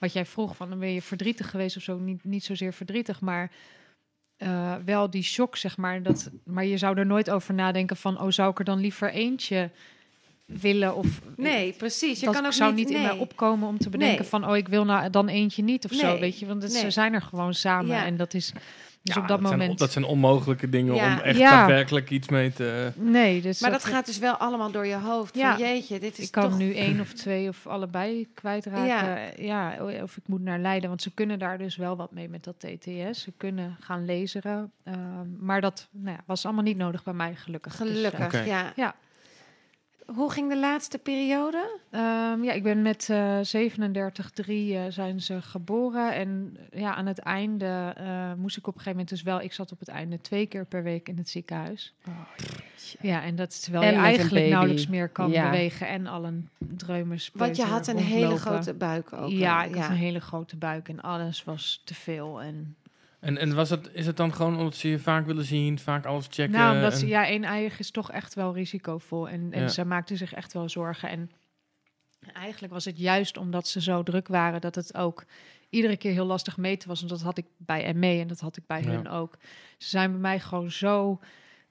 wat 0.00 0.12
jij 0.12 0.26
vroeg, 0.26 0.56
van 0.56 0.68
dan 0.68 0.78
ben 0.78 0.92
je 0.92 1.02
verdrietig 1.02 1.50
geweest 1.50 1.76
of 1.76 1.82
zo, 1.82 1.98
niet, 1.98 2.24
niet 2.24 2.44
zozeer 2.44 2.72
verdrietig, 2.72 3.20
maar 3.20 3.50
eh, 4.36 4.74
wel 4.84 5.10
die 5.10 5.22
shock, 5.22 5.56
zeg 5.56 5.76
maar. 5.76 6.02
Dat, 6.02 6.30
maar 6.44 6.64
je 6.64 6.78
zou 6.78 6.98
er 6.98 7.06
nooit 7.06 7.30
over 7.30 7.54
nadenken 7.54 7.96
van, 7.96 8.20
oh, 8.20 8.30
zou 8.30 8.50
ik 8.50 8.58
er 8.58 8.64
dan 8.64 8.80
liever 8.80 9.10
eentje 9.10 9.70
willen 10.46 10.94
of 10.94 11.20
Nee, 11.36 11.72
precies. 11.72 12.20
Je 12.20 12.26
dat 12.26 12.34
kan 12.34 12.46
ook 12.46 12.52
zou 12.52 12.74
niet, 12.74 12.90
in 12.90 13.02
mij 13.02 13.10
opkomen 13.18 13.68
om 13.68 13.78
te 13.78 13.90
bedenken 13.90 14.18
Nee. 14.20 14.28
van 14.28 14.48
oh 14.48 14.56
ik 14.56 14.68
wil 14.68 14.84
nou 14.84 15.10
dan 15.10 15.28
eentje 15.28 15.62
niet 15.62 15.84
of 15.84 15.92
zo 15.92 16.18
weet 16.18 16.38
je 16.38 16.46
want 16.46 16.72
ze 16.72 16.90
zijn 16.90 17.14
er 17.14 17.22
gewoon 17.22 17.54
samen 17.54 17.86
Ja. 17.90 18.04
en 18.04 18.16
dat 18.16 18.34
is 18.34 18.52
dus 19.02 19.14
Ja, 19.14 19.20
op 19.20 19.28
dat, 19.28 19.40
zijn, 19.40 19.58
moment 19.58 19.78
dat 19.78 19.92
zijn 19.92 20.04
onmogelijke 20.04 20.68
dingen 20.68 20.94
Ja. 20.94 21.12
om 21.14 21.20
echt 21.20 21.38
Ja. 21.38 21.50
daadwerkelijk 21.50 22.10
iets 22.10 22.28
mee 22.28 22.52
te... 22.52 22.92
nee 22.96 23.40
dus 23.40 23.60
Maar 23.60 23.70
dat 23.70 23.84
gaat 23.84 24.06
dus 24.06 24.18
wel 24.18 24.34
allemaal 24.34 24.70
door 24.70 24.86
je 24.86 24.96
hoofd. 24.96 25.34
Ja. 25.34 25.56
Van 25.56 25.66
jeetje, 25.66 25.98
dit 25.98 26.18
is 26.18 26.24
ik 26.24 26.30
kan 26.30 26.48
toch... 26.50 26.58
nu 26.58 26.74
één 26.74 27.00
of 27.00 27.12
twee 27.12 27.48
of 27.48 27.66
allebei 27.66 28.28
kwijtraken 28.34 28.86
ja. 28.86 29.30
ja 29.36 30.02
of 30.02 30.16
ik 30.16 30.22
moet 30.26 30.42
naar 30.42 30.58
Leiden 30.58 30.88
want 30.88 31.02
ze 31.02 31.10
kunnen 31.14 31.38
daar 31.38 31.58
dus 31.58 31.76
wel 31.76 31.96
wat 31.96 32.12
mee 32.12 32.28
met 32.28 32.44
dat 32.44 32.58
TTS 32.58 33.22
ze 33.22 33.32
kunnen 33.36 33.76
gaan 33.80 34.06
laseren 34.06 34.72
ehm, 34.84 34.96
maar 35.38 35.60
dat 35.60 35.88
nou 35.90 36.16
ja, 36.16 36.22
was 36.26 36.44
allemaal 36.44 36.64
niet 36.64 36.76
nodig 36.76 37.02
bij 37.02 37.14
mij 37.14 37.34
gelukkig 37.34 37.76
Dus, 37.76 37.88
eh, 37.88 37.94
Gelukkig, 37.94 38.46
ja. 38.46 38.72
Ja. 38.76 38.94
Hoe 40.14 40.30
ging 40.32 40.48
de 40.48 40.58
laatste 40.58 40.98
periode? 40.98 41.78
Ehm, 41.90 42.42
ja, 42.42 42.52
ik 42.52 42.62
ben 42.62 42.82
met 42.82 43.08
eh 43.10 43.38
37,3 43.42 44.74
eh, 44.74 44.82
zijn 44.88 45.20
ze 45.20 45.42
geboren. 45.42 46.14
En 46.14 46.56
ja, 46.72 46.94
aan 46.94 47.06
het 47.06 47.18
einde 47.18 47.94
eh, 47.96 48.32
moest 48.36 48.56
ik 48.56 48.66
op 48.66 48.74
een 48.74 48.80
gegeven 48.80 48.90
moment 48.90 49.08
dus 49.08 49.22
wel... 49.22 49.40
Ik 49.40 49.52
zat 49.52 49.72
op 49.72 49.78
het 49.78 49.88
einde 49.88 50.20
twee 50.20 50.46
keer 50.46 50.64
per 50.66 50.82
week 50.82 51.08
in 51.08 51.16
het 51.16 51.28
ziekenhuis. 51.28 51.94
Ja, 53.00 53.22
en 53.22 53.36
dat 53.36 53.50
is 53.50 53.60
terwijl 53.60 53.84
En 53.84 53.92
je 53.92 53.98
eigenlijk 53.98 54.48
nauwelijks 54.48 54.86
meer 54.86 55.08
kan 55.08 55.30
Ja. 55.30 55.50
bewegen 55.50 55.88
en 55.88 56.06
al 56.06 56.24
een 56.24 56.48
dreumers. 56.58 57.30
Want 57.34 57.56
je 57.56 57.64
had 57.64 57.86
een 57.86 57.98
hele 57.98 58.36
grote 58.36 58.74
buik 58.74 59.12
ook. 59.12 59.30
Ja, 59.30 59.64
ik 59.64 59.74
had 59.74 59.88
een 59.88 59.96
hele 59.96 60.20
grote 60.20 60.56
buik 60.56 60.88
en 60.88 61.00
alles 61.00 61.44
was 61.44 61.82
te 61.84 61.94
veel. 61.94 62.42
En 62.42 62.76
En, 63.20 63.38
en 63.38 63.54
was 63.54 63.70
het, 63.70 63.90
is 63.92 64.06
het 64.06 64.16
dan 64.16 64.34
gewoon 64.34 64.56
omdat 64.58 64.74
ze 64.74 64.88
je 64.88 64.98
vaak 64.98 65.26
willen 65.26 65.44
zien, 65.44 65.78
vaak 65.78 66.06
alles 66.06 66.26
checken? 66.30 66.50
nou, 66.58 66.74
omdat 66.76 66.92
en- 66.92 66.98
ze, 66.98 67.06
ja, 67.06 67.26
één-eiig 67.26 67.78
is 67.78 67.90
toch 67.90 68.10
echt 68.10 68.34
wel 68.34 68.54
risicovol. 68.54 69.28
En, 69.28 69.52
en 69.52 69.60
Ja. 69.62 69.68
ze 69.68 69.84
maakten 69.84 70.16
zich 70.16 70.32
echt 70.32 70.52
wel 70.52 70.68
zorgen. 70.68 71.08
En 71.08 71.30
eigenlijk 72.32 72.72
was 72.72 72.84
het 72.84 72.98
juist 72.98 73.36
omdat 73.36 73.68
ze 73.68 73.80
zo 73.80 74.02
druk 74.02 74.28
waren 74.28 74.60
dat 74.60 74.74
het 74.74 74.94
ook 74.94 75.24
iedere 75.70 75.96
keer 75.96 76.12
heel 76.12 76.24
lastig 76.26 76.56
meten 76.56 76.88
was. 76.88 77.02
En 77.02 77.08
dat 77.08 77.20
had 77.22 77.38
ik 77.38 77.46
bij 77.56 77.94
ME 77.94 78.18
en 78.20 78.26
dat 78.26 78.40
had 78.40 78.56
ik 78.56 78.66
bij 78.66 78.82
Ja. 78.82 78.88
hun 78.90 79.08
ook. 79.08 79.36
Ze 79.78 79.88
zijn 79.88 80.10
bij 80.10 80.20
mij 80.20 80.40
gewoon 80.40 80.70
zo 80.70 81.20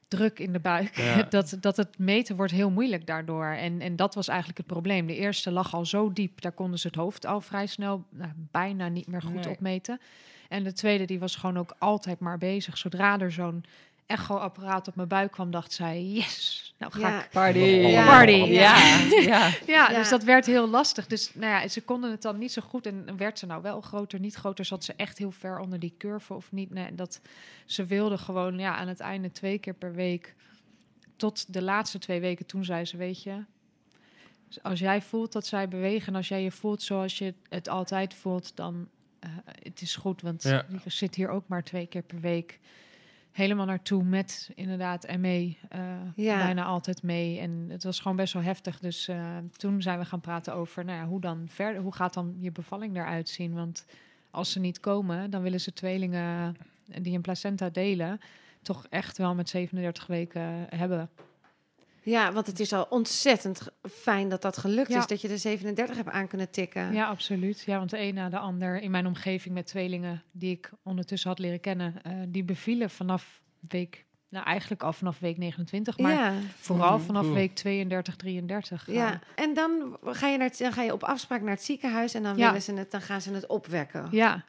druk 0.07 0.39
in 0.39 0.53
de 0.53 0.59
buik. 0.59 0.95
Ja. 0.97 1.23
dat, 1.29 1.57
dat 1.59 1.77
het 1.77 1.97
meten 1.97 2.35
wordt 2.35 2.51
heel 2.51 2.69
moeilijk 2.71 3.05
daardoor. 3.05 3.45
En, 3.45 3.81
en 3.81 3.95
dat 3.95 4.15
was 4.15 4.27
eigenlijk 4.27 4.57
het 4.57 4.67
probleem. 4.67 5.07
De 5.07 5.15
eerste 5.15 5.51
lag 5.51 5.73
al 5.73 5.85
zo 5.85 6.13
diep, 6.13 6.41
daar 6.41 6.51
konden 6.51 6.79
ze 6.79 6.87
het 6.87 6.95
hoofd 6.95 7.25
al 7.25 7.41
vrij 7.41 7.65
snel 7.67 8.05
nou, 8.09 8.31
bijna 8.51 8.87
niet 8.87 9.07
meer 9.07 9.21
goed 9.21 9.33
Nee. 9.45 9.49
opmeten. 9.49 9.99
En 10.49 10.63
de 10.63 10.73
tweede, 10.73 11.05
die 11.05 11.19
was 11.19 11.35
gewoon 11.35 11.57
ook 11.57 11.75
altijd 11.77 12.19
maar 12.19 12.37
bezig. 12.37 12.77
Zodra 12.77 13.19
er 13.19 13.31
zo'n 13.31 13.63
echo-apparaat 14.05 14.87
op 14.87 14.95
mijn 14.95 15.07
buik 15.07 15.31
kwam, 15.31 15.51
dacht 15.51 15.71
zij, 15.73 16.03
yes, 16.03 16.73
nou 16.77 16.91
ga 16.91 16.99
Ja. 17.09 17.23
ik. 17.23 17.29
Party. 17.29 17.57
Ja. 17.59 18.05
Party. 18.05 18.31
Ja. 18.31 18.77
ja. 19.09 19.47
Ja, 19.47 19.51
Ja. 19.67 19.87
dus 19.87 20.09
dat 20.09 20.23
werd 20.23 20.45
heel 20.45 20.69
lastig. 20.69 21.07
Dus 21.07 21.33
nou 21.33 21.51
ja, 21.61 21.67
ze 21.67 21.81
konden 21.81 22.11
het 22.11 22.21
dan 22.21 22.37
niet 22.37 22.51
zo 22.51 22.61
goed. 22.61 22.85
En 22.85 23.17
werd 23.17 23.39
ze 23.39 23.45
nou 23.45 23.61
wel 23.61 23.81
groter, 23.81 24.19
niet 24.19 24.35
groter, 24.35 24.65
zat 24.65 24.83
ze 24.83 24.93
echt 24.95 25.17
heel 25.17 25.31
ver 25.31 25.59
onder 25.59 25.79
die 25.79 25.93
curve 25.97 26.33
of 26.33 26.51
niet. 26.51 26.69
Nee, 26.69 26.95
dat, 26.95 27.21
ze 27.65 27.85
wilde 27.85 28.17
gewoon 28.17 28.59
ja, 28.59 28.75
aan 28.75 28.87
het 28.87 28.99
einde 28.99 29.31
twee 29.31 29.57
keer 29.57 29.73
per 29.73 29.93
week. 29.93 30.35
Tot 31.15 31.53
de 31.53 31.61
laatste 31.61 31.99
twee 31.99 32.19
weken, 32.19 32.45
toen 32.45 32.65
zei 32.65 32.85
ze, 32.85 32.97
weet 32.97 33.23
je... 33.23 33.43
Als 34.61 34.79
jij 34.79 35.01
voelt 35.01 35.31
dat 35.31 35.45
zij 35.45 35.67
bewegen 35.67 36.07
en 36.07 36.15
als 36.15 36.27
jij 36.27 36.43
je 36.43 36.51
voelt 36.51 36.81
zoals 36.81 37.17
je 37.17 37.33
het 37.49 37.67
altijd 37.67 38.13
voelt, 38.13 38.55
dan 38.55 38.87
eh 39.19 39.29
het 39.63 39.81
is 39.81 39.95
goed. 39.95 40.21
Want 40.21 40.43
Ja. 40.43 40.65
je 40.83 40.89
zit 40.89 41.15
hier 41.15 41.29
ook 41.29 41.47
maar 41.47 41.63
twee 41.63 41.85
keer 41.87 42.01
per 42.03 42.19
week 42.19 42.59
helemaal 43.31 43.65
naartoe 43.65 44.03
met 44.03 44.49
inderdaad 44.55 45.17
ME. 45.17 45.55
eh 45.69 45.81
Ja. 46.15 46.37
Bijna 46.37 46.63
altijd 46.63 47.03
mee. 47.03 47.39
En 47.39 47.65
het 47.69 47.83
was 47.83 47.99
gewoon 47.99 48.17
best 48.17 48.33
wel 48.33 48.41
heftig. 48.43 48.79
Dus 48.79 49.07
eh, 49.07 49.37
toen 49.57 49.81
zijn 49.81 49.99
we 49.99 50.05
gaan 50.05 50.21
praten 50.21 50.53
over, 50.53 50.85
nou 50.85 50.97
ja, 50.99 51.05
hoe 51.07 51.21
dan 51.21 51.45
verder? 51.49 51.81
Hoe 51.81 51.93
gaat 51.95 52.13
dan 52.13 52.35
je 52.39 52.51
bevalling 52.51 52.95
eruit 52.97 53.29
zien? 53.29 53.53
Want 53.53 53.85
als 54.31 54.51
ze 54.51 54.59
niet 54.59 54.79
komen, 54.79 55.29
dan 55.29 55.41
willen 55.41 55.61
ze 55.61 55.73
tweelingen 55.73 56.55
die 57.01 57.15
een 57.15 57.21
placenta 57.21 57.69
delen, 57.69 58.19
toch 58.61 58.85
echt 58.89 59.17
wel 59.17 59.35
met 59.35 59.49
37 59.49 60.07
weken 60.07 60.65
hebben. 60.75 61.09
Ja, 62.03 62.31
want 62.33 62.47
het 62.47 62.59
is 62.59 62.73
al 62.73 62.87
ontzettend 62.89 63.67
fijn 63.91 64.29
dat 64.29 64.41
dat 64.41 64.57
gelukt 64.57 64.89
Ja. 64.89 64.97
is. 64.99 65.07
Dat 65.07 65.21
je 65.21 65.27
de 65.27 65.37
37 65.37 65.95
hebt 65.95 66.09
aan 66.09 66.27
kunnen 66.27 66.49
tikken. 66.49 66.93
Ja, 66.93 67.07
absoluut. 67.07 67.61
Ja, 67.61 67.77
want 67.77 67.89
de 67.89 67.99
een 67.99 68.13
na 68.13 68.29
de 68.29 68.37
ander 68.39 68.81
in 68.81 68.91
mijn 68.91 69.05
omgeving 69.07 69.53
met 69.53 69.65
tweelingen 69.67 70.23
die 70.31 70.51
ik 70.51 70.71
ondertussen 70.83 71.29
had 71.29 71.39
leren 71.39 71.59
kennen, 71.59 72.03
eh, 72.03 72.13
die 72.27 72.43
bevielen 72.43 72.89
vanaf 72.89 73.41
week, 73.67 74.05
nou 74.29 74.45
eigenlijk 74.45 74.83
al 74.83 74.93
vanaf 74.93 75.19
week 75.19 75.37
29, 75.37 75.97
maar 75.97 76.13
ja. 76.13 76.33
vooral 76.59 76.99
vanaf 76.99 77.31
week 77.31 77.55
32, 77.55 78.15
33. 78.15 78.87
Ja, 78.91 79.19
en 79.35 79.53
dan 79.53 79.97
ga, 80.03 80.27
je 80.27 80.37
naar 80.37 80.47
het, 80.47 80.57
dan 80.57 80.73
ga 80.73 80.81
je 80.83 80.93
op 80.93 81.03
afspraak 81.03 81.41
naar 81.41 81.53
het 81.53 81.63
ziekenhuis 81.63 82.13
en 82.13 82.23
dan, 82.23 82.37
Ja. 82.37 82.45
willen 82.45 82.61
ze 82.61 82.73
het, 82.73 82.91
dan 82.91 83.01
gaan 83.01 83.21
ze 83.21 83.33
het 83.33 83.47
opwekken. 83.47 84.07
Ja. 84.11 84.43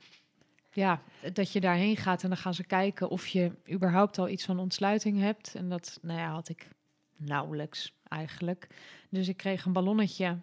ja, 0.73 1.01
dat 1.33 1.53
je 1.53 1.61
daarheen 1.61 1.97
gaat 1.97 2.23
en 2.23 2.29
dan 2.29 2.39
gaan 2.39 2.55
ze 2.55 2.65
kijken 2.65 3.09
of 3.09 3.27
je 3.27 3.53
überhaupt 3.71 4.19
al 4.19 4.29
iets 4.29 4.45
van 4.45 4.59
ontsluiting 4.59 5.21
hebt. 5.21 5.55
En 5.55 5.69
dat, 5.69 5.99
nou 6.03 6.19
ja, 6.19 6.31
had 6.31 6.49
ik 6.49 6.69
nauwelijks 7.21 7.95
eigenlijk. 8.09 8.67
Dus 9.09 9.29
ik 9.29 9.37
kreeg 9.37 9.65
een 9.65 9.73
ballonnetje 9.73 10.39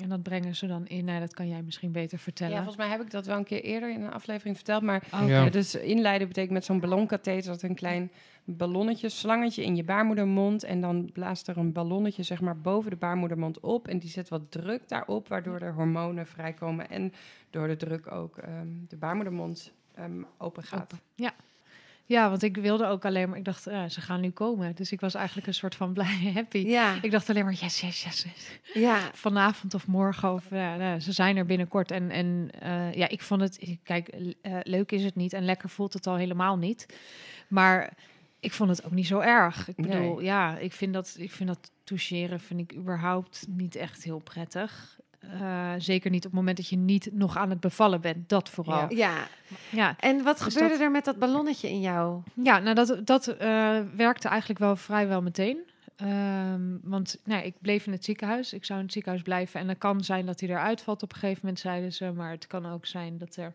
en 0.00 0.08
dat 0.08 0.22
brengen 0.22 0.56
ze 0.56 0.66
dan 0.66 0.86
in. 0.86 1.04
Nou, 1.04 1.20
dat 1.20 1.34
kan 1.34 1.48
jij 1.48 1.62
misschien 1.62 1.92
beter 1.92 2.18
vertellen. 2.18 2.56
volgens 2.56 2.76
mij 2.76 2.88
heb 2.88 3.00
ik 3.00 3.10
dat 3.10 3.26
wel 3.26 3.36
een 3.36 3.44
keer 3.44 3.62
eerder 3.62 3.90
in 3.90 4.02
een 4.02 4.12
aflevering 4.12 4.56
verteld. 4.56 4.82
Maar. 4.82 5.06
Ja. 5.10 5.26
Ja, 5.26 5.50
dus 5.50 5.74
inleiden 5.74 6.28
betekent 6.28 6.52
met 6.52 6.64
zo'n 6.64 6.80
ballonkatheter 6.80 7.50
dat 7.50 7.62
een 7.62 7.74
klein 7.74 8.12
ballonnetje, 8.44 9.08
slangetje 9.08 9.64
in 9.64 9.76
je 9.76 9.84
baarmoedermond. 9.84 10.62
En 10.62 10.80
dan 10.80 11.10
blaast 11.12 11.48
er 11.48 11.56
een 11.56 11.72
ballonnetje 11.72 12.22
zeg 12.22 12.40
maar 12.40 12.60
boven 12.60 12.90
de 12.90 12.96
baarmoedermond 12.96 13.60
op. 13.60 13.88
En 13.88 13.98
die 13.98 14.10
zet 14.10 14.28
wat 14.28 14.50
druk 14.50 14.88
daarop, 14.88 15.28
waardoor 15.28 15.60
er 15.60 15.74
hormonen 15.74 16.26
vrijkomen. 16.26 16.90
En 16.90 17.12
door 17.50 17.68
de 17.68 17.76
druk 17.76 18.12
ook 18.12 18.38
ehm, 18.38 18.68
de 18.88 18.96
baarmoedermond 18.96 19.72
ehm, 19.94 20.22
open 20.38 20.62
gaat. 20.62 20.82
Open. 20.82 20.98
Ja. 21.14 21.34
Ja, 22.08 22.28
want 22.28 22.42
ik 22.42 22.56
wilde 22.56 22.86
ook 22.86 23.04
alleen 23.04 23.28
maar... 23.28 23.38
Ik 23.38 23.44
dacht, 23.44 23.62
ze 23.62 24.00
gaan 24.00 24.20
nu 24.20 24.30
komen. 24.30 24.74
Dus 24.74 24.92
ik 24.92 25.00
was 25.00 25.14
eigenlijk 25.14 25.46
een 25.46 25.54
soort 25.54 25.74
van 25.74 25.92
blij 25.98 26.30
happy. 26.34 26.58
Ja, 26.58 26.98
Ik 27.02 27.10
dacht 27.10 27.30
alleen 27.30 27.44
maar, 27.44 27.52
yes, 27.52 27.80
yes, 27.80 28.02
yes. 28.02 28.22
yes. 28.22 28.58
ja, 28.74 29.10
vanavond 29.12 29.74
of 29.74 29.86
morgen. 29.86 30.32
Of, 30.32 30.50
nou, 30.50 31.00
ze 31.00 31.12
zijn 31.12 31.36
er 31.36 31.46
binnenkort. 31.46 31.90
En, 31.90 32.10
en 32.10 32.50
eh, 32.60 32.92
ja, 32.92 33.08
ik 33.08 33.22
vond 33.22 33.40
het, 33.40 33.76
kijk, 33.82 34.08
eh, 34.08 34.56
leuk 34.62 34.92
is 34.92 35.04
het 35.04 35.14
niet 35.14 35.32
en 35.32 35.44
lekker 35.44 35.68
voelt 35.68 35.92
het 35.92 36.06
al 36.06 36.16
helemaal 36.16 36.56
niet. 36.56 36.86
Maar 37.48 37.92
ik 38.40 38.52
vond 38.52 38.70
het 38.70 38.84
ook 38.84 38.92
niet 38.92 39.06
zo 39.06 39.18
erg. 39.18 39.68
Ik 39.68 39.76
bedoel, 39.76 40.14
Nee. 40.14 40.24
ja, 40.24 40.56
ik 40.58 40.72
vind 40.72 40.92
dat, 40.92 41.16
ik 41.18 41.32
vind 41.32 41.48
dat 41.48 41.70
toucheren 41.84 42.40
vind 42.40 42.60
ik 42.60 42.74
überhaupt 42.76 43.46
niet 43.48 43.74
echt 43.76 44.02
heel 44.02 44.18
prettig. 44.18 44.98
Eh, 45.18 45.72
zeker 45.78 46.10
niet 46.10 46.24
op 46.24 46.30
het 46.30 46.40
moment 46.40 46.56
dat 46.56 46.68
je 46.68 46.76
niet 46.76 47.08
nog 47.12 47.36
aan 47.36 47.50
het 47.50 47.60
bevallen 47.60 48.00
bent. 48.00 48.28
Dat 48.28 48.48
vooral. 48.48 48.80
Ja, 48.94 48.96
ja. 48.96 49.26
ja. 49.70 49.96
En 49.98 50.22
wat 50.22 50.38
Dus 50.38 50.46
gebeurde 50.52 50.74
dat- 50.74 50.82
er 50.82 50.90
met 50.90 51.04
dat 51.04 51.18
ballonnetje 51.18 51.68
in 51.68 51.80
jou? 51.80 52.22
nou 52.34 52.74
dat, 52.74 53.00
dat 53.04 53.26
eh, 53.26 53.80
werkte 53.96 54.28
eigenlijk 54.28 54.60
wel 54.60 54.76
vrijwel 54.76 55.22
meteen. 55.22 55.58
Ehm, 55.96 56.76
want 56.82 57.18
nou, 57.24 57.42
ik 57.44 57.54
bleef 57.60 57.86
in 57.86 57.92
het 57.92 58.04
ziekenhuis. 58.04 58.52
Ik 58.52 58.64
zou 58.64 58.78
in 58.78 58.84
het 58.84 58.94
ziekenhuis 58.94 59.22
blijven. 59.24 59.60
En 59.60 59.68
het 59.68 59.78
kan 59.78 60.04
zijn 60.04 60.26
dat 60.26 60.40
hij 60.40 60.48
eruit 60.48 60.80
valt 60.80 61.02
op 61.02 61.12
een 61.12 61.18
gegeven 61.18 61.40
moment, 61.42 61.60
zeiden 61.60 61.92
ze. 61.92 62.12
Maar 62.12 62.30
het 62.30 62.46
kan 62.46 62.66
ook 62.66 62.86
zijn 62.86 63.18
dat 63.18 63.36
er 63.36 63.54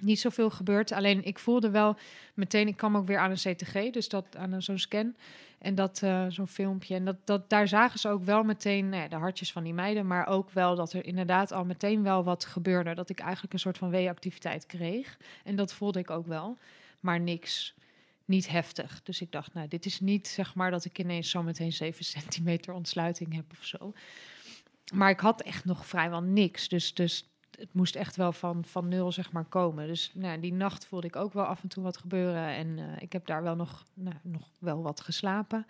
niet 0.00 0.20
zoveel 0.20 0.50
gebeurt. 0.50 0.92
Alleen 0.92 1.24
ik 1.24 1.38
voelde 1.38 1.70
wel 1.70 1.96
meteen, 2.34 2.68
ik 2.68 2.76
kwam 2.76 2.96
ook 2.96 3.06
weer 3.06 3.18
aan 3.18 3.30
een 3.30 3.36
CTG, 3.54 3.90
dus 3.90 4.08
dat 4.08 4.24
aan 4.36 4.62
zo'n 4.62 4.78
scan. 4.78 5.14
En 5.58 5.74
dat 5.74 6.02
eh, 6.02 6.26
zo'n 6.28 6.46
filmpje. 6.46 6.94
En 6.94 7.04
dat, 7.04 7.16
dat, 7.24 7.50
daar 7.50 7.68
zagen 7.68 7.98
ze 7.98 8.08
ook 8.08 8.24
wel 8.24 8.42
meteen 8.42 8.88
nou 8.88 9.08
de 9.08 9.16
hartjes 9.16 9.52
van 9.52 9.64
die 9.64 9.74
meiden. 9.74 10.06
Maar 10.06 10.26
ook 10.26 10.50
wel 10.50 10.76
dat 10.76 10.92
er 10.92 11.04
inderdaad 11.04 11.52
al 11.52 11.64
meteen 11.64 12.02
wel 12.02 12.24
wat 12.24 12.44
gebeurde. 12.44 12.94
Dat 12.94 13.10
ik 13.10 13.20
eigenlijk 13.20 13.52
een 13.52 13.58
soort 13.58 13.78
van 13.78 13.90
weeactiviteit 13.90 14.66
kreeg. 14.66 15.18
En 15.44 15.56
dat 15.56 15.72
voelde 15.72 15.98
ik 15.98 16.10
ook 16.10 16.26
wel. 16.26 16.58
Maar 17.00 17.20
niks 17.20 17.74
niet 18.24 18.48
heftig. 18.48 19.02
Dus 19.02 19.20
ik 19.20 19.32
dacht, 19.32 19.54
nou, 19.54 19.68
dit 19.68 19.86
is 19.86 20.00
niet 20.00 20.28
zeg 20.28 20.54
maar 20.54 20.70
dat 20.70 20.84
ik 20.84 20.98
ineens 20.98 21.30
zo 21.30 21.42
meteen 21.42 21.72
7 21.72 22.04
centimeter 22.18 22.74
ontsluiting 22.74 23.34
heb 23.34 23.44
of 23.50 23.64
zo. 23.64 23.92
Maar 24.94 25.10
ik 25.10 25.20
had 25.20 25.42
echt 25.42 25.64
nog 25.64 25.86
vrijwel 25.86 26.22
niks. 26.22 26.68
Dus, 26.68 26.94
dus 26.94 27.27
het 27.58 27.68
moest 27.74 27.94
echt 27.96 28.16
wel 28.16 28.32
van, 28.32 28.64
van 28.64 28.88
nul 28.88 29.12
zeg 29.12 29.32
maar 29.32 29.44
komen. 29.44 29.86
Dus 29.86 30.10
nou, 30.14 30.40
die 30.40 30.52
nacht 30.52 30.86
voelde 30.86 31.06
ik 31.06 31.16
ook 31.16 31.32
wel 31.32 31.44
af 31.44 31.62
en 31.62 31.68
toe 31.68 31.82
wat 31.82 31.96
gebeuren. 31.96 32.46
En 32.48 32.78
eh, 32.78 32.84
ik 33.02 33.12
heb 33.12 33.26
daar 33.26 33.42
wel 33.42 33.56
nog, 33.56 33.84
nou, 33.94 34.16
nog 34.22 34.48
wel 34.58 34.82
wat 34.82 35.00
geslapen. 35.00 35.66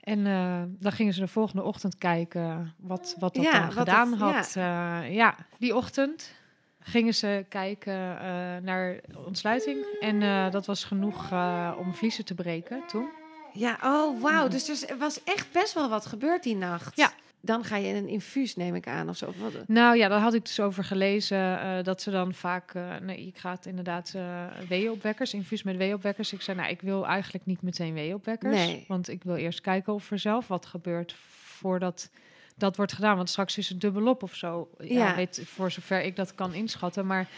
En 0.00 0.26
eh, 0.26 0.62
dan 0.68 0.92
gingen 0.92 1.12
ze 1.14 1.20
de 1.20 1.28
volgende 1.28 1.62
ochtend 1.62 1.98
kijken 1.98 2.74
wat, 2.78 3.16
wat 3.18 3.34
dat 3.34 3.44
Ja, 3.44 3.60
dan 3.60 3.72
gedaan 3.72 4.10
het- 4.10 4.20
had. 4.20 4.52
Ja. 4.52 5.00
ja, 5.02 5.34
die 5.58 5.76
ochtend 5.76 6.32
gingen 6.80 7.14
ze 7.14 7.44
kijken 7.48 8.20
eh, 8.20 8.56
naar 8.62 9.00
ontsluiting. 9.26 9.78
En 10.00 10.22
eh, 10.22 10.50
dat 10.50 10.66
was 10.66 10.84
genoeg 10.84 11.30
eh, 11.30 11.72
om 11.78 11.94
vliezen 11.94 12.24
te 12.24 12.34
breken 12.34 12.82
toen. 12.86 13.08
Ja, 13.52 13.78
oh 13.82 14.20
wauw. 14.22 14.42
Ja. 14.42 14.48
Dus 14.48 14.68
is- 14.68 14.88
er 14.88 14.98
was 14.98 15.24
echt 15.24 15.52
best 15.52 15.72
wel 15.74 15.88
wat 15.88 16.06
gebeurd 16.06 16.42
die 16.42 16.56
nacht. 16.56 16.96
Ja. 16.96 17.10
Dan 17.42 17.64
ga 17.64 17.76
je 17.76 17.94
een 17.94 18.08
infuus, 18.08 18.56
neem 18.56 18.74
ik 18.74 18.86
aan, 18.86 19.08
of 19.08 19.16
zo. 19.16 19.32
Nou 19.66 19.96
ja, 19.96 20.08
daar 20.08 20.20
had 20.20 20.34
ik 20.34 20.44
dus 20.44 20.60
over 20.60 20.84
gelezen 20.84 21.60
eh, 21.60 21.82
dat 21.82 22.02
ze 22.02 22.10
dan 22.10 22.34
vaak... 22.34 22.74
eh 22.74 22.96
nee, 23.02 23.24
je 23.24 23.32
gaat 23.34 23.66
inderdaad 23.66 24.12
eh 24.16 24.46
weeopwekkers, 24.68 25.34
infuus 25.34 25.62
met 25.62 25.76
weeopwekkers. 25.76 26.32
Ik 26.32 26.40
zei, 26.42 26.56
nou, 26.56 26.70
ik 26.70 26.80
wil 26.80 27.06
eigenlijk 27.06 27.46
niet 27.46 27.62
meteen 27.62 27.94
weeopwekkers. 27.94 28.56
Nee. 28.56 28.84
Want 28.88 29.08
ik 29.08 29.22
wil 29.22 29.36
eerst 29.36 29.60
kijken 29.60 29.92
of 29.92 30.10
er 30.10 30.18
zelf 30.18 30.48
wat 30.48 30.66
gebeurt 30.66 31.14
voordat 31.38 32.10
dat 32.56 32.76
wordt 32.76 32.92
gedaan. 32.92 33.16
Want 33.16 33.30
straks 33.30 33.58
is 33.58 33.68
het 33.68 33.80
dubbelop 33.80 34.22
of 34.22 34.34
zo. 34.34 34.70
Ja, 34.78 34.86
Ja. 34.86 35.14
Weet, 35.14 35.42
voor 35.44 35.70
zover 35.70 36.02
ik 36.02 36.16
dat 36.16 36.34
kan 36.34 36.54
inschatten. 36.54 37.06
Maar 37.06 37.28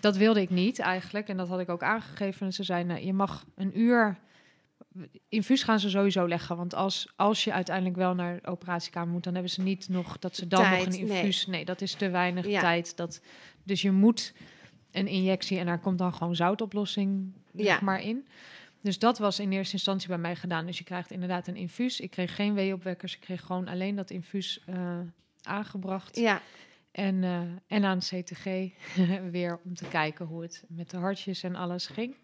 dat 0.00 0.16
wilde 0.16 0.40
ik 0.40 0.50
niet 0.50 0.78
eigenlijk. 0.78 1.28
En 1.28 1.36
dat 1.36 1.48
had 1.48 1.60
ik 1.60 1.68
ook 1.68 1.82
aangegeven. 1.82 2.46
En 2.46 2.52
ze 2.52 2.62
zei, 2.62 2.84
nou, 2.84 3.00
je 3.00 3.12
mag 3.12 3.44
een 3.56 3.80
uur... 3.80 4.18
Infuus 5.28 5.62
gaan 5.62 5.80
ze 5.80 5.90
sowieso 5.90 6.28
leggen. 6.28 6.56
Want 6.56 6.74
als, 6.74 7.12
als 7.16 7.44
je 7.44 7.52
uiteindelijk 7.52 7.96
wel 7.96 8.14
naar 8.14 8.40
de 8.42 8.48
operatiekamer 8.48 9.12
moet... 9.12 9.24
dan 9.24 9.32
hebben 9.32 9.50
ze 9.52 9.62
niet 9.62 9.88
nog 9.88 10.18
dat 10.18 10.36
ze 10.36 10.46
dan 10.46 10.62
Tijd, 10.62 10.86
nog 10.86 10.94
een 10.94 11.06
nee. 11.06 11.16
infuus... 11.16 11.46
Nee, 11.46 11.64
dat 11.64 11.80
is 11.80 11.94
te 11.94 12.10
weinig 12.10 12.46
Ja. 12.46 12.60
tijd. 12.60 12.96
Dat, 12.96 13.20
dus 13.62 13.82
je 13.82 13.90
moet 13.90 14.34
een 14.90 15.06
injectie... 15.06 15.58
en 15.58 15.66
daar 15.66 15.78
komt 15.80 15.98
dan 15.98 16.14
gewoon 16.14 16.36
zoutoplossing 16.36 17.32
zeg 17.54 17.66
Ja. 17.66 17.78
maar 17.82 18.02
in. 18.02 18.26
dus 18.80 18.98
dat 18.98 19.18
was 19.18 19.38
in 19.40 19.52
eerste 19.52 19.72
instantie 19.74 20.08
bij 20.08 20.18
mij 20.18 20.36
gedaan. 20.36 20.66
Dus 20.66 20.78
je 20.78 20.84
krijgt 20.84 21.10
inderdaad 21.10 21.46
een 21.46 21.56
infuus. 21.56 22.00
Ik 22.00 22.10
kreeg 22.10 22.34
geen 22.34 22.54
weeopwekkers. 22.54 23.14
Ik 23.14 23.20
kreeg 23.20 23.40
gewoon 23.40 23.68
alleen 23.68 23.94
dat 23.94 24.10
infuus 24.10 24.60
eh, 24.66 24.98
aangebracht. 25.42 26.16
Ja, 26.16 26.40
En, 26.92 27.24
eh, 27.24 27.40
en 27.66 27.84
aan 27.84 27.98
CTG 27.98 28.44
weer 29.30 29.60
om 29.64 29.74
te 29.74 29.88
kijken 29.88 30.26
hoe 30.26 30.42
het 30.42 30.64
met 30.68 30.90
de 30.90 30.96
hartjes 30.96 31.42
en 31.42 31.54
alles 31.56 31.86
ging. 31.86 32.16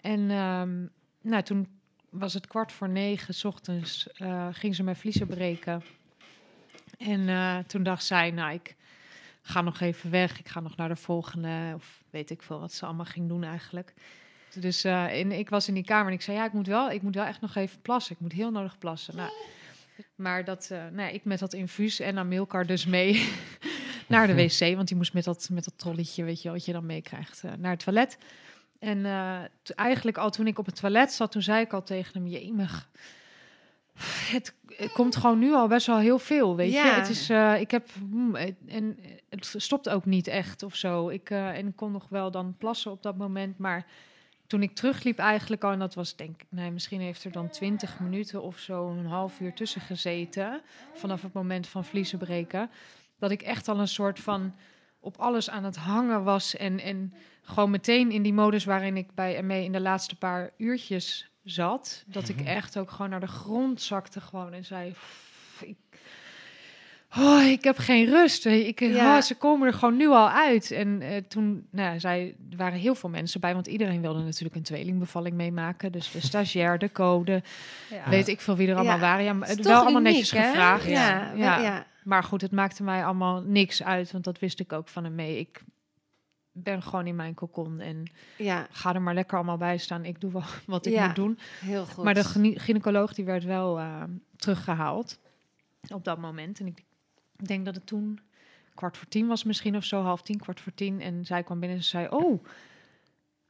En 0.00 0.30
ehm, 0.30 0.86
nou, 1.22 1.42
toen 1.42 1.68
was 2.10 2.34
het 2.34 2.46
kwart 2.46 2.72
voor 2.72 2.88
negen 2.88 3.34
's 3.34 3.44
ochtends, 3.44 4.12
eh, 4.12 4.48
ging 4.52 4.74
ze 4.74 4.82
mijn 4.82 4.96
vliezen 4.96 5.26
breken. 5.26 5.82
En 6.98 7.28
eh, 7.28 7.58
toen 7.58 7.82
dacht 7.82 8.04
zij, 8.04 8.30
nou, 8.30 8.52
ik 8.52 8.76
ga 9.42 9.60
nog 9.60 9.80
even 9.80 10.10
weg. 10.10 10.38
Ik 10.38 10.48
ga 10.48 10.60
nog 10.60 10.76
naar 10.76 10.88
de 10.88 10.96
volgende, 10.96 11.72
of 11.74 12.02
weet 12.10 12.30
ik 12.30 12.42
veel 12.42 12.60
wat 12.60 12.72
ze 12.72 12.86
allemaal 12.86 13.04
ging 13.04 13.28
doen 13.28 13.44
eigenlijk. 13.44 13.94
Dus 14.54 14.84
eh, 14.84 15.20
en 15.20 15.32
ik 15.32 15.48
was 15.48 15.68
in 15.68 15.74
die 15.74 15.84
kamer 15.84 16.06
en 16.06 16.12
ik 16.12 16.22
zei, 16.22 16.36
ja, 16.36 16.44
ik 16.44 16.52
moet 16.52 16.66
wel, 16.66 16.90
ik 16.90 17.02
moet 17.02 17.14
wel 17.14 17.24
echt 17.24 17.40
nog 17.40 17.54
even 17.54 17.80
plassen. 17.80 18.14
Ik 18.14 18.20
moet 18.20 18.32
heel 18.32 18.50
nodig 18.50 18.78
plassen. 18.78 19.16
Nou, 19.16 19.30
maar 20.14 20.44
dat, 20.44 20.70
nou, 20.92 21.12
ik 21.12 21.24
met 21.24 21.38
dat 21.38 21.52
infuus 21.52 22.00
en 22.00 22.18
Amilcar 22.18 22.66
dus 22.66 22.86
mee 22.86 23.28
naar 24.06 24.26
de 24.26 24.34
wc. 24.34 24.76
Want 24.76 24.88
die 24.88 24.96
moest 24.96 25.12
met 25.12 25.24
dat, 25.24 25.48
met 25.52 25.64
dat 25.64 25.78
trolletje, 25.78 26.24
weet 26.24 26.42
je 26.42 26.50
wat 26.50 26.64
je 26.64 26.72
dan 26.72 26.86
meekrijgt, 26.86 27.42
naar 27.58 27.70
het 27.70 27.84
toilet. 27.84 28.18
En 28.78 29.04
eh, 29.06 29.38
eigenlijk 29.74 30.18
al 30.18 30.30
toen 30.30 30.46
ik 30.46 30.58
op 30.58 30.66
het 30.66 30.80
toilet 30.80 31.12
zat, 31.12 31.32
toen 31.32 31.42
zei 31.42 31.60
ik 31.64 31.72
al 31.72 31.82
tegen 31.82 32.12
hem, 32.12 32.26
jemig, 32.26 32.88
het, 34.30 34.54
het 34.66 34.92
komt 34.92 35.16
gewoon 35.16 35.38
nu 35.38 35.52
al 35.52 35.68
best 35.68 35.86
wel 35.86 35.98
heel 35.98 36.18
veel, 36.18 36.56
weet 36.56 36.72
Ja. 36.72 36.84
je. 36.84 36.90
Het 36.92 37.08
is, 37.08 37.30
eh, 37.30 37.60
ik 37.60 37.70
heb, 37.70 37.88
hmm, 38.10 38.34
het- 38.34 38.56
en 38.66 38.98
het 39.28 39.54
stopt 39.56 39.88
ook 39.88 40.04
niet 40.04 40.26
echt 40.26 40.62
of 40.62 40.74
zo. 40.74 41.08
Ik, 41.08 41.30
eh, 41.30 41.48
en 41.58 41.66
ik 41.66 41.76
kon 41.76 41.92
nog 41.92 42.06
wel 42.08 42.30
dan 42.30 42.54
plassen 42.58 42.90
op 42.90 43.02
dat 43.02 43.16
moment, 43.16 43.58
maar 43.58 43.86
toen 44.46 44.62
ik 44.62 44.74
terugliep 44.74 45.18
eigenlijk 45.18 45.64
al, 45.64 45.72
en 45.72 45.78
dat 45.78 45.94
was 45.94 46.16
denk 46.16 46.40
ik, 46.42 46.46
nee, 46.48 46.70
misschien 46.70 47.00
heeft 47.00 47.24
er 47.24 47.32
dan 47.32 47.48
twintig 47.48 48.00
minuten 48.00 48.42
of 48.42 48.58
zo, 48.58 48.88
een 48.88 49.06
half 49.06 49.40
uur 49.40 49.54
tussen 49.54 49.80
gezeten, 49.80 50.60
vanaf 50.94 51.22
het 51.22 51.32
moment 51.32 51.66
van 51.68 51.84
vliezen 51.84 52.18
breken, 52.18 52.70
dat 53.18 53.30
ik 53.30 53.42
echt 53.42 53.68
al 53.68 53.78
een 53.80 53.88
soort 53.88 54.20
van 54.20 54.54
op 55.00 55.16
alles 55.16 55.50
aan 55.50 55.64
het 55.64 55.76
hangen 55.76 56.24
was 56.24 56.56
en, 56.56 56.80
en 56.80 57.14
gewoon 57.48 57.70
meteen 57.70 58.10
in 58.10 58.22
die 58.22 58.32
modus 58.32 58.64
waarin 58.64 58.96
ik 58.96 59.14
bij 59.14 59.42
ME 59.42 59.64
in 59.64 59.72
de 59.72 59.80
laatste 59.80 60.16
paar 60.16 60.50
uurtjes 60.56 61.30
zat, 61.44 62.04
dat 62.06 62.28
ik 62.28 62.40
echt 62.40 62.78
ook 62.78 62.90
gewoon 62.90 63.10
naar 63.10 63.20
de 63.20 63.26
grond 63.26 63.80
zakte 63.82 64.20
gewoon 64.20 64.52
en 64.52 64.64
zei, 64.64 64.90
"Pff, 64.90 65.62
ik, 65.62 65.76
oh, 67.18 67.42
ik 67.42 67.64
heb 67.64 67.78
geen 67.78 68.04
rust. 68.06 68.46
Ik, 68.46 68.80
Ja. 68.80 69.16
oh, 69.16 69.22
ze 69.22 69.34
komen 69.34 69.66
er 69.66 69.74
gewoon 69.74 69.96
nu 69.96 70.08
al 70.08 70.28
uit. 70.30 70.70
En 70.70 71.02
eh, 71.02 71.16
toen, 71.28 71.66
nou, 71.70 72.00
zij, 72.00 72.34
er 72.50 72.56
waren 72.56 72.78
heel 72.78 72.94
veel 72.94 73.08
mensen 73.08 73.40
bij, 73.40 73.54
want 73.54 73.66
iedereen 73.66 74.00
wilde 74.00 74.22
natuurlijk 74.22 74.56
een 74.56 74.62
tweelingbevalling 74.62 75.36
meemaken. 75.36 75.92
Dus 75.92 76.10
de 76.10 76.20
stagiair, 76.20 76.78
de 76.78 76.92
code, 76.92 77.42
Ja. 77.90 78.10
weet 78.10 78.28
ik 78.28 78.40
veel 78.40 78.56
wie 78.56 78.68
er 78.68 78.74
allemaal 78.74 78.94
Ja. 78.94 79.00
waren. 79.00 79.24
Ja, 79.24 79.32
maar 79.32 79.48
het 79.48 79.64
wel 79.64 79.80
allemaal 79.80 80.02
netjes 80.02 80.30
hè? 80.30 80.46
gevraagd. 80.46 80.84
Ja, 80.88 81.32
ja. 81.34 81.86
Maar 82.04 82.22
goed, 82.24 82.40
het 82.40 82.52
maakte 82.52 82.82
mij 82.82 83.04
allemaal 83.04 83.40
niks 83.42 83.82
uit, 83.82 84.12
want 84.12 84.24
dat 84.24 84.38
wist 84.38 84.60
ik 84.60 84.72
ook 84.72 84.88
van 84.88 85.04
hem 85.04 85.14
mee. 85.14 85.38
Ik 85.38 85.60
ben 86.62 86.82
gewoon 86.82 87.06
in 87.06 87.16
mijn 87.16 87.34
kokon 87.34 87.80
en 87.80 88.10
ja, 88.36 88.66
ga 88.70 88.94
er 88.94 89.02
maar 89.02 89.14
lekker 89.14 89.36
allemaal 89.36 89.56
bij 89.56 89.78
staan. 89.78 90.04
Ik 90.04 90.20
doe 90.20 90.32
wel 90.32 90.42
wat 90.66 90.86
ik 90.86 90.92
Ja. 90.92 91.06
moet 91.06 91.16
doen. 91.16 91.38
heel 91.60 91.86
goed. 91.86 92.04
Maar 92.04 92.14
de 92.14 92.24
gynaecoloog 92.58 93.14
die 93.14 93.24
werd 93.24 93.44
wel 93.44 93.78
eh, 93.78 94.02
teruggehaald 94.36 95.18
op 95.88 96.04
dat 96.04 96.18
moment. 96.18 96.60
En 96.60 96.66
ik 96.66 96.84
denk 97.36 97.64
dat 97.64 97.74
het 97.74 97.86
toen 97.86 98.20
kwart 98.74 98.96
voor 98.96 99.08
tien 99.08 99.26
was 99.26 99.44
misschien 99.44 99.76
of 99.76 99.84
zo, 99.84 100.02
half 100.02 100.22
tien, 100.22 100.38
kwart 100.38 100.60
voor 100.60 100.74
tien. 100.74 101.00
En 101.00 101.24
zij 101.24 101.42
kwam 101.42 101.60
binnen 101.60 101.78
en 101.78 101.84
zei, 101.84 102.06
oh, 102.10 102.44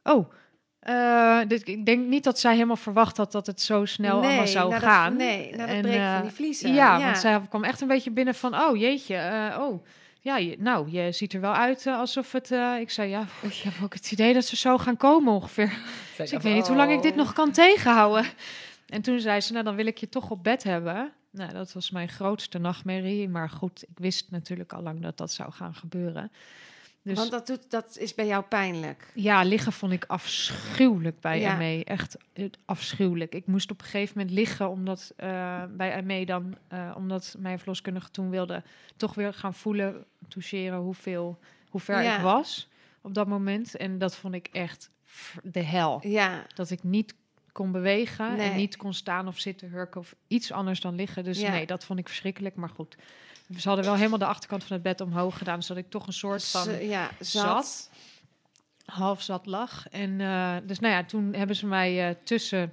oh. 0.03 0.29
dit, 1.49 1.69
ik 1.69 1.87
denk 1.87 2.07
niet 2.09 2.25
dat 2.25 2.39
zij 2.39 2.53
helemaal 2.55 2.77
verwacht 2.77 3.17
had 3.17 3.33
dat 3.33 3.47
het 3.47 3.61
zo 3.61 3.85
snel 3.85 4.23
allemaal 4.23 4.47
zou 4.47 4.75
gaan. 4.75 5.17
nee, 5.17 5.57
na 5.57 5.67
de 5.67 5.73
En, 5.73 5.83
breek 5.83 5.99
eh, 5.99 6.13
van 6.15 6.23
die 6.23 6.31
vliezen. 6.31 6.75
Ja, 6.75 7.01
want 7.01 7.19
zij 7.19 7.41
kwam 7.49 7.65
echt 7.65 7.81
een 7.81 7.89
beetje 7.89 8.11
binnen 8.11 8.35
van, 8.35 8.55
oh 8.55 8.77
jeetje, 8.77 9.15
eh, 9.15 9.61
oh. 9.61 9.85
Ja, 10.29 10.37
je, 10.37 10.57
nou, 10.59 10.91
je 10.91 11.13
ziet 11.13 11.33
er 11.33 11.41
wel 11.41 11.55
uit 11.55 11.87
eh, 11.87 11.99
alsof 11.99 12.33
het... 12.33 12.51
eh, 12.51 12.77
ik 12.81 12.91
zei, 12.91 13.11
ja, 13.11 13.21
ik 13.43 13.55
heb 13.55 13.73
ook 13.83 13.95
het 13.95 14.13
idee 14.13 14.35
dat 14.35 14.45
ze 14.45 14.57
zo 14.57 14.79
gaan 14.79 14.97
komen 14.97 15.33
ongeveer. 15.33 15.79
Dus 16.17 16.33
ik 16.33 16.41
weet 16.41 16.55
niet 16.55 16.67
hoe 16.67 16.77
lang 16.77 16.93
ik 16.93 17.03
dit 17.03 17.15
nog 17.15 17.33
kan 17.33 17.53
tegenhouden. 17.53 18.27
En 18.87 19.03
toen 19.03 19.21
zei 19.21 19.41
ze, 19.41 19.53
nou 19.53 19.65
dan 19.65 19.75
wil 19.77 19.87
ik 19.87 19.99
je 19.99 20.09
toch 20.09 20.31
op 20.31 20.43
bed 20.45 20.63
hebben. 20.63 21.13
Nou, 21.31 21.53
dat 21.53 21.73
was 21.73 21.91
mijn 21.91 22.09
grootste 22.09 22.59
nachtmerrie. 22.59 23.29
Maar 23.29 23.51
goed, 23.51 23.83
ik 23.83 23.99
wist 23.99 24.31
natuurlijk 24.31 24.73
al 24.73 24.83
lang 24.83 25.03
dat 25.03 25.17
dat 25.17 25.33
zou 25.33 25.53
gaan 25.53 25.75
gebeuren. 25.75 26.33
Dus 27.09 27.19
Want 27.19 27.31
dat, 27.31 27.47
doet, 27.47 27.71
dat 27.71 27.97
is 27.99 28.15
bij 28.15 28.27
jou 28.27 28.45
pijnlijk. 28.45 29.11
ja, 29.15 29.43
liggen 29.43 29.73
vond 29.73 29.93
ik 29.93 30.05
afschuwelijk 30.07 31.21
bij 31.21 31.41
Ja. 31.41 31.57
ME. 31.57 31.85
Echt 31.85 32.17
eh, 32.33 32.45
afschuwelijk. 32.65 33.35
Ik 33.35 33.47
moest 33.47 33.71
op 33.71 33.79
een 33.81 33.85
gegeven 33.87 34.19
moment 34.19 34.37
liggen 34.37 34.71
omdat 34.71 35.13
eh, 35.17 35.63
bij 35.71 36.03
ME 36.03 36.27
dan, 36.27 36.57
eh, 36.69 36.95
omdat 36.97 37.35
mijn 37.39 37.59
verloskundige 37.59 38.11
toen 38.11 38.31
wilde 38.31 38.63
toch 38.97 39.15
weer 39.15 39.33
gaan 39.35 39.55
voelen, 39.55 40.05
toucheren 40.29 40.79
hoeveel, 40.79 41.39
hoe 41.69 41.81
ver 41.81 42.03
Ja. 42.03 42.17
ik 42.17 42.23
was 42.23 42.69
op 43.01 43.15
dat 43.15 43.27
moment. 43.27 43.77
En 43.77 43.99
dat 43.99 44.17
vond 44.17 44.35
ik 44.35 44.49
echt 44.53 44.91
de 45.43 45.63
hel. 45.63 46.01
Ja, 46.07 46.45
Dat 46.55 46.71
ik 46.71 46.83
niet 46.83 47.15
kon 47.53 47.73
bewegen 47.73 48.37
Nee. 48.37 48.51
en 48.51 48.57
niet 48.57 48.77
kon 48.77 48.95
staan 48.95 49.29
of 49.29 49.39
zitten, 49.39 49.69
hurken 49.71 50.01
of 50.01 50.15
iets 50.27 50.53
anders 50.53 50.81
dan 50.81 50.95
liggen. 50.95 51.25
Dus 51.25 51.41
Ja. 51.41 51.51
nee, 51.51 51.67
dat 51.67 51.85
vond 51.85 51.99
ik 51.99 52.07
verschrikkelijk. 52.09 52.55
Maar 52.55 52.69
goed, 52.69 52.97
ze 53.57 53.69
hadden 53.69 53.87
wel 53.87 53.95
helemaal 53.97 54.19
de 54.19 54.27
achterkant 54.27 54.65
van 54.65 54.73
het 54.73 54.83
bed 54.83 55.01
omhoog 55.01 55.39
gedaan, 55.39 55.63
zodat 55.63 55.85
ik 55.85 55.91
toch 55.91 56.07
een 56.07 56.13
soort 56.13 56.45
van 56.45 56.63
Z- 56.65 56.81
ja 56.81 57.11
zat. 57.21 57.67
zat. 57.67 57.91
half 58.85 59.23
zat 59.23 59.47
lag. 59.47 59.89
En 59.89 60.21
eh, 60.21 60.57
dus 60.65 60.79
nou 60.79 60.95
ja, 60.95 61.05
toen 61.05 61.35
hebben 61.35 61.57
ze 61.57 61.67
mij 61.67 62.09
eh, 62.09 62.15
tussen 62.25 62.73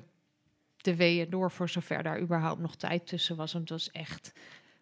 de 0.78 0.96
weeën 0.96 1.30
door, 1.30 1.52
voor 1.52 1.70
zover 1.70 2.04
daar 2.04 2.20
überhaupt 2.20 2.62
nog 2.62 2.76
tijd 2.76 3.08
tussen 3.08 3.36
was. 3.36 3.54
Want 3.54 3.70
het 3.70 3.80
was 3.80 3.92
echt 3.92 4.32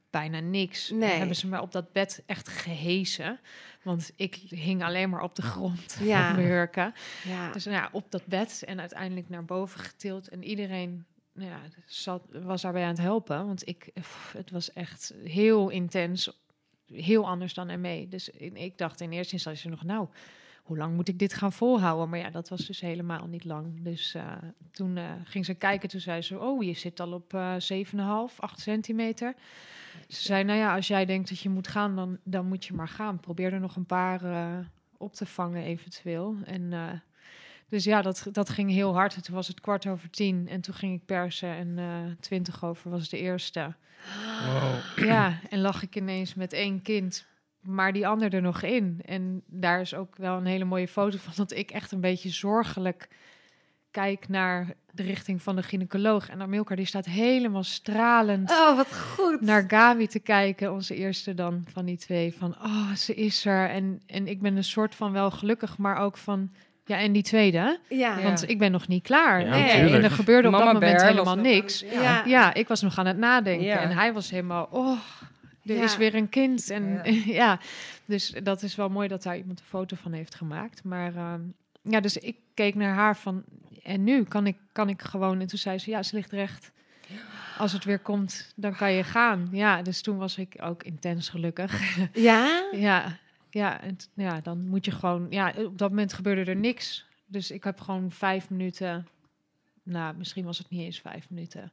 bijna 0.09 0.39
niks. 0.39 0.89
Nee. 0.89 1.11
En 1.11 1.17
hebben 1.17 1.35
ze 1.35 1.47
mij 1.47 1.59
op 1.59 1.71
dat 1.71 1.91
bed 1.91 2.23
echt 2.25 2.47
gehezen. 2.47 3.39
Want 3.83 4.11
ik 4.15 4.35
hing 4.35 4.83
alleen 4.83 5.09
maar 5.09 5.21
op 5.21 5.35
de 5.35 5.41
grond 5.41 5.97
Ja. 5.99 6.31
mijn 6.33 6.47
hurken. 6.47 6.93
Ja. 7.23 7.51
Dus 7.51 7.65
nou 7.65 7.77
ja, 7.77 7.89
op 7.91 8.11
dat 8.11 8.25
bed 8.25 8.63
en 8.65 8.79
uiteindelijk 8.79 9.29
naar 9.29 9.45
boven 9.45 9.79
getild. 9.79 10.27
En 10.27 10.43
iedereen 10.43 11.05
nou 11.33 11.49
ja, 11.49 11.59
was 12.41 12.61
daarbij 12.61 12.83
aan 12.83 12.89
het 12.89 12.97
helpen. 12.97 13.45
Want 13.45 13.67
ik, 13.67 13.89
het 14.33 14.51
was 14.51 14.73
echt 14.73 15.13
heel 15.23 15.69
intens. 15.69 16.41
Heel 16.85 17.27
anders 17.27 17.53
dan 17.53 17.69
ermee. 17.69 18.07
Dus 18.07 18.29
ik 18.29 18.77
dacht 18.77 19.01
in 19.01 19.11
eerste 19.11 19.33
instantie 19.33 19.69
nog, 19.69 19.83
nou, 19.83 20.07
hoe 20.63 20.77
lang 20.77 20.95
moet 20.95 21.07
ik 21.07 21.19
dit 21.19 21.33
gaan 21.33 21.53
volhouden? 21.53 22.09
Maar 22.09 22.19
ja, 22.19 22.29
dat 22.29 22.49
was 22.49 22.65
dus 22.65 22.79
helemaal 22.79 23.27
niet 23.27 23.45
lang. 23.45 23.83
Dus 23.83 24.13
eh, 24.13 24.31
toen 24.71 24.97
eh, 24.97 25.11
ging 25.23 25.45
ze 25.45 25.53
kijken, 25.53 25.89
toen 25.89 25.99
zei 25.99 26.21
ze, 26.21 26.39
oh, 26.39 26.63
je 26.63 26.73
zit 26.73 26.99
al 26.99 27.13
op 27.13 27.33
eh 27.33 27.55
7,5, 28.29 28.35
8 28.37 28.59
centimeter. 28.59 29.35
Ze 30.07 30.21
zei, 30.21 30.43
nou 30.43 30.59
ja, 30.59 30.75
als 30.75 30.87
jij 30.87 31.05
denkt 31.05 31.29
dat 31.29 31.39
je 31.39 31.49
moet 31.49 31.67
gaan, 31.67 31.95
dan, 31.95 32.17
dan 32.23 32.47
moet 32.47 32.65
je 32.65 32.73
maar 32.73 32.87
gaan. 32.87 33.19
Probeer 33.19 33.53
er 33.53 33.59
nog 33.59 33.75
een 33.75 33.85
paar 33.85 34.23
eh, 34.23 34.57
op 34.97 35.13
te 35.13 35.25
vangen 35.25 35.63
eventueel. 35.63 36.35
En 36.45 36.73
dus 37.73 37.83
ja, 37.83 38.01
dat, 38.01 38.27
dat 38.31 38.49
ging 38.49 38.71
heel 38.71 38.93
hard. 38.93 39.15
En 39.15 39.23
toen 39.23 39.35
was 39.35 39.47
het 39.47 39.61
kwart 39.61 39.87
over 39.87 40.09
tien 40.09 40.47
en 40.47 40.61
toen 40.61 40.73
ging 40.73 40.99
ik 40.99 41.05
persen 41.05 41.49
en 41.49 41.73
eh 41.77 41.85
twintig 42.19 42.63
over 42.63 42.91
was 42.91 43.09
de 43.09 43.17
eerste. 43.17 43.73
Wow. 44.45 45.05
Ja, 45.07 45.39
en 45.49 45.61
lag 45.61 45.83
ik 45.83 45.95
ineens 45.95 46.33
met 46.33 46.53
één 46.53 46.81
kind, 46.81 47.25
maar 47.59 47.93
die 47.93 48.07
ander 48.07 48.33
er 48.33 48.41
nog 48.41 48.61
in. 48.61 49.01
En 49.05 49.43
daar 49.45 49.81
is 49.81 49.93
ook 49.93 50.15
wel 50.15 50.37
een 50.37 50.45
hele 50.45 50.63
mooie 50.65 50.87
foto 50.87 51.17
van 51.17 51.33
dat 51.35 51.51
ik 51.51 51.71
echt 51.71 51.91
een 51.91 52.01
beetje 52.01 52.29
zorgelijk 52.29 53.07
kijk 53.91 54.29
naar 54.29 54.73
de 54.91 55.03
richting 55.03 55.41
van 55.41 55.55
de 55.55 55.63
gynaecoloog. 55.63 56.29
En 56.29 56.41
Amilcar 56.41 56.75
die 56.75 56.85
staat 56.85 57.05
helemaal 57.05 57.63
stralend 57.63 58.51
Oh, 58.51 58.75
wat 58.75 58.97
goed. 58.97 59.41
naar 59.41 59.63
Gabi 59.67 60.07
te 60.07 60.19
kijken, 60.19 60.73
onze 60.73 60.95
eerste 60.95 61.33
dan 61.33 61.63
van 61.71 61.85
die 61.85 61.97
twee. 61.97 62.33
Van, 62.33 62.55
oh, 62.61 62.91
ze 62.91 63.13
is 63.13 63.45
er. 63.45 63.69
En, 63.69 64.01
en 64.05 64.27
ik 64.27 64.41
ben 64.41 64.55
een 64.55 64.63
soort 64.63 64.95
van 64.95 65.11
wel 65.11 65.31
gelukkig, 65.31 65.77
maar 65.77 65.97
ook 65.97 66.17
van, 66.17 66.51
ja, 66.85 66.97
en 66.97 67.11
die 67.11 67.23
tweede. 67.23 67.79
Ja. 67.89 68.21
Want 68.21 68.49
ik 68.49 68.57
ben 68.59 68.71
nog 68.71 68.87
niet 68.87 69.03
klaar. 69.03 69.41
Ja, 69.45 69.69
en, 69.69 70.03
er 70.03 70.11
gebeurde 70.11 70.47
op 70.47 70.53
Mama 70.53 70.65
dat 70.65 70.73
moment 70.73 70.95
Bear 70.97 71.07
helemaal 71.09 71.35
niks. 71.35 71.85
aan- 71.85 72.01
Ja. 72.01 72.23
Ja, 72.25 72.53
ik 72.53 72.67
was 72.67 72.81
nog 72.81 72.97
aan 72.97 73.05
het 73.05 73.17
nadenken. 73.17 73.65
Ja. 73.65 73.79
En 73.81 73.89
hij 73.91 74.13
was 74.13 74.29
helemaal, 74.29 74.67
oh, 74.71 74.97
er 75.65 75.75
Ja. 75.75 75.83
is 75.83 75.97
weer 75.97 76.15
een 76.15 76.29
kind. 76.29 76.69
En 76.69 77.01
Ja. 77.03 77.11
ja. 77.43 77.59
dus 78.05 78.33
dat 78.43 78.61
is 78.63 78.75
wel 78.75 78.89
mooi 78.89 79.07
dat 79.07 79.23
daar 79.23 79.37
iemand 79.37 79.59
een 79.59 79.65
foto 79.65 79.95
van 80.01 80.11
heeft 80.11 80.35
gemaakt. 80.35 80.83
Maar 80.83 81.15
ehm, 81.15 81.39
ja, 81.81 81.99
dus 81.99 82.17
ik 82.17 82.35
keek 82.53 82.75
naar 82.75 82.93
haar 82.93 83.17
van, 83.17 83.43
en 83.83 84.03
nu 84.03 84.23
kan 84.23 84.47
ik, 84.47 84.57
kan 84.71 84.89
ik 84.89 85.01
gewoon. 85.01 85.39
En 85.39 85.47
toen 85.47 85.59
zei 85.59 85.77
ze, 85.79 85.89
ja, 85.89 86.03
ze 86.03 86.15
ligt 86.15 86.31
recht. 86.31 86.71
Als 87.57 87.71
het 87.71 87.83
weer 87.83 87.99
komt, 87.99 88.53
dan 88.55 88.75
kan 88.75 88.91
je 88.91 89.03
gaan. 89.03 89.47
Ja, 89.51 89.81
dus 89.81 90.01
toen 90.01 90.17
was 90.17 90.37
ik 90.37 90.55
ook 90.61 90.83
intens 90.83 91.29
gelukkig. 91.29 91.97
Ja? 92.13 92.63
ja, 92.71 93.17
ja, 93.53 93.81
en 93.81 93.97
ja, 94.13 94.41
dan 94.41 94.67
moet 94.67 94.85
je 94.85 94.91
gewoon, 94.91 95.27
ja, 95.29 95.53
op 95.57 95.77
dat 95.77 95.89
moment 95.89 96.13
gebeurde 96.13 96.51
er 96.51 96.55
niks. 96.57 97.05
Dus 97.25 97.51
ik 97.51 97.63
heb 97.63 97.79
gewoon 97.79 98.11
vijf 98.11 98.49
minuten, 98.49 99.07
nou, 99.83 100.15
misschien 100.17 100.45
was 100.45 100.57
het 100.57 100.69
niet 100.69 100.81
eens 100.81 100.99
vijf 100.99 101.29
minuten. 101.29 101.69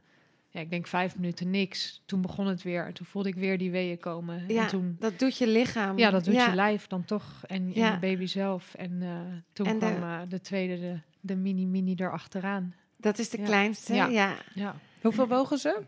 Ja, 0.53 0.61
ik 0.61 0.70
denk 0.70 0.87
vijf 0.87 1.16
minuten 1.16 1.51
niks. 1.51 2.03
Toen 2.07 2.20
begon 2.20 2.47
het 2.47 2.62
weer. 2.62 2.93
Toen 2.93 3.07
voelde 3.07 3.28
ik 3.28 3.35
weer 3.35 3.59
die 3.59 3.70
weeën 3.70 3.99
komen. 3.99 4.45
Ja, 4.49 4.62
En 4.62 4.68
toen, 4.68 4.97
dat 4.99 5.18
doet 5.18 5.37
je 5.39 5.47
lichaam. 5.47 5.99
ja, 5.99 6.11
dat 6.11 6.24
doet 6.24 6.35
Ja. 6.35 6.49
je 6.49 6.55
lijf 6.55 6.87
dan 6.87 7.05
toch. 7.05 7.43
En, 7.47 7.57
en 7.57 7.72
Ja. 7.74 7.91
de 7.93 7.99
baby 7.99 8.26
zelf. 8.26 8.74
En 8.74 9.03
eh, 9.03 9.20
toen 9.53 9.66
En 9.66 9.78
de- 9.78 9.87
kwam 9.87 10.03
eh, 10.03 10.20
de 10.28 10.41
tweede, 10.41 10.78
de, 10.81 11.01
de 11.20 11.37
mini-mini 11.37 11.95
erachteraan. 11.97 12.74
Dat 12.97 13.18
is 13.18 13.28
de 13.31 13.39
Ja. 13.39 13.45
kleinste, 13.45 13.95
Ja. 13.95 14.07
ja. 14.07 14.35
Ja. 14.55 14.74
Hoeveel 15.03 15.28
wogen 15.28 15.59
ze? 15.59 15.83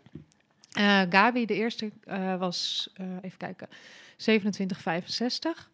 Eh, 0.73 1.03
Gabi, 1.11 1.47
de 1.47 1.55
eerste, 1.55 1.91
eh, 2.05 2.39
was, 2.39 2.91
eh, 2.95 3.07
even 3.23 3.39
kijken, 3.39 3.69
27,65. 4.17 5.71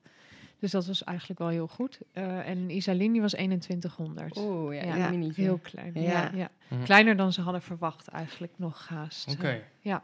Dus 0.61 0.70
dat 0.70 0.86
was 0.86 1.04
eigenlijk 1.04 1.38
wel 1.38 1.48
heel 1.48 1.66
goed. 1.68 1.98
Eh, 2.12 2.48
en 2.48 2.70
Isaline 2.70 3.12
die 3.12 3.20
was 3.20 3.30
2100. 3.32 4.36
Oeh, 4.36 4.74
ja, 4.74 4.82
Ja, 4.96 5.04
een 5.04 5.11
minietje. 5.11 5.42
Heel 5.42 5.59
klein. 5.62 5.90
Ja. 5.94 6.00
Ja. 6.11 6.30
Ja, 6.34 6.48
Mhm. 6.68 6.82
Kleiner 6.84 7.16
dan 7.16 7.32
ze 7.32 7.40
hadden 7.40 7.62
verwacht 7.62 8.09
eigenlijk 8.09 8.52
nog 8.56 8.88
haast. 8.88 9.30
Oké. 9.32 9.62
Ja. 9.80 10.02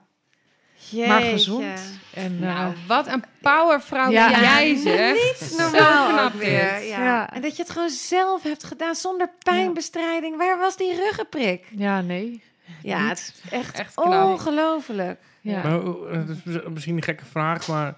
Jeetje. 0.74 1.06
Maar 1.06 1.20
gezond. 1.20 1.98
En, 2.14 2.38
Nou, 2.38 2.72
eh, 2.74 2.78
wat 2.86 3.06
een 3.06 3.24
powervrouw 3.40 4.10
Ja. 4.10 4.30
ben 4.30 4.40
jij 4.40 4.76
zeg. 4.76 5.12
Niet 5.12 5.54
normaal 5.58 6.08
knap 6.08 6.32
weer. 6.32 6.82
Ja. 6.84 7.04
Ja. 7.04 7.30
En 7.32 7.42
dat 7.42 7.56
je 7.56 7.62
het 7.62 7.70
gewoon 7.72 7.88
zelf 7.88 8.42
hebt 8.42 8.64
gedaan 8.64 8.94
zonder 8.94 9.30
pijnbestrijding. 9.38 10.36
Waar 10.36 10.58
was 10.58 10.76
die 10.76 10.94
ruggenprik? 10.96 11.66
ja, 11.76 12.00
nee. 12.00 12.42
Ja, 12.82 13.00
Niet. 13.00 13.08
het 13.08 13.18
is 13.18 13.50
echt, 13.50 13.78
Echt 13.78 13.96
ongelooflijk. 13.96 15.20
Ja. 15.40 15.62
Maar, 15.62 15.80
is 16.28 16.62
misschien 16.68 16.96
een 16.96 17.02
gekke 17.02 17.24
vraag, 17.24 17.68
maar 17.68 17.94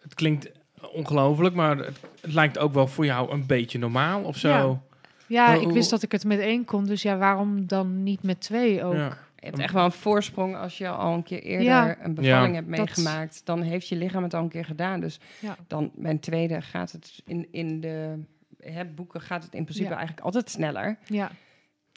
het 0.00 0.14
klinkt 0.14 0.48
ongelooflijk, 0.92 1.54
maar 1.54 1.76
het, 1.76 2.00
het 2.20 2.32
lijkt 2.32 2.58
ook 2.58 2.72
wel 2.74 2.86
voor 2.86 3.04
jou 3.04 3.30
een 3.32 3.46
beetje 3.46 3.78
normaal 3.78 4.22
of 4.22 4.36
zo. 4.36 4.48
Ja. 4.48 4.80
Ja, 5.28 5.46
Maar 5.46 5.60
ik 5.60 5.68
wist 5.70 5.90
dat 5.90 6.02
ik 6.02 6.12
het 6.12 6.24
met 6.24 6.38
één 6.38 6.64
kon, 6.64 6.84
dus 6.84 7.02
ja, 7.02 7.16
waarom 7.16 7.66
dan 7.66 8.02
niet 8.02 8.22
met 8.22 8.40
twee 8.40 8.84
ook? 8.84 8.94
Ja. 8.94 9.18
Je 9.36 9.52
hebt 9.52 9.58
echt 9.58 9.72
wel 9.72 9.84
een 9.84 9.92
voorsprong 9.92 10.56
als 10.56 10.78
je 10.78 10.88
al 10.88 11.14
een 11.14 11.22
keer 11.22 11.42
eerder 11.42 11.66
Ja. 11.66 11.96
een 12.04 12.14
bevalling 12.14 12.48
Ja. 12.54 12.54
hebt 12.62 12.76
Dat- 12.76 12.78
meegemaakt. 12.86 13.40
Dan 13.44 13.62
heeft 13.62 13.88
je 13.88 13.96
lichaam 13.96 14.22
het 14.22 14.34
al 14.34 14.42
een 14.42 14.48
keer 14.48 14.64
gedaan. 14.64 15.00
Dus 15.00 15.20
Ja. 15.40 15.56
dan 15.66 15.90
mijn 15.94 16.20
tweede 16.20 16.60
gaat 16.62 16.92
het 16.92 17.22
in, 17.26 17.48
in 17.50 17.80
de 17.80 18.22
hè, 18.60 18.84
boeken 18.84 19.20
gaat 19.20 19.44
het 19.44 19.54
in 19.54 19.62
principe 19.62 19.88
Ja. 19.88 19.96
eigenlijk 19.96 20.26
altijd 20.26 20.50
sneller. 20.50 20.98
Ja. 21.06 21.30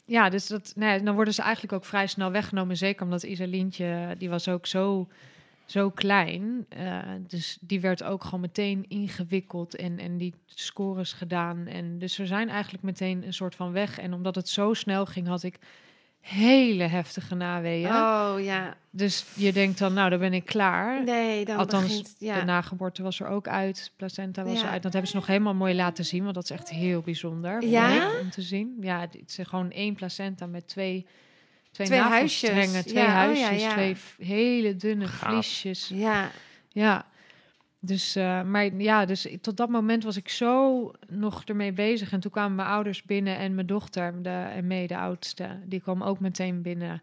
Ja, 0.06 0.28
dus 0.28 0.46
dat, 0.46 0.72
nee, 0.76 1.02
dan 1.02 1.14
worden 1.14 1.34
ze 1.34 1.42
eigenlijk 1.42 1.72
ook 1.72 1.84
vrij 1.84 2.06
snel 2.06 2.30
weggenomen. 2.30 2.76
Zeker 2.76 3.04
omdat 3.04 3.22
Isalientje, 3.22 4.14
die 4.18 4.28
was 4.30 4.48
ook 4.48 4.66
zo, 4.66 5.08
zo 5.70 5.90
klein. 5.90 6.66
Eh, 6.68 6.98
dus 7.26 7.58
die 7.60 7.80
werd 7.80 8.02
ook 8.02 8.24
gewoon 8.24 8.40
meteen 8.40 8.84
ingewikkeld 8.88 9.76
en, 9.76 9.98
en 9.98 10.16
die 10.16 10.34
scores 10.46 11.12
gedaan. 11.12 11.66
En 11.66 11.98
dus 11.98 12.14
ze 12.14 12.26
zijn 12.26 12.48
eigenlijk 12.48 12.82
meteen 12.82 13.26
een 13.26 13.34
soort 13.34 13.54
van 13.54 13.72
weg. 13.72 13.98
En 13.98 14.12
omdat 14.12 14.34
het 14.34 14.48
zo 14.48 14.74
snel 14.74 15.06
ging, 15.06 15.26
had 15.26 15.42
ik 15.42 15.58
hele 16.20 16.82
heftige 16.84 17.34
naweeën. 17.34 17.86
Oh 17.86 18.34
ja. 18.38 18.76
Dus 18.90 19.26
je 19.34 19.52
denkt 19.52 19.78
dan, 19.78 19.92
nou, 19.92 20.10
dan 20.10 20.18
ben 20.18 20.32
ik 20.32 20.44
klaar. 20.44 21.04
Nee, 21.04 21.44
dan 21.44 21.56
Althans, 21.56 21.86
begint... 21.86 22.14
Ja. 22.18 22.38
De 22.38 22.44
nageboorte 22.44 23.02
was 23.02 23.20
er 23.20 23.26
ook 23.26 23.48
uit, 23.48 23.92
placenta 23.96 24.44
was 24.44 24.60
Ja. 24.60 24.64
er 24.66 24.70
uit. 24.70 24.82
Dat 24.82 24.92
hebben 24.92 25.10
ze 25.10 25.16
nog 25.16 25.26
helemaal 25.26 25.54
mooi 25.54 25.74
laten 25.74 26.04
zien, 26.04 26.22
want 26.22 26.34
dat 26.34 26.44
is 26.44 26.50
echt 26.50 26.70
heel 26.70 27.00
bijzonder 27.00 27.64
Ja? 27.64 28.10
om 28.20 28.30
te 28.30 28.42
zien. 28.42 28.76
Ja, 28.80 29.00
het 29.00 29.16
is 29.26 29.38
gewoon 29.42 29.70
één 29.70 29.94
placenta 29.94 30.46
met 30.46 30.68
twee, 30.68 31.06
twee, 31.70 31.98
huisjes. 31.98 32.82
twee 32.82 33.02
Ja, 33.02 33.28
oh 33.28 33.36
ja, 33.36 33.46
huisjes, 33.46 33.62
ja. 33.62 33.72
twee 33.72 33.96
hele 34.18 34.76
dunne 34.76 35.06
Gaaf. 35.06 35.30
vliesjes. 35.30 35.88
ja. 35.88 36.30
Ja, 36.72 37.06
dus, 37.80 38.16
eh, 38.16 38.42
maar 38.42 38.74
ja, 38.74 39.04
dus 39.04 39.28
tot 39.40 39.56
dat 39.56 39.68
moment 39.68 40.04
was 40.04 40.16
ik 40.16 40.28
zo 40.28 40.90
nog 41.08 41.44
ermee 41.44 41.72
bezig. 41.72 42.12
En 42.12 42.20
toen 42.20 42.30
kwamen 42.30 42.56
mijn 42.56 42.68
ouders 42.68 43.02
binnen 43.02 43.38
en 43.38 43.54
mijn 43.54 43.66
dochter, 43.66 44.22
de, 44.22 44.28
en 44.28 44.66
mee 44.66 44.86
de 44.86 44.96
oudste, 44.96 45.60
die 45.64 45.80
kwam 45.80 46.02
ook 46.02 46.20
meteen 46.20 46.62
binnen. 46.62 47.02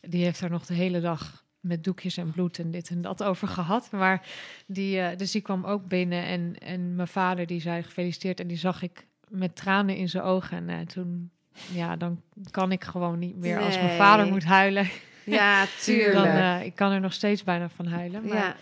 Die 0.00 0.24
heeft 0.24 0.40
daar 0.40 0.50
nog 0.50 0.66
de 0.66 0.74
hele 0.74 1.00
dag 1.00 1.44
met 1.60 1.84
doekjes 1.84 2.16
en 2.16 2.30
bloed 2.30 2.58
en 2.58 2.70
dit 2.70 2.88
en 2.88 3.00
dat 3.00 3.22
over 3.22 3.48
gehad. 3.48 3.90
Maar 3.90 4.26
die, 4.66 5.00
eh, 5.00 5.16
dus 5.16 5.30
die 5.30 5.42
kwam 5.42 5.64
ook 5.64 5.86
binnen 5.86 6.24
en, 6.24 6.58
en 6.58 6.94
mijn 6.94 7.08
vader 7.08 7.46
die 7.46 7.60
zei 7.60 7.82
gefeliciteerd. 7.82 8.40
En 8.40 8.46
die 8.46 8.56
zag 8.56 8.82
ik 8.82 9.06
met 9.28 9.56
tranen 9.56 9.96
in 9.96 10.08
zijn 10.08 10.24
ogen. 10.24 10.56
En 10.56 10.68
eh, 10.68 10.86
toen, 10.86 11.30
ja, 11.72 11.96
dan 11.96 12.20
kan 12.50 12.72
ik 12.72 12.84
gewoon 12.84 13.18
niet 13.18 13.36
meer. 13.36 13.58
Als 13.58 13.76
mijn 13.80 13.96
vader 13.96 14.26
moet 14.26 14.44
huilen, 14.44 14.88
Ja, 15.24 15.58
dan, 15.60 15.68
tuurlijk. 15.80 16.26
eh, 16.26 16.64
ik 16.64 16.74
kan 16.74 16.92
er 16.92 17.00
nog 17.00 17.12
steeds 17.12 17.44
bijna 17.44 17.68
van 17.68 17.86
huilen. 17.86 18.22
Maar 18.26 18.36
ja. 18.36 18.54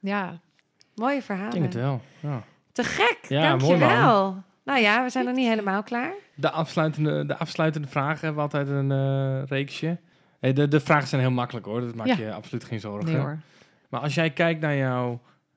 ja, 0.00 0.40
Mooie 0.94 1.16
Ik 1.16 1.22
verhalen. 1.22 1.50
denk 1.52 1.64
het 1.64 1.74
wel. 1.74 2.00
Ja. 2.20 2.42
Te 2.72 2.84
gek, 2.84 3.18
Ja, 3.28 3.56
mooi, 3.56 3.78
dankjewel. 3.78 4.42
Nou 4.64 4.80
ja, 4.80 5.02
we 5.04 5.10
zijn 5.10 5.24
nog 5.24 5.34
niet 5.34 5.48
helemaal 5.48 5.82
klaar. 5.82 6.12
De, 6.34 6.50
afsluitende, 6.50 7.26
de 7.26 7.36
afsluitende 7.36 7.88
vragen 7.88 8.18
hebben 8.26 8.34
we 8.34 8.40
altijd 8.40 8.68
een 8.68 8.92
eh, 8.92 9.42
reeksje. 9.48 9.98
Hey, 10.40 10.52
de, 10.52 10.68
de 10.68 10.80
vragen 10.80 11.08
zijn 11.08 11.20
heel 11.20 11.30
makkelijk 11.30 11.66
hoor, 11.66 11.80
dat 11.80 11.94
maak 11.94 12.06
Ja. 12.06 12.16
je 12.16 12.32
absoluut 12.32 12.64
geen 12.64 12.80
zorgen. 12.80 13.12
nee 13.12 13.20
hoor. 13.20 13.38
Maar 13.88 14.00
als 14.00 14.14
jij 14.14 14.30
kijkt 14.30 14.60
naar 14.60 14.76
jouw, 14.76 15.06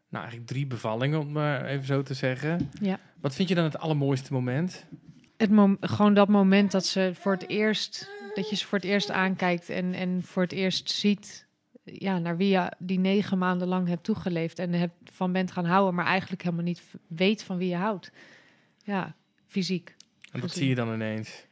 nou 0.10 0.24
eigenlijk 0.24 0.48
drie 0.48 0.68
bevallingen, 0.68 1.20
om 1.20 1.32
maar 1.32 1.66
even 1.66 1.86
zo 1.86 2.02
te 2.04 2.14
zeggen. 2.14 2.70
Ja. 2.82 3.00
Wat 3.22 3.36
vind 3.36 3.50
je 3.50 3.56
dan 3.56 3.64
het 3.64 3.78
allermooiste 3.80 4.34
moment? 4.34 4.86
Het 5.42 5.52
mom- 5.52 5.78
gewoon 5.80 6.14
dat 6.14 6.28
moment 6.28 6.72
dat 6.72 6.86
ze 6.86 7.12
voor 7.14 7.32
het 7.32 7.48
eerst, 7.50 8.10
dat 8.36 8.50
je 8.50 8.56
ze 8.56 8.68
voor 8.68 8.78
het 8.78 8.88
eerst 8.88 9.12
aankijkt 9.12 9.70
en, 9.70 9.94
en 9.94 10.24
voor 10.24 10.44
het 10.44 10.52
eerst 10.52 10.90
ziet, 10.92 11.48
ja, 11.84 12.20
naar 12.20 12.38
wie 12.38 12.50
je 12.50 12.72
die 12.80 13.00
negen 13.00 13.38
maanden 13.38 13.68
lang 13.68 13.88
hebt 13.88 14.04
toegeleefd 14.04 14.60
en 14.60 14.74
hebt 14.74 14.94
van 15.04 15.32
bent 15.32 15.52
gaan 15.52 15.66
houden, 15.66 15.96
maar 15.96 16.06
eigenlijk 16.06 16.42
helemaal 16.44 16.64
niet 16.64 16.84
weet 17.08 17.44
van 17.44 17.58
wie 17.58 17.70
je 17.70 17.76
houdt. 17.76 18.12
Ja, 18.84 19.16
fysiek. 19.48 19.90
En 19.90 19.96
wat 20.32 20.40
Precies. 20.40 20.58
zie 20.58 20.70
je 20.70 20.76
dan 20.76 20.94
ineens? 20.94 21.46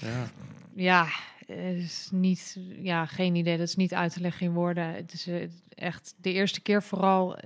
Ja. 0.00 0.26
Ja, 0.74 1.06
het 1.46 1.76
is 1.76 2.08
niet, 2.12 2.58
ja, 2.82 3.06
geen 3.06 3.34
idee. 3.34 3.58
Dat 3.58 3.68
is 3.68 3.76
niet 3.76 3.94
uit 3.94 4.12
te 4.12 4.20
leggen 4.20 4.46
in 4.46 4.52
woorden. 4.52 4.94
Het 4.94 5.12
is 5.12 5.26
eh, 5.26 5.48
echt 5.68 6.14
de 6.16 6.32
eerste 6.32 6.60
keer 6.60 6.82
vooral 6.82 7.38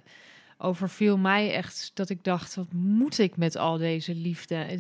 overviel 0.59 1.19
mij 1.19 1.55
echt 1.55 1.91
dat 1.95 2.09
ik 2.09 2.25
dacht: 2.25 2.55
wat 2.55 2.73
moet 2.73 3.19
ik 3.19 3.37
met 3.37 3.57
al 3.57 3.79
deze 3.79 4.15
liefde? 4.15 4.67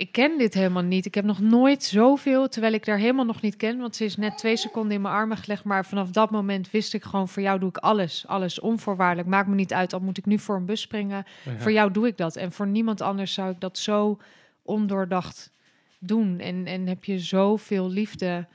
Ik 0.00 0.12
ken 0.12 0.38
dit 0.38 0.54
helemaal 0.54 0.82
niet. 0.82 1.06
Ik 1.06 1.14
heb 1.14 1.24
nog 1.24 1.40
nooit 1.40 1.82
zoveel, 1.82 2.48
terwijl 2.48 2.72
ik 2.72 2.84
daar 2.84 2.98
helemaal 2.98 3.24
nog 3.24 3.40
niet 3.40 3.56
ken. 3.56 3.78
Want 3.78 3.96
ze 3.96 4.04
is 4.04 4.16
net 4.16 4.38
twee 4.38 4.56
seconden 4.56 4.92
in 4.92 5.00
mijn 5.00 5.14
armen 5.14 5.36
gelegd. 5.36 5.64
Maar 5.64 5.86
vanaf 5.86 6.10
dat 6.10 6.30
moment 6.30 6.70
wist 6.70 6.94
ik 6.94 7.04
gewoon: 7.04 7.28
voor 7.28 7.42
jou 7.42 7.58
doe 7.58 7.68
ik 7.68 7.76
alles. 7.76 8.26
Alles 8.26 8.60
onvoorwaardelijk. 8.60 9.28
Maakt 9.28 9.48
me 9.48 9.54
niet 9.54 9.72
uit. 9.72 9.92
Al 9.92 10.00
moet 10.00 10.18
ik 10.18 10.26
nu 10.26 10.38
voor 10.38 10.56
een 10.56 10.64
bus 10.64 10.80
springen. 10.80 11.24
Ja. 11.44 11.58
Voor 11.58 11.72
jou 11.72 11.90
doe 11.90 12.06
ik 12.06 12.16
dat. 12.16 12.36
En 12.36 12.52
voor 12.52 12.66
niemand 12.66 13.00
anders 13.00 13.34
zou 13.34 13.50
ik 13.50 13.60
dat 13.60 13.78
zo 13.78 14.18
ondoordacht 14.62 15.50
doen. 15.98 16.38
En, 16.38 16.66
en 16.66 16.86
heb 16.86 17.04
je 17.04 17.18
zoveel 17.18 17.88
liefde 17.88 18.46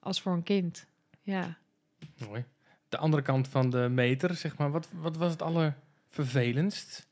als 0.00 0.20
voor 0.20 0.32
een 0.32 0.42
kind. 0.42 0.86
Ja. 1.22 1.56
Mooi. 2.28 2.44
De 2.92 2.98
andere 2.98 3.22
kant 3.22 3.48
van 3.48 3.70
de 3.70 3.88
meter, 3.90 4.34
zeg 4.34 4.56
maar. 4.56 4.70
Wat, 4.70 4.88
wat 5.00 5.16
was 5.16 5.30
het 5.30 5.42
allervervelendst? 5.42 7.06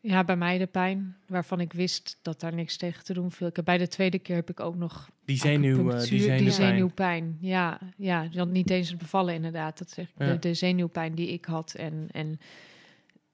ja, 0.00 0.24
bij 0.24 0.36
mij 0.36 0.58
de 0.58 0.66
pijn, 0.66 1.16
waarvan 1.26 1.60
ik 1.60 1.72
wist 1.72 2.18
dat 2.22 2.40
daar 2.40 2.54
niks 2.54 2.76
tegen 2.76 3.04
te 3.04 3.12
doen 3.12 3.30
viel. 3.30 3.46
Ik 3.46 3.56
heb, 3.56 3.64
bij 3.64 3.78
de 3.78 3.88
tweede 3.88 4.18
keer 4.18 4.36
heb 4.36 4.50
ik 4.50 4.60
ook 4.60 4.76
nog 4.76 5.10
Die 5.24 5.36
zenuw, 5.36 5.90
eh, 5.90 5.98
die 5.98 6.06
zenuwpijn. 6.06 6.38
die 6.38 6.50
zenuwpijn. 6.50 7.38
Ja, 7.40 7.80
ja, 7.96 8.44
niet 8.44 8.70
eens 8.70 8.88
het 8.88 8.98
bevallen 8.98 9.34
inderdaad. 9.34 9.78
Dat 9.78 9.90
zeg 9.90 10.08
ik. 10.08 10.14
Ja. 10.18 10.26
De, 10.32 10.38
de 10.38 10.54
zenuwpijn 10.54 11.14
die 11.14 11.28
ik 11.28 11.44
had 11.44 11.74
en, 11.74 12.08
en 12.12 12.40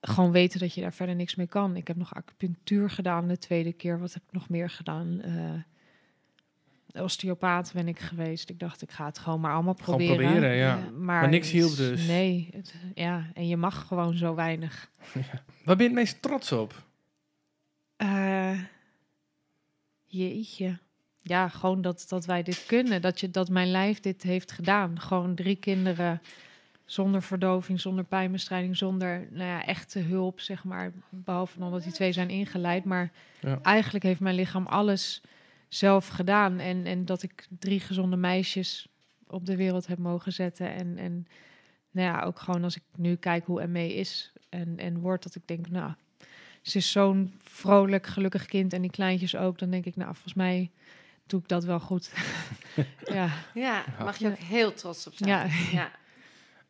gewoon 0.00 0.32
weten 0.32 0.60
dat 0.60 0.74
je 0.74 0.80
daar 0.80 0.92
verder 0.92 1.14
niks 1.14 1.34
mee 1.34 1.46
kan. 1.46 1.76
Ik 1.76 1.86
heb 1.88 1.96
nog 1.96 2.14
acupunctuur 2.14 2.90
gedaan 2.90 3.28
de 3.28 3.38
tweede 3.38 3.72
keer. 3.72 3.98
Wat 3.98 4.14
heb 4.14 4.22
ik 4.26 4.32
nog 4.32 4.48
meer 4.48 4.70
gedaan? 4.70 5.20
Eh, 5.20 5.32
osteopaat 7.02 7.70
ben 7.74 7.88
ik 7.88 7.98
geweest. 7.98 8.50
Ik 8.50 8.58
dacht, 8.58 8.82
ik 8.82 8.90
ga 8.90 9.04
het 9.06 9.18
gewoon 9.18 9.40
maar 9.40 9.52
allemaal 9.54 9.76
Gewoon 9.82 10.06
proberen. 10.06 10.54
ja. 10.54 10.76
Ja. 10.76 10.90
Maar, 10.98 11.28
niks 11.28 11.50
hielp 11.50 11.76
dus. 11.76 12.06
Nee, 12.06 12.48
het, 12.52 12.74
ja, 12.94 13.26
en 13.34 13.48
je 13.48 13.56
mag 13.56 13.86
gewoon 13.86 14.16
zo 14.16 14.34
weinig. 14.34 14.90
Waar 15.64 15.76
ben 15.76 15.78
je 15.78 15.82
het 15.82 15.92
meest 15.92 16.22
trots 16.22 16.52
op? 16.52 16.82
Eh, 17.96 18.58
jeetje. 20.04 20.78
Ja, 21.20 21.48
gewoon 21.48 21.82
dat, 21.82 22.04
dat 22.08 22.24
wij 22.24 22.42
dit 22.42 22.64
kunnen. 22.66 23.02
Dat, 23.02 23.20
je, 23.20 23.30
dat 23.30 23.48
mijn 23.48 23.70
lijf 23.70 24.00
dit 24.00 24.22
heeft 24.22 24.52
gedaan. 24.52 25.00
Gewoon 25.00 25.34
drie 25.34 25.56
kinderen 25.56 26.20
zonder 26.84 27.22
verdoving, 27.22 27.80
zonder 27.80 28.04
pijnbestrijding, 28.04 28.76
zonder 28.76 29.26
nou 29.30 29.48
ja, 29.48 29.64
echte 29.64 29.98
hulp, 29.98 30.40
zeg 30.40 30.64
maar. 30.64 30.92
Behalve 31.10 31.58
dan 31.58 31.70
dat 31.70 31.82
die 31.82 31.92
twee 31.92 32.12
zijn 32.12 32.28
ingeleid. 32.30 32.84
Maar 32.84 33.10
Ja. 33.40 33.58
eigenlijk 33.62 34.04
heeft 34.04 34.20
mijn 34.20 34.34
lichaam 34.34 34.66
alles 34.66 35.20
zelf 35.74 36.08
gedaan. 36.08 36.58
En, 36.58 36.86
en 36.86 37.04
dat 37.04 37.22
ik 37.22 37.46
drie 37.58 37.80
gezonde 37.80 38.16
meisjes 38.16 38.88
op 39.26 39.46
de 39.46 39.56
wereld 39.56 39.86
heb 39.86 39.98
mogen 39.98 40.32
zetten. 40.32 40.74
En, 40.74 40.98
en 40.98 41.26
nou 41.90 42.08
ja, 42.08 42.22
ook 42.22 42.38
gewoon 42.38 42.64
als 42.64 42.76
ik 42.76 42.82
nu 42.96 43.16
kijk 43.16 43.44
hoe 43.46 43.66
ME 43.66 43.94
is 43.94 44.32
en, 44.48 44.76
en 44.76 44.98
wordt, 44.98 45.22
dat 45.22 45.34
ik 45.34 45.46
denk, 45.46 45.68
nou, 45.68 45.92
ze 46.62 46.78
is 46.78 46.90
zo'n 46.90 47.34
vrolijk, 47.42 48.06
gelukkig 48.06 48.46
kind 48.46 48.72
en 48.72 48.82
die 48.82 48.90
kleintjes 48.90 49.36
ook. 49.36 49.58
Dan 49.58 49.70
denk 49.70 49.84
ik, 49.84 49.96
nou, 49.96 50.12
volgens 50.12 50.34
mij 50.34 50.70
doe 51.26 51.40
ik 51.40 51.48
dat 51.48 51.64
wel 51.64 51.80
goed. 51.80 52.12
ja, 53.04 53.30
Ja, 53.54 53.84
mag 53.98 54.16
je 54.16 54.28
ook 54.28 54.36
heel 54.36 54.74
trots 54.74 55.06
op 55.06 55.14
zijn. 55.14 55.30
Ja. 55.30 55.46
ja. 55.72 55.90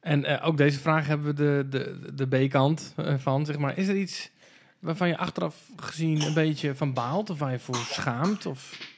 En 0.00 0.24
eh, 0.24 0.46
ook 0.46 0.56
deze 0.56 0.78
vraag 0.78 1.06
hebben 1.06 1.26
we 1.26 1.32
de, 1.32 1.66
de, 1.68 2.14
de 2.14 2.46
B-kant 2.46 2.92
eh, 2.96 3.14
van, 3.18 3.46
zeg 3.46 3.58
maar. 3.58 3.78
Is 3.78 3.88
er 3.88 3.96
iets 3.96 4.30
waarvan 4.78 5.08
je 5.08 5.16
achteraf 5.16 5.70
gezien 5.76 6.20
een 6.20 6.34
beetje 6.34 6.74
van 6.74 6.92
baalt? 6.92 7.30
Of 7.30 7.38
waar 7.38 7.52
je 7.52 7.58
voor 7.58 7.76
schaamt? 7.76 8.46
Of... 8.46 8.92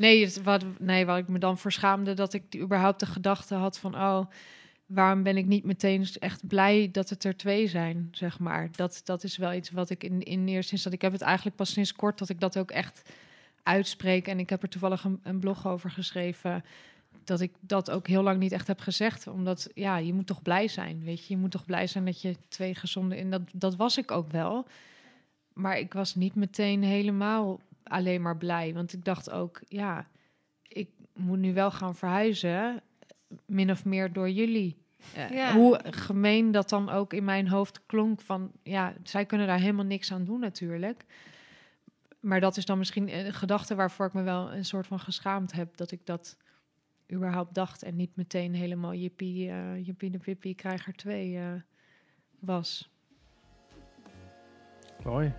Nee, 0.00 0.32
wat, 0.42 0.64
nee, 0.78 1.06
waar 1.06 1.18
ik 1.18 1.28
me 1.28 1.38
dan 1.38 1.58
voor 1.58 1.72
schaamde, 1.72 2.14
dat 2.14 2.32
ik 2.32 2.56
überhaupt 2.56 3.00
de 3.00 3.06
gedachte 3.06 3.54
had 3.54 3.78
van, 3.78 3.94
oh, 3.94 4.26
waarom 4.86 5.22
ben 5.22 5.36
ik 5.36 5.46
niet 5.46 5.64
meteen 5.64 6.06
echt 6.18 6.46
blij 6.46 6.88
dat 6.92 7.08
het 7.08 7.24
er 7.24 7.36
twee 7.36 7.66
zijn, 7.66 8.08
zeg 8.10 8.38
maar. 8.38 8.68
Dat, 8.72 9.00
dat 9.04 9.24
is 9.24 9.36
wel 9.36 9.52
iets 9.52 9.70
wat 9.70 9.90
ik 9.90 10.04
in, 10.04 10.22
in 10.22 10.48
eerste 10.48 10.90
ik 10.90 11.02
heb 11.02 11.12
het 11.12 11.20
eigenlijk 11.20 11.56
pas 11.56 11.72
sinds 11.72 11.92
kort 11.92 12.18
dat 12.18 12.28
ik 12.28 12.40
dat 12.40 12.58
ook 12.58 12.70
echt 12.70 13.10
uitspreek. 13.62 14.28
En 14.28 14.38
ik 14.38 14.50
heb 14.50 14.62
er 14.62 14.68
toevallig 14.68 15.04
een, 15.04 15.20
een 15.22 15.38
blog 15.38 15.66
over 15.66 15.90
geschreven. 15.90 16.64
Dat 17.24 17.40
ik 17.40 17.52
dat 17.60 17.90
ook 17.90 18.06
heel 18.06 18.22
lang 18.22 18.38
niet 18.38 18.52
echt 18.52 18.66
heb 18.66 18.80
gezegd. 18.80 19.26
Omdat 19.26 19.68
ja, 19.74 19.96
je 19.96 20.12
moet 20.12 20.26
toch 20.26 20.42
blij 20.42 20.68
zijn. 20.68 21.04
Weet 21.04 21.26
je, 21.26 21.34
je 21.34 21.40
moet 21.40 21.50
toch 21.50 21.64
blij 21.64 21.86
zijn 21.86 22.04
dat 22.04 22.22
je 22.22 22.36
twee 22.48 22.74
gezonde. 22.74 23.14
En 23.14 23.30
dat, 23.30 23.42
dat 23.52 23.76
was 23.76 23.98
ik 23.98 24.10
ook 24.10 24.30
wel. 24.30 24.66
Maar 25.52 25.78
ik 25.78 25.92
was 25.92 26.14
niet 26.14 26.34
meteen 26.34 26.82
helemaal 26.82 27.60
alleen 27.90 28.22
maar 28.22 28.36
blij. 28.36 28.74
Want 28.74 28.92
ik 28.92 29.04
dacht 29.04 29.30
ook, 29.30 29.60
ja, 29.68 30.08
ik 30.62 30.90
moet 31.14 31.38
nu 31.38 31.54
wel 31.54 31.70
gaan 31.70 31.94
verhuizen. 31.94 32.82
Min 33.46 33.70
of 33.70 33.84
meer 33.84 34.12
door 34.12 34.30
jullie. 34.30 34.76
Eh, 35.14 35.30
Ja. 35.30 35.52
Hoe 35.52 35.80
gemeen 35.84 36.50
dat 36.50 36.68
dan 36.68 36.88
ook 36.88 37.12
in 37.12 37.24
mijn 37.24 37.48
hoofd 37.48 37.86
klonk 37.86 38.20
van... 38.20 38.52
ja, 38.62 38.94
zij 39.02 39.26
kunnen 39.26 39.46
daar 39.46 39.58
helemaal 39.58 39.84
niks 39.84 40.12
aan 40.12 40.24
doen 40.24 40.40
natuurlijk. 40.40 41.04
Maar 42.20 42.40
dat 42.40 42.56
is 42.56 42.64
dan 42.64 42.78
misschien 42.78 43.18
een 43.18 43.32
gedachte 43.34 43.74
waarvoor 43.74 44.06
ik 44.06 44.12
me 44.12 44.22
wel 44.22 44.52
een 44.52 44.64
soort 44.64 44.86
van 44.86 45.00
geschaamd 45.00 45.52
heb... 45.52 45.76
dat 45.76 45.90
ik 45.90 46.06
dat 46.06 46.36
überhaupt 47.12 47.54
dacht 47.54 47.82
en 47.82 47.96
niet 47.96 48.16
meteen 48.16 48.54
helemaal 48.54 48.94
jippie, 48.94 49.52
jippie 49.82 50.10
de 50.10 50.18
pippie 50.18 50.54
krijger 50.54 50.92
2 50.92 51.36
eh, 51.36 51.44
was. 52.38 52.90
Mooi. 55.04 55.32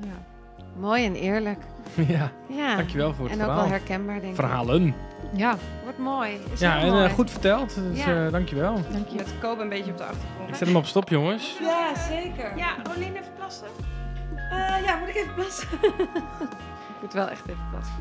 Ja. 0.00 0.33
Mooi 0.76 1.04
en 1.04 1.14
eerlijk. 1.14 1.58
ja, 2.08 2.30
Ja. 2.46 2.76
dankjewel 2.76 3.14
voor 3.14 3.24
het 3.28 3.34
En 3.34 3.40
ook 3.40 3.46
wel 3.46 3.54
verhaal. 3.56 3.72
herkenbaar, 3.78 4.14
denk 4.20 4.28
ik. 4.32 4.34
Verhalen. 4.34 4.94
ja, 5.32 5.56
Wordt 5.82 5.98
mooi. 5.98 6.38
Is 6.52 6.60
Ja, 6.60 6.78
en 6.80 6.90
mooi. 6.92 7.04
eh, 7.04 7.12
goed 7.12 7.30
verteld. 7.30 7.74
Dus 7.74 8.04
Ja. 8.04 8.24
eh, 8.26 8.32
dankjewel. 8.32 8.74
dank 8.92 9.08
je. 9.08 9.16
Met 9.16 9.34
Kobe 9.40 9.62
een 9.62 9.68
beetje 9.68 9.90
op 9.90 9.96
de 9.98 10.04
achtergrond. 10.04 10.48
Ik 10.48 10.54
zet 10.54 10.66
hem 10.68 10.76
op 10.76 10.86
stop, 10.86 11.08
jongens. 11.08 11.56
Ja, 11.60 11.94
zeker. 12.08 12.56
Ja, 12.56 12.74
Rolien 12.92 13.16
even 13.16 13.32
plassen. 13.36 13.66
Eh, 14.50 14.84
ja, 14.84 14.96
moet 14.98 15.08
ik 15.08 15.14
even 15.16 15.34
plassen? 15.34 15.68
ik 16.94 17.00
moet 17.00 17.12
wel 17.12 17.28
echt 17.28 17.48
even 17.48 17.66
plassen. 17.70 17.94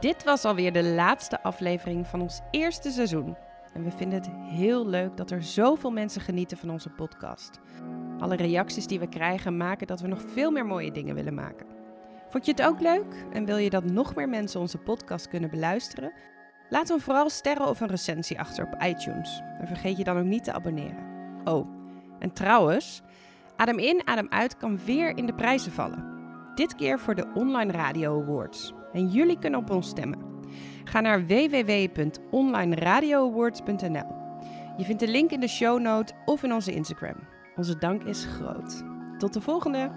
Dit 0.00 0.24
was 0.24 0.44
alweer 0.44 0.72
de 0.72 0.84
laatste 0.84 1.42
aflevering 1.42 2.06
van 2.06 2.20
ons 2.20 2.40
eerste 2.50 2.90
seizoen. 2.90 3.36
En 3.72 3.84
we 3.84 3.90
vinden 3.90 4.18
het 4.18 4.30
heel 4.32 4.86
leuk 4.86 5.16
dat 5.16 5.30
er 5.30 5.42
zoveel 5.42 5.90
mensen 5.90 6.20
genieten 6.20 6.56
van 6.56 6.70
onze 6.70 6.88
podcast. 6.88 7.60
Alle 8.18 8.36
reacties 8.36 8.86
die 8.86 8.98
we 8.98 9.08
krijgen 9.08 9.56
maken 9.56 9.86
dat 9.86 10.00
we 10.00 10.08
nog 10.08 10.22
veel 10.26 10.50
meer 10.50 10.66
mooie 10.66 10.92
dingen 10.92 11.14
willen 11.14 11.34
maken. 11.34 11.66
Vond 12.28 12.44
je 12.44 12.50
het 12.50 12.62
ook 12.62 12.80
leuk 12.80 13.26
en 13.32 13.44
wil 13.44 13.56
je 13.56 13.70
dat 13.70 13.84
nog 13.84 14.14
meer 14.14 14.28
mensen 14.28 14.60
onze 14.60 14.78
podcast 14.78 15.28
kunnen 15.28 15.50
beluisteren? 15.50 16.12
Laat 16.68 16.86
dan 16.86 17.00
vooral 17.00 17.30
sterren 17.30 17.68
of 17.68 17.80
een 17.80 17.88
recensie 17.88 18.38
achter 18.38 18.64
op 18.64 18.82
iTunes. 18.82 19.42
En 19.60 19.66
vergeet 19.66 19.96
je 19.96 20.04
dan 20.04 20.18
ook 20.18 20.24
niet 20.24 20.44
te 20.44 20.52
abonneren. 20.52 21.08
Oh, 21.44 21.68
en 22.18 22.32
trouwens, 22.32 23.02
Adem 23.56 23.78
in, 23.78 24.02
Adem 24.04 24.26
uit 24.28 24.56
kan 24.56 24.78
weer 24.84 25.16
in 25.16 25.26
de 25.26 25.34
prijzen 25.34 25.72
vallen. 25.72 26.04
Dit 26.54 26.74
keer 26.74 26.98
voor 26.98 27.14
de 27.14 27.26
Online 27.34 27.72
Radio 27.72 28.22
Awards. 28.22 28.72
En 28.92 29.08
jullie 29.08 29.38
kunnen 29.38 29.60
op 29.60 29.70
ons 29.70 29.88
stemmen. 29.88 30.29
Ga 30.90 31.00
naar 31.00 31.26
www.onlineradioawards.nl. 31.26 34.18
Je 34.76 34.84
vindt 34.84 35.00
de 35.00 35.08
link 35.08 35.30
in 35.30 35.40
de 35.40 35.48
show 35.48 35.80
notes 35.80 36.12
of 36.24 36.42
in 36.42 36.52
onze 36.52 36.72
Instagram. 36.72 37.16
Onze 37.56 37.78
dank 37.78 38.02
is 38.02 38.24
groot. 38.24 38.84
Tot 39.18 39.32
de 39.32 39.40
volgende! 39.40 39.90